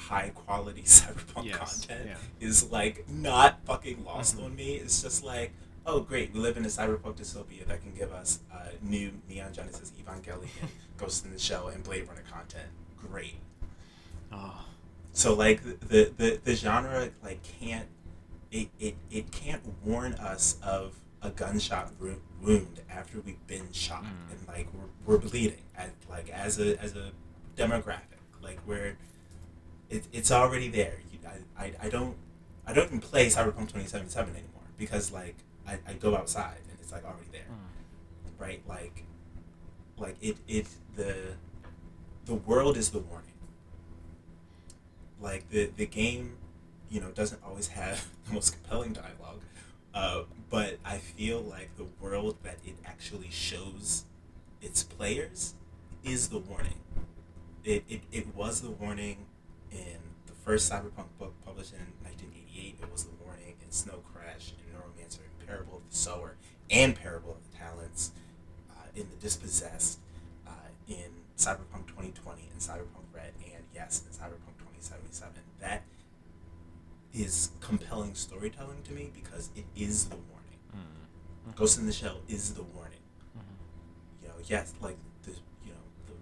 high 0.00 0.30
quality 0.34 0.82
cyberpunk 0.86 1.44
Yes, 1.46 1.58
content 1.86 2.08
yeah. 2.08 2.46
is 2.46 2.70
like 2.70 3.08
not 3.08 3.64
fucking 3.64 4.04
lost 4.04 4.36
mm-hmm. 4.36 4.46
on 4.46 4.56
me. 4.56 4.74
It's 4.74 5.02
just 5.02 5.24
like 5.24 5.52
oh 5.86 6.00
great 6.00 6.32
we 6.32 6.40
live 6.40 6.56
in 6.56 6.64
a 6.64 6.68
cyberpunk 6.68 7.16
dystopia 7.16 7.66
that 7.66 7.82
can 7.82 7.94
give 7.94 8.12
us 8.12 8.40
uh, 8.52 8.68
new 8.82 9.12
neon 9.28 9.52
genesis 9.52 9.92
evangelion 10.00 10.48
ghost 10.96 11.24
in 11.24 11.32
the 11.32 11.38
shell 11.38 11.68
and 11.68 11.84
blade 11.84 12.06
runner 12.08 12.24
content. 12.30 12.68
Great. 12.96 13.36
Oh, 14.32 14.66
so 15.12 15.34
like 15.34 15.62
the 15.62 16.12
the, 16.16 16.40
the 16.42 16.54
genre 16.54 17.10
like 17.22 17.40
can't 17.60 17.86
it, 18.50 18.68
it, 18.80 18.96
it 19.10 19.30
can't 19.30 19.62
warn 19.84 20.14
us 20.14 20.58
of 20.62 20.98
a 21.22 21.30
gunshot 21.30 21.92
ru- 21.98 22.20
wound 22.42 22.80
after 22.90 23.20
we've 23.20 23.46
been 23.46 23.70
shot. 23.72 24.02
Mm. 24.02 24.32
And 24.32 24.48
like 24.48 24.66
we're, 24.74 25.14
we're 25.14 25.18
bleeding 25.18 25.62
and 25.76 25.92
like 26.08 26.30
as 26.30 26.58
a 26.58 26.80
as 26.82 26.96
a 26.96 27.12
demographic. 27.56 28.18
Like 28.42 28.58
we're 28.66 28.96
it, 29.90 30.06
it's 30.12 30.30
already 30.30 30.68
there. 30.68 31.00
You, 31.12 31.18
I, 31.58 31.64
I, 31.64 31.72
I 31.82 31.88
don't 31.88 32.16
I 32.66 32.72
don't 32.72 32.86
even 32.86 33.00
play 33.00 33.26
Cyberpunk 33.26 33.68
2077 33.72 34.34
anymore 34.34 34.62
because 34.78 35.12
like 35.12 35.36
I, 35.66 35.78
I 35.86 35.94
go 35.94 36.16
outside 36.16 36.58
and 36.70 36.78
it's 36.80 36.92
like 36.92 37.04
already 37.04 37.28
there. 37.32 37.42
Right? 38.38 38.62
Like 38.68 39.04
like 39.98 40.16
it 40.20 40.38
it 40.48 40.66
the 40.96 41.34
the 42.24 42.34
world 42.34 42.76
is 42.76 42.90
the 42.90 43.00
warning. 43.00 43.26
Like 45.20 45.50
the 45.50 45.70
the 45.76 45.86
game 45.86 46.36
you 46.88 47.00
know 47.00 47.10
doesn't 47.10 47.42
always 47.44 47.68
have 47.68 48.08
the 48.26 48.34
most 48.34 48.52
compelling 48.52 48.92
dialogue 48.92 49.42
uh, 49.94 50.22
but 50.48 50.78
i 50.84 50.98
feel 50.98 51.40
like 51.40 51.70
the 51.76 51.86
world 52.00 52.36
that 52.42 52.56
it 52.64 52.74
actually 52.84 53.30
shows 53.30 54.04
its 54.60 54.82
players 54.82 55.54
is 56.04 56.28
the 56.28 56.38
warning. 56.38 56.80
It, 57.64 57.84
it, 57.88 58.02
it 58.10 58.34
was 58.34 58.62
the 58.62 58.70
warning 58.70 59.26
in 59.72 59.98
the 60.26 60.32
first 60.32 60.70
cyberpunk 60.70 61.08
book 61.18 61.34
published 61.44 61.72
in 61.72 61.80
1988 62.04 62.76
it 62.82 62.92
was 62.92 63.04
the 63.04 63.10
warning 63.24 63.54
in 63.62 63.70
snow 63.70 64.02
crash 64.12 64.52
in 64.58 64.74
neuromancer 64.74 65.20
in 65.20 65.46
parable 65.46 65.76
of 65.78 65.90
the 65.90 65.96
sower 65.96 66.36
and 66.70 66.94
parable 66.94 67.32
of 67.32 67.50
the 67.50 67.56
talents 67.56 68.12
uh, 68.70 68.74
in 68.94 69.08
the 69.10 69.16
dispossessed 69.16 69.98
uh, 70.46 70.50
in 70.88 71.10
cyberpunk 71.36 71.86
2020 71.88 72.48
and 72.52 72.60
cyberpunk 72.60 73.06
red 73.12 73.32
and 73.44 73.64
yes 73.74 74.02
in 74.06 74.12
cyberpunk 74.16 74.56
2077 74.58 75.32
that 75.60 75.82
is 77.12 77.50
compelling 77.60 78.14
storytelling 78.14 78.82
to 78.84 78.92
me 78.92 79.10
because 79.14 79.50
it 79.56 79.64
is 79.76 80.04
the 80.06 80.16
warning. 80.16 80.36
Ghost 81.56 81.78
in 81.78 81.86
the 81.86 81.92
shell 81.92 82.18
is 82.28 82.54
the 82.54 82.62
warning. 82.62 83.00
You 84.22 84.28
know 84.28 84.34
yes 84.46 84.72
like 84.80 84.96
the 85.24 85.32
you 85.64 85.72
know 85.72 86.14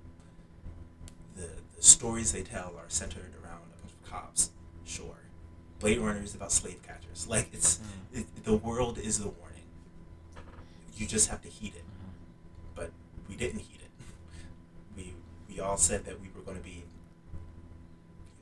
the, 1.37 1.43
the 1.43 1.49
the 1.77 1.83
stories 1.83 2.33
they 2.33 2.43
tell 2.43 2.73
are 2.79 2.89
centered 2.89 3.35
around 3.45 3.61
a 3.67 3.81
bunch 3.83 3.93
of 3.93 3.97
cops 4.11 4.51
sure. 4.85 5.17
Blade 5.79 5.99
runner 5.99 6.23
is 6.23 6.35
about 6.35 6.51
slave 6.51 6.83
catchers. 6.83 7.29
Like 7.29 7.49
it's 7.53 7.79
mm-hmm. 7.79 8.21
it, 8.21 8.45
the 8.45 8.57
world 8.57 8.99
is 8.99 9.19
the 9.19 9.29
warning. 9.29 9.63
You 10.97 11.07
just 11.07 11.29
have 11.31 11.41
to 11.43 11.49
heed 11.49 11.75
it. 11.77 11.85
Mm-hmm. 11.85 12.75
But 12.75 12.91
we 13.29 13.37
didn't 13.37 13.61
heed 13.61 13.81
it. 13.83 13.91
We 14.97 15.15
we 15.49 15.61
all 15.61 15.77
said 15.77 16.05
that 16.07 16.21
we 16.21 16.29
were 16.35 16.43
going 16.43 16.57
to 16.57 16.63
be 16.63 16.83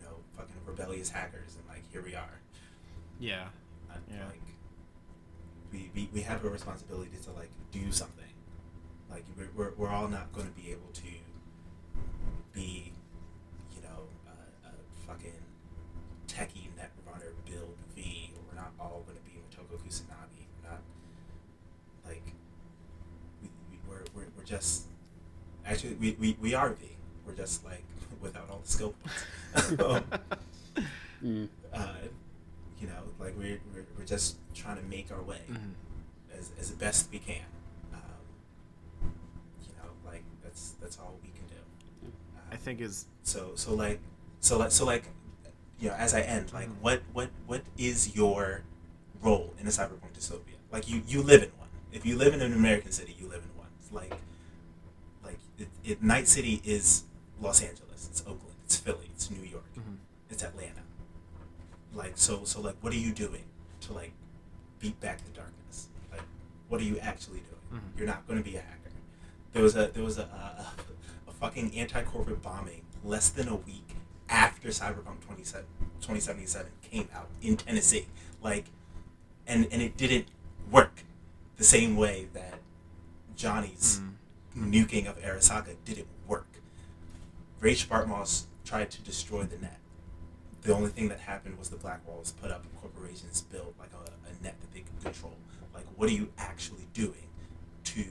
you 0.01 0.07
know 0.07 0.17
fucking 0.37 0.55
rebellious 0.65 1.11
hackers 1.11 1.57
and 1.59 1.69
like 1.69 1.91
here 1.93 2.03
we 2.03 2.15
are. 2.15 2.41
Yeah. 3.19 3.47
I- 3.91 3.95
Yeah. 4.11 4.25
like 4.27 4.41
we, 5.73 5.91
we, 5.95 6.09
we 6.15 6.21
have 6.23 6.45
a 6.45 6.49
responsibility 6.49 7.11
to 7.25 7.33
like 7.33 7.51
do 7.73 7.91
something. 7.93 8.25
Like 9.11 9.25
we're, 9.37 9.49
we're, 9.55 9.73
we're 9.77 9.89
all 9.89 10.09
not 10.09 10.33
going 10.33 10.47
to 10.47 10.53
be 10.53 10.71
able 10.71 10.91
to 10.95 11.03
be 12.55 12.93
you 13.75 13.83
know 13.83 14.09
a, 14.27 14.69
a 14.69 14.73
fucking 15.07 15.33
techie 16.37 16.69
netrunner 16.79 17.33
build 17.49 17.77
v 17.95 18.31
we're 18.49 18.57
not 18.63 18.73
all 18.79 19.03
going 19.07 19.17
to 19.19 19.25
be 19.25 19.33
Motoko 19.43 19.77
Kusanagi 19.83 20.45
we're 20.63 20.71
not 20.71 20.81
like 22.05 22.23
we, 23.43 23.49
we, 23.71 23.79
we're, 23.89 24.05
we're, 24.15 24.29
we're 24.37 24.45
just 24.45 24.85
actually 25.65 25.95
we, 25.95 26.17
we, 26.21 26.37
we 26.41 26.55
are 26.55 26.71
v 26.75 26.85
we're 27.27 27.35
just 27.35 27.65
like 27.65 27.85
without 28.21 28.49
all 28.51 28.61
the 28.65 28.71
skill 28.71 28.95
points 29.03 29.83
um, 29.83 30.05
Mm. 31.25 31.49
uh, 31.73 31.95
you 32.79 32.87
know, 32.87 33.03
like 33.19 33.35
we're, 33.39 33.59
we're, 33.75 33.87
we're 33.97 34.05
just 34.05 34.37
trying 34.55 34.77
to 34.77 34.83
make 34.83 35.11
our 35.11 35.23
way 35.23 35.41
Mm-hmm. 35.51 36.39
as, 36.39 36.51
as 36.61 36.71
best 36.73 37.09
we 37.11 37.19
can. 37.19 37.41
Um, 37.95 39.11
you 39.63 39.73
know, 39.79 39.89
like 40.05 40.23
that's 40.45 40.73
that's 40.83 40.99
all 40.99 41.19
we 41.23 41.31
can 41.31 41.47
do. 41.49 41.63
Uh, 42.37 42.53
I 42.53 42.57
think 42.57 42.83
is 42.83 43.07
so. 43.23 43.53
So 43.55 43.73
like 43.75 43.99
so 44.41 44.59
like 44.59 44.71
so 44.73 44.85
like 44.85 45.05
you 45.79 45.89
know, 45.89 45.95
as 45.95 46.15
I 46.15 46.21
end, 46.21 46.53
like 46.53 46.69
mm-hmm. 46.69 46.83
what 46.83 47.03
what 47.13 47.31
what 47.47 47.63
is 47.77 48.17
your 48.17 48.63
role 49.23 49.55
in 49.59 49.67
a 49.67 49.71
cyberpunk 49.71 50.13
dystopia? 50.15 50.57
Like 50.73 50.89
you 50.89 51.03
you 51.07 51.23
live 51.23 51.43
in 51.43 51.51
one. 51.59 51.69
If 51.93 52.07
you 52.07 52.17
live 52.17 52.35
in 52.35 52.41
an 52.41 52.53
American 52.53 52.93
city, 52.93 53.17
you 53.19 53.29
live 53.29 53.43
in 53.43 53.59
one. 53.59 53.69
It's 53.81 53.93
like 53.93 54.13
like 55.25 55.39
it, 55.59 55.69
it, 55.85 56.03
Night 56.03 56.29
City 56.29 56.61
is 56.65 57.05
Los 57.41 57.63
Angeles. 57.63 58.09
It's 58.11 58.23
Oakland. 58.23 58.57
It's 58.65 58.77
Philly. 58.77 59.11
It's 59.15 59.31
New 59.31 59.43
York. 59.43 59.73
Mm-hmm. 59.79 59.95
It's 60.31 60.43
Atlanta. 60.43 60.83
Like 61.95 62.13
so 62.17 62.45
so 62.45 62.61
like 62.61 62.77
what 62.81 62.93
are 62.93 62.99
you 62.99 63.13
doing 63.13 63.45
to 63.83 63.93
like 63.93 64.13
beat 64.79 64.99
back 65.01 65.25
the 65.25 65.31
darkness? 65.31 65.89
Like 66.11 66.23
what 66.69 66.81
are 66.81 66.85
you 66.85 66.99
actually 66.99 67.41
doing? 67.41 67.81
Mm-hmm. 67.81 67.99
You're 67.99 68.07
not 68.07 68.27
going 68.27 68.43
to 68.43 68.45
be 68.45 68.57
a 68.57 68.61
hacker. 68.61 68.73
There 69.53 69.63
was 69.63 69.77
a 69.77 69.89
there 69.89 70.05
was 70.05 70.19
a 70.19 70.23
a, 70.23 70.67
a 71.29 71.33
fucking 71.33 71.77
anti-corporate 71.77 72.43
bombing 72.43 72.83
less 73.05 73.29
than 73.31 73.49
a 73.49 73.57
week 73.57 73.86
after 74.29 74.69
Cyberpunk 74.69 75.21
27 75.27 75.65
2077 76.01 76.71
came 76.83 77.09
out 77.15 77.29
in 77.43 77.57
Tennessee. 77.57 78.07
Like 78.43 78.67
and 79.47 79.69
and 79.71 79.83
it 79.83 79.97
didn't 79.97 80.27
work 80.71 81.05
the 81.57 81.65
same 81.65 81.97
way 81.97 82.29
that 82.35 82.59
Johnny's 83.37 84.01
mm-hmm. 84.57 84.71
nuking 84.71 85.09
of 85.09 85.19
Arasaka 85.21 85.77
didn't 85.85 86.09
work. 86.27 86.47
Rache 87.61 87.89
Bartmoss 87.89 88.45
tried 88.65 88.91
to 88.91 89.03
destroy 89.03 89.45
the 89.45 89.59
net. 89.59 89.79
The 90.63 90.75
only 90.75 90.91
thing 90.91 91.09
that 91.09 91.21
happened 91.21 91.59
was 91.59 91.71
the 91.71 91.77
black 91.77 92.07
walls 92.07 92.33
put 92.33 92.51
up 92.51 92.65
and 92.65 92.81
corporations 92.81 93.43
built 93.43 93.75
like 93.79 93.91
a, 93.93 94.29
a 94.29 94.43
net 94.43 94.57
that 94.61 94.73
they 94.75 94.81
could 94.81 95.03
control. 95.03 95.37
Like, 95.75 95.87
what 95.97 96.09
are 96.09 96.13
you 96.13 96.33
actually 96.39 96.89
doing 96.93 97.29
to 97.85 98.05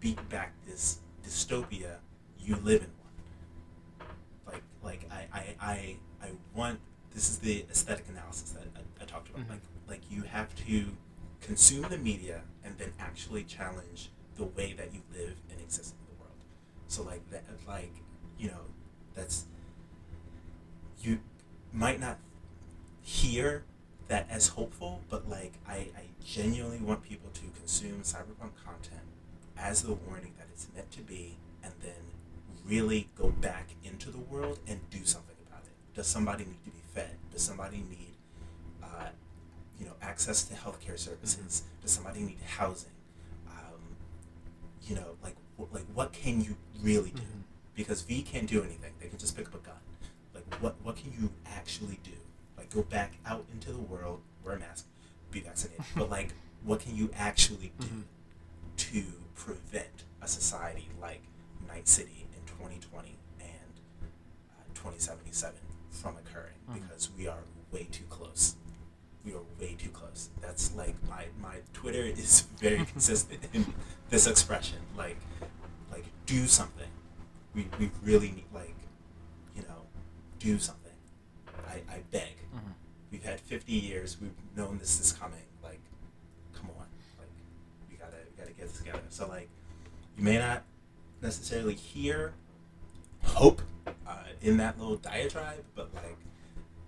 beat 0.00 0.28
back 0.28 0.52
this 0.66 0.98
dystopia 1.24 1.96
you 2.40 2.56
live 2.56 2.82
in? 2.82 2.90
Like, 4.84 5.08
I, 5.10 5.26
I, 5.32 5.54
I, 5.60 5.96
I 6.22 6.28
want. 6.54 6.80
This 7.12 7.30
is 7.30 7.38
the 7.38 7.64
aesthetic 7.70 8.06
analysis 8.08 8.50
that 8.50 8.64
I, 8.76 9.02
I 9.02 9.06
talked 9.06 9.28
about. 9.28 9.42
Mm-hmm. 9.42 9.52
Like, 9.52 9.60
like 9.88 10.10
you 10.10 10.22
have 10.22 10.54
to 10.66 10.86
consume 11.40 11.82
the 11.88 11.98
media 11.98 12.42
and 12.64 12.76
then 12.78 12.92
actually 12.98 13.44
challenge 13.44 14.10
the 14.36 14.44
way 14.44 14.74
that 14.76 14.92
you 14.92 15.02
live 15.12 15.36
and 15.50 15.60
exist 15.60 15.94
in 15.94 16.14
the 16.14 16.20
world. 16.20 16.36
So 16.88 17.02
like 17.02 17.28
that, 17.30 17.44
like 17.66 17.92
you 18.38 18.48
know, 18.48 18.60
that's 19.14 19.46
you 21.00 21.20
might 21.72 22.00
not 22.00 22.18
hear 23.02 23.64
that 24.08 24.26
as 24.30 24.48
hopeful, 24.48 25.00
but 25.08 25.28
like 25.28 25.54
I, 25.68 25.88
I 25.96 26.04
genuinely 26.24 26.78
want 26.78 27.02
people 27.02 27.30
to 27.30 27.42
consume 27.58 28.00
cyberpunk 28.00 28.52
content 28.64 29.02
as 29.56 29.82
the 29.82 29.92
warning 29.92 30.32
that 30.38 30.48
it's 30.52 30.68
meant 30.74 30.90
to 30.92 31.00
be, 31.00 31.36
and 31.62 31.72
then 31.82 31.92
really 32.66 33.08
go 33.16 33.30
back 33.30 33.70
into 33.84 34.10
the 34.10 34.18
world 34.18 34.58
and 34.66 34.80
do 34.90 35.04
something 35.04 35.36
about 35.46 35.62
it. 35.64 35.72
Does 35.94 36.06
somebody 36.06 36.44
need 36.44 36.64
to 36.64 36.70
be 36.70 36.82
fed? 36.94 37.16
Does 37.32 37.42
somebody 37.42 37.78
need, 37.88 38.14
uh, 38.82 39.08
you 39.78 39.86
know, 39.86 39.92
access 40.02 40.44
to 40.44 40.54
healthcare 40.54 40.98
services? 40.98 41.62
Does 41.82 41.90
somebody 41.90 42.20
need 42.20 42.38
housing? 42.46 42.90
Um, 43.48 43.80
you 44.82 44.94
know, 44.96 45.16
like 45.22 45.36
like 45.72 45.84
what 45.94 46.12
can 46.12 46.40
you 46.40 46.56
really 46.82 47.10
do? 47.10 47.22
because 47.74 48.02
V 48.02 48.22
can't 48.22 48.46
do 48.46 48.62
anything. 48.62 48.92
They 49.00 49.08
can 49.08 49.18
just 49.18 49.36
pick 49.36 49.46
up 49.46 49.54
a 49.54 49.58
gun. 49.58 49.74
Like 50.34 50.44
what 50.62 50.76
what 50.82 50.96
can 50.96 51.12
you 51.12 51.30
actually 51.46 51.98
do? 52.02 52.12
Like 52.56 52.72
go 52.72 52.82
back 52.82 53.14
out 53.26 53.44
into 53.52 53.72
the 53.72 53.78
world, 53.78 54.20
wear 54.44 54.56
a 54.56 54.58
mask, 54.58 54.86
be 55.30 55.40
vaccinated. 55.40 55.84
but 55.96 56.10
like 56.10 56.30
what 56.62 56.80
can 56.80 56.96
you 56.96 57.10
actually 57.16 57.72
do 57.80 58.04
to 58.76 59.02
prevent 59.34 60.04
a 60.22 60.28
society 60.28 60.88
like 61.00 61.22
Night 61.68 61.88
City 61.88 62.23
2020 62.58 63.16
and 63.40 63.48
uh, 64.02 64.64
2077 64.74 65.54
from 65.90 66.16
occurring? 66.16 66.54
Because 66.72 67.10
we 67.16 67.26
are 67.26 67.44
way 67.72 67.86
too 67.90 68.04
close. 68.08 68.56
We 69.24 69.32
are 69.32 69.42
way 69.60 69.74
too 69.78 69.90
close. 69.90 70.30
That's 70.40 70.74
like 70.74 70.94
my 71.08 71.26
my 71.40 71.56
Twitter 71.72 72.02
is 72.16 72.42
very 72.60 72.84
consistent 72.92 73.40
in 73.52 73.72
this 74.10 74.26
expression. 74.26 74.78
Like 74.96 75.16
like 75.90 76.04
do 76.26 76.46
something. 76.46 76.88
We 77.54 77.68
we 77.78 77.90
really 78.02 78.30
need 78.32 78.46
like 78.52 78.74
you 79.56 79.62
know 79.62 79.86
do 80.38 80.58
something. 80.58 80.80
I, 81.66 81.76
I 81.92 81.98
beg. 82.10 82.36
We've 83.10 83.22
had 83.22 83.38
50 83.38 83.72
years. 83.72 84.16
We've 84.20 84.32
known 84.56 84.78
this 84.78 84.98
is 85.00 85.12
coming. 85.12 85.46
Like, 85.62 85.78
come 86.52 86.68
on. 86.70 86.86
Like, 87.16 87.28
we 87.88 87.96
gotta 87.96 88.16
we 88.28 88.36
gotta 88.36 88.52
get 88.52 88.66
this 88.68 88.78
together. 88.78 89.02
So 89.08 89.28
like, 89.28 89.48
you 90.16 90.24
may 90.24 90.38
not 90.38 90.64
necessarily 91.22 91.74
hear 91.74 92.34
hope 93.24 93.62
uh, 93.86 94.16
in 94.42 94.56
that 94.58 94.78
little 94.78 94.96
diatribe, 94.96 95.64
but 95.74 95.94
like, 95.94 96.16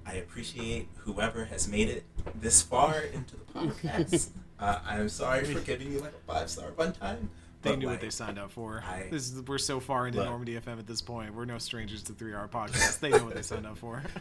I 0.05 0.15
appreciate 0.15 0.89
whoever 0.98 1.44
has 1.47 1.68
made 1.68 1.89
it 1.89 2.05
this 2.34 2.62
far 2.62 3.00
into 3.00 3.36
the 3.36 3.60
podcast. 3.60 4.28
uh, 4.60 4.78
I'm 4.86 5.08
sorry 5.08 5.44
for 5.44 5.60
giving 5.60 5.90
you 5.92 6.00
like 6.00 6.12
a 6.12 6.32
five 6.32 6.48
star 6.48 6.70
one 6.76 6.92
time. 6.92 7.31
They 7.62 7.70
but, 7.70 7.78
knew 7.81 7.89
what 7.89 8.00
they 8.00 8.10
signed 8.10 8.39
up 8.39 8.52
for. 8.52 8.84
I- 8.86 9.08
this 9.10 9.32
is, 9.32 9.42
we're 9.42 9.58
so 9.58 9.81
far 9.81 10.06
into 10.06 10.18
Look. 10.18 10.28
Normandy 10.28 10.55
FM 10.55 10.78
at 10.78 10.86
this 10.86 11.02
point. 11.02 11.34
We're 11.34 11.47
no 11.47 11.58
strangers 11.58 12.02
to 12.05 12.12
three 12.12 12.34
hour 12.34 12.47
podcasts. 12.47 13.00
They 13.00 13.10
know 13.10 13.24
what 13.24 13.34
they 13.34 13.42
signed 13.42 13.66
up 13.66 13.78
for. 13.78 14.02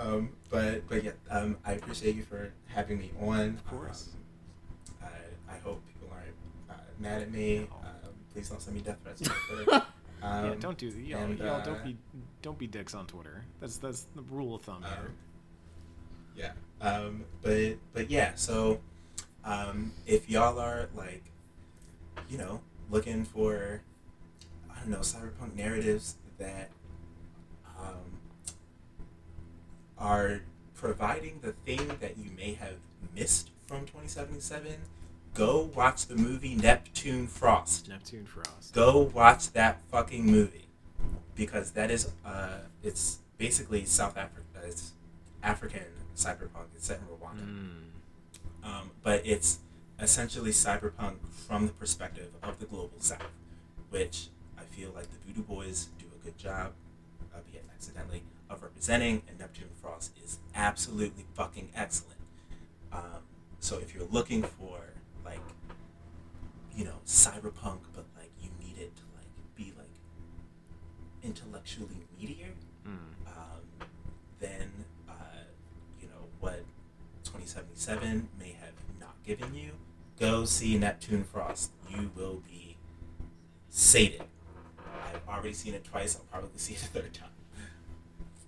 Um, 0.00 0.30
but 0.48 0.88
but 0.88 1.04
yeah, 1.04 1.10
um, 1.30 1.58
I 1.64 1.72
appreciate 1.72 2.16
you 2.16 2.22
for 2.22 2.52
having 2.66 2.98
me 2.98 3.10
on. 3.20 3.40
Of 3.50 3.66
course. 3.66 4.10
Um, 5.02 5.08
I, 5.48 5.54
I 5.54 5.58
hope 5.58 5.82
people 5.86 6.08
aren't 6.14 6.34
uh, 6.70 6.82
mad 6.98 7.22
at 7.22 7.30
me. 7.30 7.68
Um, 7.82 8.14
please 8.32 8.48
don't 8.48 8.62
send 8.62 8.76
me 8.76 8.82
death 8.82 8.96
threats 9.02 9.22
on 9.28 9.34
Twitter. 9.64 9.82
Um, 10.22 10.44
yeah, 10.44 10.54
don't 10.58 10.78
do 10.78 10.88
y'all, 10.88 11.22
and, 11.22 11.38
y'all 11.38 11.60
uh, 11.60 11.64
don't 11.64 11.84
be 11.84 11.96
don't 12.42 12.58
be 12.58 12.66
dicks 12.66 12.94
on 12.94 13.06
Twitter. 13.06 13.44
That's 13.60 13.78
that's 13.78 14.06
the 14.14 14.22
rule 14.22 14.54
of 14.54 14.62
thumb 14.62 14.82
here. 14.82 14.92
Um, 14.92 15.14
yeah. 16.36 16.52
Um, 16.80 17.24
but 17.42 17.76
but 17.92 18.10
yeah, 18.10 18.32
so 18.34 18.80
um, 19.44 19.92
if 20.06 20.28
y'all 20.28 20.58
are 20.58 20.88
like, 20.94 21.24
you 22.28 22.38
know, 22.38 22.60
looking 22.90 23.24
for 23.24 23.82
I 24.70 24.80
don't 24.80 24.90
know 24.90 24.98
cyberpunk 24.98 25.54
narratives 25.56 26.16
that 26.38 26.70
um, 27.78 28.18
are 29.98 30.40
providing 30.74 31.40
the 31.42 31.52
thing 31.52 31.90
that 32.00 32.16
you 32.16 32.30
may 32.36 32.54
have 32.54 32.76
missed 33.14 33.50
from 33.66 33.80
2077, 33.80 34.74
go 35.34 35.70
watch 35.74 36.06
the 36.06 36.16
movie 36.16 36.54
Neptune 36.54 37.26
Frost. 37.26 37.88
Neptune 37.88 38.24
Frost. 38.24 38.72
go 38.72 39.10
watch 39.14 39.52
that 39.52 39.80
fucking 39.90 40.26
movie. 40.26 40.66
Because 41.34 41.72
that 41.72 41.90
is 41.90 42.12
uh 42.24 42.58
it's 42.82 43.18
basically 43.38 43.84
south 43.84 44.16
africa 44.16 44.60
it's 44.64 44.92
african 45.42 45.84
cyberpunk. 46.16 46.66
It's 46.74 46.86
set 46.86 46.98
in 47.00 47.04
rwanda. 47.06 47.46
Mm. 47.46 48.68
um, 48.68 48.90
but 49.02 49.22
it's 49.24 49.60
essentially 49.98 50.50
cyberpunk 50.50 51.16
from 51.46 51.66
the 51.66 51.72
perspective 51.72 52.30
of 52.42 52.58
the 52.58 52.66
global 52.66 52.98
south 52.98 53.22
which 53.90 54.28
i 54.58 54.62
feel 54.62 54.90
like 54.94 55.06
the 55.10 55.18
voodoo 55.26 55.42
boys 55.42 55.88
do 55.98 56.06
a 56.14 56.24
good 56.24 56.36
job 56.38 56.72
albeit 57.34 57.64
accidentally 57.74 58.22
of 58.48 58.62
representing 58.62 59.22
and 59.28 59.38
neptune 59.38 59.68
frost 59.80 60.12
is 60.22 60.38
absolutely 60.54 61.24
fucking 61.34 61.68
excellent. 61.74 62.18
Um, 62.92 63.22
so 63.60 63.78
if 63.78 63.94
you're 63.94 64.08
looking 64.10 64.42
for 64.42 64.78
like 65.30 65.40
you 66.76 66.84
know 66.84 66.98
cyberpunk 67.06 67.80
but 67.94 68.04
like 68.18 68.30
you 68.40 68.48
need 68.60 68.76
it 68.78 68.94
to 68.96 69.02
like 69.16 69.26
be 69.54 69.72
like 69.78 69.88
intellectually 71.22 72.06
meatier 72.20 72.52
Mm. 72.86 72.96
um, 73.26 73.86
then 74.38 74.70
uh, 75.06 75.12
you 76.00 76.08
know 76.08 76.24
what 76.40 76.64
2077 77.24 78.26
may 78.38 78.52
have 78.58 78.72
not 78.98 79.14
given 79.22 79.54
you 79.54 79.72
go 80.18 80.46
see 80.46 80.78
neptune 80.78 81.22
frost 81.22 81.72
you 81.90 82.10
will 82.16 82.42
be 82.48 82.78
sated 83.68 84.22
i've 85.12 85.28
already 85.28 85.52
seen 85.52 85.74
it 85.74 85.84
twice 85.84 86.16
i'll 86.16 86.22
probably 86.40 86.58
see 86.58 86.72
it 86.72 86.82
a 86.82 86.86
third 86.86 87.12
time 87.12 87.28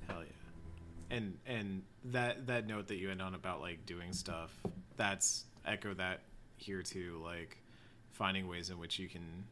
Hell 0.08 0.22
yeah. 0.22 1.14
And 1.16 1.36
and 1.46 1.82
that 2.06 2.46
that 2.46 2.66
note 2.66 2.88
that 2.88 2.96
you 2.96 3.10
end 3.10 3.20
on 3.20 3.34
about 3.34 3.60
like 3.60 3.84
doing 3.84 4.14
stuff, 4.14 4.50
that's 4.96 5.44
echo 5.66 5.92
that 5.94 6.20
here 6.56 6.82
too, 6.82 7.20
like 7.24 7.58
finding 8.12 8.48
ways 8.48 8.70
in 8.70 8.78
which 8.78 8.98
you 8.98 9.08
can 9.08 9.44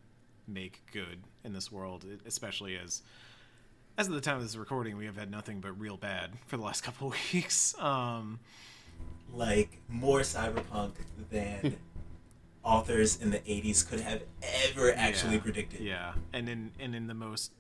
make 0.47 0.83
good 0.93 1.19
in 1.45 1.53
this 1.53 1.71
world, 1.71 2.05
especially 2.27 2.77
as 2.77 3.03
as 3.99 4.07
of 4.09 4.15
the 4.15 4.21
time 4.21 4.37
of 4.37 4.43
this 4.43 4.57
recording, 4.57 4.97
we 4.97 5.05
have 5.07 5.17
had 5.17 5.31
nothing 5.31 5.61
but 5.61 5.79
real 5.79 5.97
bad 5.97 6.31
for 6.47 6.57
the 6.57 6.63
last 6.63 6.81
couple 6.85 7.09
of 7.09 7.15
weeks. 7.33 7.79
Um 7.79 8.41
like 9.33 9.79
more 9.89 10.21
cyberpunk 10.21 10.93
than 11.31 11.77
authors 12.65 13.21
in 13.21 13.31
the 13.31 13.39
80s 13.39 13.89
could 13.89 14.01
have 14.01 14.23
ever 14.69 14.93
actually 14.95 15.37
yeah, 15.37 15.41
predicted 15.41 15.81
Yeah. 15.81 16.13
And 16.33 16.49
in 16.49 16.71
and 16.79 16.95
in 16.95 17.07
the 17.07 17.15
most 17.15 17.53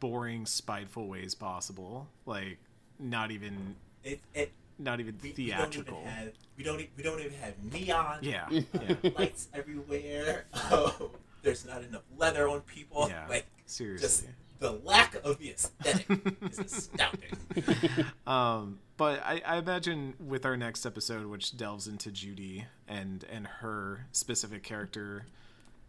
boring, 0.00 0.46
spiteful 0.46 1.08
ways 1.08 1.34
possible. 1.34 2.08
Like 2.26 2.58
not 2.98 3.30
even 3.30 3.76
it, 4.02 4.20
it 4.34 4.52
not 4.78 5.00
even 5.00 5.16
we, 5.22 5.30
theatrical. 5.30 5.98
We 5.98 6.04
don't 6.04 6.12
even 6.12 6.24
have 6.26 6.32
we 6.56 6.64
don't 6.64 6.80
e- 6.80 6.90
we 6.96 7.02
don't 7.02 7.20
even 7.20 7.32
have 7.38 7.54
neon 7.72 8.18
yeah. 8.22 8.48
Yeah. 8.50 9.10
lights 9.18 9.48
everywhere. 9.54 10.46
Oh, 10.70 11.10
there's 11.42 11.66
not 11.66 11.82
enough 11.82 12.02
leather 12.16 12.48
on 12.48 12.60
people. 12.62 13.06
Yeah. 13.08 13.26
Like 13.28 13.46
Seriously. 13.66 14.06
just 14.06 14.24
the 14.60 14.72
lack 14.84 15.14
of 15.24 15.38
the 15.38 15.50
aesthetic 15.50 16.06
is 16.50 16.58
astounding. 16.58 17.36
Um, 18.26 18.78
but 18.96 19.20
I, 19.24 19.42
I 19.44 19.56
imagine 19.58 20.14
with 20.18 20.46
our 20.46 20.56
next 20.56 20.86
episode, 20.86 21.26
which 21.26 21.56
delves 21.56 21.86
into 21.88 22.10
Judy 22.10 22.64
and 22.88 23.24
and 23.30 23.46
her 23.46 24.06
specific 24.12 24.62
character 24.62 25.26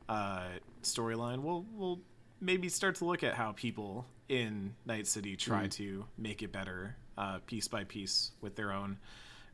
uh, 0.09 0.47
storyline, 0.83 1.39
we'll 1.41 1.65
we'll 1.73 1.99
maybe 2.41 2.67
start 2.69 2.95
to 2.95 3.05
look 3.05 3.23
at 3.23 3.33
how 3.35 3.53
people 3.53 4.05
in 4.27 4.73
Night 4.85 5.07
City 5.07 5.35
try 5.37 5.67
to 5.67 6.05
make 6.17 6.41
it 6.43 6.51
better, 6.51 6.97
uh, 7.17 7.39
piece 7.47 7.67
by 7.67 7.83
piece, 7.83 8.31
with 8.41 8.55
their 8.55 8.71
own 8.71 8.97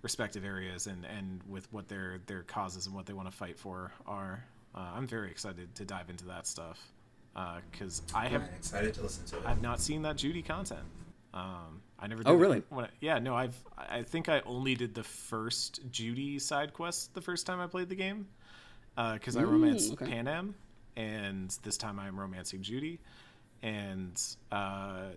respective 0.02 0.44
areas 0.44 0.88
and 0.88 1.06
and 1.06 1.42
with 1.48 1.72
what 1.72 1.88
their 1.88 2.20
their 2.26 2.42
causes 2.44 2.88
and 2.88 2.96
what 2.96 3.06
they 3.06 3.14
want 3.14 3.30
to 3.30 3.36
fight 3.36 3.58
for 3.60 3.92
are. 4.08 4.44
Uh, 4.74 4.80
I'm 4.96 5.06
very 5.08 5.30
excited 5.30 5.74
to 5.76 5.86
dive 5.86 6.10
into 6.10 6.26
that 6.26 6.48
stuff 6.48 6.92
because 7.72 8.02
I 8.16 8.28
have 8.28 8.42
I'm 8.44 8.54
excited 8.56 8.94
to 8.96 9.02
listen 9.04 9.26
to 9.26 9.38
it. 9.38 9.44
I've 9.46 9.62
not 9.62 9.80
seen 9.80 10.02
that 10.04 10.16
Judy 10.18 10.42
content. 10.42 10.84
Um, 11.34 11.82
I 12.00 12.08
never. 12.08 12.24
Did 12.24 12.30
Oh, 12.30 12.36
really? 12.36 12.64
when 12.70 12.86
I- 12.86 12.90
yeah, 13.00 13.20
no, 13.20 13.36
I've. 13.36 13.56
I 13.78 14.04
think 14.04 14.28
I 14.30 14.42
only 14.46 14.76
did 14.76 14.94
the 14.96 15.04
first 15.04 15.82
Judy 15.92 16.40
side 16.40 16.74
quest 16.74 17.14
the 17.14 17.22
first 17.22 17.46
time 17.46 17.60
I 17.60 17.68
played 17.68 17.90
the 17.90 17.96
game, 17.96 18.28
because 18.96 19.36
I 19.38 19.44
Mm, 19.44 19.52
romanced 19.52 19.94
okay. 19.94 20.06
Panam, 20.06 20.54
and 20.98 21.50
this 21.64 21.78
time 21.78 22.00
I'm 22.00 22.20
romancing 22.20 22.62
Judy, 22.64 23.00
and 23.62 24.22
uh, 24.52 25.10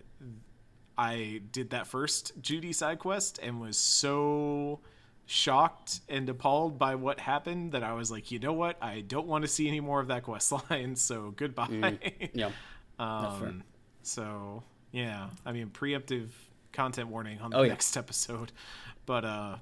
I 0.97 1.41
did 1.51 1.71
that 1.71 1.87
first 1.87 2.33
Judy 2.41 2.71
side 2.73 2.99
quest 2.99 3.39
and 3.43 3.59
was 3.59 3.77
so 3.77 4.79
shocked 5.25 6.01
and 6.07 6.29
appalled 6.29 6.77
by 6.77 6.95
what 6.95 7.19
happened 7.19 7.71
that 7.71 7.83
I 7.83 7.93
was 7.93 8.11
like, 8.11 8.31
you 8.31 8.39
know 8.39 8.53
what, 8.53 8.77
I 8.81 9.01
don't 9.01 9.27
want 9.27 9.43
to 9.43 9.47
see 9.47 9.67
any 9.67 9.79
more 9.79 9.99
of 9.99 10.07
that 10.09 10.23
quest 10.23 10.51
line, 10.69 10.95
so 10.95 11.33
goodbye. 11.35 11.99
Yeah. 12.33 12.51
Um, 12.97 13.63
so 14.03 14.63
yeah, 14.93 15.27
I 15.45 15.51
mean 15.51 15.67
preemptive 15.69 16.29
content 16.71 17.09
warning 17.09 17.41
on 17.41 17.51
the 17.51 17.57
Oh, 17.57 17.61
yeah. 17.63 17.69
next 17.69 17.97
episode, 18.03 18.53
but 19.05 19.25
uh, 19.25 19.57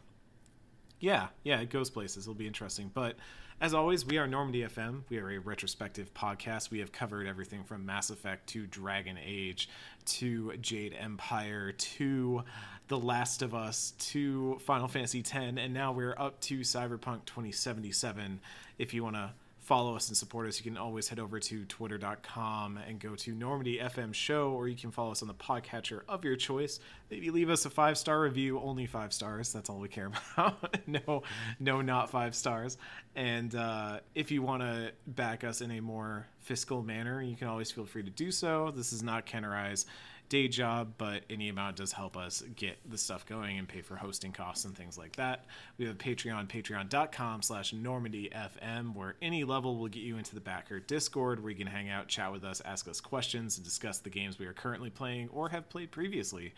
yeah, 1.00 1.30
yeah, 1.44 1.60
it 1.60 1.72
goes 1.72 1.90
places. 1.90 2.26
It'll 2.26 2.36
be 2.36 2.46
interesting. 2.46 2.92
But 2.94 3.16
as 3.60 3.74
always, 3.74 4.06
we 4.06 4.20
are 4.20 4.28
Normandy 4.28 4.62
FM. 4.62 5.02
We 5.10 5.18
are 5.18 5.32
a 5.32 5.40
retrospective 5.40 6.14
podcast. 6.14 6.70
We 6.70 6.78
have 6.78 6.92
covered 6.92 7.26
everything 7.26 7.64
from 7.64 7.88
Mass 7.88 8.12
Effect 8.12 8.46
to 8.50 8.68
Dragon 8.68 9.18
Age 9.24 9.68
to 10.06 10.54
Jade 10.58 10.96
Empire 11.00 11.72
to 11.72 12.44
The 12.88 12.98
Last 12.98 13.42
of 13.42 13.54
Us 13.56 13.94
to 14.12 14.60
Final 14.60 14.88
Fantasy 14.88 15.20
X, 15.20 15.34
and 15.34 15.74
now 15.74 15.92
we're 15.92 16.16
up 16.18 16.40
to 16.42 16.60
Cyberpunk 16.60 17.26
2077. 17.26 18.40
If 18.78 18.94
you 18.94 19.04
want 19.04 19.16
to 19.16 19.32
follow 19.64 19.96
us 19.96 20.10
and 20.10 20.18
support 20.18 20.48
us, 20.48 20.60
you 20.60 20.70
can 20.70 20.78
always 20.78 21.08
head 21.08 21.20
over 21.20 21.40
to 21.40 21.66
twitter.com 21.66 22.78
and 22.86 23.00
go 23.00 23.16
to 23.16 23.34
Normandy 23.34 23.80
FM 23.80 24.14
Show, 24.14 24.52
or 24.52 24.68
you 24.68 24.76
can 24.76 24.92
follow 24.92 25.12
us 25.12 25.22
on 25.22 25.30
the 25.30 25.34
podcatcher 25.34 26.02
of 26.10 26.26
your 26.26 26.36
choice. 26.36 26.80
Maybe 27.10 27.30
leave 27.32 27.50
us 27.50 27.66
a 27.66 27.70
five 27.70 27.98
star 27.98 28.22
review, 28.22 28.60
only 28.60 28.86
five 28.86 29.14
stars. 29.14 29.54
That's 29.54 29.70
all 29.70 29.80
we 29.80 29.88
care 29.88 30.12
about. 30.38 30.78
no, 30.86 31.24
no, 31.60 31.82
not 31.82 32.10
five 32.10 32.36
stars. 32.36 32.78
And 33.16 33.56
uh, 33.56 34.00
if 34.14 34.32
you 34.32 34.42
want 34.42 34.64
to 34.64 34.92
back 35.08 35.44
us 35.44 35.62
in 35.62 35.72
a 35.72 35.80
more 35.80 36.28
fiscal 36.40 36.84
manner, 36.84 37.22
you 37.22 37.36
can 37.36 37.48
always 37.48 37.72
feel 37.72 37.86
free 37.86 38.04
to 38.04 38.12
do 38.12 38.32
so. 38.32 38.72
This 38.76 38.92
is 38.92 39.02
not 39.02 39.26
Ken 39.26 39.46
or 39.46 39.56
I's 39.56 39.86
day 40.34 40.48
job, 40.48 40.94
but 40.98 41.22
any 41.30 41.48
amount 41.48 41.76
does 41.76 41.92
help 41.92 42.18
us 42.18 42.42
get 42.56 42.76
the 42.90 42.98
stuff 42.98 43.24
going 43.28 43.60
and 43.60 43.68
pay 43.68 43.82
for 43.82 43.96
hosting 43.96 44.32
costs 44.32 44.66
and 44.66 44.76
things 44.76 44.98
like 44.98 45.16
that. 45.16 45.46
We 45.78 45.86
have 45.86 45.94
a 45.94 45.98
Patreon, 45.98 46.48
patreon.com 46.48 47.44
slash 47.44 47.72
normandyfm, 47.72 48.96
where 48.96 49.14
any 49.22 49.44
level 49.44 49.78
will 49.78 49.90
get 49.90 50.02
you 50.02 50.18
into 50.18 50.34
the 50.34 50.42
backer 50.42 50.80
Discord, 50.80 51.44
where 51.44 51.52
you 51.52 51.56
can 51.56 51.68
hang 51.68 51.88
out, 51.88 52.08
chat 52.08 52.32
with 52.32 52.44
us, 52.44 52.64
ask 52.66 52.88
us 52.88 53.00
questions, 53.00 53.58
and 53.58 53.64
discuss 53.64 54.00
the 54.00 54.10
games 54.10 54.40
we 54.40 54.48
are 54.48 54.54
currently 54.54 54.90
playing 54.90 55.30
or 55.32 55.50
have 55.50 55.70
played 55.70 55.92
previously. 55.92 56.56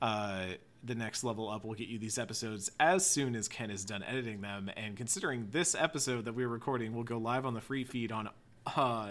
Uh, 0.00 0.46
the 0.82 0.96
next 0.96 1.22
level 1.22 1.48
up 1.48 1.64
will 1.64 1.74
get 1.74 1.86
you 1.86 2.00
these 2.00 2.18
episodes 2.18 2.72
as 2.80 3.06
soon 3.06 3.36
as 3.36 3.46
Ken 3.46 3.70
is 3.70 3.84
done 3.84 4.02
editing 4.02 4.40
them. 4.40 4.68
And 4.76 4.96
considering 4.96 5.46
this 5.52 5.76
episode 5.76 6.24
that 6.24 6.32
we're 6.32 6.48
recording 6.48 6.92
will 6.92 7.04
go 7.04 7.18
live 7.18 7.46
on 7.46 7.54
the 7.54 7.60
free 7.60 7.84
feed 7.84 8.10
on 8.10 8.30
uh, 8.76 9.10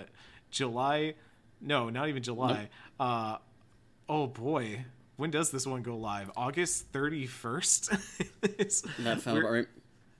July, 0.49 1.13
no, 1.61 1.89
not 1.89 2.09
even 2.09 2.23
July, 2.23 2.67
uh, 2.99 3.37
oh 4.11 4.27
boy. 4.27 4.85
When 5.15 5.29
does 5.31 5.51
this 5.51 5.65
one 5.65 5.81
go 5.83 5.95
live? 5.97 6.29
August 6.35 6.91
31st 6.93 7.89
That 9.03 9.25
we're- 9.25 9.39
about 9.39 9.51
right. 9.51 9.65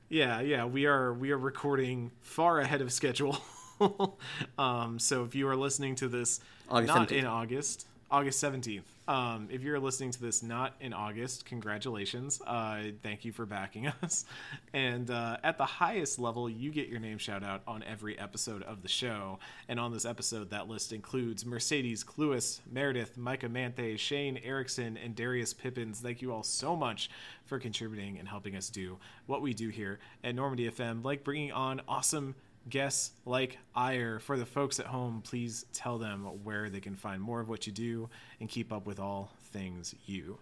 yeah 0.09 0.39
yeah. 0.41 0.65
We 0.65 0.85
are 0.85 1.13
we 1.13 1.31
are 1.31 1.37
recording 1.37 2.11
far 2.21 2.59
ahead 2.59 2.81
of 2.81 2.91
schedule. 2.91 3.37
Um 4.59 4.99
so 4.99 5.23
if 5.23 5.33
you 5.33 5.47
are 5.47 5.55
listening 5.55 5.95
to 5.95 6.07
this 6.07 6.39
August 6.69 6.93
not 6.95 7.07
17th. 7.09 7.11
in 7.17 7.25
august 7.25 7.87
august 8.11 8.43
17th 8.43 8.83
um 9.07 9.47
if 9.51 9.61
you're 9.63 9.79
listening 9.79 10.11
to 10.11 10.21
this 10.21 10.43
not 10.43 10.73
in 10.79 10.93
august 10.93 11.45
congratulations. 11.45 12.41
Uh 12.45 12.83
thank 13.01 13.25
you 13.25 13.31
for 13.31 13.45
backing 13.45 13.87
us. 14.03 14.25
And 14.73 15.09
uh 15.09 15.37
at 15.43 15.57
the 15.57 15.65
highest 15.65 16.19
level 16.19 16.49
you 16.49 16.71
get 16.71 16.87
your 16.87 16.99
name 16.99 17.17
shout 17.17 17.43
out 17.43 17.61
on 17.67 17.83
every 17.83 18.17
episode 18.19 18.63
of 18.63 18.81
the 18.81 18.87
show. 18.87 19.39
And 19.67 19.79
on 19.79 19.91
this 19.93 20.05
episode 20.05 20.49
that 20.51 20.67
list 20.67 20.91
includes 20.93 21.45
mercedes 21.45 22.03
cluis 22.03 22.59
meredith 22.69 23.17
micah 23.17 23.49
manthe 23.49 23.97
shane 23.97 24.39
erickson 24.43 24.97
and 24.97 25.15
darius 25.15 25.53
pippins. 25.53 25.99
Thank 26.01 26.21
you 26.21 26.33
all 26.33 26.43
so 26.43 26.75
much 26.75 27.09
for 27.45 27.59
contributing 27.59 28.17
and 28.19 28.27
helping 28.27 28.55
us 28.55 28.69
do 28.69 28.97
what 29.25 29.41
we 29.41 29.53
do 29.53 29.69
here 29.69 29.99
at 30.23 30.35
normandy 30.35 30.69
fm 30.69 31.03
like 31.03 31.23
bringing 31.23 31.51
on 31.51 31.81
awesome 31.87 32.35
guests 32.69 33.11
like 33.25 33.57
Ire. 33.75 34.19
For 34.19 34.37
the 34.37 34.45
folks 34.45 34.79
at 34.79 34.87
home, 34.87 35.21
please 35.23 35.65
tell 35.73 35.97
them 35.97 36.23
where 36.43 36.69
they 36.69 36.79
can 36.79 36.95
find 36.95 37.21
more 37.21 37.39
of 37.39 37.49
what 37.49 37.67
you 37.67 37.73
do 37.73 38.09
and 38.39 38.49
keep 38.49 38.71
up 38.71 38.85
with 38.85 38.99
all 38.99 39.31
things 39.51 39.95
you. 40.05 40.37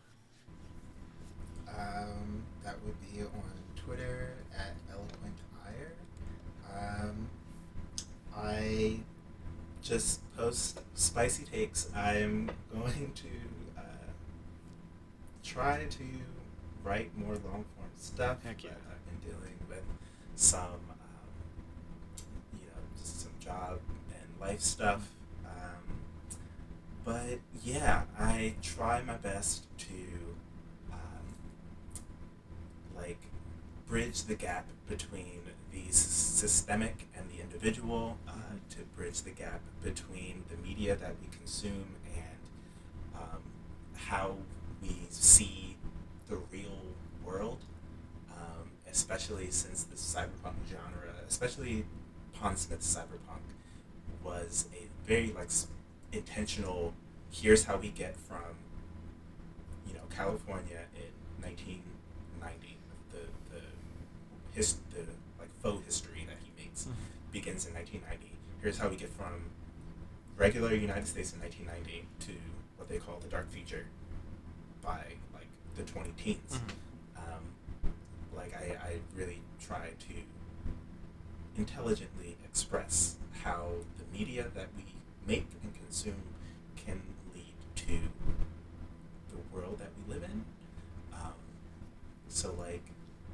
Um, 1.67 2.43
that 2.63 2.75
would 2.85 2.95
be 3.01 3.21
on 3.21 3.53
Twitter 3.75 4.33
at 4.57 4.73
Eloquent 4.91 5.35
Ire. 5.65 5.93
Um, 6.77 7.29
I 8.35 8.99
just 9.81 10.21
post 10.35 10.81
spicy 10.95 11.45
takes. 11.45 11.89
I'm 11.95 12.51
going 12.73 13.11
to 13.15 13.27
uh, 13.77 13.81
try 15.43 15.85
to 15.89 16.03
write 16.83 17.17
more 17.17 17.33
long 17.33 17.65
form 17.75 17.89
stuff. 17.95 18.43
Heck 18.43 18.63
yeah. 18.63 18.71
I've 18.71 19.21
been 19.21 19.31
dealing 19.31 19.55
with 19.67 19.83
some, 20.35 20.61
um, 20.61 20.99
you 22.53 22.65
know, 22.67 22.81
just 22.97 23.21
some 23.21 23.31
job 23.49 23.79
and 24.13 24.27
life 24.39 24.61
stuff. 24.61 25.09
Um, 25.45 25.99
but 27.03 27.39
yeah, 27.63 28.03
I 28.19 28.53
try 28.61 29.01
my 29.01 29.17
best 29.17 29.65
to 29.79 29.93
um, 30.91 31.25
like 32.95 33.19
bridge 33.87 34.23
the 34.23 34.35
gap 34.35 34.67
between 34.87 35.41
the 35.71 35.83
s- 35.89 35.95
systemic 35.97 37.07
and 37.17 37.25
the 37.31 37.41
individual, 37.41 38.17
uh, 38.27 38.31
to 38.71 38.77
bridge 38.95 39.21
the 39.23 39.31
gap 39.31 39.61
between 39.83 40.43
the 40.49 40.57
media 40.67 40.95
that 40.95 41.15
we 41.21 41.27
consume 41.35 41.95
and 42.15 42.39
um, 43.15 43.41
how 43.95 44.35
we 44.81 44.95
see 45.09 45.75
the 46.27 46.35
real 46.51 46.81
world, 47.25 47.59
um, 48.31 48.69
especially 48.91 49.49
since 49.49 49.83
the 49.83 49.95
cyberpunk 49.95 50.55
genre, 50.69 51.13
especially 51.27 51.85
Smith's 52.55 52.95
cyberpunk, 52.95 53.43
was 54.23 54.67
a 54.73 54.87
very 55.07 55.33
like 55.35 55.49
intentional. 56.11 56.93
Here's 57.31 57.65
how 57.65 57.77
we 57.77 57.89
get 57.89 58.15
from 58.17 58.55
you 59.87 59.93
know 59.93 60.01
California 60.09 60.85
in 60.95 61.43
1990. 61.43 62.77
The 63.11 63.53
the 63.53 63.61
his 64.53 64.77
the 64.91 65.01
like 65.39 65.49
faux 65.61 65.85
history 65.85 66.25
that 66.27 66.37
he 66.43 66.63
makes 66.63 66.87
begins 67.31 67.65
in 67.65 67.73
1990. 67.73 68.31
Here's 68.61 68.77
how 68.77 68.87
we 68.89 68.95
get 68.95 69.09
from 69.09 69.49
regular 70.37 70.73
United 70.73 71.07
States 71.07 71.33
in 71.33 71.39
1990 71.41 72.07
to 72.27 72.31
what 72.77 72.87
they 72.89 72.97
call 72.97 73.19
the 73.19 73.27
dark 73.27 73.51
future 73.51 73.85
by 74.81 75.03
like 75.33 75.47
the 75.75 75.83
20 75.83 76.11
teens. 76.17 76.59
Um, 77.17 77.43
like 78.35 78.53
I, 78.55 78.77
I 78.81 78.95
really 79.15 79.41
try 79.59 79.89
to 79.89 80.13
intelligently 81.59 82.37
express 82.45 83.17
how 83.43 83.67
the 83.97 84.17
media 84.17 84.47
that 84.55 84.67
we 84.77 84.85
make 85.27 85.47
and 85.61 85.75
consume 85.75 86.23
can 86.77 87.01
lead 87.35 87.53
to 87.75 87.99
the 89.29 89.37
world 89.53 89.77
that 89.79 89.89
we 89.97 90.13
live 90.13 90.23
in. 90.23 90.45
Um, 91.13 91.33
so, 92.29 92.55
like, 92.57 92.83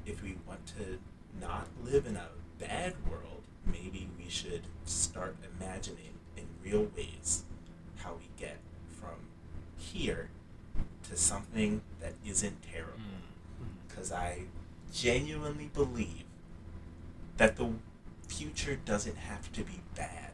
if 0.06 0.24
we 0.24 0.38
want 0.48 0.66
to 0.78 0.98
not 1.40 1.68
live 1.84 2.08
in 2.08 2.16
a 2.16 2.30
bad 2.60 2.96
world, 3.10 3.44
maybe 3.66 4.10
we 4.18 4.28
should 4.28 4.64
start 4.86 5.36
imagining 5.60 6.16
in 6.36 6.46
real 6.64 6.88
ways 6.98 7.44
how 7.98 8.14
we 8.14 8.28
get 8.38 8.58
from 8.90 9.30
here 9.78 10.30
to 11.10 11.16
something 11.16 11.82
that 12.02 12.14
isn't 12.26 12.58
terrible. 12.74 13.00
Because 13.88 14.12
I 14.12 14.46
genuinely 14.92 15.70
believe 15.74 16.24
that 17.38 17.56
the 17.58 17.70
future 18.28 18.76
doesn't 18.86 19.18
have 19.18 19.52
to 19.54 19.62
be 19.64 19.82
bad. 19.96 20.32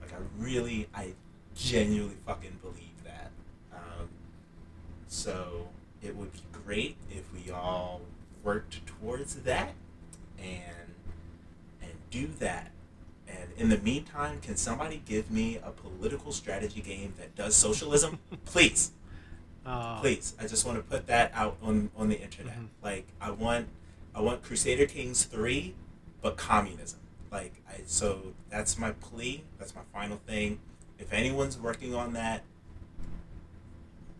Like, 0.00 0.12
I 0.12 0.16
really, 0.38 0.88
I 0.94 1.12
genuinely 1.54 2.16
fucking 2.26 2.58
believe 2.62 3.04
that. 3.04 3.30
Um, 3.72 4.08
so, 5.06 5.68
it 6.02 6.16
would 6.16 6.32
be 6.32 6.42
great 6.52 6.96
if 7.10 7.24
we 7.32 7.50
all 7.50 8.00
worked 8.42 8.86
towards 8.86 9.34
that 9.36 9.72
and 10.38 10.94
and 11.82 11.92
do 12.10 12.28
that. 12.38 12.70
And 13.28 13.50
in 13.56 13.68
the 13.68 13.78
meantime, 13.78 14.40
can 14.40 14.56
somebody 14.56 15.02
give 15.06 15.30
me 15.30 15.58
a 15.62 15.70
political 15.70 16.32
strategy 16.32 16.80
game 16.80 17.14
that 17.18 17.34
does 17.36 17.54
socialism? 17.56 18.18
Please 18.44 18.92
Uh, 19.66 20.00
please 20.00 20.34
i 20.40 20.46
just 20.46 20.64
want 20.66 20.78
to 20.78 20.82
put 20.82 21.06
that 21.06 21.30
out 21.34 21.54
on 21.62 21.90
on 21.94 22.08
the 22.08 22.18
internet 22.18 22.56
Mhm. 22.58 22.68
like 22.82 23.06
i 23.20 23.30
want 23.30 23.68
i 24.14 24.20
want 24.20 24.42
crusader 24.42 24.86
kings 24.86 25.24
3 25.24 25.74
but 26.22 26.36
communism. 26.36 27.00
Like 27.30 27.62
i 27.68 27.80
so 27.86 28.34
that's 28.50 28.78
my 28.78 28.92
plea 28.92 29.44
that's 29.58 29.74
my 29.74 29.82
final 29.92 30.18
thing. 30.26 30.60
If 30.98 31.12
anyone's 31.12 31.58
working 31.58 31.94
on 31.94 32.12
that 32.14 32.42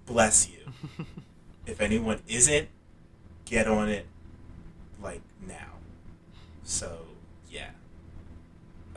bless 0.06 0.48
you. 0.48 0.72
If 1.66 1.80
anyone 1.80 2.20
isn't 2.26 2.68
get 3.44 3.68
on 3.68 3.88
it 3.88 4.06
like 5.00 5.20
now. 5.46 5.74
So 6.64 7.02
yeah. 7.48 7.70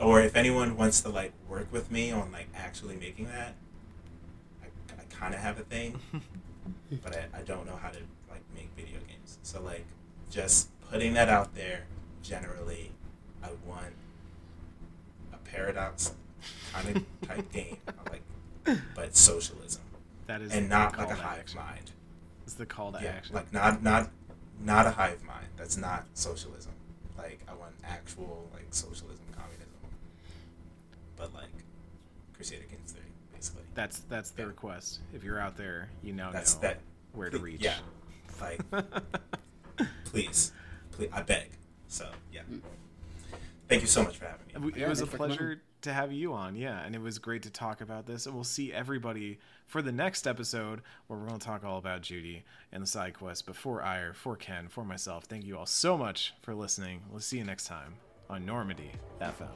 Or 0.00 0.20
if 0.20 0.34
anyone 0.34 0.76
wants 0.76 1.00
to 1.02 1.08
like 1.08 1.32
work 1.48 1.68
with 1.70 1.90
me 1.92 2.10
on 2.10 2.32
like 2.32 2.48
actually 2.56 2.96
making 2.96 3.26
that 3.26 3.54
i, 4.62 4.66
I 4.98 5.04
kind 5.14 5.34
of 5.34 5.40
have 5.40 5.58
a 5.60 5.62
thing 5.62 6.00
but 7.02 7.14
I, 7.14 7.38
I 7.38 7.42
don't 7.42 7.66
know 7.66 7.76
how 7.80 7.90
to 7.90 7.98
like 8.30 8.42
make 8.54 8.70
video 8.76 8.98
games. 9.08 9.38
So 9.42 9.62
like 9.62 9.86
just 10.30 10.68
putting 10.90 11.14
that 11.14 11.28
out 11.28 11.54
there 11.54 11.84
generally 12.24 12.90
I 13.42 13.48
want 13.64 13.92
a 15.32 15.36
paradox 15.48 16.12
kind 16.72 16.96
of 16.96 17.28
type 17.28 17.52
game. 17.52 17.76
I 17.88 18.10
like 18.10 18.78
but 18.96 19.14
socialism. 19.14 19.82
that 20.26 20.40
is 20.40 20.52
And 20.52 20.68
not 20.68 20.96
like 20.98 21.10
a 21.10 21.14
hive 21.14 21.38
action. 21.40 21.60
mind. 21.60 21.90
It's 22.44 22.54
the 22.54 22.66
call 22.66 22.92
to 22.92 22.98
Yeah. 23.02 23.10
action. 23.10 23.34
Like 23.36 23.52
not 23.52 23.82
not 23.82 24.10
not 24.60 24.86
a 24.86 24.90
hive 24.90 25.22
mind. 25.22 25.46
That's 25.56 25.76
not 25.76 26.06
socialism. 26.14 26.72
Like 27.18 27.40
I 27.46 27.54
want 27.54 27.72
actual 27.84 28.48
like 28.54 28.66
socialism, 28.70 29.24
communism. 29.36 29.68
But 31.16 31.34
like 31.34 31.48
Crusader 32.34 32.64
Kings 32.68 32.92
3, 32.92 33.02
basically. 33.34 33.62
that's 33.74 34.00
that's 34.08 34.30
the 34.30 34.46
request. 34.46 35.00
If 35.14 35.22
you're 35.22 35.38
out 35.38 35.56
there, 35.56 35.88
you 36.02 36.12
now 36.14 36.32
That's 36.32 36.54
know 36.56 36.60
that 36.62 36.78
where 37.12 37.30
to 37.30 37.38
reach. 37.48 37.62
Yeah. 37.62 37.76
Like 38.40 38.60
please, 40.04 40.52
please, 40.92 41.10
I 41.12 41.22
beg. 41.22 41.50
So 41.94 42.08
yeah. 42.32 42.42
Thank 43.68 43.82
you 43.82 43.86
so 43.86 44.02
much 44.02 44.16
for 44.18 44.26
having 44.26 44.64
me. 44.64 44.72
it 44.74 44.76
Yeah, 44.80 44.88
was 44.88 45.00
a 45.00 45.06
thanks 45.06 45.12
for 45.12 45.16
coming 45.18 45.36
pleasure 45.36 45.62
to 45.82 45.92
have 45.92 46.12
you 46.12 46.32
on. 46.32 46.56
Yeah, 46.56 46.80
and 46.84 46.92
it 46.94 47.00
was 47.00 47.20
great 47.20 47.42
to 47.44 47.50
talk 47.50 47.80
about 47.80 48.04
this. 48.04 48.26
And 48.26 48.34
we'll 48.34 48.42
see 48.42 48.72
everybody 48.72 49.38
for 49.68 49.80
the 49.80 49.92
next 49.92 50.26
episode 50.26 50.82
where 51.06 51.18
we're 51.18 51.28
going 51.28 51.38
to 51.38 51.46
talk 51.46 51.62
all 51.62 51.78
about 51.78 52.02
Judy 52.02 52.44
and 52.72 52.82
the 52.82 52.86
side 52.88 53.14
quest. 53.14 53.46
But 53.46 53.54
for 53.54 53.80
Ire, 53.80 54.12
for 54.12 54.34
Ken, 54.34 54.66
for 54.68 54.84
myself, 54.84 55.24
thank 55.24 55.44
you 55.44 55.56
all 55.56 55.66
so 55.66 55.96
much 55.96 56.34
for 56.42 56.52
listening. 56.52 57.02
We'll 57.10 57.20
see 57.20 57.38
you 57.38 57.44
next 57.44 57.66
time 57.66 57.94
on 58.28 58.44
Normandy 58.44 58.90
FM. 59.20 59.50